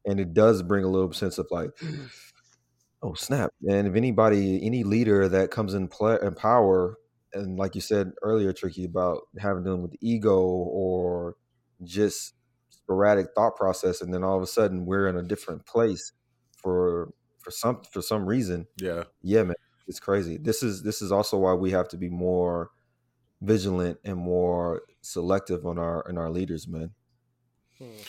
and 0.06 0.20
it 0.20 0.34
does 0.34 0.64
bring 0.64 0.86
a 0.86 0.90
little 0.90 1.12
sense 1.14 1.38
of 1.38 1.48
like, 1.52 1.72
oh 3.04 3.14
snap! 3.14 3.52
And 3.68 3.88
if 3.88 3.96
anybody, 3.96 4.66
any 4.66 4.84
leader 4.84 5.28
that 5.30 5.52
comes 5.52 5.74
in 5.74 5.88
play 5.88 6.18
in 6.22 6.34
power, 6.36 6.98
and 7.34 7.58
like 7.58 7.76
you 7.76 7.82
said 7.82 8.12
earlier, 8.22 8.54
tricky 8.54 8.86
about 8.86 9.22
having 9.38 9.64
to 9.64 9.70
do 9.72 9.76
with 9.78 9.96
ego 10.02 10.38
or 10.40 11.36
just 11.84 12.34
sporadic 12.70 13.28
thought 13.36 13.56
process, 13.56 14.02
and 14.02 14.14
then 14.14 14.24
all 14.24 14.38
of 14.38 14.44
a 14.44 14.48
sudden 14.48 14.86
we're 14.86 15.08
in 15.08 15.18
a 15.18 15.24
different 15.24 15.66
place 15.66 16.12
for 16.58 17.14
for 17.40 17.52
some 17.52 17.82
for 17.92 18.02
some 18.02 18.26
reason. 18.26 18.68
yeah 18.78 19.04
Yeah, 19.22 19.44
man, 19.44 19.56
it's 19.88 20.00
crazy. 20.00 20.38
This 20.38 20.64
is 20.64 20.84
this 20.84 21.02
is 21.02 21.12
also 21.12 21.38
why 21.38 21.54
we 21.54 21.72
have 21.72 21.88
to 21.90 21.98
be 21.98 22.10
more 22.10 22.72
vigilant 23.42 24.00
and 24.04 24.18
more 24.18 24.82
selective 25.02 25.66
on 25.66 25.78
our 25.78 26.06
in 26.10 26.18
our 26.18 26.30
leaders, 26.30 26.68
man. 26.68 26.92
Hmm. 27.78 28.02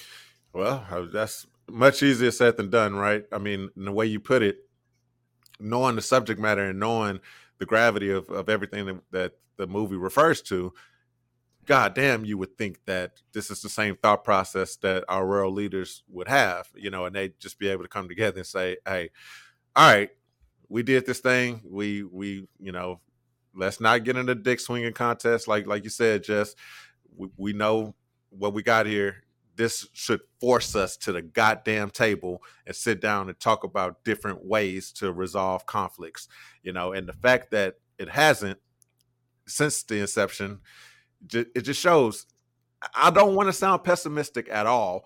Well, 0.53 1.09
that's 1.13 1.47
much 1.69 2.03
easier 2.03 2.31
said 2.31 2.57
than 2.57 2.71
done, 2.71 2.97
right? 2.97 3.25
I 3.33 3.39
mean, 3.39 3.71
in 3.77 3.85
the 3.85 3.93
way 3.93 4.07
you 4.07 4.19
put 4.19 4.43
it, 4.43 4.59
knowing 5.61 5.97
the 5.97 6.03
subject 6.03 6.41
matter 6.41 6.65
and 6.65 6.81
knowing 6.81 7.21
the 7.59 7.67
gravity 7.67 8.11
of, 8.11 8.29
of 8.31 8.49
everything 8.49 8.87
that, 8.87 9.01
that 9.13 9.33
the 9.57 9.67
movie 9.67 9.97
refers 9.97 10.43
to, 10.43 10.73
god 11.67 11.95
damn, 11.95 12.25
you 12.25 12.39
would 12.39 12.57
think 12.57 12.81
that 12.87 13.13
this 13.33 13.51
is 13.51 13.63
the 13.63 13.69
same 13.69 13.97
thought 13.97 14.25
process 14.25 14.77
that 14.77 15.05
our 15.09 15.27
world 15.27 15.55
leaders 15.55 16.03
would 16.09 16.29
have, 16.29 16.69
you 16.75 16.91
know, 16.91 17.05
and 17.05 17.15
they'd 17.15 17.39
just 17.39 17.59
be 17.59 17.69
able 17.69 17.83
to 17.83 17.89
come 17.89 18.09
together 18.09 18.39
and 18.39 18.47
say, 18.47 18.77
hey, 18.87 19.11
all 19.77 19.91
right, 19.91 20.11
we 20.69 20.83
did 20.83 21.07
this 21.07 21.21
thing. 21.21 21.63
We 21.69 22.03
we, 22.03 22.49
you 22.59 22.73
know, 22.73 23.01
let's 23.55 23.81
not 23.81 24.05
get 24.05 24.17
in 24.17 24.29
a 24.29 24.35
dick 24.35 24.61
swinging 24.61 24.93
contest. 24.93 25.49
Like 25.49 25.67
like 25.67 25.85
you 25.85 25.91
said, 25.91 26.25
just 26.25 26.57
we, 27.17 27.29
we 27.37 27.53
know 27.53 27.95
what 28.31 28.55
we 28.55 28.63
got 28.63 28.87
here 28.87 29.25
this 29.61 29.87
should 29.93 30.21
force 30.41 30.75
us 30.75 30.97
to 30.97 31.13
the 31.13 31.21
goddamn 31.21 31.91
table 31.91 32.43
and 32.67 32.75
sit 32.75 32.99
down 32.99 33.29
and 33.29 33.39
talk 33.39 33.63
about 33.63 34.03
different 34.05 34.43
ways 34.43 34.91
to 34.91 35.13
resolve 35.13 35.67
conflicts 35.67 36.29
you 36.63 36.73
know 36.73 36.93
and 36.93 37.07
the 37.07 37.13
fact 37.13 37.51
that 37.51 37.75
it 37.99 38.09
hasn't 38.09 38.59
since 39.47 39.83
the 39.83 40.01
inception 40.01 40.61
it 41.33 41.63
just 41.63 41.81
shows 41.81 42.27
i 42.95 43.11
don't 43.11 43.35
want 43.35 43.49
to 43.49 43.53
sound 43.53 43.85
pessimistic 43.85 44.49
at 44.51 44.67
all 44.67 45.05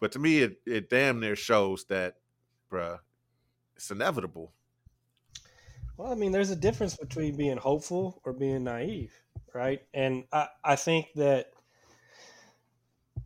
but 0.00 0.12
to 0.12 0.18
me 0.18 0.38
it, 0.38 0.60
it 0.66 0.90
damn 0.90 1.20
near 1.20 1.36
shows 1.36 1.84
that 1.86 2.16
bruh 2.70 2.98
it's 3.76 3.90
inevitable 3.90 4.52
Well, 5.96 6.10
I 6.10 6.16
mean, 6.16 6.32
there's 6.32 6.50
a 6.50 6.56
difference 6.56 6.96
between 6.96 7.36
being 7.36 7.56
hopeful 7.56 8.20
or 8.24 8.32
being 8.32 8.64
naive, 8.64 9.12
right? 9.54 9.80
And 9.94 10.24
I, 10.32 10.48
I 10.64 10.76
think 10.76 11.06
that 11.14 11.52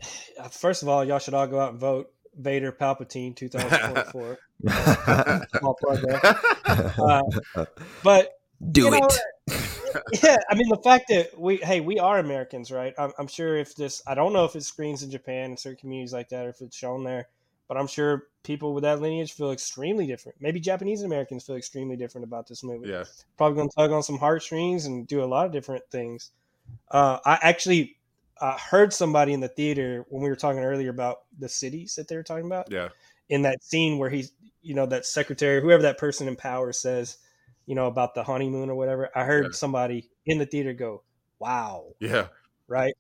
first 0.51 0.83
of 0.83 0.89
all, 0.89 1.05
y'all 1.05 1.18
should 1.18 1.35
all 1.35 1.47
go 1.47 1.61
out 1.61 1.70
and 1.72 1.81
vote 1.81 2.11
Vader 2.37 2.72
Palpatine 2.72 3.35
2024. 3.35 4.39
Small. 5.59 5.76
Uh, 6.68 7.22
but 8.05 8.33
Do 8.70 8.83
you 8.83 8.91
know, 8.91 9.07
it. 9.07 9.18
Yeah, 10.22 10.36
I 10.51 10.55
mean 10.55 10.68
the 10.68 10.80
fact 10.82 11.07
that 11.09 11.39
we 11.39 11.57
hey 11.57 11.80
we 11.80 11.99
are 11.99 12.18
Americans, 12.18 12.70
right? 12.70 12.95
I'm, 12.99 13.12
I'm 13.18 13.26
sure 13.26 13.57
if 13.57 13.74
this 13.74 14.03
I 14.07 14.14
don't 14.14 14.32
know 14.32 14.45
if 14.45 14.57
it 14.57 14.62
screens 14.64 15.03
in 15.03 15.11
Japan 15.11 15.51
and 15.51 15.59
certain 15.59 15.78
communities 15.78 16.12
like 16.12 16.28
that 16.30 16.47
or 16.47 16.51
if 16.51 16.61
it's 16.61 16.76
shown 16.76 17.05
there, 17.05 17.28
but 17.68 17.76
I'm 17.76 17.86
sure 17.86 18.24
people 18.43 18.74
with 18.74 18.82
that 18.84 19.01
lineage 19.01 19.32
feel 19.32 19.53
extremely 19.53 20.07
different. 20.07 20.39
Maybe 20.41 20.61
Japanese 20.61 21.03
Americans 21.03 21.45
feel 21.45 21.57
extremely 21.57 21.97
different 21.97 22.26
about 22.26 22.47
this 22.47 22.62
movie. 22.62 22.89
yeah 22.89 23.05
Probably 23.36 23.57
gonna 23.57 23.70
tug 23.76 23.93
on 23.93 24.03
some 24.03 24.18
heartstrings 24.18 24.86
and 24.86 25.07
do 25.07 25.22
a 25.22 25.26
lot 25.26 25.47
of 25.47 25.53
different 25.53 25.84
things. 25.91 26.30
Uh, 26.91 27.18
I 27.24 27.39
actually 27.43 27.97
uh, 28.41 28.57
heard 28.59 28.93
somebody 28.93 29.32
in 29.32 29.41
the 29.41 29.49
theater 29.49 30.05
when 30.09 30.22
we 30.22 30.28
were 30.28 30.36
talking 30.36 30.62
earlier 30.62 30.91
about 30.91 31.18
the 31.39 31.49
cities 31.49 31.95
that 31.97 32.09
they 32.09 32.16
were 32.16 32.22
talking 32.22 32.47
about 32.47 32.70
yeah 32.70 32.89
in 33.28 33.43
that 33.43 33.62
scene 33.62 33.99
where 33.99 34.11
he's 34.11 34.32
you 34.62 34.74
know 34.74 34.86
that 34.86 35.07
secretary 35.07 35.61
whoever 35.61 35.82
that 35.82 35.99
person 35.99 36.28
in 36.28 36.36
power 36.36 36.72
says 36.72 37.18
you 37.68 37.74
know 37.74 37.86
about 37.86 38.14
the 38.14 38.22
honeymoon 38.24 38.70
or 38.70 38.74
whatever 38.74 39.10
i 39.14 39.22
heard 39.24 39.44
Yeah. 39.44 39.50
somebody 39.52 40.08
in 40.26 40.38
the 40.38 40.46
theater 40.46 40.72
go 40.72 41.02
wow. 41.38 41.92
Yeah. 42.00 42.26
Right? 42.66 42.94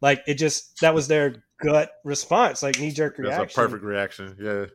Like 0.00 0.22
it 0.26 0.34
just 0.34 0.80
that 0.80 0.94
was 0.94 1.06
their 1.08 1.44
gut 1.62 1.90
response 2.04 2.62
like 2.62 2.78
knee-jerk 2.80 3.18
reaction. 3.18 3.24
that's 3.24 3.38
reaction. 3.56 3.60
a 3.60 3.64
perfect 3.66 3.84
reaction 3.84 4.36
yeah. 4.40 4.66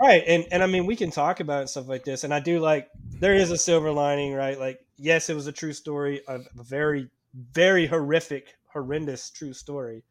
Right 0.00 0.22
and 0.26 0.46
and 0.50 0.62
i 0.62 0.66
mean 0.66 0.84
we 0.86 0.96
can 0.96 1.10
talk 1.10 1.40
about 1.40 1.60
and 1.60 1.70
stuff 1.70 1.86
like 1.88 2.04
this 2.04 2.24
and 2.24 2.34
i 2.34 2.40
do 2.40 2.58
like 2.60 2.88
there 3.20 3.34
is 3.34 3.50
a 3.50 3.56
silver 3.58 3.92
lining 3.92 4.32
right? 4.34 4.58
Like 4.58 4.80
yes 4.96 5.30
it 5.30 5.34
was 5.34 5.46
a 5.46 5.52
true 5.52 5.72
story 5.72 6.20
a 6.26 6.38
very 6.56 7.08
very 7.34 7.86
horrific 7.86 8.54
horrendous 8.72 9.30
true 9.30 9.52
story. 9.52 10.02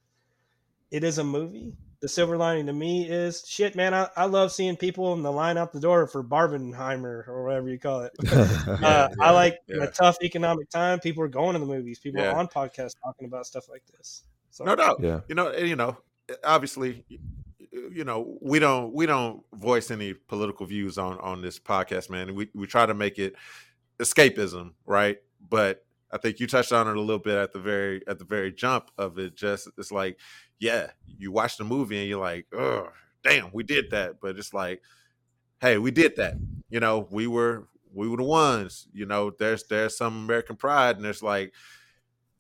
It 0.91 1.03
is 1.03 1.17
a 1.17 1.23
movie 1.23 1.75
the 1.99 2.07
silver 2.07 2.37
lining 2.37 2.65
to 2.67 2.73
me 2.73 3.07
is 3.09 3.43
shit 3.47 3.75
man 3.75 3.93
i, 3.93 4.07
I 4.15 4.25
love 4.25 4.51
seeing 4.51 4.75
people 4.77 5.13
in 5.13 5.23
the 5.23 5.31
line 5.31 5.57
out 5.57 5.73
the 5.73 5.79
door 5.79 6.05
for 6.07 6.23
barbenheimer 6.23 7.27
or 7.27 7.43
whatever 7.45 7.69
you 7.69 7.79
call 7.79 8.01
it. 8.01 8.11
Uh, 8.27 8.77
Yeah, 8.81 9.07
i 9.19 9.31
like 9.31 9.57
in 9.67 9.77
yeah. 9.77 9.83
a 9.85 9.91
tough 9.91 10.17
economic 10.21 10.69
time. 10.69 10.99
People 10.99 11.23
are 11.23 11.27
going 11.27 11.53
to 11.53 11.59
the 11.59 11.65
movies. 11.65 11.99
People 11.99 12.21
Yeah. 12.21 12.31
are 12.31 12.35
on 12.37 12.47
podcasts 12.47 12.93
talking 13.03 13.25
about 13.27 13.45
stuff 13.47 13.67
like 13.69 13.83
this. 13.97 14.23
So 14.51 14.63
no 14.63 14.75
doubt. 14.75 14.97
Yeah. 15.01 15.21
you 15.27 15.35
know 15.35 15.47
eh, 15.47 15.63
you 15.65 15.75
know 15.75 15.97
eh, 16.29 16.35
obviously 16.43 17.03
eh, 17.11 17.15
you 17.91 18.03
know 18.03 18.37
we 18.41 18.59
don't 18.59 18.93
we 18.93 19.05
don't 19.05 19.43
voice 19.53 19.89
any 19.91 20.13
political 20.13 20.65
views 20.65 20.97
on 20.97 21.17
on 21.19 21.41
this 21.41 21.57
podcast 21.59 22.09
man. 22.09 22.35
We 22.35 22.49
we 22.53 22.67
try 22.67 22.85
to 22.85 22.93
make 22.93 23.17
it 23.19 23.35
escapism 23.99 24.73
right? 24.85 25.17
But 25.49 25.83
i 26.11 26.17
think 26.17 26.39
you 26.39 26.47
touched 26.47 26.71
on 26.71 26.87
it 26.87 26.95
a 26.95 26.99
little 27.01 27.19
bit 27.19 27.35
at 27.37 27.51
the 27.51 27.59
very 27.59 28.01
at 28.07 28.17
the 28.19 28.25
very 28.25 28.51
jump 28.51 28.91
of 28.97 29.17
it. 29.19 29.35
Just 29.35 29.67
it's 29.77 29.91
like 29.91 30.17
yeah 30.59 30.91
you 31.05 31.31
watch 31.31 31.57
the 31.57 31.63
movie 31.63 31.99
and 31.99 32.09
you're 32.09 32.19
like 32.19 32.45
oh 32.53 32.89
damn 33.23 33.51
we 33.53 33.63
did 33.63 33.91
that. 33.91 34.21
But 34.21 34.37
it's 34.37 34.53
like 34.53 34.81
hey 35.61 35.77
we 35.77 35.91
did 35.91 36.15
that. 36.17 36.35
You 36.69 36.79
know 36.79 37.07
we 37.11 37.27
were 37.27 37.67
we 37.93 38.07
were 38.07 38.17
the 38.17 38.23
ones 38.23 38.87
you 38.93 39.05
know 39.05 39.31
there's 39.39 39.63
there's 39.63 39.97
some 39.97 40.15
american 40.23 40.55
pride 40.55 40.97
and 40.97 41.05
there's 41.05 41.23
like 41.23 41.53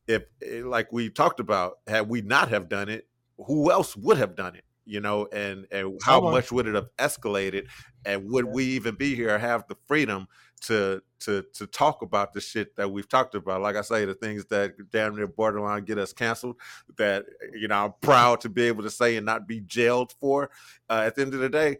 if 0.07 0.23
eh, 0.45 0.61
like 0.63 0.91
we 0.91 1.09
talked 1.09 1.39
about 1.39 1.79
had 1.87 2.07
we 2.07 2.21
not 2.21 2.49
have 2.49 2.69
done 2.69 2.89
it 2.89 3.07
who 3.45 3.71
else 3.71 3.95
would 3.95 4.17
have 4.17 4.35
done 4.35 4.55
it 4.55 4.63
you 4.85 4.99
know 4.99 5.27
and 5.31 5.65
and 5.71 5.99
how 6.03 6.21
much 6.21 6.51
would 6.51 6.67
it 6.67 6.75
have 6.75 6.89
escalated 6.97 7.65
and 8.05 8.29
would 8.29 8.45
we 8.45 8.65
even 8.65 8.95
be 8.95 9.15
here 9.15 9.37
have 9.37 9.67
the 9.67 9.75
freedom 9.87 10.27
to 10.61 11.01
to 11.19 11.45
to 11.53 11.67
talk 11.67 12.01
about 12.01 12.33
the 12.33 12.41
shit 12.41 12.75
that 12.75 12.91
we've 12.91 13.07
talked 13.07 13.35
about 13.35 13.61
like 13.61 13.75
i 13.75 13.81
say 13.81 14.05
the 14.05 14.13
things 14.15 14.45
that 14.45 14.73
damn 14.91 15.15
near 15.15 15.27
borderline 15.27 15.83
get 15.83 15.97
us 15.97 16.13
canceled 16.13 16.55
that 16.97 17.25
you 17.53 17.67
know 17.67 17.85
i'm 17.85 17.93
proud 18.01 18.41
to 18.41 18.49
be 18.49 18.63
able 18.63 18.81
to 18.81 18.89
say 18.89 19.17
and 19.17 19.25
not 19.25 19.47
be 19.47 19.59
jailed 19.61 20.13
for 20.19 20.49
uh, 20.89 21.03
at 21.05 21.15
the 21.15 21.21
end 21.21 21.33
of 21.33 21.39
the 21.39 21.49
day 21.49 21.77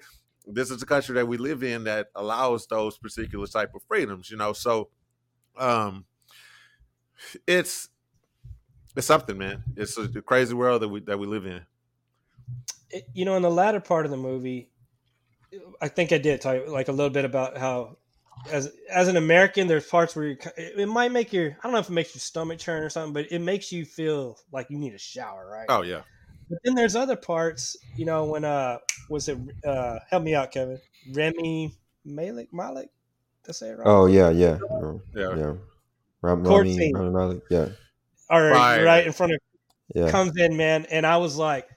this 0.48 0.72
is 0.72 0.80
the 0.80 0.86
country 0.86 1.16
that 1.16 1.28
we 1.28 1.38
live 1.38 1.62
in 1.62 1.84
that 1.84 2.08
allows 2.16 2.68
those 2.68 2.98
particular 2.98 3.46
type 3.48 3.76
of 3.76 3.84
freedoms, 3.84 4.32
you 4.32 4.38
know. 4.38 4.54
So 4.54 4.90
um 5.58 6.06
it's 7.46 7.90
it's 8.96 9.08
something, 9.08 9.38
man. 9.38 9.64
It's 9.76 9.98
a 9.98 10.08
crazy 10.22 10.54
world 10.54 10.82
that 10.82 10.90
we 10.90 11.02
that 11.02 11.20
we 11.20 11.28
live 11.28 11.46
in. 11.46 11.66
You 13.14 13.26
know, 13.26 13.36
in 13.36 13.42
the 13.42 13.52
latter 13.52 13.82
part 13.82 14.06
of 14.06 14.12
the 14.12 14.18
movie, 14.18 14.72
I 15.82 15.90
think 15.90 16.14
I 16.14 16.18
did 16.18 16.40
talk 16.40 16.68
like 16.68 16.88
a 16.88 16.94
little 16.94 17.10
bit 17.10 17.26
about 17.26 17.58
how, 17.58 17.98
as 18.52 18.72
as 18.90 19.08
an 19.08 19.18
American, 19.18 19.68
there's 19.68 19.88
parts 19.88 20.16
where 20.16 20.28
you, 20.28 20.38
it 20.58 20.88
might 20.88 21.12
make 21.12 21.34
your 21.34 21.52
I 21.52 21.64
don't 21.64 21.74
know 21.74 21.80
if 21.80 21.90
it 21.90 21.94
makes 21.94 22.16
your 22.16 22.20
stomach 22.22 22.60
churn 22.60 22.84
or 22.84 22.90
something, 22.90 23.14
but 23.14 23.32
it 23.32 23.40
makes 23.40 23.72
you 23.72 23.86
feel 23.86 24.38
like 24.52 24.70
you 24.70 24.78
need 24.78 24.94
a 24.94 24.98
shower, 25.00 25.50
right? 25.50 25.66
Oh 25.70 25.82
yeah. 25.82 26.02
But 26.50 26.60
then 26.64 26.76
there's 26.76 26.96
other 26.96 27.16
parts, 27.18 27.76
you 27.96 28.06
know, 28.06 28.26
when 28.26 28.46
uh 28.46 28.78
was 29.10 29.28
it 29.28 29.38
uh 29.66 30.00
help 30.10 30.24
me 30.24 30.34
out, 30.36 30.52
Kevin? 30.52 30.80
Remy 31.14 31.74
Malik 32.06 32.54
Malik? 32.54 32.90
To 33.44 33.54
say 33.54 33.70
it 33.70 33.78
right? 33.78 33.88
Oh 33.88 34.06
yeah, 34.06 34.30
yeah, 34.30 34.58
Yeah. 35.14 35.36
yeah. 35.36 35.54
Ram- 36.22 36.44
Rami- 36.44 36.74
scene. 36.74 36.96
Rami 36.96 37.10
Malek, 37.12 37.42
yeah, 37.50 37.70
All 38.30 38.42
right, 38.42 38.52
Right. 38.52 38.84
right 38.84 39.08
in 39.08 39.14
front 39.14 39.34
of 39.34 39.40
yeah. 39.94 40.10
comes 40.10 40.36
in, 40.38 40.58
man, 40.58 40.86
and 40.90 41.06
I 41.06 41.18
was 41.18 41.38
like, 41.38 41.68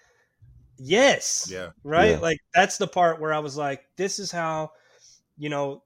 yes, 0.78 1.48
Yeah. 1.50 1.70
right. 1.84 2.10
Yeah. 2.12 2.18
Like 2.18 2.38
that's 2.54 2.78
the 2.78 2.86
part 2.86 3.20
where 3.20 3.32
I 3.32 3.38
was 3.40 3.56
like, 3.56 3.84
this 3.96 4.18
is 4.18 4.30
how, 4.32 4.70
you 5.38 5.48
know, 5.48 5.82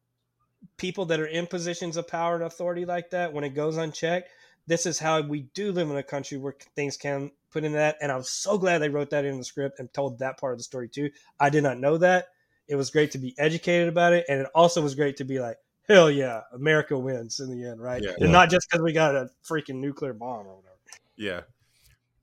people 0.76 1.06
that 1.06 1.20
are 1.20 1.26
in 1.26 1.46
positions 1.46 1.96
of 1.96 2.08
power 2.08 2.34
and 2.34 2.44
authority 2.44 2.84
like 2.84 3.10
that, 3.10 3.32
when 3.32 3.44
it 3.44 3.50
goes 3.50 3.76
unchecked, 3.76 4.28
this 4.66 4.86
is 4.86 4.98
how 4.98 5.20
we 5.20 5.42
do 5.54 5.72
live 5.72 5.90
in 5.90 5.96
a 5.96 6.02
country 6.02 6.38
where 6.38 6.56
things 6.74 6.96
can 6.96 7.30
put 7.50 7.64
in 7.64 7.72
that. 7.72 7.96
And 8.00 8.10
I'm 8.10 8.22
so 8.22 8.58
glad 8.58 8.78
they 8.78 8.88
wrote 8.88 9.10
that 9.10 9.24
in 9.24 9.38
the 9.38 9.44
script 9.44 9.78
and 9.78 9.92
told 9.92 10.18
that 10.18 10.38
part 10.38 10.52
of 10.52 10.58
the 10.58 10.64
story 10.64 10.88
too. 10.88 11.10
I 11.38 11.50
did 11.50 11.62
not 11.62 11.78
know 11.78 11.98
that. 11.98 12.28
It 12.66 12.76
was 12.76 12.90
great 12.90 13.10
to 13.10 13.18
be 13.18 13.34
educated 13.38 13.88
about 13.88 14.14
it, 14.14 14.24
and 14.28 14.40
it 14.40 14.46
also 14.54 14.80
was 14.80 14.94
great 14.94 15.18
to 15.18 15.24
be 15.24 15.38
like, 15.38 15.58
hell 15.86 16.10
yeah, 16.10 16.40
America 16.54 16.98
wins 16.98 17.40
in 17.40 17.50
the 17.50 17.68
end, 17.68 17.80
right? 17.80 18.02
Yeah. 18.02 18.12
And 18.16 18.26
Yeah. 18.26 18.30
not 18.32 18.48
just 18.48 18.66
because 18.70 18.82
we 18.82 18.94
got 18.94 19.14
a 19.14 19.28
freaking 19.44 19.76
nuclear 19.76 20.14
bomb 20.14 20.46
or 20.46 20.56
whatever. 20.56 20.78
Yeah. 21.16 21.42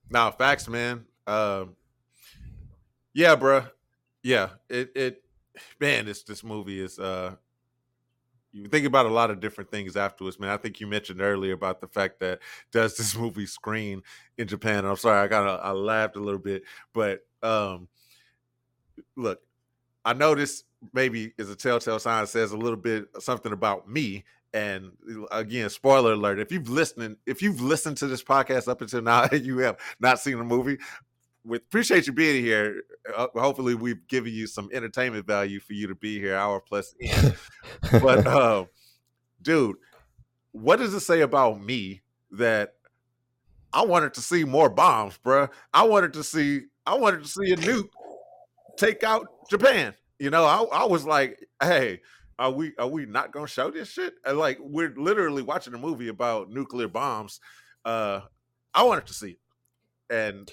Now, 0.09 0.31
facts, 0.31 0.67
man. 0.67 1.05
Um, 1.27 1.75
yeah, 3.13 3.35
bruh. 3.35 3.69
Yeah, 4.23 4.49
it 4.69 4.91
it 4.95 5.23
man, 5.79 6.05
this 6.05 6.23
this 6.23 6.43
movie 6.43 6.79
is 6.79 6.99
uh 6.99 7.35
you 8.53 8.67
think 8.67 8.85
about 8.85 9.05
a 9.05 9.09
lot 9.09 9.31
of 9.31 9.39
different 9.39 9.71
things 9.71 9.95
afterwards, 9.95 10.39
man. 10.39 10.49
I 10.49 10.57
think 10.57 10.79
you 10.79 10.87
mentioned 10.87 11.21
earlier 11.21 11.53
about 11.53 11.79
the 11.81 11.87
fact 11.87 12.19
that 12.19 12.39
does 12.71 12.97
this 12.97 13.15
movie 13.15 13.45
screen 13.45 14.01
in 14.37 14.47
Japan? 14.47 14.79
And 14.79 14.87
I'm 14.87 14.97
sorry, 14.97 15.19
I 15.19 15.27
got 15.27 15.63
I 15.63 15.71
laughed 15.71 16.15
a 16.15 16.19
little 16.19 16.39
bit, 16.39 16.63
but 16.93 17.25
um 17.41 17.87
look, 19.15 19.39
I 20.05 20.13
know 20.13 20.35
this 20.35 20.63
maybe 20.93 21.33
is 21.37 21.49
a 21.49 21.55
telltale 21.55 21.99
sign. 21.99 22.25
Says 22.27 22.51
a 22.51 22.57
little 22.57 22.77
bit 22.77 23.07
something 23.19 23.51
about 23.51 23.89
me. 23.89 24.23
And 24.53 24.91
again, 25.31 25.69
spoiler 25.69 26.13
alert: 26.13 26.39
if 26.39 26.51
you've 26.51 26.69
listening, 26.69 27.15
if 27.25 27.41
you've 27.41 27.61
listened 27.61 27.97
to 27.97 28.07
this 28.07 28.23
podcast 28.23 28.67
up 28.67 28.81
until 28.81 29.01
now, 29.01 29.27
you 29.31 29.59
have 29.59 29.77
not 29.99 30.19
seen 30.19 30.37
the 30.37 30.43
movie, 30.43 30.77
we 31.43 31.57
appreciate 31.57 32.07
you 32.07 32.13
being 32.13 32.43
here. 32.43 32.83
Uh, 33.15 33.27
hopefully, 33.35 33.75
we've 33.75 34.07
given 34.07 34.33
you 34.33 34.47
some 34.47 34.69
entertainment 34.73 35.25
value 35.25 35.59
for 35.59 35.73
you 35.73 35.87
to 35.87 35.95
be 35.95 36.19
here, 36.19 36.35
hour 36.35 36.59
plus 36.59 36.93
but 37.91 38.27
uh, 38.27 38.65
dude, 39.41 39.77
what 40.51 40.77
does 40.77 40.93
it 40.93 40.99
say 40.99 41.21
about 41.21 41.61
me 41.61 42.01
that 42.31 42.73
I 43.73 43.85
wanted 43.85 44.13
to 44.15 44.21
see 44.21 44.43
more 44.43 44.69
bombs, 44.69 45.17
bruh? 45.23 45.49
I 45.73 45.83
wanted 45.83 46.13
to 46.13 46.23
see, 46.23 46.63
I 46.85 46.95
wanted 46.95 47.23
to 47.23 47.29
see 47.29 47.51
a 47.51 47.57
nuke 47.57 47.89
take 48.77 49.03
out 49.03 49.27
Japan. 49.49 49.93
You 50.19 50.29
know, 50.29 50.45
I, 50.45 50.81
I 50.81 50.85
was 50.85 51.05
like, 51.05 51.39
hey, 51.61 52.01
are 52.37 52.51
we 52.51 52.73
are 52.77 52.87
we 52.87 53.05
not 53.05 53.31
gonna 53.31 53.47
show 53.47 53.69
this 53.69 53.89
shit? 53.89 54.15
And 54.25 54.37
like 54.37 54.57
we're 54.59 54.93
literally 54.95 55.43
watching 55.43 55.73
a 55.73 55.77
movie 55.77 56.07
about 56.07 56.49
nuclear 56.49 56.87
bombs. 56.87 57.39
Uh 57.85 58.21
I 58.73 58.83
wanted 58.83 59.05
to 59.07 59.13
see 59.13 59.31
it. 59.31 59.39
And 60.09 60.51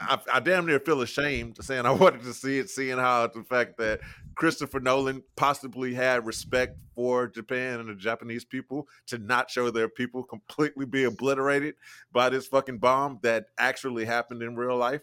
I, 0.00 0.18
I 0.34 0.40
damn 0.40 0.66
near 0.66 0.80
feel 0.80 1.00
ashamed 1.00 1.62
saying 1.62 1.86
I 1.86 1.90
wanted 1.92 2.22
to 2.22 2.34
see 2.34 2.58
it, 2.58 2.70
seeing 2.70 2.98
how 2.98 3.26
the 3.26 3.42
fact 3.42 3.78
that 3.78 4.00
Christopher 4.34 4.80
Nolan 4.80 5.22
possibly 5.36 5.94
had 5.94 6.26
respect 6.26 6.78
for 6.94 7.26
Japan 7.26 7.80
and 7.80 7.88
the 7.88 7.94
Japanese 7.94 8.44
people 8.44 8.88
to 9.06 9.18
not 9.18 9.50
show 9.50 9.70
their 9.70 9.88
people 9.88 10.22
completely 10.22 10.86
be 10.86 11.04
obliterated 11.04 11.74
by 12.12 12.28
this 12.28 12.46
fucking 12.46 12.78
bomb 12.78 13.18
that 13.22 13.46
actually 13.58 14.04
happened 14.04 14.42
in 14.42 14.56
real 14.56 14.76
life. 14.76 15.02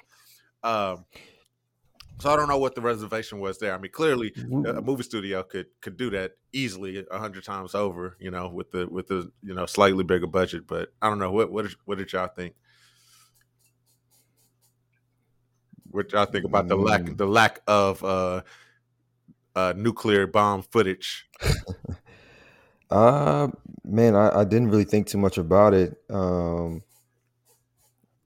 Um, 0.63 1.05
so 2.19 2.31
I 2.31 2.37
don't 2.37 2.47
know 2.47 2.57
what 2.57 2.75
the 2.75 2.81
reservation 2.81 3.39
was 3.39 3.57
there. 3.57 3.73
I 3.73 3.77
mean, 3.77 3.91
clearly 3.91 4.33
a 4.37 4.81
movie 4.81 5.03
studio 5.03 5.43
could 5.43 5.67
could 5.81 5.97
do 5.97 6.09
that 6.11 6.37
easily 6.53 7.05
a 7.11 7.19
hundred 7.19 7.43
times 7.43 7.75
over, 7.75 8.15
you 8.19 8.31
know, 8.31 8.47
with 8.47 8.71
the 8.71 8.87
with 8.87 9.07
the 9.07 9.31
you 9.43 9.53
know 9.53 9.65
slightly 9.65 10.03
bigger 10.03 10.27
budget. 10.27 10.65
But 10.65 10.93
I 11.01 11.09
don't 11.09 11.19
know 11.19 11.31
what 11.31 11.51
what 11.51 11.63
did, 11.63 11.75
what 11.83 11.97
did 11.97 12.13
y'all 12.13 12.27
think? 12.27 12.55
What 15.95 16.11
y'all 16.11 16.25
think 16.25 16.45
about 16.45 16.67
the 16.67 16.75
lack 16.75 17.05
Mm. 17.05 17.17
the 17.17 17.25
lack 17.27 17.61
of 17.67 18.03
uh, 18.03 18.43
uh, 19.55 19.73
nuclear 19.75 20.27
bomb 20.27 20.61
footage? 20.63 21.29
Uh 22.89 23.47
man, 23.83 24.15
I, 24.15 24.39
I 24.41 24.43
didn't 24.43 24.69
really 24.69 24.83
think 24.83 25.07
too 25.07 25.17
much 25.17 25.37
about 25.37 25.73
it. 25.73 25.97
Um 26.09 26.83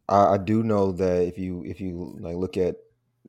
I, 0.07 0.33
I 0.33 0.37
do 0.37 0.63
know 0.63 0.91
that 0.93 1.23
if 1.27 1.37
you 1.37 1.63
if 1.65 1.79
you 1.81 2.17
like 2.19 2.35
look 2.35 2.57
at 2.57 2.75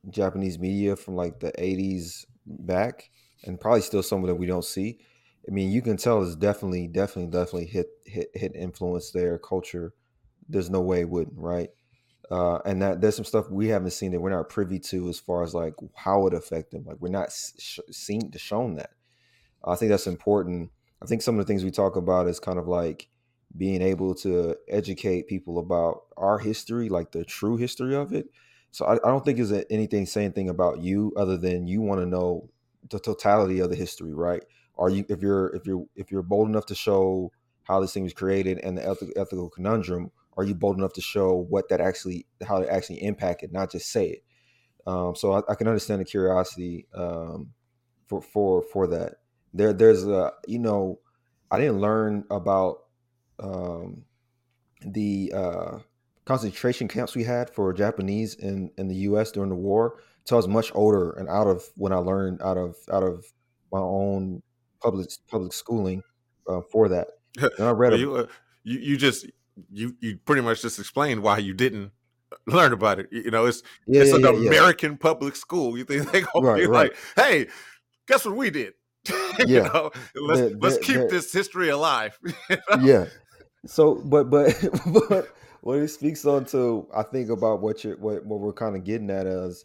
Japanese 0.09 0.59
media 0.59 0.97
from 0.97 1.17
like 1.17 1.41
the 1.41 1.53
80s 1.63 2.27
back 2.47 3.11
and 3.45 3.61
probably 3.61 3.83
still 3.83 4.03
some 4.03 4.23
of 4.23 4.29
that 4.29 4.35
we 4.37 4.47
don't 4.47 4.65
see. 4.65 4.99
I 5.49 5.53
mean, 5.53 5.71
you 5.71 5.83
can 5.83 5.97
tell 5.97 6.23
it's 6.23 6.37
definitely 6.37 6.87
definitely 6.89 7.31
definitely 7.31 7.67
hit 7.67 7.89
hit 8.07 8.31
hit 8.35 8.55
influence 8.55 9.11
their 9.11 9.39
culture. 9.39 9.95
There's 10.49 10.71
no 10.71 10.81
way 10.81 11.01
it 11.01 11.09
wouldn't, 11.09 11.39
right? 11.39 11.71
Uh, 12.31 12.59
and 12.65 12.81
that 12.81 13.01
there's 13.01 13.17
some 13.17 13.25
stuff 13.25 13.51
we 13.51 13.69
haven't 13.69 13.91
seen 13.91 14.13
that 14.13 14.21
we're 14.21 14.31
not 14.31 14.49
privy 14.49 14.79
to 14.79 15.09
as 15.09 15.19
far 15.19 15.43
as 15.43 15.53
like 15.53 15.75
how 15.95 16.27
it 16.29 16.35
affect 16.35 16.71
them. 16.71 16.85
Like 16.87 16.99
we're 17.01 17.09
not 17.09 17.33
sh- 17.33 17.81
seen 17.91 18.31
to 18.31 18.39
shown 18.39 18.77
that. 18.77 18.91
I 19.65 19.75
think 19.75 19.91
that's 19.91 20.07
important. 20.07 20.71
I 21.03 21.07
think 21.07 21.23
some 21.23 21.39
of 21.39 21.45
the 21.45 21.51
things 21.51 21.65
we 21.65 21.73
talk 21.73 21.97
about 21.97 22.29
is 22.29 22.39
kind 22.39 22.59
of 22.59 22.69
like 22.69 23.09
being 23.57 23.83
able 23.83 24.15
to 24.15 24.57
educate 24.69 25.27
people 25.27 25.59
about 25.59 26.03
our 26.17 26.39
history, 26.39 26.89
like 26.89 27.11
the 27.11 27.25
true 27.25 27.57
history 27.57 27.97
of 27.97 28.13
it. 28.13 28.29
So 28.71 28.85
I, 28.85 28.95
I 28.95 29.11
don't 29.11 29.25
think 29.25 29.41
is 29.41 29.53
anything 29.69 30.07
saying 30.07 30.33
thing 30.33 30.49
about 30.49 30.79
you 30.79 31.13
other 31.17 31.37
than 31.37 31.67
you 31.67 31.81
want 31.81 32.01
to 32.01 32.07
know 32.07 32.49
the 32.89 33.01
totality 33.01 33.59
of 33.59 33.71
the 33.71 33.77
history, 33.77 34.15
right? 34.15 34.43
Are 34.79 34.89
you 34.89 35.05
if 35.09 35.21
you're 35.21 35.49
if 35.49 35.67
you're 35.67 35.85
if 35.97 36.13
you're 36.13 36.23
bold 36.23 36.49
enough 36.49 36.67
to 36.67 36.75
show 36.75 37.33
how 37.65 37.81
this 37.81 37.93
thing 37.93 38.05
was 38.05 38.13
created 38.13 38.59
and 38.59 38.79
the 38.79 38.89
ethical, 38.89 39.13
ethical 39.17 39.51
conundrum, 39.51 40.11
are 40.37 40.45
you 40.45 40.55
bold 40.55 40.79
enough 40.79 40.93
to 40.95 41.01
show 41.01 41.35
what 41.35 41.69
that 41.69 41.81
actually 41.81 42.27
how 42.47 42.59
it 42.59 42.69
actually 42.69 43.03
impacted, 43.03 43.53
not 43.53 43.71
just 43.71 43.91
say 43.91 44.07
it? 44.09 44.25
Um, 44.87 45.15
so 45.15 45.33
I, 45.33 45.43
I 45.51 45.55
can 45.55 45.69
understand 45.69 46.01
the 46.01 46.05
curiosity 46.05 46.87
um, 46.95 47.51
for 48.07 48.23
for 48.23 48.63
for 48.63 48.87
that. 48.89 49.17
There 49.53 49.73
there's 49.73 50.07
a 50.07 50.33
you 50.47 50.59
know 50.59 51.01
I 51.51 51.59
didn't 51.59 51.81
learn 51.81 52.25
about 52.31 52.85
um, 53.39 54.05
the 54.83 55.33
uh, 55.35 55.79
concentration 56.25 56.89
camps 56.89 57.15
we 57.15 57.25
had 57.25 57.51
for 57.51 57.73
Japanese 57.73 58.35
in, 58.35 58.71
in 58.79 58.89
the 58.89 58.95
U.S. 58.97 59.33
during 59.33 59.51
the 59.51 59.57
war 59.57 59.99
until 60.21 60.37
I 60.37 60.39
was 60.39 60.49
much 60.49 60.71
older 60.75 61.11
and 61.13 61.29
out 61.29 61.47
of 61.47 61.65
when 61.77 61.93
I 61.93 61.97
learned 61.97 62.41
out 62.43 62.57
of 62.57 62.77
out 62.93 63.03
of 63.03 63.25
my 63.73 63.81
own 63.81 64.43
public 64.81 65.11
public 65.29 65.53
schooling 65.53 66.03
uh, 66.49 66.61
for 66.71 66.89
that. 66.89 67.09
And 67.59 67.69
I 67.69 67.71
read 67.71 67.93
Well, 67.93 68.01
you, 68.01 68.17
uh, 68.17 68.27
you 68.65 68.79
you 68.79 68.97
just 68.97 69.27
you 69.73 69.97
you 70.01 70.19
pretty 70.19 70.43
much 70.43 70.63
just 70.63 70.79
explained 70.79 71.23
why 71.23 71.39
you 71.39 71.55
didn't 71.55 71.93
learn 72.47 72.73
about 72.73 72.99
it. 73.01 73.09
You 73.11 73.31
know, 73.31 73.47
it's 73.47 73.63
yeah, 73.87 74.03
it's 74.03 74.13
yeah, 74.13 74.17
an 74.17 74.25
yeah. 74.43 74.49
American 74.49 74.97
public 74.97 75.37
school. 75.37 75.77
You 75.79 75.85
think 75.85 76.11
they 76.13 76.23
gonna 76.23 76.53
be 76.55 76.67
Right, 76.67 76.69
right. 76.69 76.91
like, 76.91 76.97
hey, 77.17 77.49
guess 78.07 78.25
what 78.25 78.37
we 78.37 78.51
did? 78.51 78.75
you 79.39 79.47
Yeah. 79.47 79.69
know, 79.73 79.91
let's 80.15 80.55
let's 80.61 80.79
keep 80.79 81.09
this 81.09 81.33
history 81.33 81.69
alive. 81.71 82.19
You 82.51 82.57
know? 82.71 82.77
yeah. 82.77 83.07
So, 83.67 83.97
but 83.97 84.31
but 84.31 84.55
but 85.09 85.29
what 85.63 85.79
it 85.79 85.89
speaks 85.89 86.25
on 86.25 86.45
to, 86.47 86.89
I 86.95 87.03
think 87.03 87.31
about 87.31 87.61
what 87.61 87.85
you're 87.85 87.97
what 87.97 88.25
what 88.27 88.41
we're 88.41 88.53
kind 88.53 88.77
of 88.77 88.85
getting 88.85 89.11
at 89.11 89.27
is, 89.27 89.65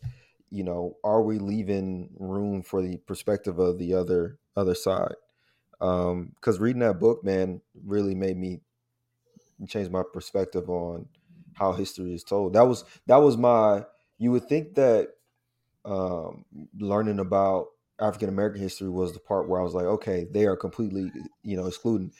you 0.49 0.63
know, 0.63 0.97
are 1.03 1.21
we 1.21 1.39
leaving 1.39 2.09
room 2.19 2.61
for 2.63 2.81
the 2.81 2.97
perspective 2.97 3.59
of 3.59 3.79
the 3.79 3.93
other 3.93 4.39
other 4.55 4.75
side? 4.75 5.15
Um, 5.81 6.31
because 6.35 6.59
reading 6.59 6.81
that 6.81 6.99
book, 6.99 7.23
man, 7.23 7.61
really 7.85 8.15
made 8.15 8.37
me 8.37 8.61
change 9.67 9.89
my 9.89 10.03
perspective 10.13 10.69
on 10.69 11.07
how 11.53 11.73
history 11.73 12.13
is 12.13 12.23
told. 12.23 12.53
That 12.53 12.67
was 12.67 12.83
that 13.07 13.17
was 13.17 13.37
my. 13.37 13.85
You 14.17 14.31
would 14.31 14.47
think 14.47 14.75
that 14.75 15.09
um, 15.83 16.45
learning 16.77 17.19
about 17.19 17.67
African 17.99 18.29
American 18.29 18.61
history 18.61 18.89
was 18.89 19.13
the 19.13 19.19
part 19.19 19.49
where 19.49 19.59
I 19.59 19.63
was 19.63 19.73
like, 19.73 19.85
okay, 19.85 20.25
they 20.31 20.45
are 20.45 20.55
completely, 20.55 21.11
you 21.43 21.57
know, 21.57 21.67
excluding 21.67 22.11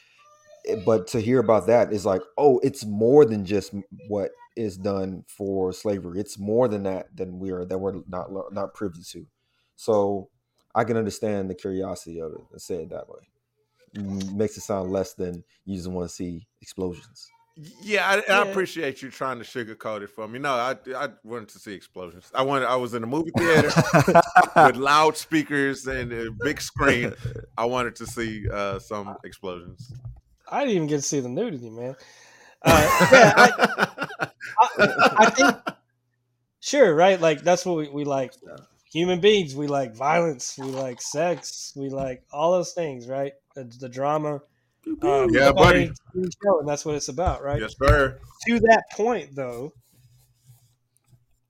but 0.83 1.05
to 1.05 1.21
hear 1.21 1.37
about 1.37 1.67
that 1.67 1.93
is 1.93 2.07
like 2.07 2.23
oh 2.39 2.59
it's 2.63 2.83
more 2.85 3.23
than 3.23 3.45
just 3.45 3.71
what 4.07 4.31
is 4.57 4.77
done 4.77 5.23
for 5.27 5.71
slavery 5.71 6.19
it's 6.19 6.39
more 6.39 6.67
than 6.67 6.81
that 6.81 7.05
than 7.15 7.37
we 7.37 7.51
are 7.51 7.65
that 7.65 7.77
we're 7.77 8.01
not 8.07 8.31
not 8.51 8.73
privy 8.73 9.03
to 9.03 9.27
so 9.75 10.27
I 10.75 10.83
can 10.83 10.97
understand 10.97 11.49
the 11.49 11.55
curiosity 11.55 12.19
of 12.19 12.33
it 12.33 12.41
and 12.51 12.61
say 12.61 12.83
it 12.83 12.89
that 12.89 13.07
way. 13.07 13.19
M- 13.95 14.37
Makes 14.37 14.57
it 14.57 14.61
sound 14.61 14.91
less 14.91 15.13
than 15.13 15.43
you 15.65 15.75
just 15.75 15.87
want 15.87 16.09
to 16.09 16.13
see 16.15 16.47
explosions. 16.61 17.29
Yeah, 17.81 18.21
I, 18.27 18.33
I 18.33 18.41
appreciate 18.49 19.01
you 19.01 19.09
trying 19.09 19.39
to 19.39 19.45
sugarcoat 19.45 20.01
it 20.01 20.09
for 20.09 20.27
me. 20.27 20.39
No, 20.39 20.51
I 20.51 20.75
I 20.93 21.07
wanted 21.23 21.47
to 21.49 21.59
see 21.59 21.73
explosions. 21.73 22.29
I 22.35 22.41
wanted. 22.41 22.65
I 22.65 22.75
was 22.75 22.93
in 22.93 23.01
a 23.01 23.07
movie 23.07 23.31
theater 23.37 23.71
with 24.57 24.75
loudspeakers 24.75 25.87
and 25.87 26.11
a 26.11 26.31
big 26.31 26.59
screen. 26.59 27.13
I 27.57 27.63
wanted 27.63 27.95
to 27.95 28.07
see 28.07 28.45
uh, 28.51 28.79
some 28.79 29.15
explosions. 29.23 29.89
I 30.51 30.65
didn't 30.65 30.75
even 30.75 30.87
get 30.87 30.97
to 30.97 31.01
see 31.01 31.21
the 31.21 31.29
nudity, 31.29 31.69
man. 31.69 31.95
Uh, 32.61 33.07
yeah, 33.13 33.33
I, 33.37 34.27
I, 34.59 35.13
I 35.17 35.29
think 35.29 35.55
sure, 36.59 36.93
right? 36.93 37.21
Like 37.21 37.41
that's 37.41 37.65
what 37.65 37.77
we, 37.77 37.89
we 37.89 38.03
like. 38.03 38.33
Human 38.95 39.19
beings, 39.19 39.57
we 39.57 39.67
like 39.67 39.93
violence, 39.93 40.57
we 40.57 40.67
like 40.67 41.01
sex, 41.01 41.73
we 41.75 41.89
like 41.89 42.23
all 42.31 42.53
those 42.53 42.71
things, 42.71 43.09
right? 43.09 43.33
The, 43.53 43.65
the 43.81 43.89
drama. 43.89 44.39
Um, 45.01 45.29
Yeah, 45.33 45.51
buddy. 45.51 45.91
Show, 46.15 46.59
and 46.59 46.65
that's 46.69 46.85
what 46.85 46.95
it's 46.95 47.09
about, 47.09 47.43
right? 47.43 47.59
yes, 47.59 47.75
sir. 47.77 48.17
To 48.47 48.59
that 48.61 48.83
point, 48.93 49.35
though, 49.35 49.73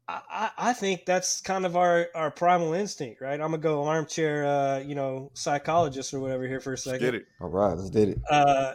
I, 0.07 0.21
I 0.27 0.49
I 0.57 0.73
think 0.73 1.05
that's 1.05 1.39
kind 1.39 1.67
of 1.67 1.77
our, 1.77 2.07
our 2.15 2.31
primal 2.31 2.73
instinct, 2.73 3.21
right? 3.21 3.33
I'm 3.39 3.51
gonna 3.51 3.59
go 3.59 3.83
armchair, 3.83 4.43
uh, 4.43 4.79
you 4.79 4.95
know, 4.95 5.29
psychologist 5.35 6.15
or 6.15 6.21
whatever 6.21 6.47
here 6.47 6.59
for 6.59 6.73
a 6.73 6.77
second 6.79 7.01
get 7.01 7.13
it. 7.13 7.27
All 7.39 7.49
right, 7.49 7.77
let's 7.77 7.91
did 7.91 8.09
it. 8.09 8.17
uh, 8.27 8.73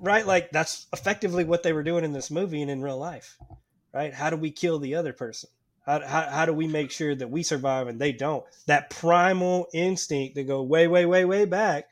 right? 0.00 0.26
Like 0.26 0.50
that's 0.50 0.88
effectively 0.92 1.44
what 1.44 1.62
they 1.62 1.72
were 1.72 1.84
doing 1.84 2.02
in 2.02 2.12
this 2.12 2.32
movie 2.32 2.62
and 2.62 2.70
in 2.70 2.82
real 2.82 2.98
life, 2.98 3.38
right? 3.94 4.12
How 4.12 4.28
do 4.28 4.36
we 4.36 4.50
kill 4.50 4.80
the 4.80 4.96
other 4.96 5.12
person? 5.12 5.50
How, 5.84 6.00
how, 6.00 6.22
how 6.30 6.46
do 6.46 6.52
we 6.52 6.68
make 6.68 6.90
sure 6.90 7.14
that 7.14 7.30
we 7.30 7.42
survive 7.42 7.88
and 7.88 8.00
they 8.00 8.12
don't? 8.12 8.44
That 8.66 8.90
primal 8.90 9.66
instinct 9.74 10.36
to 10.36 10.44
go 10.44 10.62
way, 10.62 10.86
way, 10.86 11.06
way, 11.06 11.24
way 11.24 11.44
back 11.44 11.86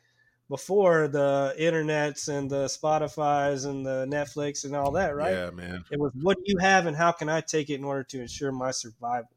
before 0.50 1.06
the 1.06 1.54
internets 1.58 2.28
and 2.28 2.50
the 2.50 2.66
Spotify's 2.66 3.64
and 3.64 3.86
the 3.86 4.04
Netflix 4.06 4.64
and 4.64 4.74
all 4.74 4.90
that, 4.92 5.14
right? 5.14 5.32
Yeah, 5.32 5.50
man. 5.50 5.84
It 5.90 5.98
was 5.98 6.12
what 6.20 6.36
do 6.38 6.42
you 6.46 6.58
have 6.58 6.86
and 6.86 6.96
how 6.96 7.12
can 7.12 7.28
I 7.28 7.40
take 7.40 7.70
it 7.70 7.74
in 7.74 7.84
order 7.84 8.02
to 8.04 8.20
ensure 8.20 8.50
my 8.50 8.72
survival? 8.72 9.30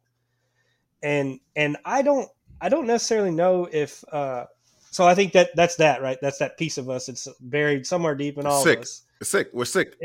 And 1.03 1.39
and 1.55 1.77
I 1.85 2.01
don't 2.01 2.29
I 2.59 2.69
don't 2.69 2.87
necessarily 2.87 3.31
know 3.31 3.69
if 3.71 4.03
uh 4.11 4.45
so 4.89 5.05
I 5.05 5.13
think 5.15 5.33
that 5.33 5.51
that's 5.55 5.75
that, 5.77 6.01
right? 6.01 6.17
That's 6.19 6.39
that 6.39 6.57
piece 6.57 6.79
of 6.79 6.89
us 6.89 7.05
that's 7.05 7.27
buried 7.39 7.85
somewhere 7.85 8.15
deep 8.15 8.37
in 8.39 8.47
all 8.47 8.63
Sick. 8.63 8.77
of 8.77 8.81
us. 8.83 9.03
It's 9.21 9.29
sick. 9.29 9.49
We're 9.53 9.65
sick. 9.65 9.95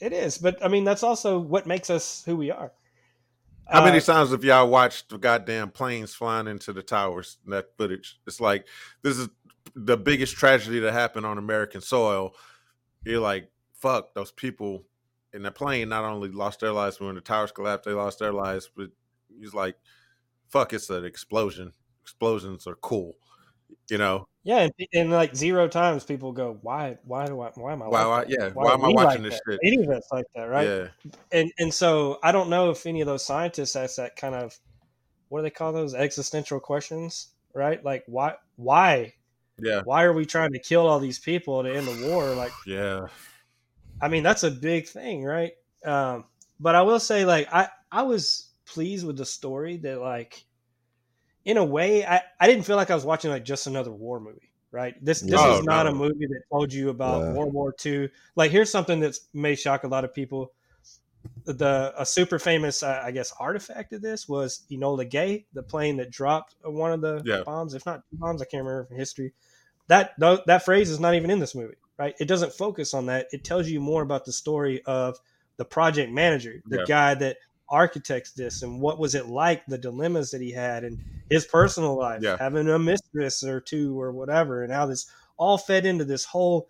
It 0.00 0.12
is, 0.12 0.38
but 0.38 0.62
I 0.64 0.68
mean 0.68 0.84
that's 0.84 1.02
also 1.02 1.38
what 1.38 1.66
makes 1.66 1.90
us 1.90 2.22
who 2.24 2.36
we 2.36 2.50
are. 2.50 2.72
How 3.68 3.84
many 3.84 3.98
Uh, 3.98 4.02
times 4.02 4.30
have 4.30 4.44
y'all 4.44 4.68
watched 4.68 5.08
the 5.08 5.18
goddamn 5.18 5.70
planes 5.70 6.14
flying 6.14 6.46
into 6.46 6.72
the 6.72 6.82
towers? 6.82 7.38
That 7.46 7.76
footage. 7.76 8.20
It's 8.26 8.40
like 8.40 8.66
this 9.02 9.18
is 9.18 9.28
the 9.74 9.96
biggest 9.96 10.36
tragedy 10.36 10.80
that 10.80 10.92
happened 10.92 11.26
on 11.26 11.38
American 11.38 11.80
soil. 11.80 12.34
You're 13.04 13.20
like, 13.20 13.50
fuck, 13.72 14.14
those 14.14 14.32
people 14.32 14.84
in 15.32 15.42
the 15.42 15.50
plane 15.50 15.88
not 15.88 16.04
only 16.04 16.30
lost 16.30 16.60
their 16.60 16.72
lives 16.72 17.00
when 17.00 17.14
the 17.14 17.20
towers 17.20 17.52
collapsed, 17.52 17.84
they 17.86 17.92
lost 17.92 18.18
their 18.18 18.32
lives, 18.32 18.70
but 18.74 18.90
he's 19.38 19.54
like, 19.54 19.76
fuck, 20.48 20.72
it's 20.72 20.90
an 20.90 21.04
explosion. 21.04 21.72
Explosions 22.02 22.66
are 22.66 22.76
cool. 22.76 23.16
You 23.90 23.98
know? 23.98 24.28
Yeah, 24.44 24.58
and, 24.58 24.72
and 24.92 25.10
like 25.10 25.34
zero 25.34 25.68
times 25.68 26.04
people 26.04 26.32
go, 26.32 26.58
why, 26.60 26.98
why 27.04 27.26
do 27.26 27.40
I, 27.40 27.50
why 27.54 27.72
am 27.72 27.82
I? 27.82 27.88
Why, 27.88 28.04
why 28.04 28.16
like 28.18 28.28
yeah, 28.28 28.50
why, 28.50 28.74
am 28.74 28.84
I 28.84 28.88
watching 28.90 29.22
like 29.22 29.30
this 29.30 29.40
that? 29.46 29.52
shit? 29.52 29.60
Any 29.64 29.84
of 29.84 29.90
us 29.90 30.06
like 30.12 30.26
that, 30.34 30.44
right? 30.44 30.68
Yeah. 30.68 31.12
and 31.32 31.50
and 31.58 31.72
so 31.72 32.18
I 32.22 32.30
don't 32.30 32.50
know 32.50 32.70
if 32.70 32.84
any 32.86 33.00
of 33.00 33.06
those 33.06 33.24
scientists 33.24 33.74
ask 33.74 33.96
that 33.96 34.16
kind 34.16 34.34
of 34.34 34.54
what 35.30 35.38
do 35.38 35.44
they 35.44 35.50
call 35.50 35.72
those 35.72 35.94
existential 35.94 36.60
questions, 36.60 37.28
right? 37.54 37.82
Like 37.82 38.04
why 38.06 38.34
why 38.56 39.14
Yeah. 39.58 39.80
why 39.84 40.04
are 40.04 40.12
we 40.12 40.26
trying 40.26 40.52
to 40.52 40.58
kill 40.58 40.86
all 40.86 41.00
these 41.00 41.18
people 41.18 41.62
to 41.62 41.74
end 41.74 41.86
the 41.86 42.08
war? 42.10 42.34
Like 42.34 42.52
Yeah. 42.66 43.06
I 44.02 44.08
mean 44.08 44.22
that's 44.22 44.42
a 44.42 44.50
big 44.50 44.86
thing, 44.86 45.24
right? 45.24 45.52
Um, 45.86 46.26
but 46.60 46.74
I 46.74 46.82
will 46.82 47.00
say 47.00 47.24
like 47.24 47.48
I 47.50 47.68
I 47.90 48.02
was 48.02 48.50
pleased 48.66 49.06
with 49.06 49.16
the 49.16 49.26
story 49.26 49.78
that 49.78 50.00
like 50.00 50.44
in 51.44 51.56
a 51.56 51.64
way 51.64 52.04
I 52.06 52.22
I 52.40 52.46
didn't 52.46 52.64
feel 52.64 52.76
like 52.76 52.90
I 52.90 52.94
was 52.94 53.04
watching 53.04 53.30
like 53.30 53.44
just 53.44 53.66
another 53.66 53.92
war 53.92 54.20
movie. 54.20 54.50
Right. 54.70 54.94
This 55.04 55.20
this 55.20 55.30
No, 55.30 55.58
is 55.58 55.62
not 55.64 55.86
no. 55.86 55.92
a 55.92 55.94
movie 55.94 56.26
that 56.26 56.42
told 56.50 56.72
you 56.72 56.88
about 56.88 57.22
Yeah. 57.22 57.32
World 57.32 57.52
War 57.54 57.72
II. 57.84 58.08
Like 58.34 58.50
here's 58.50 58.70
something 58.70 59.00
that 59.00 59.16
may 59.32 59.54
shock 59.54 59.84
a 59.84 59.88
lot 59.88 60.04
of 60.04 60.12
people 60.12 60.52
the 61.44 61.92
a 61.96 62.06
super 62.06 62.38
famous 62.38 62.82
uh, 62.82 63.02
I 63.04 63.10
guess 63.10 63.32
artifact 63.38 63.92
of 63.92 64.00
this 64.02 64.28
was 64.28 64.64
Enola 64.70 65.08
Gay, 65.08 65.46
the 65.52 65.62
plane 65.62 65.98
that 65.98 66.10
dropped 66.10 66.54
one 66.62 66.92
of 66.92 67.02
the 67.02 67.22
Yeah. 67.24 67.42
bombs, 67.44 67.74
if 67.74 67.84
not 67.84 68.02
two 68.10 68.16
bombs, 68.16 68.40
I 68.40 68.46
can't 68.46 68.64
remember 68.64 68.86
from 68.86 68.96
history. 68.96 69.32
That 69.88 70.12
that 70.18 70.64
phrase 70.64 70.88
is 70.90 71.00
not 71.00 71.14
even 71.14 71.30
in 71.30 71.38
this 71.40 71.54
movie, 71.54 71.76
right? 71.98 72.14
It 72.18 72.26
doesn't 72.26 72.54
focus 72.54 72.94
on 72.94 73.06
that. 73.06 73.26
It 73.32 73.44
tells 73.44 73.68
you 73.68 73.80
more 73.80 74.02
about 74.02 74.24
the 74.24 74.32
story 74.32 74.82
of 74.86 75.18
the 75.58 75.64
project 75.66 76.10
manager, 76.10 76.62
the 76.66 76.78
Yeah. 76.78 76.84
guy 76.86 77.14
that 77.16 77.36
architects 77.68 78.32
this, 78.32 78.62
and 78.62 78.80
what 78.80 78.98
was 78.98 79.14
it 79.14 79.26
like, 79.26 79.64
the 79.66 79.78
dilemmas 79.78 80.30
that 80.30 80.40
he 80.40 80.52
had, 80.52 80.84
and 80.84 80.98
his 81.30 81.44
personal 81.46 81.96
life, 81.96 82.22
Yeah. 82.22 82.36
having 82.38 82.68
a 82.68 82.78
mistress 82.78 83.42
or 83.42 83.60
two 83.60 83.98
or 84.00 84.12
whatever, 84.12 84.62
and 84.62 84.72
how 84.72 84.86
this 84.86 85.06
all 85.36 85.58
fed 85.58 85.86
into 85.86 86.04
this 86.04 86.24
whole 86.24 86.68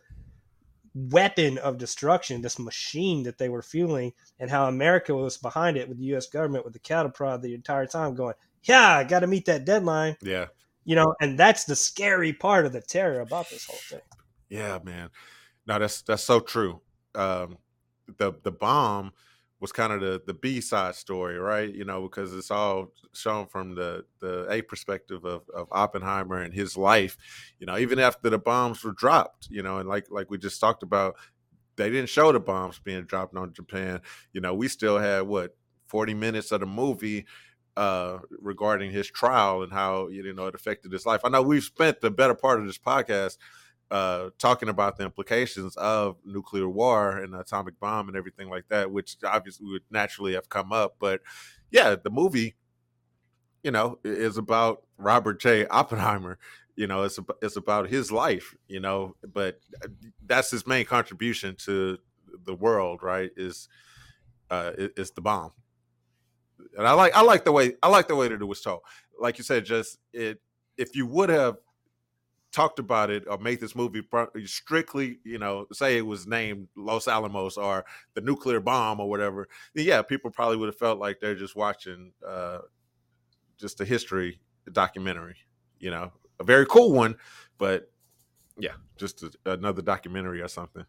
weapon 0.95 1.59
of 1.59 1.77
destruction, 1.79 2.41
this 2.41 2.59
machine 2.59 3.25
that 3.25 3.39
they 3.39 3.49
were 3.49 3.63
fueling, 3.63 4.13
and 4.39 4.51
how 4.51 4.69
America 4.69 5.15
was 5.15 5.37
behind 5.37 5.77
it 5.77 5.89
with 5.89 5.99
the 5.99 6.05
U.S. 6.07 6.27
government 6.29 6.65
with 6.65 6.73
the 6.73 6.79
cattle 6.79 7.11
prod 7.11 7.43
the 7.43 7.55
entire 7.55 7.87
time, 7.87 8.15
going, 8.15 8.35
"Yeah, 8.63 8.97
I 8.99 9.05
got 9.05 9.21
to 9.21 9.27
meet 9.27 9.47
that 9.47 9.65
deadline," 9.65 10.17
Yeah. 10.23 10.47
you 10.85 10.95
know. 10.95 11.15
And 11.21 11.39
that's 11.39 11.65
the 11.65 11.75
scary 11.77 12.33
part 12.33 12.65
of 12.65 12.73
the 12.73 12.81
terror 12.81 13.21
about 13.21 13.51
this 13.51 13.67
whole 13.67 13.77
thing. 13.77 14.01
Yeah, 14.49 14.79
man. 14.85 15.11
No, 15.67 15.79
that's 15.81 16.03
that's 16.03 16.23
so 16.23 16.39
true. 16.41 16.81
Um, 17.17 17.59
the 18.19 18.33
the 18.43 18.53
bomb 18.53 19.13
was 19.65 19.73
kind 19.73 19.95
of 19.95 20.03
the 20.03 20.21
the 20.27 20.35
B 20.35 20.61
side 20.61 20.95
story, 20.95 21.39
right? 21.39 21.75
You 21.75 21.87
know, 21.87 22.03
because 22.03 22.35
it's 22.35 22.51
all 22.51 22.93
shown 23.15 23.47
from 23.47 23.75
the 23.75 24.05
the 24.21 24.47
A 24.51 24.61
perspective 24.61 25.25
of 25.25 25.49
of 25.55 25.69
Oppenheimer 25.73 26.43
and 26.43 26.53
his 26.53 26.77
life. 26.77 27.17
You 27.59 27.65
know, 27.65 27.79
even 27.79 27.99
after 27.99 28.29
the 28.29 28.39
bombs 28.39 28.85
were 28.85 28.93
dropped, 28.93 29.49
you 29.51 29.63
know, 29.63 29.79
and 29.79 29.89
like 29.89 30.09
like 30.11 30.31
we 30.31 30.37
just 30.37 30.61
talked 30.61 30.83
about, 30.83 31.17
they 31.77 31.89
didn't 31.89 32.11
show 32.11 32.31
the 32.31 32.41
bombs 32.41 32.79
being 32.79 33.05
dropped 33.05 33.35
on 33.39 33.55
Japan. 33.55 34.03
You 34.35 34.43
know, 34.43 34.53
we 34.53 34.69
still 34.69 34.99
had 34.99 35.23
what 35.23 35.57
forty 35.87 36.13
minutes 36.13 36.53
of 36.53 36.61
the 36.61 36.67
movie 36.67 37.25
uh 37.75 38.19
regarding 38.43 38.91
his 38.91 39.11
trial 39.11 39.63
and 39.63 39.73
how 39.73 40.09
you 40.09 40.31
know 40.35 40.47
it 40.47 40.55
affected 40.55 40.93
his 40.93 41.07
life. 41.07 41.23
I 41.25 41.31
know 41.31 41.41
we've 41.41 41.65
spent 41.65 42.03
the 42.03 42.11
better 42.11 42.35
part 42.35 42.61
of 42.61 42.67
this 42.67 42.77
podcast 42.77 43.39
uh, 43.91 44.31
talking 44.39 44.69
about 44.69 44.97
the 44.97 45.05
implications 45.05 45.77
of 45.77 46.17
nuclear 46.25 46.69
war 46.69 47.19
and 47.19 47.33
the 47.33 47.41
atomic 47.41 47.79
bomb 47.81 48.09
and 48.09 48.17
everything 48.17 48.49
like 48.49 48.65
that, 48.69 48.91
which 48.91 49.17
obviously 49.25 49.67
would 49.67 49.83
naturally 49.91 50.35
have 50.35 50.49
come 50.49 50.73
up. 50.73 50.97
But 50.99 51.21
yeah, 51.71 51.95
the 51.95 52.11
movie, 52.11 52.57
you 53.63 53.71
know, 53.71 53.99
is 54.05 54.37
about 54.37 54.83
Robert 54.99 55.41
J. 55.41 55.67
Oppenheimer. 55.67 56.39
You 56.77 56.87
know, 56.89 57.05
it's 57.05 57.19
it's 57.41 57.57
about 57.57 57.89
his 57.89 58.11
life. 58.11 58.55
You 58.67 58.81
know, 58.81 59.17
but 59.33 59.61
uh, 59.83 59.89
that's 60.27 60.51
his 60.51 60.67
main 60.67 60.87
contribution 60.87 61.55
to 61.65 61.99
the 62.45 62.55
world, 62.55 63.03
right? 63.03 63.31
Is 63.37 63.69
uh, 64.51 64.73
is 64.77 65.13
the 65.13 65.21
bomb. 65.21 65.53
And 66.77 66.87
I 66.87 66.93
like 66.93 67.15
I 67.15 67.23
like 67.23 67.45
the 67.45 67.53
way 67.53 67.75
I 67.83 67.89
like 67.89 68.09
the 68.09 68.17
way 68.17 68.29
that 68.29 68.41
it 68.41 68.45
was 68.45 68.61
told. 68.61 68.81
Like 69.21 69.39
you 69.39 69.45
said, 69.45 69.65
just 69.65 69.99
it 70.13 70.41
if 70.77 70.97
you 70.97 71.07
would 71.07 71.29
have 71.29 71.57
talked 72.55 72.79
about 72.79 73.11
it 73.11 73.25
or 73.29 73.37
made 73.39 73.61
this 73.61 73.75
movie 73.75 74.03
strictly, 74.47 75.19
you 75.25 75.39
know, 75.39 75.67
say 75.73 75.99
it 75.99 76.07
was 76.07 76.27
named 76.27 76.69
Los 76.77 77.09
Alamos 77.09 77.57
or 77.57 77.85
the 78.15 78.21
nuclear 78.21 78.61
bomb 78.61 79.01
or 79.01 79.11
whatever, 79.11 79.49
yeah, 79.75 80.01
people 80.03 80.31
probably 80.31 80.57
would 80.57 80.69
have 80.69 80.79
felt 80.79 81.01
like 81.01 81.19
they're 81.21 81.35
just 81.35 81.57
watching 81.57 82.13
uh, 82.27 82.59
just 83.59 83.81
a 83.81 83.85
history 83.85 84.41
documentary, 84.71 85.37
you 85.81 85.91
know, 85.91 86.13
a 86.39 86.45
very 86.45 86.65
cool 86.67 86.93
one, 86.93 87.17
but 87.59 87.91
yeah, 88.57 88.75
just 88.97 89.25
a, 89.25 89.33
another 89.47 89.83
documentary 89.83 90.41
or 90.41 90.49
something. 90.49 90.85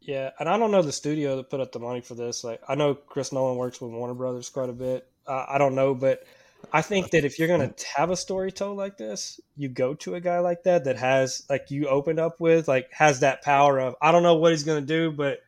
Yeah, 0.00 0.30
and 0.38 0.48
I 0.48 0.56
don't 0.56 0.70
know 0.70 0.82
the 0.82 0.92
studio 0.92 1.36
that 1.36 1.50
put 1.50 1.60
up 1.60 1.72
the 1.72 1.78
money 1.78 2.00
for 2.00 2.14
this. 2.14 2.44
Like, 2.44 2.60
I 2.68 2.74
know 2.74 2.94
Chris 2.94 3.32
Nolan 3.32 3.56
works 3.56 3.80
with 3.80 3.92
Warner 3.92 4.14
Brothers 4.14 4.48
quite 4.48 4.68
a 4.68 4.72
bit. 4.72 5.08
Uh, 5.26 5.46
I 5.48 5.58
don't 5.58 5.74
know, 5.74 5.94
but 5.94 6.24
I 6.72 6.80
think 6.80 7.10
that 7.10 7.24
if 7.24 7.38
you're 7.38 7.48
gonna 7.48 7.68
mm. 7.68 7.82
have 7.82 8.10
a 8.10 8.16
story 8.16 8.50
told 8.50 8.78
like 8.78 8.96
this, 8.96 9.38
you 9.56 9.68
go 9.68 9.94
to 9.94 10.14
a 10.14 10.20
guy 10.20 10.38
like 10.38 10.62
that 10.62 10.84
that 10.84 10.96
has, 10.96 11.44
like, 11.50 11.70
you 11.70 11.86
opened 11.86 12.18
up 12.18 12.40
with, 12.40 12.66
like, 12.66 12.90
has 12.92 13.20
that 13.20 13.42
power 13.42 13.78
of 13.78 13.94
I 14.00 14.10
don't 14.10 14.22
know 14.22 14.36
what 14.36 14.52
he's 14.52 14.64
gonna 14.64 14.80
do, 14.80 15.12
but 15.12 15.40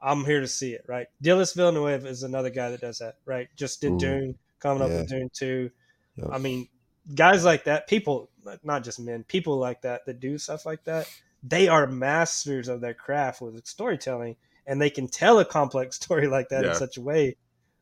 I'm 0.00 0.24
here 0.24 0.40
to 0.40 0.46
see 0.46 0.72
it. 0.72 0.84
Right? 0.86 1.08
Denis 1.20 1.52
Villeneuve 1.52 2.06
is 2.06 2.22
another 2.22 2.50
guy 2.50 2.70
that 2.70 2.80
does 2.80 2.98
that. 2.98 3.16
Right? 3.24 3.48
Just 3.56 3.80
did 3.80 3.92
Ooh, 3.92 3.98
Dune, 3.98 4.38
coming 4.60 4.82
up 4.82 4.90
yeah. 4.90 5.00
with 5.00 5.08
Dune 5.08 5.30
two. 5.32 5.70
Yep. 6.16 6.28
I 6.32 6.38
mean, 6.38 6.68
guys 7.14 7.44
like 7.44 7.64
that, 7.64 7.88
people, 7.88 8.30
not 8.62 8.84
just 8.84 9.00
men, 9.00 9.24
people 9.24 9.58
like 9.58 9.82
that 9.82 10.06
that 10.06 10.20
do 10.20 10.38
stuff 10.38 10.64
like 10.64 10.84
that, 10.84 11.08
they 11.42 11.68
are 11.68 11.86
masters 11.86 12.68
of 12.68 12.80
their 12.80 12.94
craft 12.94 13.40
with 13.40 13.66
storytelling, 13.66 14.36
and 14.66 14.80
they 14.80 14.90
can 14.90 15.08
tell 15.08 15.40
a 15.40 15.44
complex 15.44 15.96
story 16.02 16.28
like 16.28 16.50
that 16.50 16.64
Yeah. 16.64 16.70
in 16.70 16.76
such 16.76 16.96
a 16.96 17.00
way 17.00 17.36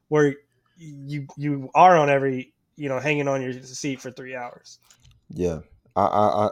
where 0.09 0.35
you 0.79 1.27
you 1.37 1.71
are 1.75 1.97
on 1.97 2.11
every 2.11 2.53
you 2.77 2.89
know 2.89 2.99
hanging 2.99 3.29
on 3.29 3.43
your 3.43 3.53
seat 3.53 4.01
for 4.01 4.11
three 4.11 4.35
hours. 4.35 4.79
Yeah, 5.31 5.61
I 5.95 6.05
I 6.05 6.47
I, 6.47 6.51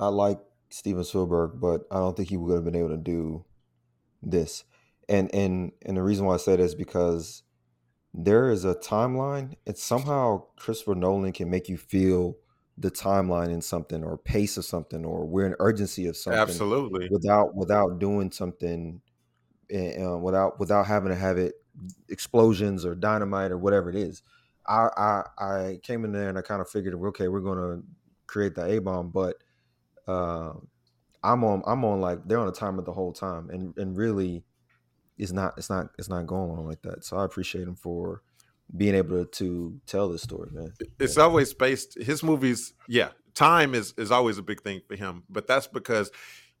I 0.00 0.08
like 0.08 0.38
Steven 0.70 1.04
Spielberg, 1.04 1.60
but 1.60 1.82
I 1.90 1.96
don't 1.96 2.16
think 2.16 2.28
he 2.28 2.36
would 2.36 2.54
have 2.54 2.64
been 2.64 2.76
able 2.76 2.90
to 2.90 2.96
do 2.96 3.44
this. 4.22 4.64
And 5.08 5.32
and 5.34 5.72
and 5.84 5.96
the 5.96 6.02
reason 6.02 6.26
why 6.26 6.34
I 6.34 6.38
say 6.38 6.56
that 6.56 6.62
is 6.62 6.74
because 6.74 7.42
there 8.14 8.50
is 8.50 8.64
a 8.64 8.74
timeline, 8.74 9.56
and 9.66 9.76
somehow 9.76 10.44
Christopher 10.56 10.94
Nolan 10.94 11.32
can 11.32 11.50
make 11.50 11.68
you 11.68 11.76
feel 11.76 12.36
the 12.80 12.90
timeline 12.90 13.48
in 13.48 13.60
something 13.60 14.04
or 14.04 14.16
pace 14.16 14.56
of 14.56 14.64
something 14.64 15.04
or 15.04 15.26
we're 15.26 15.46
in 15.46 15.56
urgency 15.58 16.06
of 16.06 16.16
something 16.16 16.40
Absolutely. 16.40 17.08
without 17.10 17.54
without 17.56 17.98
doing 17.98 18.30
something 18.30 19.00
uh, 19.74 20.16
without 20.16 20.60
without 20.60 20.86
having 20.86 21.10
to 21.10 21.16
have 21.16 21.38
it 21.38 21.54
explosions 22.08 22.84
or 22.84 22.94
dynamite 22.94 23.50
or 23.50 23.58
whatever 23.58 23.90
it 23.90 23.96
is. 23.96 24.22
I 24.68 24.88
I, 24.96 25.22
I 25.38 25.80
came 25.82 26.04
in 26.04 26.12
there 26.12 26.28
and 26.28 26.38
I 26.38 26.42
kind 26.42 26.60
of 26.60 26.68
figured, 26.68 26.94
okay, 26.94 27.28
we're 27.28 27.40
gonna 27.40 27.82
create 28.26 28.54
the 28.54 28.64
A 28.64 28.78
bomb, 28.78 29.10
but 29.10 29.36
uh, 30.06 30.52
I'm 31.22 31.44
on 31.44 31.62
I'm 31.66 31.84
on 31.84 32.00
like 32.00 32.26
they're 32.26 32.38
on 32.38 32.48
a 32.48 32.52
timer 32.52 32.82
the 32.82 32.92
whole 32.92 33.12
time, 33.12 33.50
and 33.50 33.76
and 33.76 33.96
really, 33.96 34.44
it's 35.16 35.32
not 35.32 35.54
it's 35.56 35.70
not 35.70 35.88
it's 35.98 36.08
not 36.08 36.26
going 36.26 36.50
on 36.50 36.66
like 36.66 36.82
that. 36.82 37.04
So 37.04 37.16
I 37.16 37.24
appreciate 37.24 37.66
him 37.66 37.74
for 37.74 38.22
being 38.76 38.94
able 38.94 39.24
to, 39.24 39.24
to 39.24 39.80
tell 39.86 40.10
this 40.10 40.22
story, 40.22 40.50
man. 40.52 40.72
It's 41.00 41.16
yeah. 41.16 41.22
always 41.22 41.54
based 41.54 41.98
his 42.00 42.22
movies. 42.22 42.74
Yeah, 42.86 43.10
time 43.34 43.74
is 43.74 43.94
is 43.96 44.10
always 44.10 44.38
a 44.38 44.42
big 44.42 44.62
thing 44.62 44.82
for 44.86 44.96
him, 44.96 45.24
but 45.28 45.46
that's 45.46 45.66
because 45.66 46.10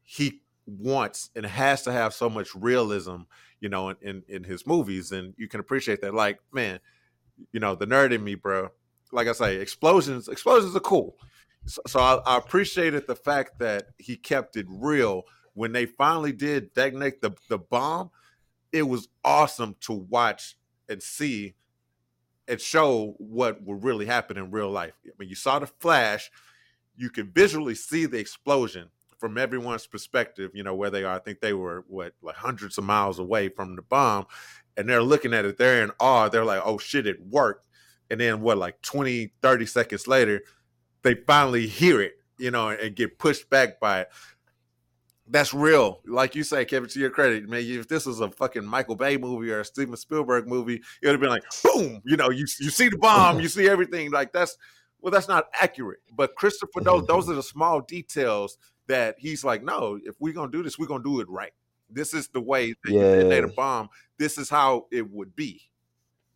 he 0.02 0.40
wants 0.66 1.30
and 1.36 1.46
has 1.46 1.82
to 1.82 1.92
have 1.92 2.12
so 2.14 2.28
much 2.28 2.54
realism, 2.54 3.16
you 3.60 3.68
know, 3.68 3.90
in, 3.90 3.96
in, 4.02 4.22
in 4.28 4.44
his 4.44 4.66
movies, 4.66 5.12
and 5.12 5.34
you 5.36 5.48
can 5.48 5.60
appreciate 5.60 6.00
that. 6.02 6.14
Like, 6.14 6.40
man, 6.52 6.80
you 7.52 7.60
know, 7.60 7.74
the 7.74 7.86
nerd 7.86 8.12
in 8.12 8.24
me, 8.24 8.34
bro. 8.34 8.70
Like 9.12 9.28
I 9.28 9.32
say, 9.32 9.56
explosions 9.56 10.28
explosions 10.28 10.76
are 10.76 10.80
cool. 10.80 11.16
So, 11.66 11.82
so 11.86 12.00
I, 12.00 12.20
I 12.26 12.38
appreciated 12.38 13.06
the 13.06 13.16
fact 13.16 13.58
that 13.58 13.86
he 13.98 14.16
kept 14.16 14.56
it 14.56 14.66
real 14.68 15.22
when 15.54 15.72
they 15.72 15.86
finally 15.86 16.32
did 16.32 16.74
detonate 16.74 17.20
the 17.20 17.32
the 17.48 17.58
bomb. 17.58 18.10
It 18.72 18.82
was 18.82 19.08
awesome 19.24 19.76
to 19.80 19.92
watch 19.92 20.56
and 20.88 21.02
see 21.02 21.54
and 22.46 22.60
show 22.60 23.14
what 23.18 23.62
would 23.62 23.84
really 23.84 24.06
happen 24.06 24.36
in 24.36 24.50
real 24.50 24.70
life. 24.70 24.94
I 25.06 25.10
mean, 25.18 25.28
you 25.28 25.34
saw 25.34 25.58
the 25.58 25.66
flash, 25.66 26.30
you 26.96 27.10
could 27.10 27.34
visually 27.34 27.74
see 27.74 28.06
the 28.06 28.18
explosion 28.18 28.88
from 29.18 29.38
everyone's 29.38 29.86
perspective, 29.86 30.52
you 30.54 30.62
know, 30.62 30.74
where 30.74 30.90
they 30.90 31.04
are. 31.04 31.16
I 31.16 31.18
think 31.18 31.40
they 31.40 31.52
were 31.52 31.84
what 31.88 32.14
like 32.22 32.36
hundreds 32.36 32.78
of 32.78 32.84
miles 32.84 33.18
away 33.18 33.48
from 33.48 33.76
the 33.76 33.82
bomb, 33.82 34.26
and 34.76 34.88
they're 34.88 35.02
looking 35.02 35.34
at 35.34 35.44
it, 35.44 35.58
they're 35.58 35.82
in 35.82 35.90
awe. 36.00 36.28
They're 36.28 36.44
like, 36.44 36.62
oh 36.64 36.78
shit, 36.78 37.06
it 37.06 37.20
worked. 37.26 37.66
And 38.10 38.20
then 38.20 38.40
what, 38.40 38.56
like 38.56 38.80
20, 38.82 39.32
30 39.42 39.66
seconds 39.66 40.06
later, 40.06 40.42
they 41.02 41.14
finally 41.14 41.66
hear 41.66 42.00
it, 42.00 42.14
you 42.38 42.50
know, 42.50 42.70
and 42.70 42.96
get 42.96 43.18
pushed 43.18 43.50
back 43.50 43.80
by 43.80 44.02
it 44.02 44.08
that's 45.30 45.52
real. 45.52 46.00
Like 46.06 46.34
you 46.34 46.42
say, 46.42 46.64
Kevin, 46.64 46.88
to 46.90 47.00
your 47.00 47.10
credit, 47.10 47.48
man, 47.48 47.62
if 47.62 47.88
this 47.88 48.06
was 48.06 48.20
a 48.20 48.30
fucking 48.30 48.64
Michael 48.64 48.96
Bay 48.96 49.16
movie 49.16 49.50
or 49.50 49.60
a 49.60 49.64
Steven 49.64 49.96
Spielberg 49.96 50.46
movie, 50.46 50.76
it 51.02 51.06
would 51.06 51.12
have 51.12 51.20
been 51.20 51.30
like, 51.30 51.44
boom, 51.62 52.00
you 52.04 52.16
know, 52.16 52.30
you 52.30 52.46
you 52.60 52.70
see 52.70 52.88
the 52.88 52.98
bomb, 52.98 53.40
you 53.40 53.48
see 53.48 53.68
everything. 53.68 54.10
Like 54.10 54.32
that's 54.32 54.56
well, 55.00 55.12
that's 55.12 55.28
not 55.28 55.46
accurate. 55.60 56.00
But 56.14 56.34
Christopher, 56.34 56.80
those 56.80 57.06
those 57.06 57.28
are 57.28 57.34
the 57.34 57.42
small 57.42 57.80
details 57.80 58.58
that 58.88 59.16
he's 59.18 59.44
like, 59.44 59.62
no, 59.62 59.98
if 60.04 60.16
we're 60.18 60.32
gonna 60.32 60.50
do 60.50 60.62
this, 60.62 60.78
we're 60.78 60.86
gonna 60.86 61.04
do 61.04 61.20
it 61.20 61.28
right. 61.28 61.52
This 61.90 62.12
is 62.12 62.28
the 62.28 62.40
way 62.40 62.74
that 62.84 62.92
yeah. 62.92 63.00
you 63.00 63.16
detonate 63.16 63.44
a 63.44 63.48
bomb. 63.48 63.88
This 64.18 64.36
is 64.36 64.50
how 64.50 64.86
it 64.90 65.08
would 65.10 65.34
be. 65.36 65.62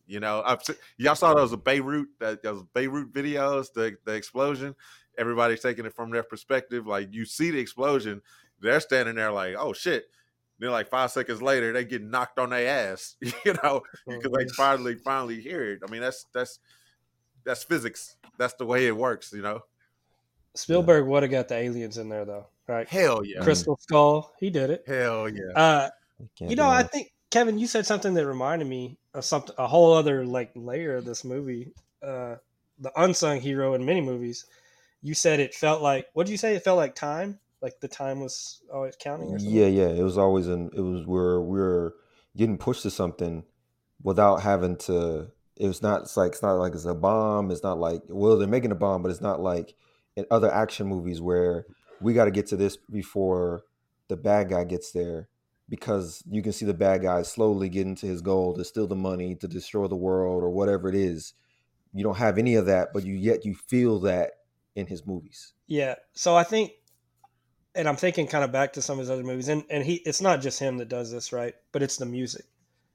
You 0.07 0.21
know, 0.21 0.43
I've, 0.45 0.61
y'all 0.97 1.15
saw 1.15 1.35
those 1.35 1.55
Beirut, 1.57 2.09
that 2.21 2.43
those 2.43 2.63
Beirut 2.75 3.13
videos, 3.13 3.73
the 3.73 3.97
the 4.05 4.13
explosion. 4.13 4.75
Everybody's 5.19 5.61
taking 5.61 5.85
it 5.85 5.95
from 5.95 6.11
their 6.11 6.23
perspective. 6.23 6.87
Like 6.87 7.13
you 7.13 7.25
see 7.25 7.51
the 7.51 7.59
explosion, 7.59 8.23
they're 8.61 8.81
standing 8.81 9.17
there 9.17 9.33
like, 9.33 9.57
oh 9.59 9.73
shit. 9.73 10.05
Then 10.59 10.71
like 10.71 10.89
five 10.89 11.11
seconds 11.11 11.43
later, 11.43 11.73
they 11.73 11.85
get 11.85 12.03
knocked 12.03 12.39
on 12.39 12.51
their 12.51 12.69
ass, 12.69 13.17
you 13.21 13.33
know, 13.47 13.59
oh, 13.65 13.83
because 14.07 14.31
they 14.31 14.47
finally 14.55 14.95
finally 14.95 15.41
hear 15.41 15.73
it. 15.73 15.81
I 15.87 15.91
mean, 15.91 16.01
that's 16.01 16.27
that's 16.33 16.61
that's 17.45 17.65
physics. 17.65 18.17
That's 18.39 18.55
the 18.55 18.67
way 18.67 18.87
it 18.87 18.97
works, 18.97 19.33
you 19.33 19.43
know. 19.43 19.63
Spielberg 20.55 21.07
would 21.07 21.23
have 21.23 21.33
got 21.33 21.49
the 21.49 21.57
aliens 21.57 21.99
in 21.99 22.09
there 22.09 22.25
though, 22.25 22.47
right? 22.67 22.89
Hell 22.89 23.25
yeah. 23.25 23.41
Crystal 23.43 23.79
Skull, 23.81 24.33
he 24.39 24.51
did 24.51 24.71
it. 24.71 24.85
Hell 24.87 25.29
yeah. 25.29 25.53
Uh, 25.55 25.91
you 26.39 26.57
know, 26.57 26.69
I 26.69 26.83
think 26.83 27.13
Kevin, 27.31 27.59
you 27.59 27.67
said 27.67 27.87
something 27.87 28.15
that 28.15 28.27
reminded 28.27 28.69
me 28.69 28.99
of 29.15 29.25
something, 29.25 29.55
a 29.59 29.67
whole 29.67 29.95
other 29.95 30.25
like 30.25 30.51
layer 30.55 30.97
of 30.97 31.05
this 31.05 31.25
movie. 31.25 31.73
Uh, 32.03 32.37
the 32.79 32.93
unsung 33.01 33.41
hero 33.41 33.75
in 33.75 33.85
many 33.85 34.01
movies. 34.01 34.47
You 35.03 35.15
said 35.15 35.41
it 35.41 35.55
felt 35.55 35.83
like. 35.83 36.07
What 36.13 36.27
did 36.27 36.33
you 36.33 36.39
say? 36.39 36.55
It 36.55 36.65
felt 36.65 36.77
like 36.77 36.95
time 36.95 37.39
like 37.63 37.79
the 37.81 37.89
time 37.89 38.21
was 38.21 38.61
always 38.73 38.97
counting 38.97 39.29
or 39.29 39.39
something? 39.39 39.57
Yeah, 39.57 39.69
yeah. 39.69 39.89
It 39.89 40.03
was 40.03 40.19
always 40.19 40.49
in 40.49 40.71
it 40.77 40.81
was 40.81 41.07
where 41.07 41.41
we 41.41 41.61
are 41.61 41.95
getting 42.37 42.59
pushed 42.59 42.83
to 42.83 42.91
something 42.91 43.45
without 44.03 44.43
having 44.43 44.77
to 44.77 45.31
it 45.57 45.69
was 45.69 45.81
not 45.81 46.03
it's 46.03 46.17
like 46.17 46.33
it's 46.33 46.43
not 46.43 46.55
like 46.55 46.75
it's 46.75 46.85
a 46.85 46.95
bomb. 46.95 47.51
It's 47.51 47.63
not 47.63 47.79
like 47.79 48.03
well 48.09 48.37
they're 48.37 48.49
making 48.49 48.73
a 48.73 48.77
bomb, 48.77 49.03
but 49.03 49.11
it's 49.11 49.21
not 49.21 49.41
like 49.41 49.75
in 50.17 50.27
other 50.31 50.53
action 50.53 50.87
movies 50.87 51.21
where 51.21 51.67
we 52.01 52.15
got 52.15 52.27
to 52.27 52.31
get 52.31 52.47
to 52.49 52.57
this 52.57 52.77
before 52.77 53.63
the 54.09 54.17
bad 54.17 54.51
guy 54.51 54.65
gets 54.65 54.93
there 54.93 55.29
because 55.69 56.23
you 56.29 56.43
can 56.43 56.53
see 56.53 56.67
the 56.67 56.75
bad 56.75 57.03
guy 57.03 57.23
slowly 57.23 57.69
getting 57.69 57.95
to 57.95 58.07
his 58.07 58.21
goal 58.21 58.55
to 58.55 58.65
steal 58.65 58.87
the 58.87 58.97
money 58.97 59.35
to 59.35 59.49
destroy 59.49 59.87
the 59.87 59.97
world 59.97 60.43
or 60.43 60.51
whatever 60.51 60.89
it 60.89 60.95
is 60.95 61.35
you 61.95 62.03
don't 62.03 62.19
have 62.19 62.39
any 62.39 62.55
of 62.55 62.67
that 62.67 62.93
but 62.93 63.05
you 63.05 63.15
yet 63.15 63.45
you 63.45 63.55
feel 63.55 64.01
that 64.01 64.33
in 64.75 64.87
his 64.87 65.07
movies 65.07 65.55
yeah 65.67 65.95
so 66.13 66.35
i 66.35 66.43
think 66.43 66.73
and 67.75 67.89
I'm 67.89 67.97
thinking 67.97 68.27
kind 68.27 68.45
of 68.45 68.53
back 68.53 68.75
to 68.75 68.83
some 68.83 68.99
of 68.99 69.01
his 69.01 69.11
other 69.11 69.23
movies, 69.23 69.49
and 69.49 69.65
and 69.71 69.85
he 69.85 69.97
it's 70.05 70.21
not 70.21 70.41
just 70.41 70.59
him 70.59 70.79
that 70.79 70.89
does 70.89 71.11
this, 71.11 71.33
right? 71.33 71.55
But 71.73 71.83
it's 71.83 71.97
the 71.97 72.07
music, 72.07 72.45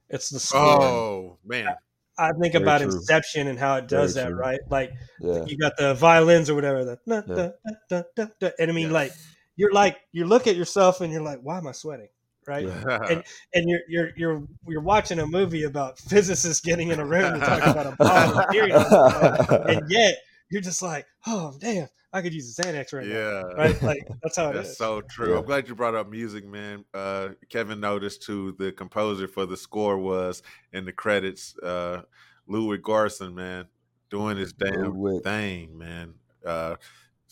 it's 0.08 0.30
the 0.30 0.40
score. 0.40 0.82
Oh 0.82 1.38
man, 1.44 1.74
I, 2.18 2.28
I 2.28 2.32
think 2.32 2.52
Very 2.52 2.64
about 2.64 2.80
true. 2.80 2.90
Inception 2.90 3.46
and 3.48 3.58
how 3.58 3.76
it 3.76 3.88
does 3.88 4.14
Very 4.14 4.26
that, 4.26 4.30
true. 4.30 4.38
right? 4.40 4.60
Like 4.70 4.92
yeah. 5.20 5.44
you 5.46 5.56
got 5.56 5.76
the 5.76 5.94
violins 5.94 6.50
or 6.50 6.54
whatever, 6.54 6.84
the 6.84 6.98
yeah. 7.06 7.50
da, 7.88 8.02
da, 8.16 8.26
da, 8.40 8.50
and 8.58 8.70
I 8.70 8.74
mean, 8.74 8.88
yeah. 8.88 8.92
like 8.92 9.12
you're 9.56 9.72
like 9.72 9.98
you 10.12 10.24
look 10.24 10.46
at 10.46 10.56
yourself 10.56 11.00
and 11.00 11.12
you're 11.12 11.22
like, 11.22 11.40
why 11.42 11.58
am 11.58 11.66
I 11.66 11.72
sweating? 11.72 12.08
Right, 12.46 12.66
and 12.66 13.22
and 13.52 13.68
you're 13.68 13.80
you're 13.88 14.10
you're 14.16 14.42
you're 14.66 14.80
watching 14.80 15.18
a 15.18 15.26
movie 15.26 15.64
about 15.64 15.98
physicists 16.10 16.62
getting 16.62 16.88
in 16.88 16.98
a 16.98 17.04
room 17.04 17.34
and 17.34 17.42
talking 17.42 17.68
about 17.68 17.86
a 17.86 17.96
bomb 17.98 19.68
and 19.68 19.82
yet 19.90 20.16
you're 20.50 20.62
just 20.62 20.80
like, 20.80 21.04
oh 21.26 21.54
damn, 21.60 21.88
I 22.12 22.22
could 22.22 22.32
use 22.32 22.58
a 22.58 22.62
Xanax 22.62 22.92
right 22.92 23.06
yeah. 23.06 23.42
now. 23.42 23.54
Right? 23.54 23.82
Like 23.82 24.08
that's 24.22 24.36
how 24.36 24.52
that's 24.52 24.70
is. 24.70 24.78
so 24.78 25.02
true. 25.02 25.32
Yeah. 25.32 25.38
I'm 25.38 25.44
glad 25.44 25.68
you 25.68 25.74
brought 25.74 25.94
up 25.94 26.08
music, 26.08 26.46
man. 26.46 26.84
Uh, 26.94 27.30
Kevin 27.50 27.80
noticed 27.80 28.22
too 28.22 28.54
the 28.58 28.72
composer 28.72 29.28
for 29.28 29.46
the 29.46 29.56
score 29.56 29.98
was 29.98 30.42
in 30.72 30.84
the 30.84 30.92
credits, 30.92 31.56
uh, 31.58 32.02
Ludwig 32.46 32.82
Göransson, 32.82 33.34
man, 33.34 33.66
doing 34.10 34.36
his 34.36 34.52
damn 34.52 34.84
Ludwig. 34.84 35.22
thing, 35.22 35.76
man. 35.76 36.14
Uh, 36.44 36.76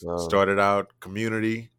wow. 0.03 0.19
started 0.19 0.59
out 0.59 0.93
community, 1.01 1.71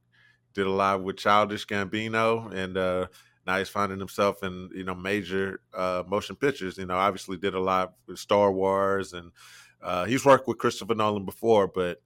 did 0.53 0.65
a 0.65 0.71
lot 0.71 1.03
with 1.03 1.17
Childish 1.17 1.67
Gambino, 1.67 2.51
and 2.51 2.77
uh, 2.77 3.07
now 3.45 3.59
he's 3.59 3.69
finding 3.69 3.99
himself 3.99 4.41
in 4.41 4.69
you 4.73 4.83
know 4.83 4.95
major 4.95 5.61
uh, 5.75 6.01
motion 6.07 6.35
pictures. 6.35 6.79
You 6.79 6.87
know, 6.87 6.95
obviously 6.95 7.37
did 7.37 7.53
a 7.53 7.59
lot 7.59 7.93
with 8.07 8.17
Star 8.17 8.51
Wars, 8.51 9.13
and 9.13 9.31
uh, 9.83 10.05
he's 10.05 10.25
worked 10.25 10.47
with 10.47 10.57
Christopher 10.57 10.95
Nolan 10.95 11.25
before, 11.25 11.67
but 11.67 12.01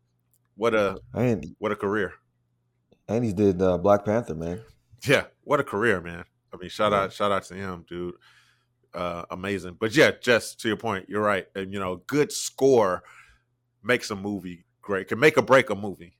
what 0.56 0.73
a 0.73 0.98
and, 1.14 1.56
what 1.60 1.72
a 1.72 1.76
career. 1.76 2.14
And 3.07 3.26
he 3.26 3.34
did 3.34 3.61
uh, 3.61 3.78
Black 3.78 4.06
Panther, 4.06 4.36
man. 4.36 4.61
Yeah, 5.06 5.23
what 5.44 5.60
a 5.60 5.64
career, 5.64 5.99
man. 6.02 6.23
I 6.53 6.57
mean, 6.57 6.69
shout 6.69 6.91
yeah. 6.91 7.03
out, 7.03 7.14
shout 7.14 7.32
out 7.32 7.44
to 7.45 7.56
him, 7.56 7.86
dude. 7.90 8.15
Uh, 8.94 9.23
amazing. 9.32 9.78
But 9.80 9.95
yeah, 9.95 10.11
just 10.22 10.60
to 10.61 10.68
your 10.68 10.78
point, 10.78 11.10
you're 11.10 11.22
right. 11.22 11.48
And 11.56 11.73
you 11.73 11.80
know, 11.80 11.98
good 12.07 12.32
score 12.32 13.03
makes 13.84 14.11
a 14.11 14.15
movie 14.15 14.65
great. 14.82 15.07
Can 15.07 15.19
make 15.19 15.38
or 15.38 15.41
break 15.41 15.69
a 15.69 15.76
movie. 15.76 16.18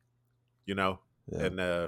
You 0.66 0.76
know, 0.76 1.00
yeah. 1.28 1.44
and 1.44 1.60
uh, 1.60 1.88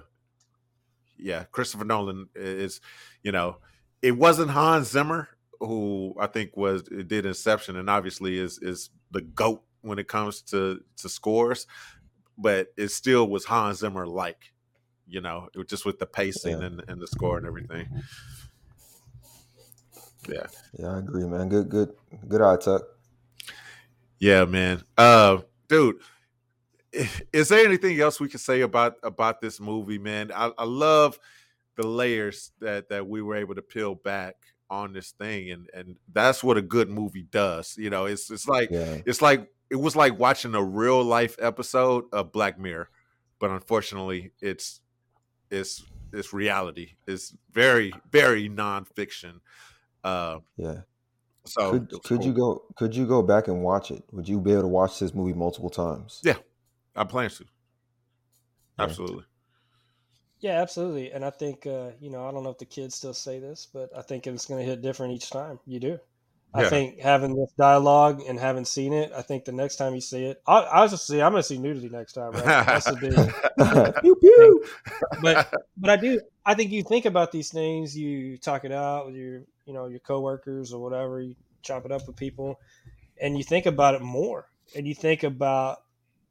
yeah, 1.18 1.44
Christopher 1.52 1.86
Nolan 1.86 2.28
is, 2.36 2.82
you 3.24 3.32
know, 3.32 3.58
it 4.02 4.12
wasn't 4.12 4.52
Hans 4.52 4.90
Zimmer 4.90 5.30
who 5.60 6.14
I 6.20 6.28
think 6.28 6.56
was 6.58 6.84
did 6.84 7.26
Inception, 7.26 7.78
and 7.78 7.90
obviously 7.90 8.38
is 8.38 8.60
is 8.60 8.90
the 9.12 9.22
goat 9.22 9.64
when 9.82 10.00
it 10.00 10.08
comes 10.08 10.42
to 10.44 10.82
to 10.98 11.10
scores 11.10 11.68
but 12.38 12.74
it 12.78 12.90
still 12.90 13.28
was 13.28 13.46
Hans 13.46 13.80
Zimmer 13.80 14.08
like, 14.08 14.52
you 15.08 15.22
know, 15.22 15.50
just 15.68 15.86
with 15.86 16.00
the 16.00 16.06
pacing 16.06 16.60
yeah. 16.60 16.66
and, 16.66 16.84
and 16.88 17.02
the 17.02 17.08
score 17.08 17.38
and 17.38 17.46
everything. 17.46 17.88
Yeah. 20.28 20.48
Yeah, 20.80 20.96
I 20.96 21.00
agree, 21.00 21.26
man. 21.26 21.50
Good, 21.50 21.70
good, 21.70 21.94
good 22.28 22.42
eye, 22.42 22.58
Tuck. 22.58 22.84
Yeah, 24.20 24.46
man. 24.46 24.84
Uh, 24.98 25.40
dude, 25.68 25.98
is 27.34 27.50
there 27.50 27.66
anything 27.66 28.00
else 28.00 28.20
we 28.20 28.30
can 28.30 28.40
say 28.40 28.62
about 28.62 28.96
about 29.04 29.42
this 29.42 29.60
movie, 29.60 29.98
man? 29.98 30.32
I, 30.34 30.52
I 30.58 30.64
love 30.64 31.20
the 31.76 31.86
layers 31.86 32.52
that 32.60 32.90
that 32.90 33.08
we 33.08 33.22
were 33.22 33.36
able 33.36 33.56
to 33.56 33.62
peel 33.62 33.96
back 33.96 34.36
on 34.70 34.94
this 34.94 35.12
thing, 35.12 35.52
and 35.52 35.70
and 35.74 35.98
that's 36.12 36.44
what 36.44 36.58
a 36.58 36.62
good 36.62 36.90
movie 36.90 37.24
does. 37.24 37.76
You 37.78 37.90
know, 37.90 38.06
it's 38.06 38.30
it's 38.30 38.48
like 38.48 38.70
yeah. 38.72 39.02
it's 39.06 39.22
like 39.22 39.52
it 39.74 39.80
was 39.80 39.96
like 39.96 40.20
watching 40.20 40.54
a 40.54 40.64
real 40.64 41.04
life 41.04 41.36
episode 41.40 42.06
of 42.14 42.32
Black 42.32 42.60
Mirror, 42.60 42.90
but 43.40 43.50
unfortunately, 43.50 44.32
it's 44.40 44.82
it's 45.50 45.84
it's 46.14 46.32
reality. 46.32 46.92
It's 47.08 47.36
very 47.52 47.92
very 48.12 48.48
nonfiction. 48.50 49.40
Uh, 50.04 50.40
Yeah. 50.58 50.82
so 51.44 51.72
Could 51.72 51.90
could 51.90 52.04
cool. 52.04 52.26
you 52.28 52.34
go 52.34 52.64
could 52.76 52.96
you 52.96 53.08
go 53.08 53.24
back 53.24 53.48
and 53.48 53.64
watch 53.64 53.90
it? 53.90 54.04
Would 54.12 54.30
you 54.30 54.40
be 54.40 54.52
able 54.52 54.62
to 54.62 54.68
watch 54.68 55.00
this 55.00 55.16
movie 55.16 55.34
multiple 55.34 55.72
times? 55.72 56.22
Yeah. 56.24 56.38
I 56.96 57.04
plan 57.04 57.32
to. 57.32 57.46
Yeah. 58.78 58.86
Absolutely. 58.86 59.24
Yeah, 60.40 60.62
absolutely. 60.62 61.12
And 61.12 61.26
I 61.26 61.32
think 61.32 61.66
uh, 61.66 61.92
you 62.00 62.12
know, 62.12 62.28
I 62.28 62.32
don't 62.32 62.44
know 62.44 62.52
if 62.52 62.60
the 62.60 62.66
kids 62.66 62.94
still 62.94 63.16
say 63.16 63.40
this, 63.40 63.68
but 63.74 63.90
I 63.98 64.04
think 64.04 64.28
it's 64.28 64.46
going 64.46 64.64
to 64.64 64.70
hit 64.70 64.84
different 64.84 65.14
each 65.14 65.32
time 65.32 65.60
you 65.66 65.80
do. 65.80 66.00
I 66.56 66.64
Yeah. 66.64 66.70
think 66.70 67.00
having 67.00 67.36
this 67.36 67.52
dialogue 67.58 68.22
and 68.28 68.40
having 68.40 68.66
seen 68.66 68.94
it, 68.94 69.12
I 69.16 69.22
think 69.24 69.46
the 69.46 69.52
next 69.52 69.78
time 69.78 69.96
you 69.96 70.02
see 70.02 70.26
it, 70.26 70.42
I, 70.46 70.60
I 70.60 70.82
was 70.82 70.92
just 70.92 71.08
see, 71.08 71.22
I'm 71.22 71.32
going 71.32 71.42
to 71.42 71.48
see 71.48 71.58
nudity 71.58 71.90
next 71.90 72.14
time. 72.14 72.32
Right? 72.32 72.44
That's 72.46 72.86
the 72.86 72.96
big. 72.96 73.94
pew 74.02 74.16
pew. 74.16 74.66
but 75.22 75.52
but 75.78 75.90
I 75.90 75.96
do. 75.98 76.22
I 76.46 76.54
think 76.54 76.72
you 76.72 76.84
think 76.84 77.06
about 77.06 77.32
these 77.32 77.50
things. 77.50 77.98
You 77.98 78.38
talk 78.38 78.66
it 78.66 78.72
out 78.72 79.08
with 79.08 79.16
your 79.16 79.42
you 79.66 79.74
know 79.74 79.88
your 79.88 80.00
coworkers 80.00 80.74
or 80.74 80.82
whatever. 80.82 81.22
You 81.22 81.36
chop 81.64 81.86
it 81.86 81.92
up 81.92 82.06
with 82.08 82.16
people, 82.18 82.60
and 83.22 83.38
you 83.38 83.44
think 83.44 83.66
about 83.66 83.96
it 83.96 84.02
more. 84.02 84.48
And 84.76 84.88
you 84.88 84.96
think 84.96 85.24
about 85.24 85.80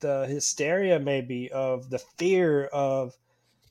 the 0.01 0.27
hysteria 0.27 0.99
maybe 0.99 1.51
of 1.53 1.91
the 1.91 1.99
fear 2.19 2.65
of 2.67 3.17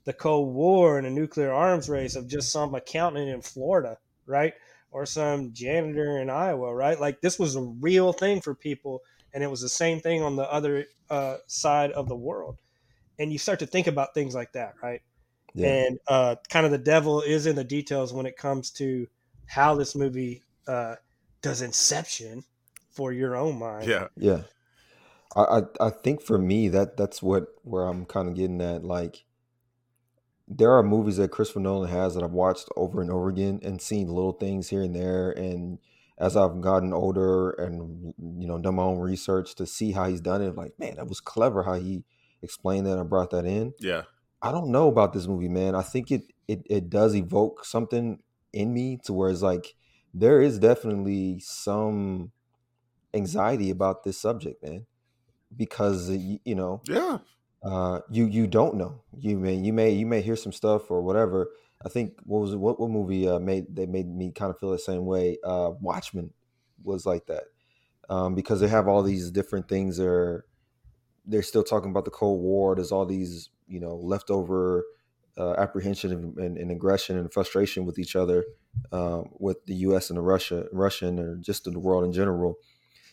the 0.06 0.14
Cold 0.14 0.54
War 0.54 0.98
and 0.98 1.06
a 1.06 1.10
nuclear 1.12 1.52
arms 1.54 1.88
race 1.90 2.16
of 2.16 2.28
just 2.28 2.52
some 2.52 2.74
accountant 2.74 3.30
in 3.30 3.42
Florida, 3.42 3.98
right? 4.26 4.54
Or 4.92 5.06
some 5.06 5.54
janitor 5.54 6.20
in 6.20 6.30
Iowa, 6.30 6.76
right? 6.76 7.00
Like 7.00 7.22
this 7.22 7.40
was 7.40 7.56
a 7.56 7.62
real 7.62 8.12
thing 8.12 8.42
for 8.42 8.54
people, 8.54 9.02
and 9.34 9.44
it 9.44 9.48
was 9.48 9.62
the 9.62 9.70
same 9.70 10.02
thing 10.02 10.22
on 10.22 10.36
the 10.36 10.52
other 10.52 10.86
uh, 11.10 11.38
side 11.48 11.92
of 11.92 12.10
the 12.10 12.16
world. 12.16 12.58
And 13.18 13.32
you 13.32 13.38
start 13.38 13.60
to 13.60 13.66
think 13.66 13.88
about 13.88 14.14
things 14.14 14.36
like 14.36 14.52
that, 14.54 14.74
right? 14.84 15.02
Yeah. 15.54 15.68
and 15.68 16.00
uh, 16.08 16.36
kind 16.50 16.66
of 16.66 16.72
the 16.72 16.78
devil 16.78 17.22
is 17.22 17.46
in 17.46 17.56
the 17.56 17.64
details 17.64 18.14
when 18.14 18.26
it 18.26 18.38
comes 18.38 18.72
to 18.72 19.08
how 19.46 19.76
this 19.76 19.96
movie 19.96 20.44
uh, 20.68 20.96
does 21.42 21.62
inception 21.62 22.44
for 22.90 23.12
your 23.12 23.36
own 23.36 23.60
mind. 23.60 23.88
yeah. 23.88 24.08
Yeah. 24.16 24.42
I, 25.36 25.42
I 25.42 25.62
I 25.88 25.90
think 25.90 26.22
for 26.22 26.38
me 26.38 26.70
that 26.70 26.98
that's 26.98 27.22
what 27.22 27.48
where 27.64 27.86
I'm 27.86 28.06
kind 28.06 28.28
of 28.28 28.36
getting 28.36 28.62
at. 28.62 28.84
Like 28.84 29.24
there 30.58 30.72
are 30.74 30.84
movies 30.84 31.18
that 31.18 31.32
Christopher 31.32 31.62
Nolan 31.62 31.90
has 31.90 32.16
that 32.16 32.24
I've 32.24 32.32
watched 32.32 32.68
over 32.76 33.02
and 33.02 33.10
over 33.10 33.30
again 33.30 33.60
and 33.64 33.82
seen 33.82 34.08
little 34.08 34.34
things 34.34 34.70
here 34.70 34.82
and 34.84 34.96
there. 34.96 35.32
And 35.32 35.80
as 36.18 36.36
I've 36.36 36.60
gotten 36.62 36.94
older 36.94 37.52
and 37.52 38.14
you 38.18 38.48
know 38.48 38.58
done 38.60 38.76
my 38.76 38.84
own 38.84 39.00
research 39.00 39.56
to 39.56 39.66
see 39.66 39.92
how 39.94 40.10
he's 40.10 40.22
done 40.22 40.42
it, 40.42 40.56
like 40.56 40.78
man, 40.78 40.96
that 40.98 41.08
was 41.08 41.22
clever 41.22 41.64
how 41.64 41.76
he 41.76 42.04
explained 42.42 42.86
that 42.88 42.98
and 43.00 43.10
brought 43.10 43.32
that 43.32 43.46
in. 43.46 43.74
Yeah. 43.80 44.04
I 44.42 44.52
don't 44.52 44.72
know 44.72 44.88
about 44.88 45.14
this 45.14 45.28
movie, 45.28 45.50
man. 45.50 45.76
I 45.76 45.84
think 45.84 46.12
it 46.12 46.24
it 46.48 46.64
it 46.70 46.90
does 46.90 47.16
evoke 47.16 47.64
something 47.66 48.22
in 48.52 48.74
me 48.74 49.00
to 49.06 49.14
where 49.14 49.30
it's 49.30 49.42
like 49.42 49.76
there 50.14 50.42
is 50.42 50.60
definitely 50.60 51.40
some 51.40 52.32
anxiety 53.14 53.70
about 53.70 54.04
this 54.04 54.20
subject, 54.20 54.64
man, 54.64 54.86
because 55.56 56.10
uh, 56.10 56.14
y- 56.14 56.40
you 56.46 56.56
know 56.56 56.82
Yeah. 56.88 57.20
Uh, 57.64 58.00
you 58.10 58.26
you 58.26 58.48
don't 58.48 58.76
know. 58.76 59.02
You 59.18 59.38
may 59.38 59.56
you 59.56 59.74
may 59.74 59.92
you 59.92 60.06
may 60.06 60.22
hear 60.22 60.36
some 60.36 60.52
stuff 60.52 60.90
or 60.90 61.02
whatever. 61.02 61.52
I 61.86 61.90
think 61.90 62.14
what 62.24 62.40
was 62.40 62.56
what 62.56 62.80
what 62.80 62.90
movie 62.90 63.28
uh, 63.28 63.40
made 63.40 63.76
that 63.76 63.90
made 63.90 64.08
me 64.08 64.32
kind 64.32 64.50
of 64.50 64.60
feel 64.60 64.72
the 64.72 64.80
same 64.80 65.06
way. 65.06 65.38
Uh, 65.44 65.72
Watchmen 65.80 66.32
was 66.84 67.06
like 67.06 67.28
that 67.28 67.44
um, 68.10 68.34
because 68.34 68.60
they 68.60 68.68
have 68.68 68.88
all 68.88 69.04
these 69.04 69.30
different 69.30 69.68
things. 69.68 69.98
That 69.98 70.08
are 70.08 70.46
they're 71.26 71.44
still 71.44 71.64
talking 71.64 71.92
about 71.92 72.06
the 72.06 72.12
Cold 72.12 72.42
War. 72.42 72.76
There's 72.76 72.92
all 72.92 73.06
these 73.06 73.50
you 73.68 73.80
know 73.80 73.96
leftover 73.96 74.84
uh, 75.38 75.54
apprehension 75.54 76.12
and, 76.12 76.38
and, 76.38 76.58
and 76.58 76.72
aggression 76.72 77.18
and 77.18 77.32
frustration 77.32 77.86
with 77.86 78.00
each 78.00 78.16
other, 78.16 78.44
um, 78.92 79.30
with 79.40 79.64
the 79.68 79.76
U.S. 79.76 80.10
and 80.10 80.18
the 80.18 80.24
Russia 80.24 80.66
Russian 80.72 81.20
or 81.20 81.36
just 81.36 81.66
the 81.66 81.80
world 81.80 82.06
in 82.06 82.12
general. 82.12 82.58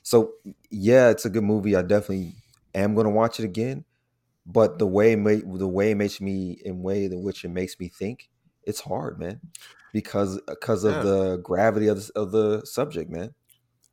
So 0.03 0.33
yeah, 0.71 1.11
it's 1.11 1.27
a 1.27 1.31
good 1.31 1.45
movie. 1.45 1.77
I 1.77 1.83
definitely 1.83 2.33
am 2.75 2.95
going 2.95 3.05
to 3.05 3.11
watch 3.11 3.39
it 3.39 3.45
again 3.45 3.85
but 4.49 4.79
the 4.79 4.87
way 4.87 5.13
it 5.13 5.59
the 5.59 5.69
way 5.69 5.91
it 5.93 5.97
makes 5.97 6.21
me 6.21 6.61
in 6.65 6.83
way 6.83 7.05
in 7.05 7.23
which 7.23 7.45
it 7.45 7.51
makes 7.51 7.79
me 7.79 7.89
think 7.89 8.31
it's 8.65 8.81
hard 8.81 9.19
man 9.21 9.41
because 9.93 10.39
uh, 10.39 10.41
because 10.49 10.85
of 10.85 10.95
Yeah. 10.95 11.03
the 11.03 11.37
gravity 11.39 11.87
of 11.87 11.99
the, 11.99 12.13
of 12.17 12.33
the 12.33 12.65
subject 12.65 13.11
man. 13.11 13.35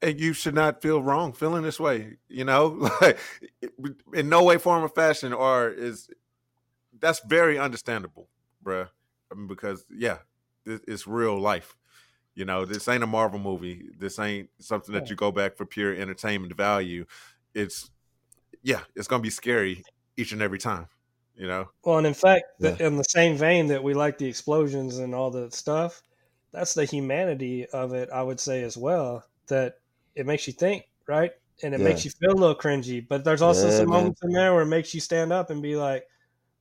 And 0.01 0.19
you 0.19 0.33
should 0.33 0.53
not 0.55 0.81
feel 0.81 1.01
wrong 1.03 1.33
feeling 1.33 1.63
this 1.63 1.79
way 1.79 2.17
you 2.29 2.45
know? 2.45 2.89
Like 3.01 3.19
in 4.13 4.29
no 4.29 4.43
way 4.43 4.57
form 4.57 4.83
or 4.83 4.89
fashion 4.89 5.33
or 5.33 5.69
is 5.69 6.09
that's 6.99 7.21
very 7.25 7.59
understandable 7.59 8.29
bruh 8.63 8.89
I 9.31 9.35
mean, 9.35 9.47
because 9.47 9.85
yeah 9.89 10.19
it's 10.65 11.05
real 11.05 11.39
life 11.39 11.75
you 12.37 12.43
know? 12.45 12.65
This 12.65 12.87
ain't 12.89 13.03
a 13.03 13.07
marvel 13.07 13.39
movie 13.39 13.89
this 13.97 14.19
ain't 14.19 14.49
something 14.59 14.93
that 14.93 15.09
you 15.09 15.15
go 15.15 15.31
back 15.31 15.55
for 15.57 15.65
pure 15.65 15.93
entertainment 15.93 16.55
value. 16.55 17.05
It's 17.53 17.91
yeah 18.63 18.83
it's 18.95 19.07
gonna 19.07 19.23
be 19.23 19.29
scary 19.29 19.83
each 20.17 20.31
and 20.31 20.41
every 20.41 20.59
time 20.59 20.87
you 21.35 21.47
know 21.47 21.69
Well, 21.83 21.97
and 21.97 22.07
in 22.07 22.13
fact, 22.13 22.45
the, 22.59 22.69
Yeah. 22.69 22.85
in 22.85 22.97
the 22.97 23.03
same 23.03 23.37
vein 23.37 23.67
that 23.67 23.83
we 23.83 23.93
like 23.93 24.17
the 24.17 24.27
explosions 24.27 24.97
and 24.97 25.13
all 25.13 25.29
the 25.31 25.51
stuff, 25.51 26.01
that's 26.51 26.73
the 26.73 26.85
humanity 26.85 27.65
of 27.67 27.93
it. 27.93 28.09
I 28.09 28.23
would 28.23 28.39
say 28.39 28.63
as 28.63 28.77
well 28.77 29.23
that 29.47 29.75
it 30.15 30.25
makes 30.25 30.47
you 30.47 30.53
think, 30.53 30.85
right? 31.07 31.31
And 31.63 31.73
it 31.75 31.77
Yeah. 31.77 31.83
makes 31.83 32.03
you 32.05 32.11
feel 32.19 32.31
a 32.31 32.35
little 32.39 32.55
cringy. 32.55 33.05
But 33.07 33.23
there's 33.23 33.41
also 33.41 33.69
Yeah, 33.69 33.77
some 33.77 33.89
man. 33.89 34.13
moments 34.13 34.21
in 34.23 34.31
there 34.31 34.53
where 34.53 34.63
it 34.63 34.67
makes 34.67 34.93
you 34.93 34.99
stand 35.01 35.31
up 35.31 35.49
and 35.49 35.61
be 35.61 35.75
like, 35.75 36.05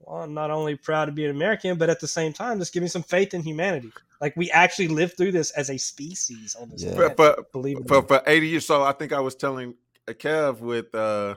"Well, 0.00 0.22
I'm 0.22 0.34
not 0.34 0.50
only 0.50 0.76
proud 0.76 1.06
to 1.06 1.12
be 1.12 1.24
an 1.24 1.30
American, 1.32 1.78
but 1.78 1.90
at 1.90 2.00
the 2.00 2.08
same 2.08 2.32
time, 2.32 2.58
just 2.58 2.72
give 2.74 2.82
me 2.82 2.88
some 2.88 3.02
faith 3.02 3.34
in 3.34 3.42
humanity. 3.42 3.94
Like 4.20 4.36
we 4.36 4.50
actually 4.50 4.88
lived 4.88 5.16
through 5.16 5.32
this 5.32 5.50
as 5.52 5.70
a 5.70 5.78
species 5.78 6.54
on 6.54 6.70
this 6.70 6.84
Yeah. 6.84 6.92
planet. 6.94 7.16
but, 7.16 7.36
but 7.36 7.46
Believe 7.52 7.78
it 7.80 7.88
for, 7.88 8.02
for 8.02 8.22
80 8.26 8.48
years 8.48 8.66
so 8.66 8.82
i 8.82 8.92
think 8.92 9.12
i 9.12 9.20
was 9.20 9.34
telling 9.34 9.74
kev 10.08 10.60
with 10.60 10.94
uh 10.94 11.34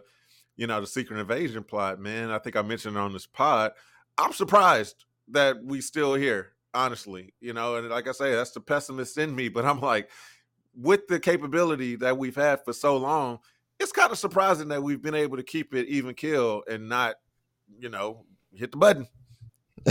you 0.58 0.68
know 0.68 0.82
the 0.82 0.88
secret 0.88 1.20
invasion 1.20 1.64
plot 1.64 2.00
man 2.00 2.30
i 2.30 2.38
think 2.38 2.56
i 2.56 2.62
mentioned 2.62 2.98
on 2.98 3.14
this 3.14 3.26
pod 3.26 3.72
i'm 4.18 4.34
surprised 4.34 5.06
that 5.30 5.64
we 5.64 5.80
still 5.80 6.14
here 6.14 6.52
honestly 6.74 7.34
you 7.40 7.54
know 7.54 7.76
and 7.76 7.90
like 7.90 8.08
i 8.08 8.12
say 8.12 8.34
that's 8.34 8.52
the 8.52 8.60
pessimist 8.60 9.18
in 9.18 9.34
me 9.34 9.48
but 9.48 9.66
i'm 9.66 9.80
like 9.80 10.10
with 10.76 11.08
the 11.08 11.20
capability 11.20 11.96
that 11.96 12.18
we've 12.18 12.36
had 12.36 12.64
for 12.66 12.74
so 12.74 12.98
long 12.98 13.40
it's 13.80 13.92
kind 13.92 14.12
of 14.12 14.18
surprising 14.18 14.68
that 14.68 14.84
we've 14.84 15.02
been 15.02 15.16
able 15.16 15.38
to 15.38 15.44
keep 15.44 15.74
it 15.74 15.88
even 15.88 16.14
kill 16.14 16.64
and 16.70 16.90
not 16.90 17.16
you 17.80 17.90
know 17.90 18.26
hit 18.54 18.72
the 18.72 18.78
button 18.78 19.08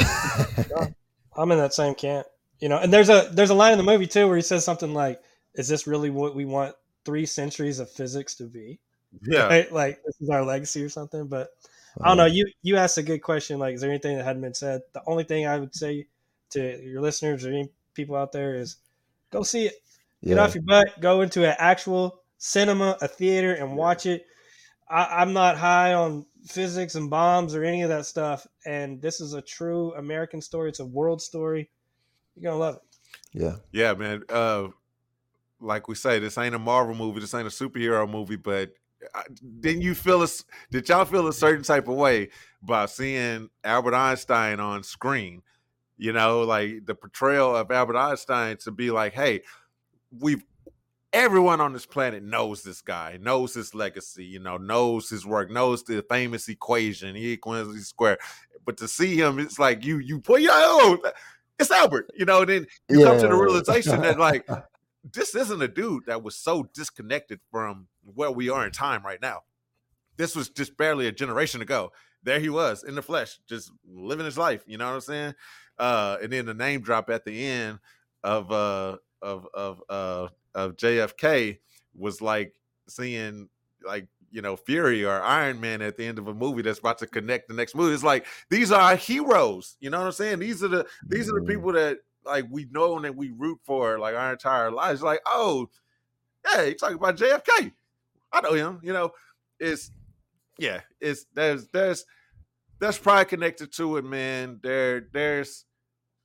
I'm 1.36 1.52
in 1.52 1.58
that 1.58 1.74
same 1.74 1.94
camp. 1.94 2.26
You 2.60 2.68
know, 2.68 2.78
and 2.78 2.92
there's 2.92 3.10
a 3.10 3.28
there's 3.32 3.50
a 3.50 3.54
line 3.54 3.72
in 3.72 3.78
the 3.78 3.84
movie 3.84 4.06
too 4.06 4.26
where 4.26 4.36
he 4.36 4.42
says 4.42 4.64
something 4.64 4.94
like, 4.94 5.20
"Is 5.54 5.68
this 5.68 5.86
really 5.86 6.08
what 6.08 6.34
we 6.34 6.46
want 6.46 6.74
three 7.04 7.26
centuries 7.26 7.78
of 7.78 7.90
physics 7.90 8.34
to 8.36 8.44
be? 8.44 8.80
Yeah 9.22 9.46
Right? 9.46 9.72
Like 9.72 10.02
this 10.04 10.20
is 10.20 10.30
our 10.30 10.44
legacy 10.44 10.82
or 10.82 10.88
something?" 10.88 11.26
But 11.26 11.50
I 12.00 12.08
don't 12.08 12.16
know. 12.16 12.26
You 12.26 12.46
you 12.62 12.76
asked 12.76 12.98
a 12.98 13.02
good 13.02 13.20
question. 13.20 13.58
Like, 13.58 13.74
is 13.74 13.80
there 13.80 13.90
anything 13.90 14.16
that 14.16 14.24
hadn't 14.24 14.42
been 14.42 14.54
said? 14.54 14.82
The 14.92 15.02
only 15.06 15.24
thing 15.24 15.46
I 15.46 15.58
would 15.58 15.74
say 15.74 16.06
to 16.50 16.82
your 16.82 17.00
listeners 17.00 17.44
or 17.44 17.50
any 17.50 17.70
people 17.94 18.16
out 18.16 18.32
there 18.32 18.54
is, 18.56 18.76
go 19.30 19.42
see 19.42 19.66
it. 19.66 19.74
Get 20.24 20.36
yeah 20.36 20.42
off 20.42 20.54
your 20.54 20.64
butt. 20.64 21.00
Go 21.00 21.22
into 21.22 21.46
an 21.46 21.56
actual 21.58 22.20
cinema, 22.38 22.96
a 23.00 23.08
theater, 23.08 23.54
and 23.54 23.76
watch 23.76 24.06
it. 24.06 24.26
I, 24.88 25.20
I'm 25.20 25.32
not 25.32 25.56
high 25.56 25.94
on 25.94 26.26
physics 26.46 26.94
and 26.94 27.10
bombs 27.10 27.54
or 27.54 27.64
any 27.64 27.82
of 27.82 27.88
that 27.88 28.06
stuff. 28.06 28.46
And 28.64 29.00
this 29.00 29.20
is 29.20 29.32
a 29.32 29.42
true 29.42 29.92
American 29.94 30.40
story. 30.40 30.68
It's 30.68 30.80
a 30.80 30.86
world 30.86 31.20
story. 31.20 31.70
You're 32.34 32.50
gonna 32.50 32.62
love 32.62 32.76
it. 32.76 32.82
yeah 33.32 33.56
Yeah, 33.72 33.94
man. 33.94 34.22
Uh, 34.28 34.68
like 35.60 35.88
we 35.88 35.94
say, 35.94 36.18
this 36.18 36.36
ain't 36.36 36.54
a 36.54 36.58
Marvel 36.58 36.94
movie. 36.94 37.20
This 37.20 37.34
ain't 37.34 37.46
a 37.46 37.50
superhero 37.50 38.08
movie. 38.08 38.36
But 38.36 38.72
I, 38.72 38.85
didn't 39.60 39.82
you 39.82 39.94
feel 39.94 40.22
a? 40.22 40.28
Did 40.70 40.88
y'all 40.88 41.04
feel 41.04 41.28
a 41.28 41.32
certain 41.32 41.64
type 41.64 41.88
of 41.88 41.94
way 41.94 42.30
by 42.62 42.86
seeing 42.86 43.48
Albert 43.64 43.94
Einstein 43.94 44.60
on 44.60 44.82
screen? 44.82 45.42
You 45.98 46.12
know, 46.12 46.42
like 46.42 46.84
the 46.86 46.94
portrayal 46.94 47.56
of 47.56 47.70
Albert 47.70 47.96
Einstein 47.96 48.56
to 48.58 48.70
be 48.70 48.90
like, 48.90 49.14
hey, 49.14 49.42
we've 50.18 50.44
everyone 51.12 51.60
on 51.62 51.72
this 51.72 51.86
planet 51.86 52.22
knows 52.22 52.62
this 52.62 52.82
guy, 52.82 53.18
knows 53.20 53.54
his 53.54 53.74
legacy, 53.74 54.24
you 54.24 54.38
know, 54.38 54.58
knows 54.58 55.08
his 55.08 55.24
work, 55.24 55.50
knows 55.50 55.82
the 55.82 56.04
famous 56.10 56.48
equation, 56.48 57.16
E 57.16 57.32
equals 57.32 57.74
E 57.74 57.80
squared. 57.80 58.18
But 58.64 58.76
to 58.78 58.88
see 58.88 59.16
him, 59.16 59.38
it's 59.38 59.58
like 59.58 59.84
you 59.84 59.98
you 59.98 60.20
put 60.20 60.42
yo, 60.42 60.50
oh, 60.52 60.98
it's 61.58 61.70
Albert, 61.70 62.10
you 62.14 62.24
know. 62.24 62.44
Then 62.44 62.66
you 62.88 63.04
come 63.04 63.18
to 63.18 63.28
the 63.28 63.34
realization 63.34 64.00
that 64.02 64.18
like 64.18 64.46
this 65.12 65.34
isn't 65.34 65.62
a 65.62 65.68
dude 65.68 66.04
that 66.06 66.22
was 66.22 66.36
so 66.36 66.68
disconnected 66.74 67.40
from 67.50 67.86
where 68.14 68.30
we 68.30 68.48
are 68.50 68.64
in 68.66 68.72
time 68.72 69.04
right 69.04 69.20
now. 69.20 69.42
This 70.16 70.34
was 70.34 70.48
just 70.48 70.76
barely 70.76 71.06
a 71.08 71.12
generation 71.12 71.60
ago. 71.60 71.92
There 72.22 72.40
he 72.40 72.48
was 72.48 72.84
in 72.84 72.94
the 72.94 73.02
flesh, 73.02 73.38
just 73.48 73.70
living 73.86 74.24
his 74.24 74.38
life. 74.38 74.62
You 74.66 74.78
know 74.78 74.86
what 74.86 74.94
I'm 74.94 75.00
saying? 75.00 75.34
Uh, 75.78 76.16
and 76.22 76.32
then 76.32 76.46
the 76.46 76.54
name 76.54 76.80
drop 76.80 77.10
at 77.10 77.24
the 77.24 77.46
end 77.46 77.78
of 78.24 78.50
uh 78.50 78.96
of 79.22 79.46
of 79.54 79.82
uh 79.88 80.28
of 80.54 80.76
JFK 80.76 81.58
was 81.94 82.20
like 82.22 82.54
seeing 82.88 83.48
like 83.84 84.08
you 84.32 84.42
know, 84.42 84.56
Fury 84.56 85.04
or 85.04 85.20
Iron 85.22 85.60
Man 85.60 85.80
at 85.80 85.96
the 85.96 86.04
end 86.04 86.18
of 86.18 86.26
a 86.28 86.34
movie 86.34 86.60
that's 86.62 86.80
about 86.80 86.98
to 86.98 87.06
connect 87.06 87.48
the 87.48 87.54
next 87.54 87.74
movie. 87.74 87.94
It's 87.94 88.02
like 88.02 88.26
these 88.50 88.72
are 88.72 88.80
our 88.80 88.96
heroes. 88.96 89.76
You 89.80 89.90
know 89.90 89.98
what 89.98 90.06
I'm 90.06 90.12
saying? 90.12 90.40
These 90.40 90.62
are 90.64 90.68
the 90.68 90.86
these 91.06 91.28
are 91.30 91.34
the 91.34 91.40
Mhm. 91.42 91.48
people 91.48 91.72
that 91.72 91.98
like 92.24 92.46
we 92.50 92.66
know 92.70 92.96
and 92.96 93.04
that 93.04 93.14
we 93.14 93.30
root 93.30 93.60
for 93.64 93.98
like 93.98 94.16
our 94.16 94.32
entire 94.32 94.70
lives. 94.72 95.00
Like, 95.02 95.20
oh, 95.26 95.70
hey, 96.52 96.70
you 96.70 96.74
talking 96.74 96.96
about 96.96 97.16
JFK. 97.16 97.72
I 98.36 98.40
know 98.42 98.52
him. 98.52 98.80
You 98.82 98.92
know, 98.92 99.12
it's 99.58 99.90
yeah, 100.58 100.80
it's 101.00 101.26
there's 101.34 101.66
there's 101.68 102.04
that's 102.78 102.98
probably 102.98 103.24
connected 103.24 103.72
to 103.74 103.96
it, 103.96 104.04
man. 104.04 104.60
There 104.62 105.06
there's 105.12 105.64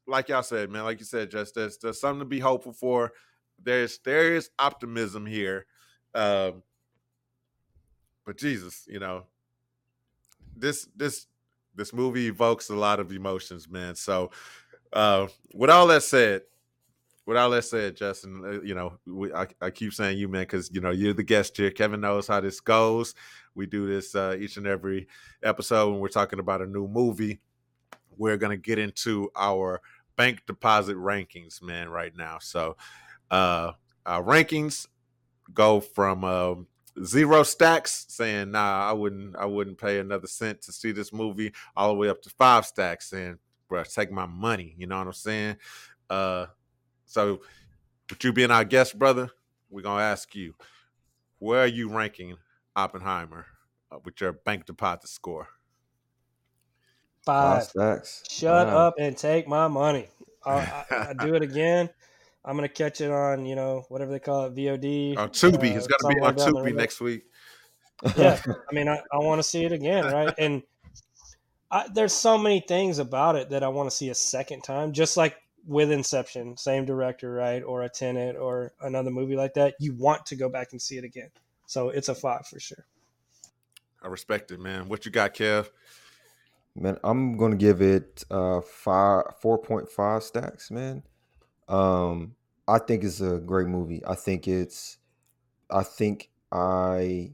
like 0.08 0.30
y'all 0.30 0.44
said, 0.44 0.70
man, 0.70 0.84
like 0.84 1.00
you 1.00 1.06
said, 1.06 1.32
just 1.32 1.56
there's 1.56 1.78
there's 1.78 2.02
something 2.02 2.20
to 2.20 2.26
be 2.26 2.40
hopeful 2.40 2.74
for. 2.74 3.12
There's 3.64 4.00
there 4.00 4.36
is 4.36 4.50
optimism 4.60 5.26
here. 5.26 5.66
Um 6.14 6.64
but 8.26 8.38
Jesus, 8.38 8.86
you 8.88 9.00
know, 9.00 9.26
this 10.56 10.88
this 10.96 11.28
this 11.76 11.94
movie 11.94 12.28
evokes 12.28 12.70
a 12.70 12.76
lot 12.76 13.00
of 13.00 13.12
emotions, 13.12 13.70
man. 13.70 13.96
So 13.96 14.32
uh 14.92 15.28
with 15.54 15.70
all 15.70 15.88
that 15.88 16.04
said, 16.04 16.42
with 17.26 17.38
all 17.38 17.50
that 17.52 17.64
said, 17.64 17.96
Justin, 17.96 18.44
uh, 18.46 18.62
you 18.62 18.74
know, 18.74 18.98
we, 19.06 19.32
I, 19.34 19.48
I 19.62 19.70
keep 19.70 19.94
saying 19.94 20.18
you, 20.18 20.28
man, 20.28 20.44
because 20.44 20.72
you 20.74 20.82
know 20.82 20.92
you're 20.92 21.14
the 21.14 21.24
guest 21.24 21.56
here. 21.58 21.72
Kevin 21.72 22.02
knows 22.02 22.28
how 22.28 22.42
this 22.42 22.60
goes. 22.60 23.14
We 23.54 23.66
do 23.66 23.88
this 23.88 24.16
uh, 24.16 24.36
each 24.40 24.58
and 24.58 24.68
every 24.68 25.08
episode 25.44 25.92
when 25.92 26.00
we're 26.00 26.08
talking 26.08 26.40
about 26.40 26.62
a 26.62 26.66
new 26.66 26.88
movie. 26.88 27.40
We're 28.18 28.38
gonna 28.38 28.58
get 28.58 28.80
into 28.80 29.30
our 29.36 29.82
bank 30.16 30.44
deposit 30.48 30.98
rankings, 30.98 31.62
man, 31.62 31.90
right 31.90 32.16
now. 32.16 32.40
So, 32.40 32.76
uh, 33.30 33.74
our 34.06 34.24
rankings 34.24 34.88
go 35.54 35.80
from 35.80 36.24
um, 36.24 36.68
zero 37.04 37.44
stacks, 37.44 38.06
saying, 38.10 38.52
"Nah, 38.52 38.90
I 38.90 38.94
wouldn't, 38.94 39.36
I 39.36 39.46
wouldn't 39.46 39.78
pay 39.78 40.00
another 40.00 40.28
cent 40.28 40.62
to 40.64 40.72
see 40.72 40.92
this 40.92 41.14
movie," 41.14 41.54
all 41.76 41.90
the 41.90 41.96
way 41.96 42.10
up 42.10 42.22
to 42.24 42.30
five 42.32 42.66
stacks, 42.66 43.10
saying, 43.12 43.38
"Bro, 43.70 43.84
take 43.84 44.12
my 44.12 44.26
money." 44.26 44.76
You 44.78 44.88
know 44.88 44.98
what 44.98 45.08
I'm 45.08 45.14
saying? 45.14 45.58
Uh, 46.10 46.48
so, 47.12 47.42
with 48.10 48.24
you 48.24 48.32
being 48.32 48.52
our 48.52 48.64
guest, 48.64 48.98
brother, 48.98 49.30
we're 49.70 49.82
gonna 49.82 50.02
ask 50.02 50.34
you, 50.34 50.54
where 51.40 51.60
are 51.60 51.68
you 51.68 51.90
ranking 51.90 52.38
Oppenheimer 52.74 53.48
uh, 53.92 54.00
with 54.06 54.22
your 54.22 54.32
bank 54.32 54.66
deposit 54.66 55.10
score? 55.10 55.50
Five 57.26 57.64
Five. 57.64 57.64
stacks. 57.64 58.24
Shut 58.30 58.70
Wow. 58.70 58.88
up 58.88 58.94
and 58.98 59.18
take 59.18 59.46
my 59.46 59.68
money. 59.68 60.08
I, 60.46 60.52
I, 60.52 60.86
I 61.10 61.14
do 61.20 61.36
it 61.36 61.42
again. 61.42 61.90
I'm 62.46 62.56
gonna 62.56 62.70
catch 62.70 63.02
it 63.02 63.12
on 63.12 63.46
you 63.46 63.56
know 63.56 63.84
whatever 63.90 64.14
they 64.14 64.20
call 64.20 64.46
it 64.46 64.56
VOD. 64.56 65.18
On 65.18 65.30
Tubi, 65.32 65.74
uh, 65.74 65.78
it's 65.80 65.88
gonna 65.88 66.16
be 66.16 66.16
somewhere 66.16 66.30
on 66.30 66.36
Tubi 66.36 66.76
next 66.78 67.02
week. 67.02 67.24
Yeah, 68.16 68.40
I 68.70 68.74
mean, 68.74 68.88
I, 68.88 69.02
I 69.12 69.18
want 69.18 69.40
to 69.40 69.44
see 69.44 69.66
it 69.66 69.74
again, 69.74 70.06
right? 70.06 70.34
And 70.38 70.64
I, 71.70 71.90
there's 71.94 72.14
so 72.14 72.38
many 72.38 72.64
things 72.66 73.00
about 73.00 73.36
it 73.36 73.50
that 73.50 73.64
I 73.64 73.68
want 73.68 73.90
to 73.90 73.96
see 73.96 74.10
a 74.10 74.16
second 74.16 74.64
time, 74.64 74.94
just 74.94 75.18
like 75.18 75.36
with 75.66 75.92
Inception, 75.92 76.58
same 76.58 76.86
director, 76.86 77.32
right? 77.32 77.62
Or 77.64 77.84
a 77.84 77.90
Tenet 77.90 78.36
or 78.36 78.74
another 78.82 79.12
movie 79.12 79.36
like 79.36 79.54
that. 79.56 79.76
You 79.80 79.94
want 79.94 80.26
to 80.28 80.36
go 80.36 80.50
back 80.50 80.70
and 80.72 80.82
see 80.82 80.98
it 80.98 81.04
again. 81.04 81.30
So 81.66 81.90
it's 81.90 82.10
a 82.10 82.16
five 82.16 82.48
for 82.48 82.60
sure. 82.60 82.86
I 84.04 84.08
respect 84.08 84.52
it, 84.52 84.60
man. 84.60 84.90
What 84.90 85.06
you 85.06 85.12
got, 85.12 85.34
Kev? 85.34 85.70
Man, 86.76 86.98
I'm 87.04 87.38
gonna 87.38 87.58
give 87.58 87.82
it 87.82 88.24
uh 88.32 88.62
five 88.62 89.24
four 89.42 89.58
point 89.58 89.90
five 89.90 90.24
stacks, 90.24 90.72
man. 90.72 91.04
Um, 91.68 92.36
I 92.68 92.80
think 92.80 93.04
it's 93.04 93.22
a 93.22 93.38
great 93.40 93.68
movie. 93.68 94.02
I 94.08 94.16
think 94.16 94.48
it's 94.48 94.98
I 95.70 95.84
think 95.84 96.30
I 96.52 97.34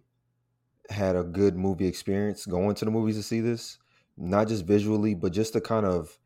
had 0.90 1.16
a 1.16 1.24
good 1.24 1.56
movie 1.56 1.88
experience 1.88 2.46
going 2.46 2.76
to 2.76 2.86
the 2.86 2.92
movies 2.92 3.18
to 3.18 3.24
see 3.24 3.42
this. 3.42 3.78
Not 4.18 4.48
just 4.48 4.66
visually, 4.66 5.14
but 5.14 5.32
just 5.32 5.54
to 5.54 5.62
kind 5.62 5.86
of 5.86 6.18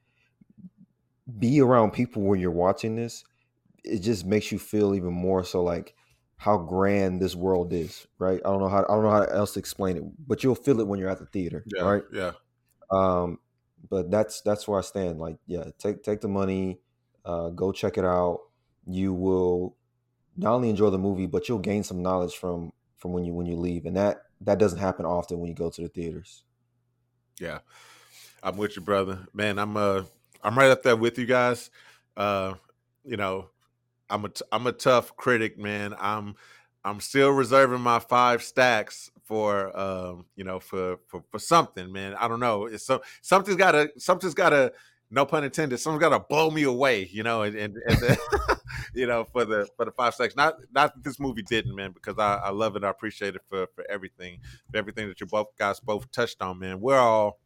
be 1.40 1.62
around 1.62 1.92
people 1.92 2.24
when 2.24 2.40
you're 2.40 2.52
watching 2.52 2.96
this. 2.96 3.24
It 3.84 4.00
just 4.00 4.26
makes 4.26 4.52
you 4.52 4.60
feel 4.60 4.96
even 4.96 5.14
more 5.14 5.44
so 5.44 5.64
like 5.64 5.96
how 6.38 6.58
grand 6.58 7.22
this 7.22 7.36
world 7.36 7.74
is, 7.74 8.08
right? 8.20 8.42
I 8.46 8.50
don't 8.50 8.60
know 8.62 8.70
how 8.70 8.84
I 8.84 8.94
don't 8.96 9.04
know 9.04 9.12
how 9.12 9.24
else 9.24 9.54
to 9.54 9.60
explain 9.60 9.98
it, 9.98 10.04
but 10.28 10.44
you'll 10.44 10.56
feel 10.56 10.80
it 10.82 10.88
when 10.88 11.00
you're 11.00 11.10
at 11.10 11.20
the 11.20 11.28
theater, 11.28 11.66
Yeah, 11.66 11.82
right? 11.82 12.04
yeah. 12.12 12.34
Um, 12.90 13.40
but 13.90 14.12
that's 14.12 14.42
that's 14.42 14.68
where 14.68 14.80
I 14.80 14.82
stand. 14.82 15.20
Like, 15.20 15.38
yeah, 15.46 15.66
take 15.78 16.04
take 16.04 16.22
the 16.22 16.28
money, 16.28 16.82
uh, 17.26 17.50
go 17.50 17.72
check 17.72 17.98
it 17.98 18.06
out. 18.06 18.42
You 18.88 19.14
will 19.14 19.78
not 20.38 20.54
only 20.56 20.70
enjoy 20.70 20.92
the 20.92 21.00
movie, 21.00 21.28
but 21.28 21.50
you'll 21.50 21.60
gain 21.60 21.84
some 21.84 22.02
knowledge 22.02 22.36
from 22.36 22.74
from 22.98 23.14
when 23.14 23.26
you 23.26 23.34
when 23.34 23.48
you 23.48 23.58
leave, 23.58 23.86
and 23.86 23.98
that 23.98 24.24
that 24.42 24.60
doesn't 24.60 24.80
happen 24.80 25.06
often 25.06 25.40
when 25.40 25.50
you 25.50 25.56
go 25.56 25.70
to 25.72 25.82
the 25.82 25.90
theaters. 25.90 26.46
Yeah, 27.40 27.60
I'm 28.44 28.58
with 28.58 28.76
you, 28.76 28.82
brother. 28.82 29.28
Man, 29.34 29.60
I'm 29.60 29.78
uh, 29.78 30.04
I'm 30.44 30.58
right 30.58 30.72
up 30.72 30.84
there 30.84 30.96
with 30.96 31.18
you 31.18 31.26
guys. 31.26 31.70
Uh, 32.18 32.54
you 33.04 33.18
know, 33.18 33.50
I'm 34.10 34.26
a 34.26 34.30
t- 34.30 34.46
I'm 34.52 34.68
a 34.68 34.72
tough 34.72 35.16
critic, 35.16 35.58
man. 35.58 35.96
I'm 36.00 36.36
I'm 36.84 37.00
still 37.00 37.32
reserving 37.32 37.82
my 37.82 38.00
five 38.00 38.44
stacks 38.44 39.12
for 39.24 39.78
um, 39.80 40.26
you 40.36 40.44
know, 40.44 40.60
for 40.60 40.98
for 41.08 41.24
for 41.30 41.40
something, 41.40 41.92
man. 41.92 42.16
I 42.16 42.28
don't 42.28 42.40
know. 42.40 42.66
It's 42.66 42.86
so 42.86 43.02
something's 43.22 43.58
gotta 43.58 43.90
something's 43.98 44.34
gotta 44.34 44.74
no 45.12 45.26
pun 45.26 45.44
intended, 45.44 45.78
someone's 45.78 46.02
gotta 46.02 46.20
blow 46.20 46.50
me 46.50 46.64
away, 46.64 47.10
you 47.12 47.24
know, 47.24 47.44
and 47.44 47.56
and, 47.56 47.78
and 47.88 48.18
you 48.96 49.06
know, 49.06 49.26
for 49.26 49.46
the 49.46 49.68
for 49.76 49.86
the 49.86 49.92
five 49.92 50.14
stacks. 50.16 50.36
Not 50.36 50.56
not 50.74 50.96
that 50.96 51.04
this 51.04 51.20
movie 51.20 51.44
didn't, 51.44 51.76
man, 51.76 51.92
because 51.92 52.18
I, 52.18 52.36
I 52.36 52.50
love 52.50 52.76
it, 52.76 52.84
I 52.84 52.90
appreciate 52.90 53.36
it 53.36 53.42
for 53.50 53.68
for 53.76 53.86
everything, 53.90 54.40
for 54.72 54.78
everything 54.78 55.08
that 55.10 55.20
you 55.20 55.28
both 55.28 55.48
guys 55.58 55.80
both 55.80 56.10
touched 56.12 56.42
on, 56.42 56.60
man. 56.60 56.80
We're 56.80 56.98
all 56.98 57.41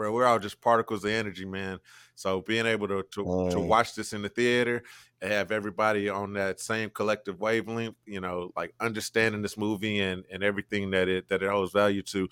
bro, 0.00 0.10
we're 0.12 0.24
all 0.24 0.38
just 0.38 0.62
particles 0.62 1.04
of 1.04 1.10
energy, 1.10 1.44
man. 1.44 1.78
So 2.14 2.40
being 2.40 2.64
able 2.64 2.88
to 2.88 3.02
to, 3.02 3.22
to 3.50 3.58
Mm. 3.58 3.68
watch 3.68 3.94
this 3.94 4.14
in 4.14 4.22
the 4.22 4.30
theater 4.30 4.82
and 5.20 5.30
have 5.30 5.52
everybody 5.52 6.08
on 6.08 6.32
that 6.32 6.58
same 6.58 6.88
collective 6.88 7.38
wavelength, 7.38 7.96
you 8.06 8.18
know, 8.18 8.50
like 8.56 8.72
understanding 8.80 9.42
this 9.42 9.58
movie 9.58 10.00
and 10.00 10.24
and 10.32 10.42
everything 10.42 10.90
that 10.92 11.06
it 11.08 11.28
that 11.28 11.42
it 11.42 11.50
holds 11.50 11.72
value 11.72 12.00
to. 12.04 12.30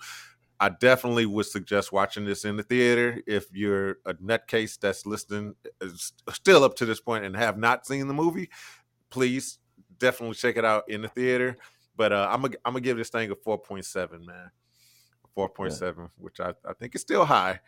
I 0.59 0.69
definitely 0.69 1.27
would 1.27 1.45
suggest 1.45 1.91
watching 1.91 2.25
this 2.25 2.43
in 2.43 2.57
the 2.57 2.63
theater 2.63 3.21
if 3.27 3.45
you're 3.53 3.97
a 4.07 4.15
nutcase 4.15 4.79
that's 4.79 5.05
listening 5.05 5.53
still 6.31 6.63
up 6.63 6.75
to 6.77 6.87
this 6.87 6.99
point 6.99 7.23
and 7.23 7.35
have 7.35 7.59
not 7.59 7.85
seen 7.85 8.07
the 8.07 8.15
movie. 8.15 8.49
Please 9.11 9.59
definitely 9.99 10.35
check 10.35 10.57
it 10.57 10.65
out 10.65 10.89
in 10.89 11.03
the 11.03 11.07
theater. 11.07 11.55
But 11.95 12.13
uh, 12.13 12.27
I'm 12.31 12.41
gonna 12.41 12.55
I'm 12.65 12.73
gonna 12.73 12.81
give 12.81 12.97
this 12.97 13.09
thing 13.09 13.29
a 13.29 13.35
4.7, 13.35 14.25
man. 14.25 14.49
4.7, 15.47 16.09
which 16.17 16.39
I, 16.39 16.53
I 16.67 16.73
think 16.73 16.95
is 16.95 17.01
still 17.01 17.25
high, 17.25 17.59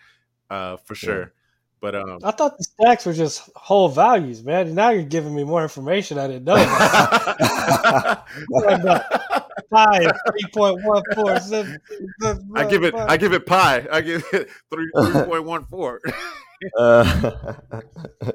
uh, 0.49 0.77
for 0.77 0.95
sure. 0.95 1.33
But 1.79 1.95
um, 1.95 2.19
I 2.23 2.29
thought 2.31 2.57
the 2.59 2.63
stacks 2.63 3.05
were 3.07 3.13
just 3.13 3.49
whole 3.55 3.89
values, 3.89 4.43
man. 4.43 4.67
And 4.67 4.75
now 4.75 4.89
you're 4.91 5.01
giving 5.03 5.33
me 5.35 5.43
more 5.43 5.63
information 5.63 6.19
I 6.19 6.27
didn't 6.27 6.43
know. 6.43 6.55
About. 6.55 8.25
Five, 9.69 10.11
three 10.29 10.49
point 10.53 10.83
one 10.83 11.01
four 11.15 11.39
seven. 11.39 11.77
I 12.55 12.65
give 12.65 12.83
it 12.83 12.93
I 12.93 13.15
give 13.17 13.33
it 13.33 13.45
pi. 13.45 13.87
I 13.91 14.01
give 14.01 14.23
it 14.33 14.49
three 14.71 14.89
three 14.95 15.23
point 15.23 15.43
one 15.45 15.65
four. 15.65 16.01
Uh, 16.77 17.53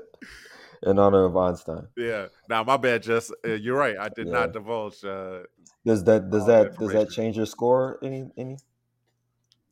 in 0.82 0.98
honor 0.98 1.24
of 1.26 1.36
Einstein. 1.36 1.88
yeah. 1.96 2.26
Now 2.48 2.64
my 2.64 2.76
bad, 2.78 3.02
Just 3.02 3.34
uh, 3.46 3.50
you're 3.52 3.76
right. 3.76 3.96
I 3.98 4.08
did 4.08 4.26
Yeah. 4.28 4.32
not 4.32 4.52
divulge. 4.52 5.04
Uh, 5.04 5.40
Does 5.84 6.04
that 6.04 6.30
does 6.30 6.46
that 6.46 6.76
does 6.78 6.92
that 6.92 7.10
change 7.10 7.36
your 7.36 7.46
score 7.46 7.98
any 8.02 8.30
any? 8.36 8.56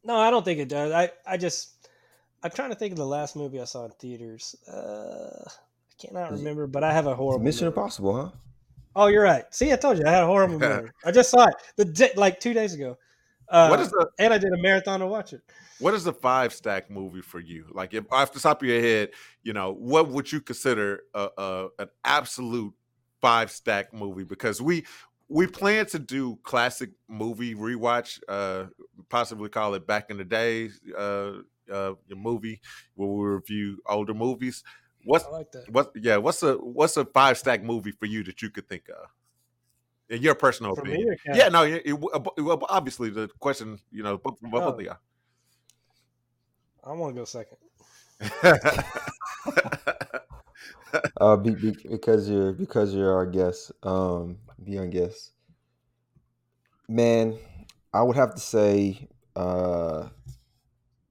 No, 0.04 0.16
I 0.16 0.30
don't 0.30 0.44
think 0.44 0.60
it 0.60 0.68
does. 0.68 0.92
I, 0.92 1.10
I 1.26 1.36
just 1.36 1.88
I'm 2.42 2.50
trying 2.50 2.70
to 2.70 2.76
think 2.76 2.92
of 2.92 2.98
the 2.98 3.06
last 3.06 3.36
movie 3.36 3.60
I 3.60 3.64
saw 3.64 3.86
in 3.86 3.90
theaters. 3.92 4.54
Uh, 4.68 5.44
I 5.46 6.06
cannot 6.06 6.30
remember, 6.32 6.66
but 6.66 6.84
I 6.84 6.92
have 6.92 7.06
a 7.06 7.14
horrible 7.14 7.42
Mission 7.42 7.64
memory. 7.64 7.78
Impossible, 7.78 8.14
huh? 8.14 8.30
Oh, 8.96 9.06
you're 9.06 9.22
right. 9.22 9.44
See, 9.50 9.72
I 9.72 9.76
told 9.76 9.98
you 9.98 10.04
I 10.06 10.10
had 10.10 10.22
a 10.22 10.26
horrible 10.26 10.58
memory. 10.60 10.90
I 11.04 11.10
just 11.10 11.30
saw 11.30 11.46
it 11.46 11.54
the 11.76 12.12
like 12.16 12.40
two 12.40 12.52
days 12.52 12.74
ago. 12.74 12.98
Uh, 13.48 13.68
what 13.68 13.80
is 13.80 13.90
the 13.90 14.06
and 14.18 14.32
I 14.32 14.38
did 14.38 14.52
a 14.52 14.58
marathon 14.58 15.00
to 15.00 15.06
watch 15.06 15.32
it. 15.32 15.40
what 15.78 15.94
is 15.94 16.04
the 16.04 16.12
five 16.12 16.52
stack 16.52 16.90
movie 16.90 17.22
for 17.22 17.40
you? 17.40 17.66
Like, 17.70 17.94
if 17.94 18.04
off 18.10 18.32
the 18.32 18.40
top 18.40 18.62
of 18.62 18.68
your 18.68 18.80
head, 18.80 19.10
you 19.42 19.52
know, 19.54 19.72
what 19.72 20.08
would 20.08 20.30
you 20.30 20.40
consider 20.40 21.00
a, 21.14 21.28
a 21.38 21.68
an 21.78 21.88
absolute 22.04 22.74
five 23.20 23.50
stack 23.50 23.94
movie? 23.94 24.24
Because 24.24 24.60
we 24.60 24.84
we 25.28 25.46
plan 25.46 25.86
to 25.86 25.98
do 25.98 26.38
classic 26.42 26.90
movie 27.08 27.54
rewatch, 27.54 28.20
uh, 28.28 28.66
possibly 29.08 29.48
call 29.48 29.74
it 29.74 29.86
back 29.86 30.10
in 30.10 30.16
the 30.18 30.24
day, 30.24 30.70
uh, 30.96 31.32
uh, 31.72 31.94
your 32.06 32.16
movie 32.18 32.60
where 32.94 33.08
we 33.08 33.26
review 33.26 33.80
older 33.86 34.14
movies. 34.14 34.62
What's 35.04 35.24
I 35.26 35.30
like 35.30 35.52
that. 35.52 35.70
what? 35.70 35.92
Yeah, 35.96 36.16
what's 36.18 36.42
a 36.42 36.54
what's 36.54 36.96
a 36.96 37.04
five 37.06 37.38
stack 37.38 37.62
movie 37.62 37.92
for 37.92 38.06
you 38.06 38.22
that 38.24 38.40
you 38.42 38.50
could 38.50 38.68
think 38.68 38.88
of? 38.88 39.08
In 40.10 40.20
your 40.22 40.34
personal 40.34 40.74
For 40.74 40.82
opinion, 40.82 41.10
or 41.10 41.16
Kat? 41.16 41.36
yeah, 41.36 41.48
no, 41.48 41.62
it, 41.64 41.82
it- 41.84 41.98
well, 42.38 42.62
obviously 42.68 43.08
the 43.10 43.28
question, 43.40 43.78
you 43.90 44.02
know, 44.02 44.18
both, 44.18 44.38
both 44.42 44.62
Oh. 44.62 44.68
of 44.68 44.80
you. 44.82 44.92
I 46.84 46.92
want 46.92 47.14
to 47.14 47.20
go 47.20 47.24
second. 47.24 47.56
Uh, 51.20 51.36
be, 51.36 51.50
be, 51.54 51.72
because 51.90 52.28
you're 52.28 52.52
because 52.52 52.94
you're 52.94 53.12
our 53.12 53.26
guest. 53.26 53.72
Um, 53.82 54.38
be 54.64 54.78
our 54.78 54.86
guest. 54.86 55.32
Man, 56.88 57.38
I 57.92 58.02
would 58.02 58.16
have 58.16 58.34
to 58.34 58.40
say 58.40 59.08
uh 59.36 60.08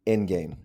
Endgame 0.06 0.58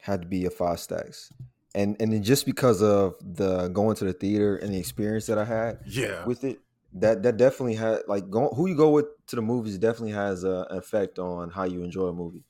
had 0.00 0.22
to 0.22 0.28
be 0.28 0.44
a 0.46 0.50
five 0.50 0.80
stacks. 0.80 1.32
And 1.74 1.96
and 2.00 2.12
then 2.12 2.22
just 2.22 2.46
because 2.46 2.82
of 2.82 3.14
the 3.20 3.68
going 3.68 3.96
to 3.96 4.04
the 4.04 4.12
theater 4.12 4.56
and 4.56 4.72
the 4.72 4.78
experience 4.78 5.26
that 5.26 5.38
I 5.38 5.44
had 5.44 5.80
Yeah. 5.86 6.24
with 6.26 6.44
it, 6.44 6.60
that 6.94 7.22
that 7.22 7.36
definitely 7.36 7.74
had 7.74 8.00
like 8.08 8.30
go, 8.30 8.48
who 8.48 8.66
you 8.68 8.74
go 8.74 8.90
with 8.90 9.06
to 9.26 9.36
the 9.36 9.42
movies 9.42 9.78
definitely 9.78 10.12
has 10.12 10.44
a, 10.44 10.66
an 10.70 10.78
effect 10.78 11.18
on 11.18 11.50
how 11.50 11.64
you 11.64 11.82
enjoy 11.82 12.06
a 12.06 12.12
movie. 12.12 12.44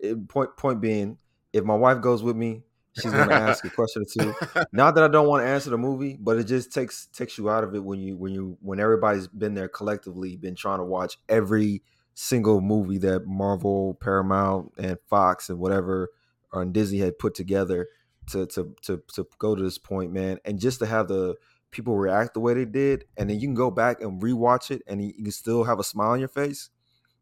It, 0.00 0.28
point 0.28 0.56
point 0.56 0.80
being, 0.80 1.18
if 1.52 1.64
my 1.64 1.76
wife 1.76 2.00
goes 2.00 2.22
with 2.22 2.36
me, 2.36 2.64
she's 2.94 3.12
gonna 3.12 3.32
ask 3.32 3.64
a 3.64 3.70
question 3.70 4.02
or 4.02 4.06
two. 4.06 4.34
Not 4.72 4.94
that 4.94 5.04
I 5.04 5.08
don't 5.08 5.26
want 5.26 5.42
to 5.42 5.48
answer 5.48 5.70
the 5.70 5.78
movie, 5.78 6.16
but 6.20 6.38
it 6.38 6.44
just 6.44 6.72
takes 6.72 7.06
takes 7.06 7.38
you 7.38 7.50
out 7.50 7.64
of 7.64 7.74
it 7.74 7.84
when 7.84 8.00
you 8.00 8.16
when 8.16 8.32
you 8.32 8.58
when 8.60 8.80
everybody's 8.80 9.28
been 9.28 9.54
there 9.54 9.68
collectively, 9.68 10.36
been 10.36 10.54
trying 10.54 10.78
to 10.78 10.84
watch 10.84 11.18
every 11.28 11.82
single 12.14 12.60
movie 12.60 12.98
that 12.98 13.26
Marvel, 13.26 13.94
Paramount, 14.00 14.72
and 14.78 14.98
Fox 15.08 15.48
and 15.48 15.58
whatever 15.58 16.10
uh, 16.52 16.58
on 16.58 16.72
Disney 16.72 16.98
had 16.98 17.18
put 17.18 17.34
together 17.34 17.88
to 18.30 18.46
to 18.46 18.74
to 18.82 19.02
to 19.14 19.26
go 19.38 19.54
to 19.54 19.62
this 19.62 19.78
point, 19.78 20.12
man, 20.12 20.38
and 20.44 20.58
just 20.58 20.78
to 20.80 20.86
have 20.86 21.08
the 21.08 21.36
people 21.70 21.96
react 21.96 22.34
the 22.34 22.40
way 22.40 22.54
they 22.54 22.66
did, 22.66 23.06
and 23.16 23.30
then 23.30 23.40
you 23.40 23.46
can 23.46 23.54
go 23.54 23.70
back 23.70 24.00
and 24.00 24.20
rewatch 24.20 24.70
it, 24.70 24.82
and 24.86 25.02
you 25.02 25.12
can 25.14 25.32
still 25.32 25.64
have 25.64 25.78
a 25.78 25.84
smile 25.84 26.10
on 26.10 26.20
your 26.20 26.28
face. 26.28 26.70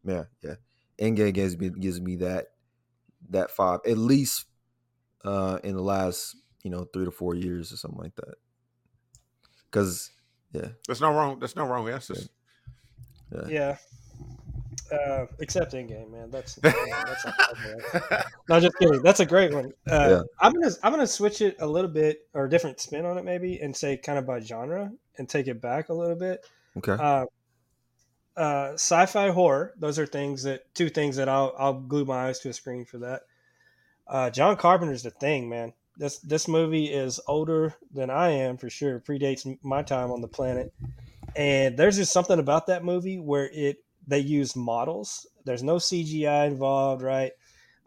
Yeah, 0.03 0.25
yeah. 0.41 0.55
Endgame 0.99 1.33
gives 1.33 1.57
me 1.57 1.69
gives 1.69 2.01
me 2.01 2.17
that 2.17 2.47
that 3.29 3.49
five 3.49 3.79
at 3.85 3.97
least 3.97 4.45
uh 5.25 5.59
in 5.63 5.75
the 5.75 5.81
last 5.83 6.35
you 6.63 6.69
know 6.69 6.85
three 6.93 7.05
to 7.05 7.11
four 7.11 7.35
years 7.35 7.71
or 7.71 7.77
something 7.77 7.99
like 7.99 8.15
that. 8.15 8.35
Because 9.69 10.11
yeah, 10.53 10.69
There's 10.87 11.01
no 11.01 11.11
wrong. 11.13 11.39
There's 11.39 11.55
no 11.55 11.65
wrong 11.65 11.87
answers. 11.89 12.29
yeah, 13.33 13.47
Yeah. 13.47 13.77
Uh, 14.91 15.25
except 15.39 15.71
Endgame, 15.73 16.11
man. 16.11 16.29
That's 16.29 16.59
yeah, 16.61 16.71
that's 17.05 17.23
a 17.25 17.31
hard 17.31 17.57
one. 18.11 18.21
no, 18.49 18.59
just 18.59 18.77
kidding. 18.77 19.01
That's 19.01 19.21
a 19.21 19.25
great 19.25 19.53
one. 19.53 19.71
Uh, 19.89 20.07
Yeah. 20.09 20.21
I'm 20.41 20.51
gonna 20.51 20.71
I'm 20.83 20.91
gonna 20.91 21.07
switch 21.07 21.39
it 21.41 21.55
a 21.59 21.67
little 21.67 21.89
bit 21.89 22.27
or 22.33 22.45
a 22.45 22.49
different 22.49 22.81
spin 22.81 23.05
on 23.05 23.17
it 23.17 23.23
maybe, 23.23 23.59
and 23.61 23.73
say 23.75 23.95
kind 23.95 24.19
of 24.19 24.25
by 24.27 24.41
genre 24.41 24.91
and 25.17 25.29
take 25.29 25.47
it 25.47 25.61
back 25.61 25.87
a 25.87 25.93
little 25.93 26.17
bit. 26.17 26.45
okay, 26.77 26.91
Uh, 27.01 27.25
uh, 28.35 28.71
sci-fi 28.73 29.29
horror. 29.29 29.73
Those 29.77 29.97
are 29.97 30.05
things 30.05 30.43
that 30.43 30.73
two 30.75 30.89
things 30.89 31.15
that 31.15 31.29
I'll 31.29 31.53
I'll 31.57 31.79
glue 31.79 32.03
my 32.03 32.27
eyes 32.27 32.39
to 32.39 32.49
a 32.49 32.53
screen 32.53 32.83
for 32.83 32.97
that. 32.99 33.21
Uh, 34.07 34.29
John 34.29 34.55
Carpenter's 34.57 35.03
the 35.03 35.11
thing, 35.11 35.49
man. 35.49 35.73
This 35.97 36.19
this 36.19 36.47
movie 36.47 36.85
is 36.85 37.19
older 37.27 37.75
than 37.93 38.09
I 38.09 38.29
am 38.29 38.57
for 38.57 38.69
sure. 38.69 38.99
Predates 38.99 39.57
my 39.61 39.83
time 39.83 40.11
on 40.11 40.21
the 40.21 40.27
planet, 40.27 40.73
and 41.35 41.77
there's 41.77 41.97
just 41.97 42.13
something 42.13 42.39
about 42.39 42.67
that 42.67 42.83
movie 42.83 43.19
where 43.19 43.49
it 43.53 43.83
they 44.07 44.19
use 44.19 44.55
models. 44.55 45.27
There's 45.45 45.63
no 45.63 45.75
CGI 45.75 46.47
involved, 46.47 47.01
right? 47.01 47.31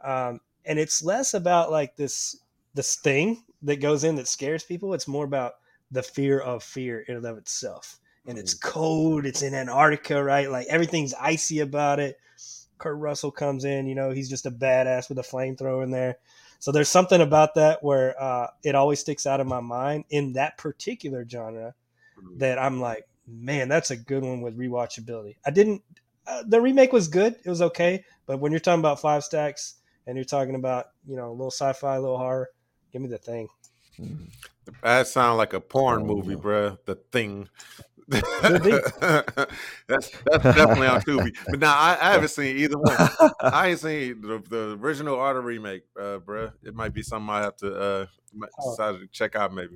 Um, 0.02 0.40
and 0.64 0.78
it's 0.78 1.02
less 1.02 1.34
about 1.34 1.70
like 1.70 1.96
this 1.96 2.36
this 2.74 2.96
thing 2.96 3.42
that 3.62 3.80
goes 3.80 4.04
in 4.04 4.16
that 4.16 4.28
scares 4.28 4.64
people. 4.64 4.94
It's 4.94 5.08
more 5.08 5.24
about 5.24 5.54
the 5.90 6.02
fear 6.02 6.40
of 6.40 6.62
fear 6.62 7.00
in 7.00 7.16
and 7.16 7.26
of 7.26 7.38
itself. 7.38 7.98
And 8.26 8.38
it's 8.38 8.54
cold. 8.54 9.26
It's 9.26 9.42
in 9.42 9.54
Antarctica, 9.54 10.22
right? 10.22 10.50
Like 10.50 10.66
everything's 10.68 11.14
icy 11.14 11.60
about 11.60 12.00
it. 12.00 12.18
Kurt 12.78 12.98
Russell 12.98 13.30
comes 13.30 13.64
in, 13.64 13.86
you 13.86 13.94
know, 13.94 14.10
he's 14.10 14.28
just 14.28 14.46
a 14.46 14.50
badass 14.50 15.08
with 15.08 15.18
a 15.18 15.22
flamethrower 15.22 15.82
in 15.84 15.90
there. 15.90 16.16
So 16.58 16.72
there's 16.72 16.88
something 16.88 17.20
about 17.20 17.54
that 17.54 17.82
where 17.82 18.20
uh, 18.20 18.48
it 18.62 18.74
always 18.74 19.00
sticks 19.00 19.26
out 19.26 19.40
of 19.40 19.46
my 19.46 19.60
mind 19.60 20.04
in 20.10 20.32
that 20.34 20.56
particular 20.58 21.26
genre 21.28 21.74
that 22.36 22.58
I'm 22.58 22.80
like, 22.80 23.06
man, 23.26 23.68
that's 23.68 23.90
a 23.90 23.96
good 23.96 24.22
one 24.22 24.40
with 24.40 24.58
rewatchability. 24.58 25.36
I 25.46 25.50
didn't. 25.50 25.82
Uh, 26.26 26.42
the 26.46 26.60
remake 26.60 26.92
was 26.92 27.08
good. 27.08 27.36
It 27.44 27.50
was 27.50 27.60
okay, 27.60 28.04
but 28.26 28.38
when 28.40 28.50
you're 28.50 28.60
talking 28.60 28.80
about 28.80 29.00
five 29.00 29.24
stacks 29.24 29.74
and 30.06 30.16
you're 30.16 30.24
talking 30.24 30.54
about 30.54 30.86
you 31.06 31.16
know 31.16 31.28
a 31.28 31.32
little 31.32 31.50
sci-fi, 31.50 31.96
a 31.96 32.00
little 32.00 32.16
horror, 32.18 32.48
give 32.92 33.02
me 33.02 33.08
the 33.08 33.18
thing. 33.18 33.48
Mhm. 33.98 34.30
That 34.82 35.06
sounds 35.06 35.36
like 35.36 35.52
a 35.52 35.60
porn 35.60 36.02
Oh, 36.02 36.04
movie, 36.06 36.34
no. 36.34 36.40
bruh. 36.40 36.78
The 36.86 36.94
thing. 36.94 37.48
that's 38.08 38.92
that's 39.88 40.10
definitely 40.42 40.86
on 40.86 41.00
Tubi. 41.02 41.34
But 41.48 41.60
now 41.60 41.74
I, 41.74 41.96
I 42.00 42.12
haven't 42.12 42.28
seen 42.28 42.56
either 42.58 42.78
one. 42.78 42.96
I 43.40 43.68
ain't 43.68 43.80
seen 43.80 44.20
the, 44.20 44.42
the 44.48 44.78
original 44.80 45.14
or 45.14 45.34
the 45.34 45.40
remake, 45.40 45.82
uh, 45.98 46.18
bruh. 46.18 46.52
It 46.62 46.74
might 46.74 46.92
be 46.92 47.02
something 47.02 47.30
I 47.30 47.42
have 47.42 47.56
to 47.58 47.74
uh 47.74 48.06
decide 48.70 49.00
to 49.00 49.06
check 49.12 49.36
out 49.36 49.52
maybe. 49.54 49.74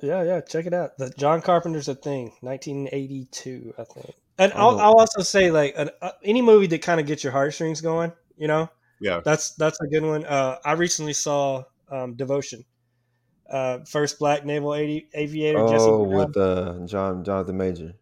Yeah, 0.00 0.22
yeah, 0.24 0.40
check 0.40 0.66
it 0.66 0.74
out. 0.74 0.98
The 0.98 1.10
John 1.10 1.40
Carpenter's 1.42 1.88
a 1.88 1.94
thing, 1.94 2.32
1982, 2.40 3.74
I 3.78 3.84
think. 3.84 4.14
And 4.38 4.52
I'll, 4.54 4.70
Oh. 4.70 4.78
I'll 4.78 4.98
also 4.98 5.22
say 5.22 5.50
like 5.50 5.74
an, 5.76 5.90
uh, 6.00 6.10
any 6.24 6.42
movie 6.42 6.66
that 6.68 6.82
kind 6.82 7.00
of 7.00 7.06
gets 7.06 7.22
your 7.22 7.32
heartstrings 7.32 7.80
going, 7.80 8.12
you 8.36 8.48
know, 8.48 8.68
Yeah. 9.00 9.20
that's 9.24 9.54
that's 9.54 9.80
a 9.80 9.86
good 9.86 10.02
one. 10.02 10.24
Uh, 10.24 10.58
I 10.64 10.72
recently 10.72 11.12
saw 11.12 11.62
um, 11.90 12.14
Devotion, 12.14 12.64
uh, 13.52 13.78
first 13.86 14.18
black 14.18 14.44
naval 14.44 14.72
avi- 14.72 15.08
aviator. 15.14 15.66
Jesse 15.68 15.84
oh, 15.84 16.06
Brown. 16.06 16.26
with 16.26 16.36
uh, 16.36 16.78
John 16.86 17.22
Jonathan 17.24 17.56
Major. 17.56 17.92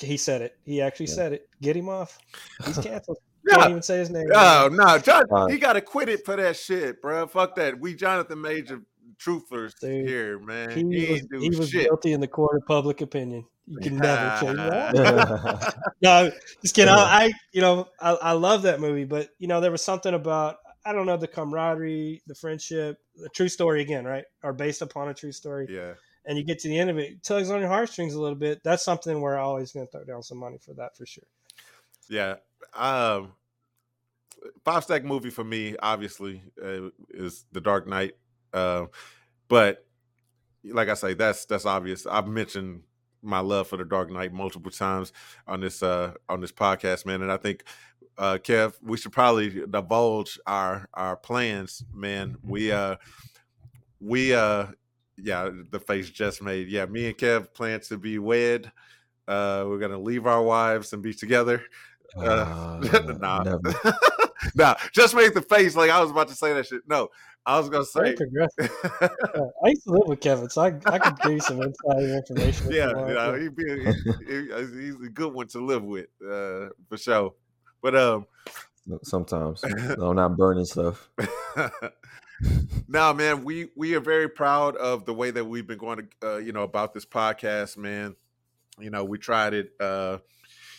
he 0.00 0.16
said 0.16 0.40
it. 0.42 0.56
He 0.64 0.80
actually 0.80 1.06
Yeah. 1.06 1.14
said 1.14 1.32
it. 1.34 1.48
Get 1.60 1.76
him 1.76 1.88
off. 1.88 2.18
He's 2.64 2.78
canceled. 2.82 3.18
Yeah. 3.48 3.56
Can't 3.56 3.70
even 3.70 3.82
say 3.82 3.98
his 3.98 4.10
name. 4.10 4.26
Oh 4.34 4.68
no, 4.72 4.98
John, 4.98 5.24
Uh, 5.30 5.46
he 5.48 5.58
got 5.58 5.76
acquitted 5.76 6.24
for 6.24 6.36
that 6.36 6.56
shit, 6.56 7.00
bro. 7.02 7.26
Fuck 7.26 7.56
that. 7.56 7.78
We 7.80 7.94
Jonathan 7.94 8.40
Major 8.40 8.82
truthers 9.18 9.72
Dude, 9.80 10.08
here, 10.08 10.38
man. 10.38 10.70
he, 10.70 10.78
He, 11.06 11.12
was, 11.12 11.42
he 11.42 11.50
was 11.58 11.70
shit. 11.70 11.84
guilty 11.84 12.12
in 12.12 12.20
the 12.20 12.28
court 12.28 12.56
of 12.56 12.66
public 12.66 13.00
opinion. 13.02 13.44
You 13.66 13.78
can 13.78 13.96
never 13.98 14.38
change 14.40 14.56
that. 14.56 15.74
no, 16.02 16.30
just 16.62 16.74
kidding. 16.74 16.92
I, 16.92 16.96
I 17.26 17.32
you 17.52 17.60
know, 17.60 17.86
I, 18.00 18.10
I 18.14 18.32
love 18.32 18.62
that 18.62 18.80
movie, 18.80 19.04
but 19.04 19.28
you 19.38 19.46
know, 19.48 19.60
there 19.60 19.70
was 19.70 19.82
something 19.82 20.12
about 20.14 20.56
I 20.84 20.92
don't 20.92 21.06
know 21.06 21.16
the 21.16 21.28
camaraderie, 21.28 22.22
the 22.26 22.34
friendship, 22.34 22.98
the 23.14 23.28
true 23.28 23.48
story 23.48 23.82
again, 23.82 24.04
right? 24.04 24.24
Or 24.42 24.52
based 24.52 24.82
upon 24.82 25.08
a 25.08 25.14
true 25.14 25.32
story. 25.32 25.66
Yeah. 25.68 25.94
And 26.24 26.38
you 26.38 26.44
get 26.44 26.58
to 26.60 26.68
the 26.68 26.78
end 26.78 26.90
of 26.90 26.98
it, 26.98 27.12
it 27.12 27.22
tugs 27.22 27.50
on 27.50 27.60
your 27.60 27.68
heartstrings 27.68 28.14
a 28.14 28.20
little 28.20 28.36
bit. 28.36 28.62
That's 28.62 28.84
something 28.84 29.20
where 29.20 29.38
I 29.38 29.42
always 29.42 29.72
gonna 29.72 29.86
throw 29.86 30.04
down 30.04 30.22
some 30.22 30.38
money 30.38 30.58
for 30.58 30.74
that 30.74 30.96
for 30.96 31.06
sure. 31.06 31.24
Yeah. 32.08 32.36
Um 32.74 33.32
five 34.64 34.84
stack 34.84 35.04
movie 35.04 35.30
for 35.30 35.44
me, 35.44 35.76
obviously, 35.82 36.42
uh, 36.62 36.88
is 37.10 37.44
The 37.52 37.60
Dark 37.60 37.86
Knight. 37.86 38.14
Uh, 38.52 38.86
but 39.48 39.86
like 40.64 40.88
I 40.88 40.94
say, 40.94 41.14
that's 41.14 41.44
that's 41.44 41.66
obvious. 41.66 42.06
I've 42.06 42.28
mentioned 42.28 42.82
my 43.22 43.40
love 43.40 43.68
for 43.68 43.76
The 43.76 43.84
Dark 43.84 44.10
Knight 44.10 44.32
multiple 44.32 44.70
times 44.70 45.12
on 45.46 45.60
this 45.60 45.82
uh 45.82 46.14
on 46.28 46.40
this 46.40 46.52
podcast, 46.52 47.06
man. 47.06 47.22
And 47.22 47.32
I 47.32 47.36
think 47.36 47.64
uh 48.18 48.38
Kev, 48.38 48.74
we 48.82 48.96
should 48.96 49.12
probably 49.12 49.66
divulge 49.66 50.38
our 50.46 50.88
our 50.94 51.16
plans, 51.16 51.84
man. 51.92 52.36
We 52.42 52.72
uh 52.72 52.96
we 54.00 54.34
uh 54.34 54.66
yeah, 55.16 55.50
the 55.70 55.80
face 55.80 56.08
just 56.10 56.42
made. 56.42 56.68
Yeah, 56.68 56.86
me 56.86 57.06
and 57.08 57.16
Kev 57.16 57.52
plan 57.52 57.80
to 57.80 57.98
be 57.98 58.18
wed. 58.18 58.70
Uh 59.28 59.64
we're 59.66 59.78
gonna 59.78 59.98
leave 59.98 60.26
our 60.26 60.42
wives 60.42 60.92
and 60.92 61.02
be 61.02 61.14
together. 61.14 61.62
Uh, 62.16 62.80
nah. 63.20 63.42
never. 63.44 63.74
nah, 64.54 64.74
just 64.92 65.14
make 65.14 65.32
the 65.32 65.42
face 65.42 65.76
like 65.76 65.90
I 65.90 66.00
was 66.00 66.10
about 66.10 66.28
to 66.28 66.34
say 66.34 66.52
that 66.54 66.66
shit. 66.66 66.82
No, 66.88 67.08
I 67.46 67.58
was 67.58 67.68
gonna 67.68 67.84
say, 67.84 68.16
progressive. 68.16 68.76
I 69.64 69.68
used 69.68 69.84
to 69.84 69.90
live 69.92 70.08
with 70.08 70.20
Kevin, 70.20 70.50
so 70.50 70.62
I, 70.62 70.74
I 70.86 70.98
could 70.98 71.20
give 71.20 71.32
you 71.32 71.40
some 71.40 71.62
insider 71.62 72.16
information. 72.16 72.72
yeah, 72.72 72.88
you 72.88 73.14
know, 73.14 73.34
he 73.34 73.48
be 73.48 73.64
he, 73.64 73.92
he- 74.26 74.82
he's 74.86 74.94
a 75.06 75.08
good 75.08 75.32
one 75.32 75.46
to 75.48 75.64
live 75.64 75.84
with, 75.84 76.06
uh, 76.20 76.70
for 76.88 76.96
sure. 76.96 77.32
But 77.82 77.96
um, 77.96 78.26
Sometimes 79.02 79.62
no, 79.98 80.10
I'm 80.10 80.16
not 80.16 80.36
burning 80.36 80.64
stuff. 80.64 81.10
now, 82.88 83.12
man, 83.12 83.44
we 83.44 83.68
we 83.76 83.94
are 83.94 84.00
very 84.00 84.28
proud 84.28 84.76
of 84.76 85.04
the 85.04 85.14
way 85.14 85.30
that 85.30 85.44
we've 85.44 85.66
been 85.66 85.78
going 85.78 86.08
to, 86.22 86.34
uh, 86.34 86.36
you 86.38 86.52
know, 86.52 86.62
about 86.62 86.94
this 86.94 87.04
podcast, 87.04 87.76
man. 87.76 88.16
You 88.78 88.90
know, 88.90 89.04
we 89.04 89.18
tried 89.18 89.54
it, 89.54 89.72
uh, 89.78 90.18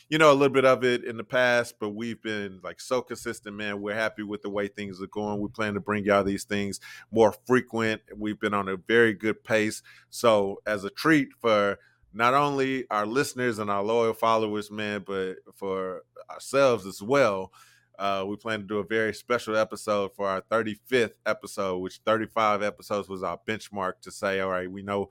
you 0.10 0.18
know, 0.18 0.32
a 0.32 0.34
little 0.34 0.54
bit 0.54 0.66
of 0.66 0.84
it 0.84 1.04
in 1.04 1.18
the 1.18 1.24
past, 1.24 1.76
but 1.80 1.90
we've 1.90 2.22
been 2.22 2.60
like 2.64 2.82
so 2.82 3.02
consistent, 3.02 3.56
man. 3.56 3.82
We're 3.82 3.96
happy 3.96 4.24
with 4.24 4.42
the 4.42 4.50
way 4.50 4.68
things 4.68 5.02
are 5.02 5.08
going. 5.08 5.40
We 5.40 5.50
plan 5.50 5.76
to 5.76 5.80
bring 5.80 6.04
y'all 6.04 6.24
these 6.24 6.44
things 6.44 6.80
more 7.12 7.34
frequent. 7.46 8.02
We've 8.16 8.40
been 8.40 8.54
on 8.56 8.68
a 8.68 8.78
very 8.78 9.14
good 9.14 9.44
pace. 9.44 9.84
So, 10.10 10.62
as 10.66 10.84
a 10.84 10.90
treat 10.90 11.30
for 11.40 11.78
not 12.14 12.34
only 12.34 12.86
our 12.90 13.06
listeners 13.06 13.60
and 13.60 13.70
our 13.70 13.84
loyal 13.84 14.14
followers, 14.14 14.70
man, 14.70 15.04
but 15.06 15.36
for 15.56 16.04
ourselves 16.30 16.86
as 16.86 17.02
well. 17.02 17.52
Uh, 18.00 18.26
we 18.28 18.36
plan 18.36 18.62
to 18.62 18.66
do 18.66 18.80
a 18.80 18.84
very 18.84 19.14
special 19.14 19.56
episode 19.56 20.12
for 20.16 20.28
our 20.28 20.42
35th 20.42 21.14
episode, 21.26 21.78
which 21.78 22.02
35 22.06 22.64
episodes 22.64 23.08
was 23.08 23.22
our 23.22 23.40
benchmark 23.48 23.94
to 24.02 24.12
say, 24.12 24.40
all 24.40 24.50
right, 24.50 24.72
we 24.72 24.82
know 24.82 25.08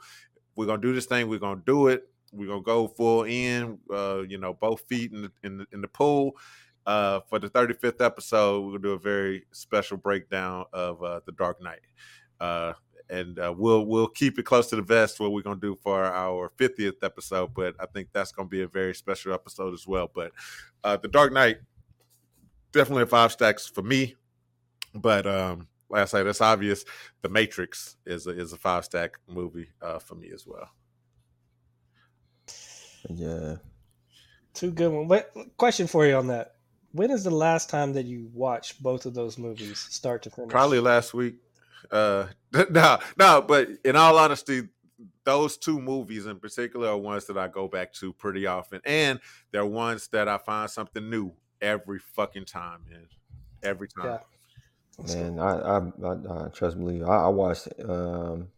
we're 0.56 0.66
gonna 0.66 0.82
do 0.82 0.92
this 0.92 1.06
thing, 1.06 1.28
we're 1.28 1.38
gonna 1.38 1.62
do 1.64 1.86
it, 1.86 2.08
we're 2.32 2.48
gonna 2.48 2.62
go 2.62 2.88
full 2.88 3.24
in, 3.24 3.78
uh, 3.92 4.22
you 4.28 4.38
know, 4.38 4.54
both 4.54 4.80
feet 4.88 5.12
in 5.12 5.22
the 5.22 5.32
in 5.44 5.58
the, 5.58 5.66
in 5.72 5.80
the 5.80 5.88
pool. 5.88 6.32
Uh, 6.86 7.20
for 7.28 7.38
the 7.38 7.48
35th 7.48 8.04
episode, 8.04 8.62
we're 8.62 8.72
gonna 8.72 8.82
do 8.82 8.92
a 8.92 8.98
very 8.98 9.44
special 9.52 9.96
breakdown 9.96 10.64
of 10.72 11.02
uh, 11.02 11.20
the 11.26 11.32
Dark 11.32 11.62
Knight. 11.62 11.80
And 13.10 13.38
uh, 13.38 13.52
we'll 13.56 13.86
we'll 13.86 14.06
keep 14.06 14.38
it 14.38 14.44
close 14.44 14.68
to 14.68 14.76
the 14.76 14.82
vest 14.82 15.18
what 15.18 15.32
we're 15.32 15.42
gonna 15.42 15.60
do 15.60 15.76
for 15.82 16.04
our 16.04 16.52
50th 16.58 17.02
episode, 17.02 17.52
but 17.54 17.74
I 17.80 17.86
think 17.86 18.08
that's 18.12 18.30
gonna 18.30 18.48
be 18.48 18.62
a 18.62 18.68
very 18.68 18.94
special 18.94 19.32
episode 19.32 19.74
as 19.74 19.86
well. 19.86 20.08
But 20.14 20.32
uh, 20.84 20.96
the 20.96 21.08
Dark 21.08 21.32
Knight 21.32 21.58
definitely 22.72 23.02
a 23.04 23.06
five 23.06 23.32
stacks 23.32 23.66
for 23.66 23.82
me. 23.82 24.14
But 24.94 25.26
um, 25.26 25.68
like 25.88 26.02
I 26.02 26.04
say, 26.06 26.22
that's 26.22 26.40
obvious. 26.40 26.84
The 27.22 27.28
Matrix 27.28 27.96
is 28.06 28.26
a, 28.26 28.30
is 28.30 28.52
a 28.52 28.56
five 28.56 28.84
stack 28.84 29.18
movie 29.28 29.68
uh, 29.82 29.98
for 29.98 30.14
me 30.14 30.30
as 30.32 30.46
well. 30.46 30.68
Yeah. 33.08 33.56
Two 34.54 34.70
good 34.70 34.92
one. 34.92 35.08
But 35.08 35.32
question 35.56 35.86
for 35.86 36.06
you 36.06 36.16
on 36.16 36.26
that: 36.28 36.56
When 36.92 37.10
is 37.10 37.24
the 37.24 37.30
last 37.30 37.70
time 37.70 37.92
that 37.92 38.04
you 38.04 38.30
watched 38.34 38.82
both 38.82 39.06
of 39.06 39.14
those 39.14 39.38
movies, 39.38 39.78
start 39.78 40.22
to 40.24 40.30
finish? 40.30 40.50
Probably 40.50 40.80
last 40.80 41.14
week. 41.14 41.36
Uh, 41.90 42.26
no, 42.70 42.98
no, 43.18 43.42
but 43.42 43.68
in 43.84 43.96
all 43.96 44.18
honesty, 44.18 44.68
those 45.24 45.56
two 45.56 45.80
movies 45.80 46.26
in 46.26 46.38
particular 46.38 46.88
are 46.88 46.96
ones 46.96 47.26
that 47.26 47.38
I 47.38 47.48
go 47.48 47.68
back 47.68 47.92
to 47.94 48.12
pretty 48.12 48.46
often, 48.46 48.80
and 48.84 49.20
they're 49.52 49.66
ones 49.66 50.08
that 50.08 50.28
I 50.28 50.38
find 50.38 50.70
something 50.70 51.08
new 51.08 51.32
every 51.60 51.98
fucking 51.98 52.46
time, 52.46 52.80
man. 52.90 53.06
Every 53.62 53.88
time. 53.88 54.06
Yeah. 54.06 54.18
Man, 55.14 55.38
I, 55.38 55.58
I, 55.58 55.78
I, 55.78 56.44
I 56.44 56.48
trust 56.48 56.76
me. 56.76 57.02
I, 57.02 57.24
I 57.24 57.28
watched 57.28 57.68
um, 57.88 58.48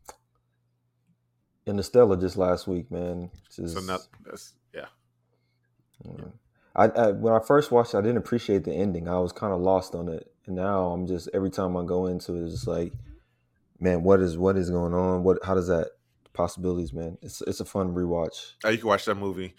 Interstellar 1.66 2.16
just 2.16 2.36
last 2.36 2.66
week, 2.66 2.90
man. 2.90 3.30
Just, 3.54 3.74
So 3.74 3.80
not 3.80 4.00
that's 4.24 4.54
yeah. 4.74 4.86
uh, 6.08 6.24
I, 6.74 6.84
I 6.86 7.10
when 7.12 7.32
I 7.34 7.38
first 7.38 7.70
watched 7.70 7.94
it, 7.94 7.98
I 7.98 8.00
didn't 8.00 8.16
appreciate 8.16 8.64
the 8.64 8.72
ending. 8.72 9.08
I 9.08 9.18
was 9.18 9.32
kind 9.32 9.52
of 9.52 9.60
lost 9.60 9.94
on 9.94 10.08
it, 10.08 10.32
and 10.46 10.56
now 10.56 10.86
I'm 10.86 11.06
just 11.06 11.28
every 11.32 11.50
time 11.50 11.76
I 11.76 11.84
go 11.84 12.06
into 12.06 12.34
it, 12.34 12.44
it's 12.44 12.52
just 12.52 12.66
like, 12.66 12.92
man, 13.82 14.02
what 14.02 14.20
is 14.20 14.38
what 14.38 14.56
is 14.56 14.70
going 14.70 14.94
on? 14.94 15.24
What 15.24 15.44
how 15.44 15.54
does 15.54 15.66
that 15.68 15.88
possibilities, 16.32 16.92
man? 16.92 17.18
It's 17.20 17.42
it's 17.42 17.60
a 17.60 17.64
fun 17.64 17.94
rewatch. 17.94 18.52
Oh, 18.64 18.70
you 18.70 18.78
can 18.78 18.86
watch 18.88 19.04
that 19.06 19.16
movie. 19.16 19.54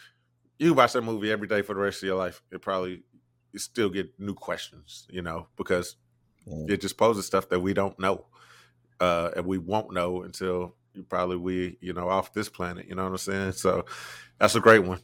You 0.58 0.70
can 0.70 0.78
watch 0.78 0.94
that 0.94 1.02
movie 1.04 1.32
every 1.32 1.48
day 1.48 1.62
for 1.62 1.74
the 1.76 1.82
rest 1.82 2.02
of 2.02 2.08
your 2.08 2.18
life. 2.18 2.42
It 2.52 2.62
probably 2.62 3.04
you 3.52 3.60
still 3.60 3.90
get 3.90 4.20
new 4.20 4.34
questions, 4.34 5.08
you 5.10 5.22
know, 5.22 5.48
because 5.58 5.98
Yeah. 6.46 6.74
it 6.74 6.82
just 6.82 6.98
poses 6.98 7.26
stuff 7.26 7.50
that 7.50 7.60
we 7.60 7.74
don't 7.74 7.98
know, 8.00 8.26
uh, 9.00 9.32
and 9.36 9.46
we 9.46 9.58
won't 9.58 9.94
know 9.94 10.24
until 10.24 10.76
you 10.94 11.04
probably 11.04 11.38
we 11.38 11.78
you 11.82 11.94
know 11.94 12.10
off 12.10 12.34
this 12.34 12.50
planet. 12.50 12.88
You 12.88 12.96
know 12.96 13.04
what 13.04 13.12
I'm 13.12 13.18
saying? 13.18 13.52
So 13.54 13.86
that's 14.40 14.56
a 14.56 14.60
great 14.62 14.84
one. 14.84 15.00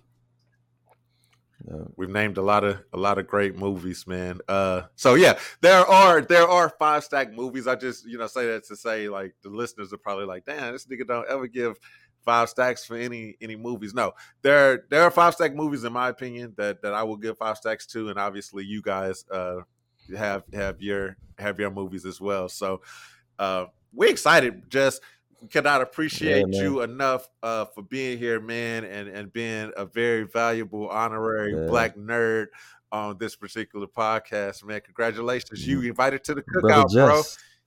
We've 1.96 2.10
named 2.10 2.38
a 2.38 2.42
lot 2.42 2.64
of 2.64 2.82
a 2.94 2.98
lot 2.98 3.18
of 3.18 3.28
great 3.28 3.58
movies, 3.58 4.08
man. 4.08 4.40
Uh, 4.48 4.84
so 4.96 5.16
yeah, 5.16 5.38
there 5.62 5.86
are 5.86 6.22
there 6.22 6.48
are 6.48 6.70
five 6.70 7.04
stack 7.04 7.34
movies. 7.34 7.68
I 7.68 7.76
just 7.76 8.08
you 8.08 8.18
know 8.18 8.28
say 8.28 8.48
that 8.48 8.66
to 8.66 8.76
say 8.76 9.10
like 9.10 9.36
the 9.44 9.50
listeners 9.50 9.92
are 9.92 9.98
probably 9.98 10.26
like, 10.26 10.46
damn, 10.46 10.74
this 10.74 10.86
nigga 10.86 11.06
don't 11.06 11.30
ever 11.30 11.48
give 11.48 11.78
five 12.24 12.50
stacks 12.50 12.86
for 12.86 12.96
any 12.96 13.36
any 13.42 13.56
movies. 13.56 13.94
No, 13.94 14.14
there 14.42 14.86
there 14.90 15.04
are 15.04 15.12
five 15.12 15.34
stack 15.34 15.54
movies 15.54 15.84
in 15.84 15.92
my 15.92 16.10
opinion 16.10 16.54
that 16.58 16.82
that 16.82 16.94
I 16.94 17.04
will 17.04 17.18
give 17.18 17.38
five 17.38 17.58
stacks 17.58 17.86
to, 17.88 18.10
and 18.10 18.18
obviously 18.18 18.64
you 18.64 18.82
guys 18.82 19.26
uh 19.32 19.62
have 20.18 20.44
have 20.54 20.82
your 20.82 21.18
have 21.38 21.60
your 21.60 21.72
movies 21.72 22.06
as 22.06 22.22
well. 22.22 22.50
So 22.50 22.82
uh, 23.38 23.66
we're 23.94 24.10
excited. 24.10 24.70
Just 24.70 25.02
cannot 25.50 25.82
appreciate 25.82 26.48
man. 26.48 26.62
you 26.62 26.82
enough 26.82 27.28
uh, 27.44 27.66
for 27.66 27.82
being 27.82 28.18
here, 28.18 28.40
man, 28.40 28.84
and 28.84 29.08
and 29.08 29.32
being 29.32 29.72
a 29.78 29.86
very 29.86 30.24
valuable 30.24 30.90
honorary 30.90 31.54
Yeah. 31.54 31.68
black 31.68 31.96
nerd 31.96 32.48
on 32.92 33.18
this 33.20 33.36
particular 33.36 33.88
podcast, 33.88 34.64
man. 34.66 34.82
Congratulations, 34.82 35.66
you 35.68 35.82
invited 35.82 36.24
to 36.26 36.36
the 36.36 36.42
cookout, 36.42 36.92
bro. 36.92 37.22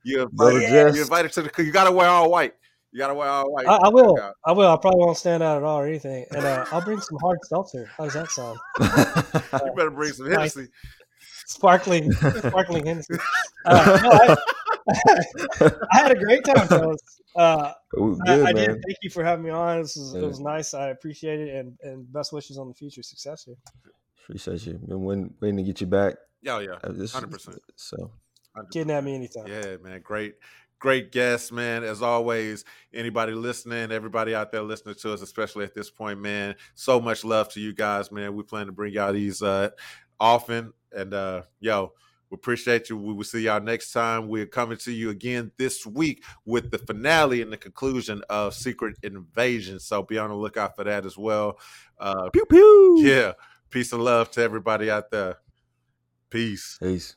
You 0.04 0.22
invited, 0.22 0.94
you 0.96 1.02
invited 1.02 1.32
to 1.32 1.42
the 1.42 1.48
cook. 1.48 1.64
You 1.64 1.72
gotta 1.72 1.92
wear 1.92 2.08
all 2.08 2.30
white. 2.30 2.54
You 2.90 2.98
gotta 2.98 3.14
wear 3.14 3.28
all 3.28 3.50
white. 3.52 3.66
I, 3.66 3.76
I 3.76 3.88
will. 3.88 4.16
cookout. 4.16 4.32
I 4.44 4.52
will. 4.52 4.68
I 4.70 4.76
probably 4.76 5.00
won't 5.00 5.16
stand 5.16 5.42
out 5.42 5.56
at 5.58 5.62
all 5.62 5.78
or 5.78 5.86
anything, 5.86 6.26
and 6.32 6.44
uh, 6.44 6.66
I'll 6.72 6.82
bring 6.84 7.00
some 7.00 7.18
hard 7.22 7.38
seltzer. 7.44 7.88
How 7.96 8.04
does 8.04 8.14
that 8.14 8.28
sound? 8.30 8.58
You 9.64 9.72
better 9.76 9.90
bring 9.90 10.12
some. 10.12 10.30
Hennessy. 10.30 10.68
Sparkling, 11.46 12.10
sparkling 12.12 12.86
Hennessy. 12.86 13.14
Uh, 13.64 14.00
no, 14.02 14.10
I, 14.10 14.36
I 15.60 15.96
had 15.98 16.12
a 16.12 16.16
great 16.18 16.44
time, 16.44 16.66
fellas. 16.68 17.00
Uh, 17.36 17.72
Ooh, 17.98 18.18
I, 18.26 18.36
good, 18.36 18.40
I 18.46 18.52
man. 18.52 18.54
did. 18.54 18.82
Thank 18.86 18.98
you 19.02 19.10
for 19.10 19.24
having 19.24 19.44
me 19.44 19.50
on. 19.50 19.82
This 19.82 19.96
was, 19.96 20.14
Yeah. 20.14 20.20
It 20.22 20.26
was 20.26 20.40
nice. 20.40 20.74
I 20.74 20.88
appreciate 20.88 21.40
it, 21.40 21.54
and 21.54 21.76
and 21.82 22.12
best 22.12 22.32
wishes 22.32 22.58
on 22.58 22.68
the 22.68 22.74
future 22.74 23.02
success 23.02 23.44
here. 23.44 23.56
Appreciate 24.24 24.66
you. 24.66 24.74
Been 24.86 25.02
waiting, 25.04 25.34
waiting 25.40 25.56
to 25.58 25.62
get 25.62 25.80
you 25.80 25.86
back. 25.86 26.14
Yeah, 26.42 26.60
yeah, 26.60 26.78
Uh, 26.84 26.92
this- 26.92 27.14
100%. 27.14 27.58
So 27.76 28.10
Kidnap 28.70 29.04
me 29.04 29.14
anytime. 29.14 29.46
Yeah, 29.46 29.76
man. 29.82 30.00
Great, 30.02 30.34
great 30.78 31.10
guest, 31.10 31.52
man. 31.52 31.84
As 31.84 32.02
always, 32.02 32.64
anybody 32.92 33.32
listening, 33.32 33.90
everybody 33.90 34.34
out 34.34 34.52
there 34.52 34.62
listening 34.62 34.94
to 34.96 35.12
us, 35.14 35.22
especially 35.22 35.64
at 35.64 35.74
this 35.74 35.88
point, 35.90 36.20
man. 36.20 36.54
So 36.74 37.00
much 37.00 37.24
love 37.24 37.48
to 37.54 37.60
you 37.60 37.72
guys, 37.72 38.12
man. 38.12 38.34
We 38.34 38.42
plan 38.42 38.66
to 38.66 38.72
bring 38.72 38.92
y'all 38.92 39.12
these 39.12 39.40
uh 39.42 39.70
often. 40.20 40.72
And 40.94 41.14
uh 41.14 41.42
yo, 41.60 41.94
we 42.32 42.36
appreciate 42.36 42.88
you. 42.88 42.96
We 42.96 43.12
will 43.12 43.24
see 43.24 43.42
y'all 43.42 43.60
next 43.60 43.92
time. 43.92 44.26
We're 44.26 44.46
coming 44.46 44.78
to 44.78 44.90
you 44.90 45.10
again 45.10 45.52
this 45.58 45.84
week 45.84 46.24
with 46.46 46.70
the 46.70 46.78
finale 46.78 47.42
and 47.42 47.52
the 47.52 47.58
conclusion 47.58 48.22
of 48.30 48.54
Secret 48.54 48.96
Invasion. 49.02 49.78
So 49.78 50.02
be 50.02 50.16
on 50.16 50.30
the 50.30 50.34
lookout 50.34 50.74
for 50.74 50.84
that 50.84 51.04
as 51.04 51.18
well. 51.18 51.58
Uh 51.98 52.30
pew 52.30 52.46
pew. 52.46 53.02
yeah. 53.02 53.32
Peace 53.68 53.92
and 53.92 54.02
love 54.02 54.30
to 54.30 54.40
everybody 54.42 54.90
out 54.90 55.10
there. 55.10 55.36
Peace. 56.30 56.78
Peace. 56.80 57.16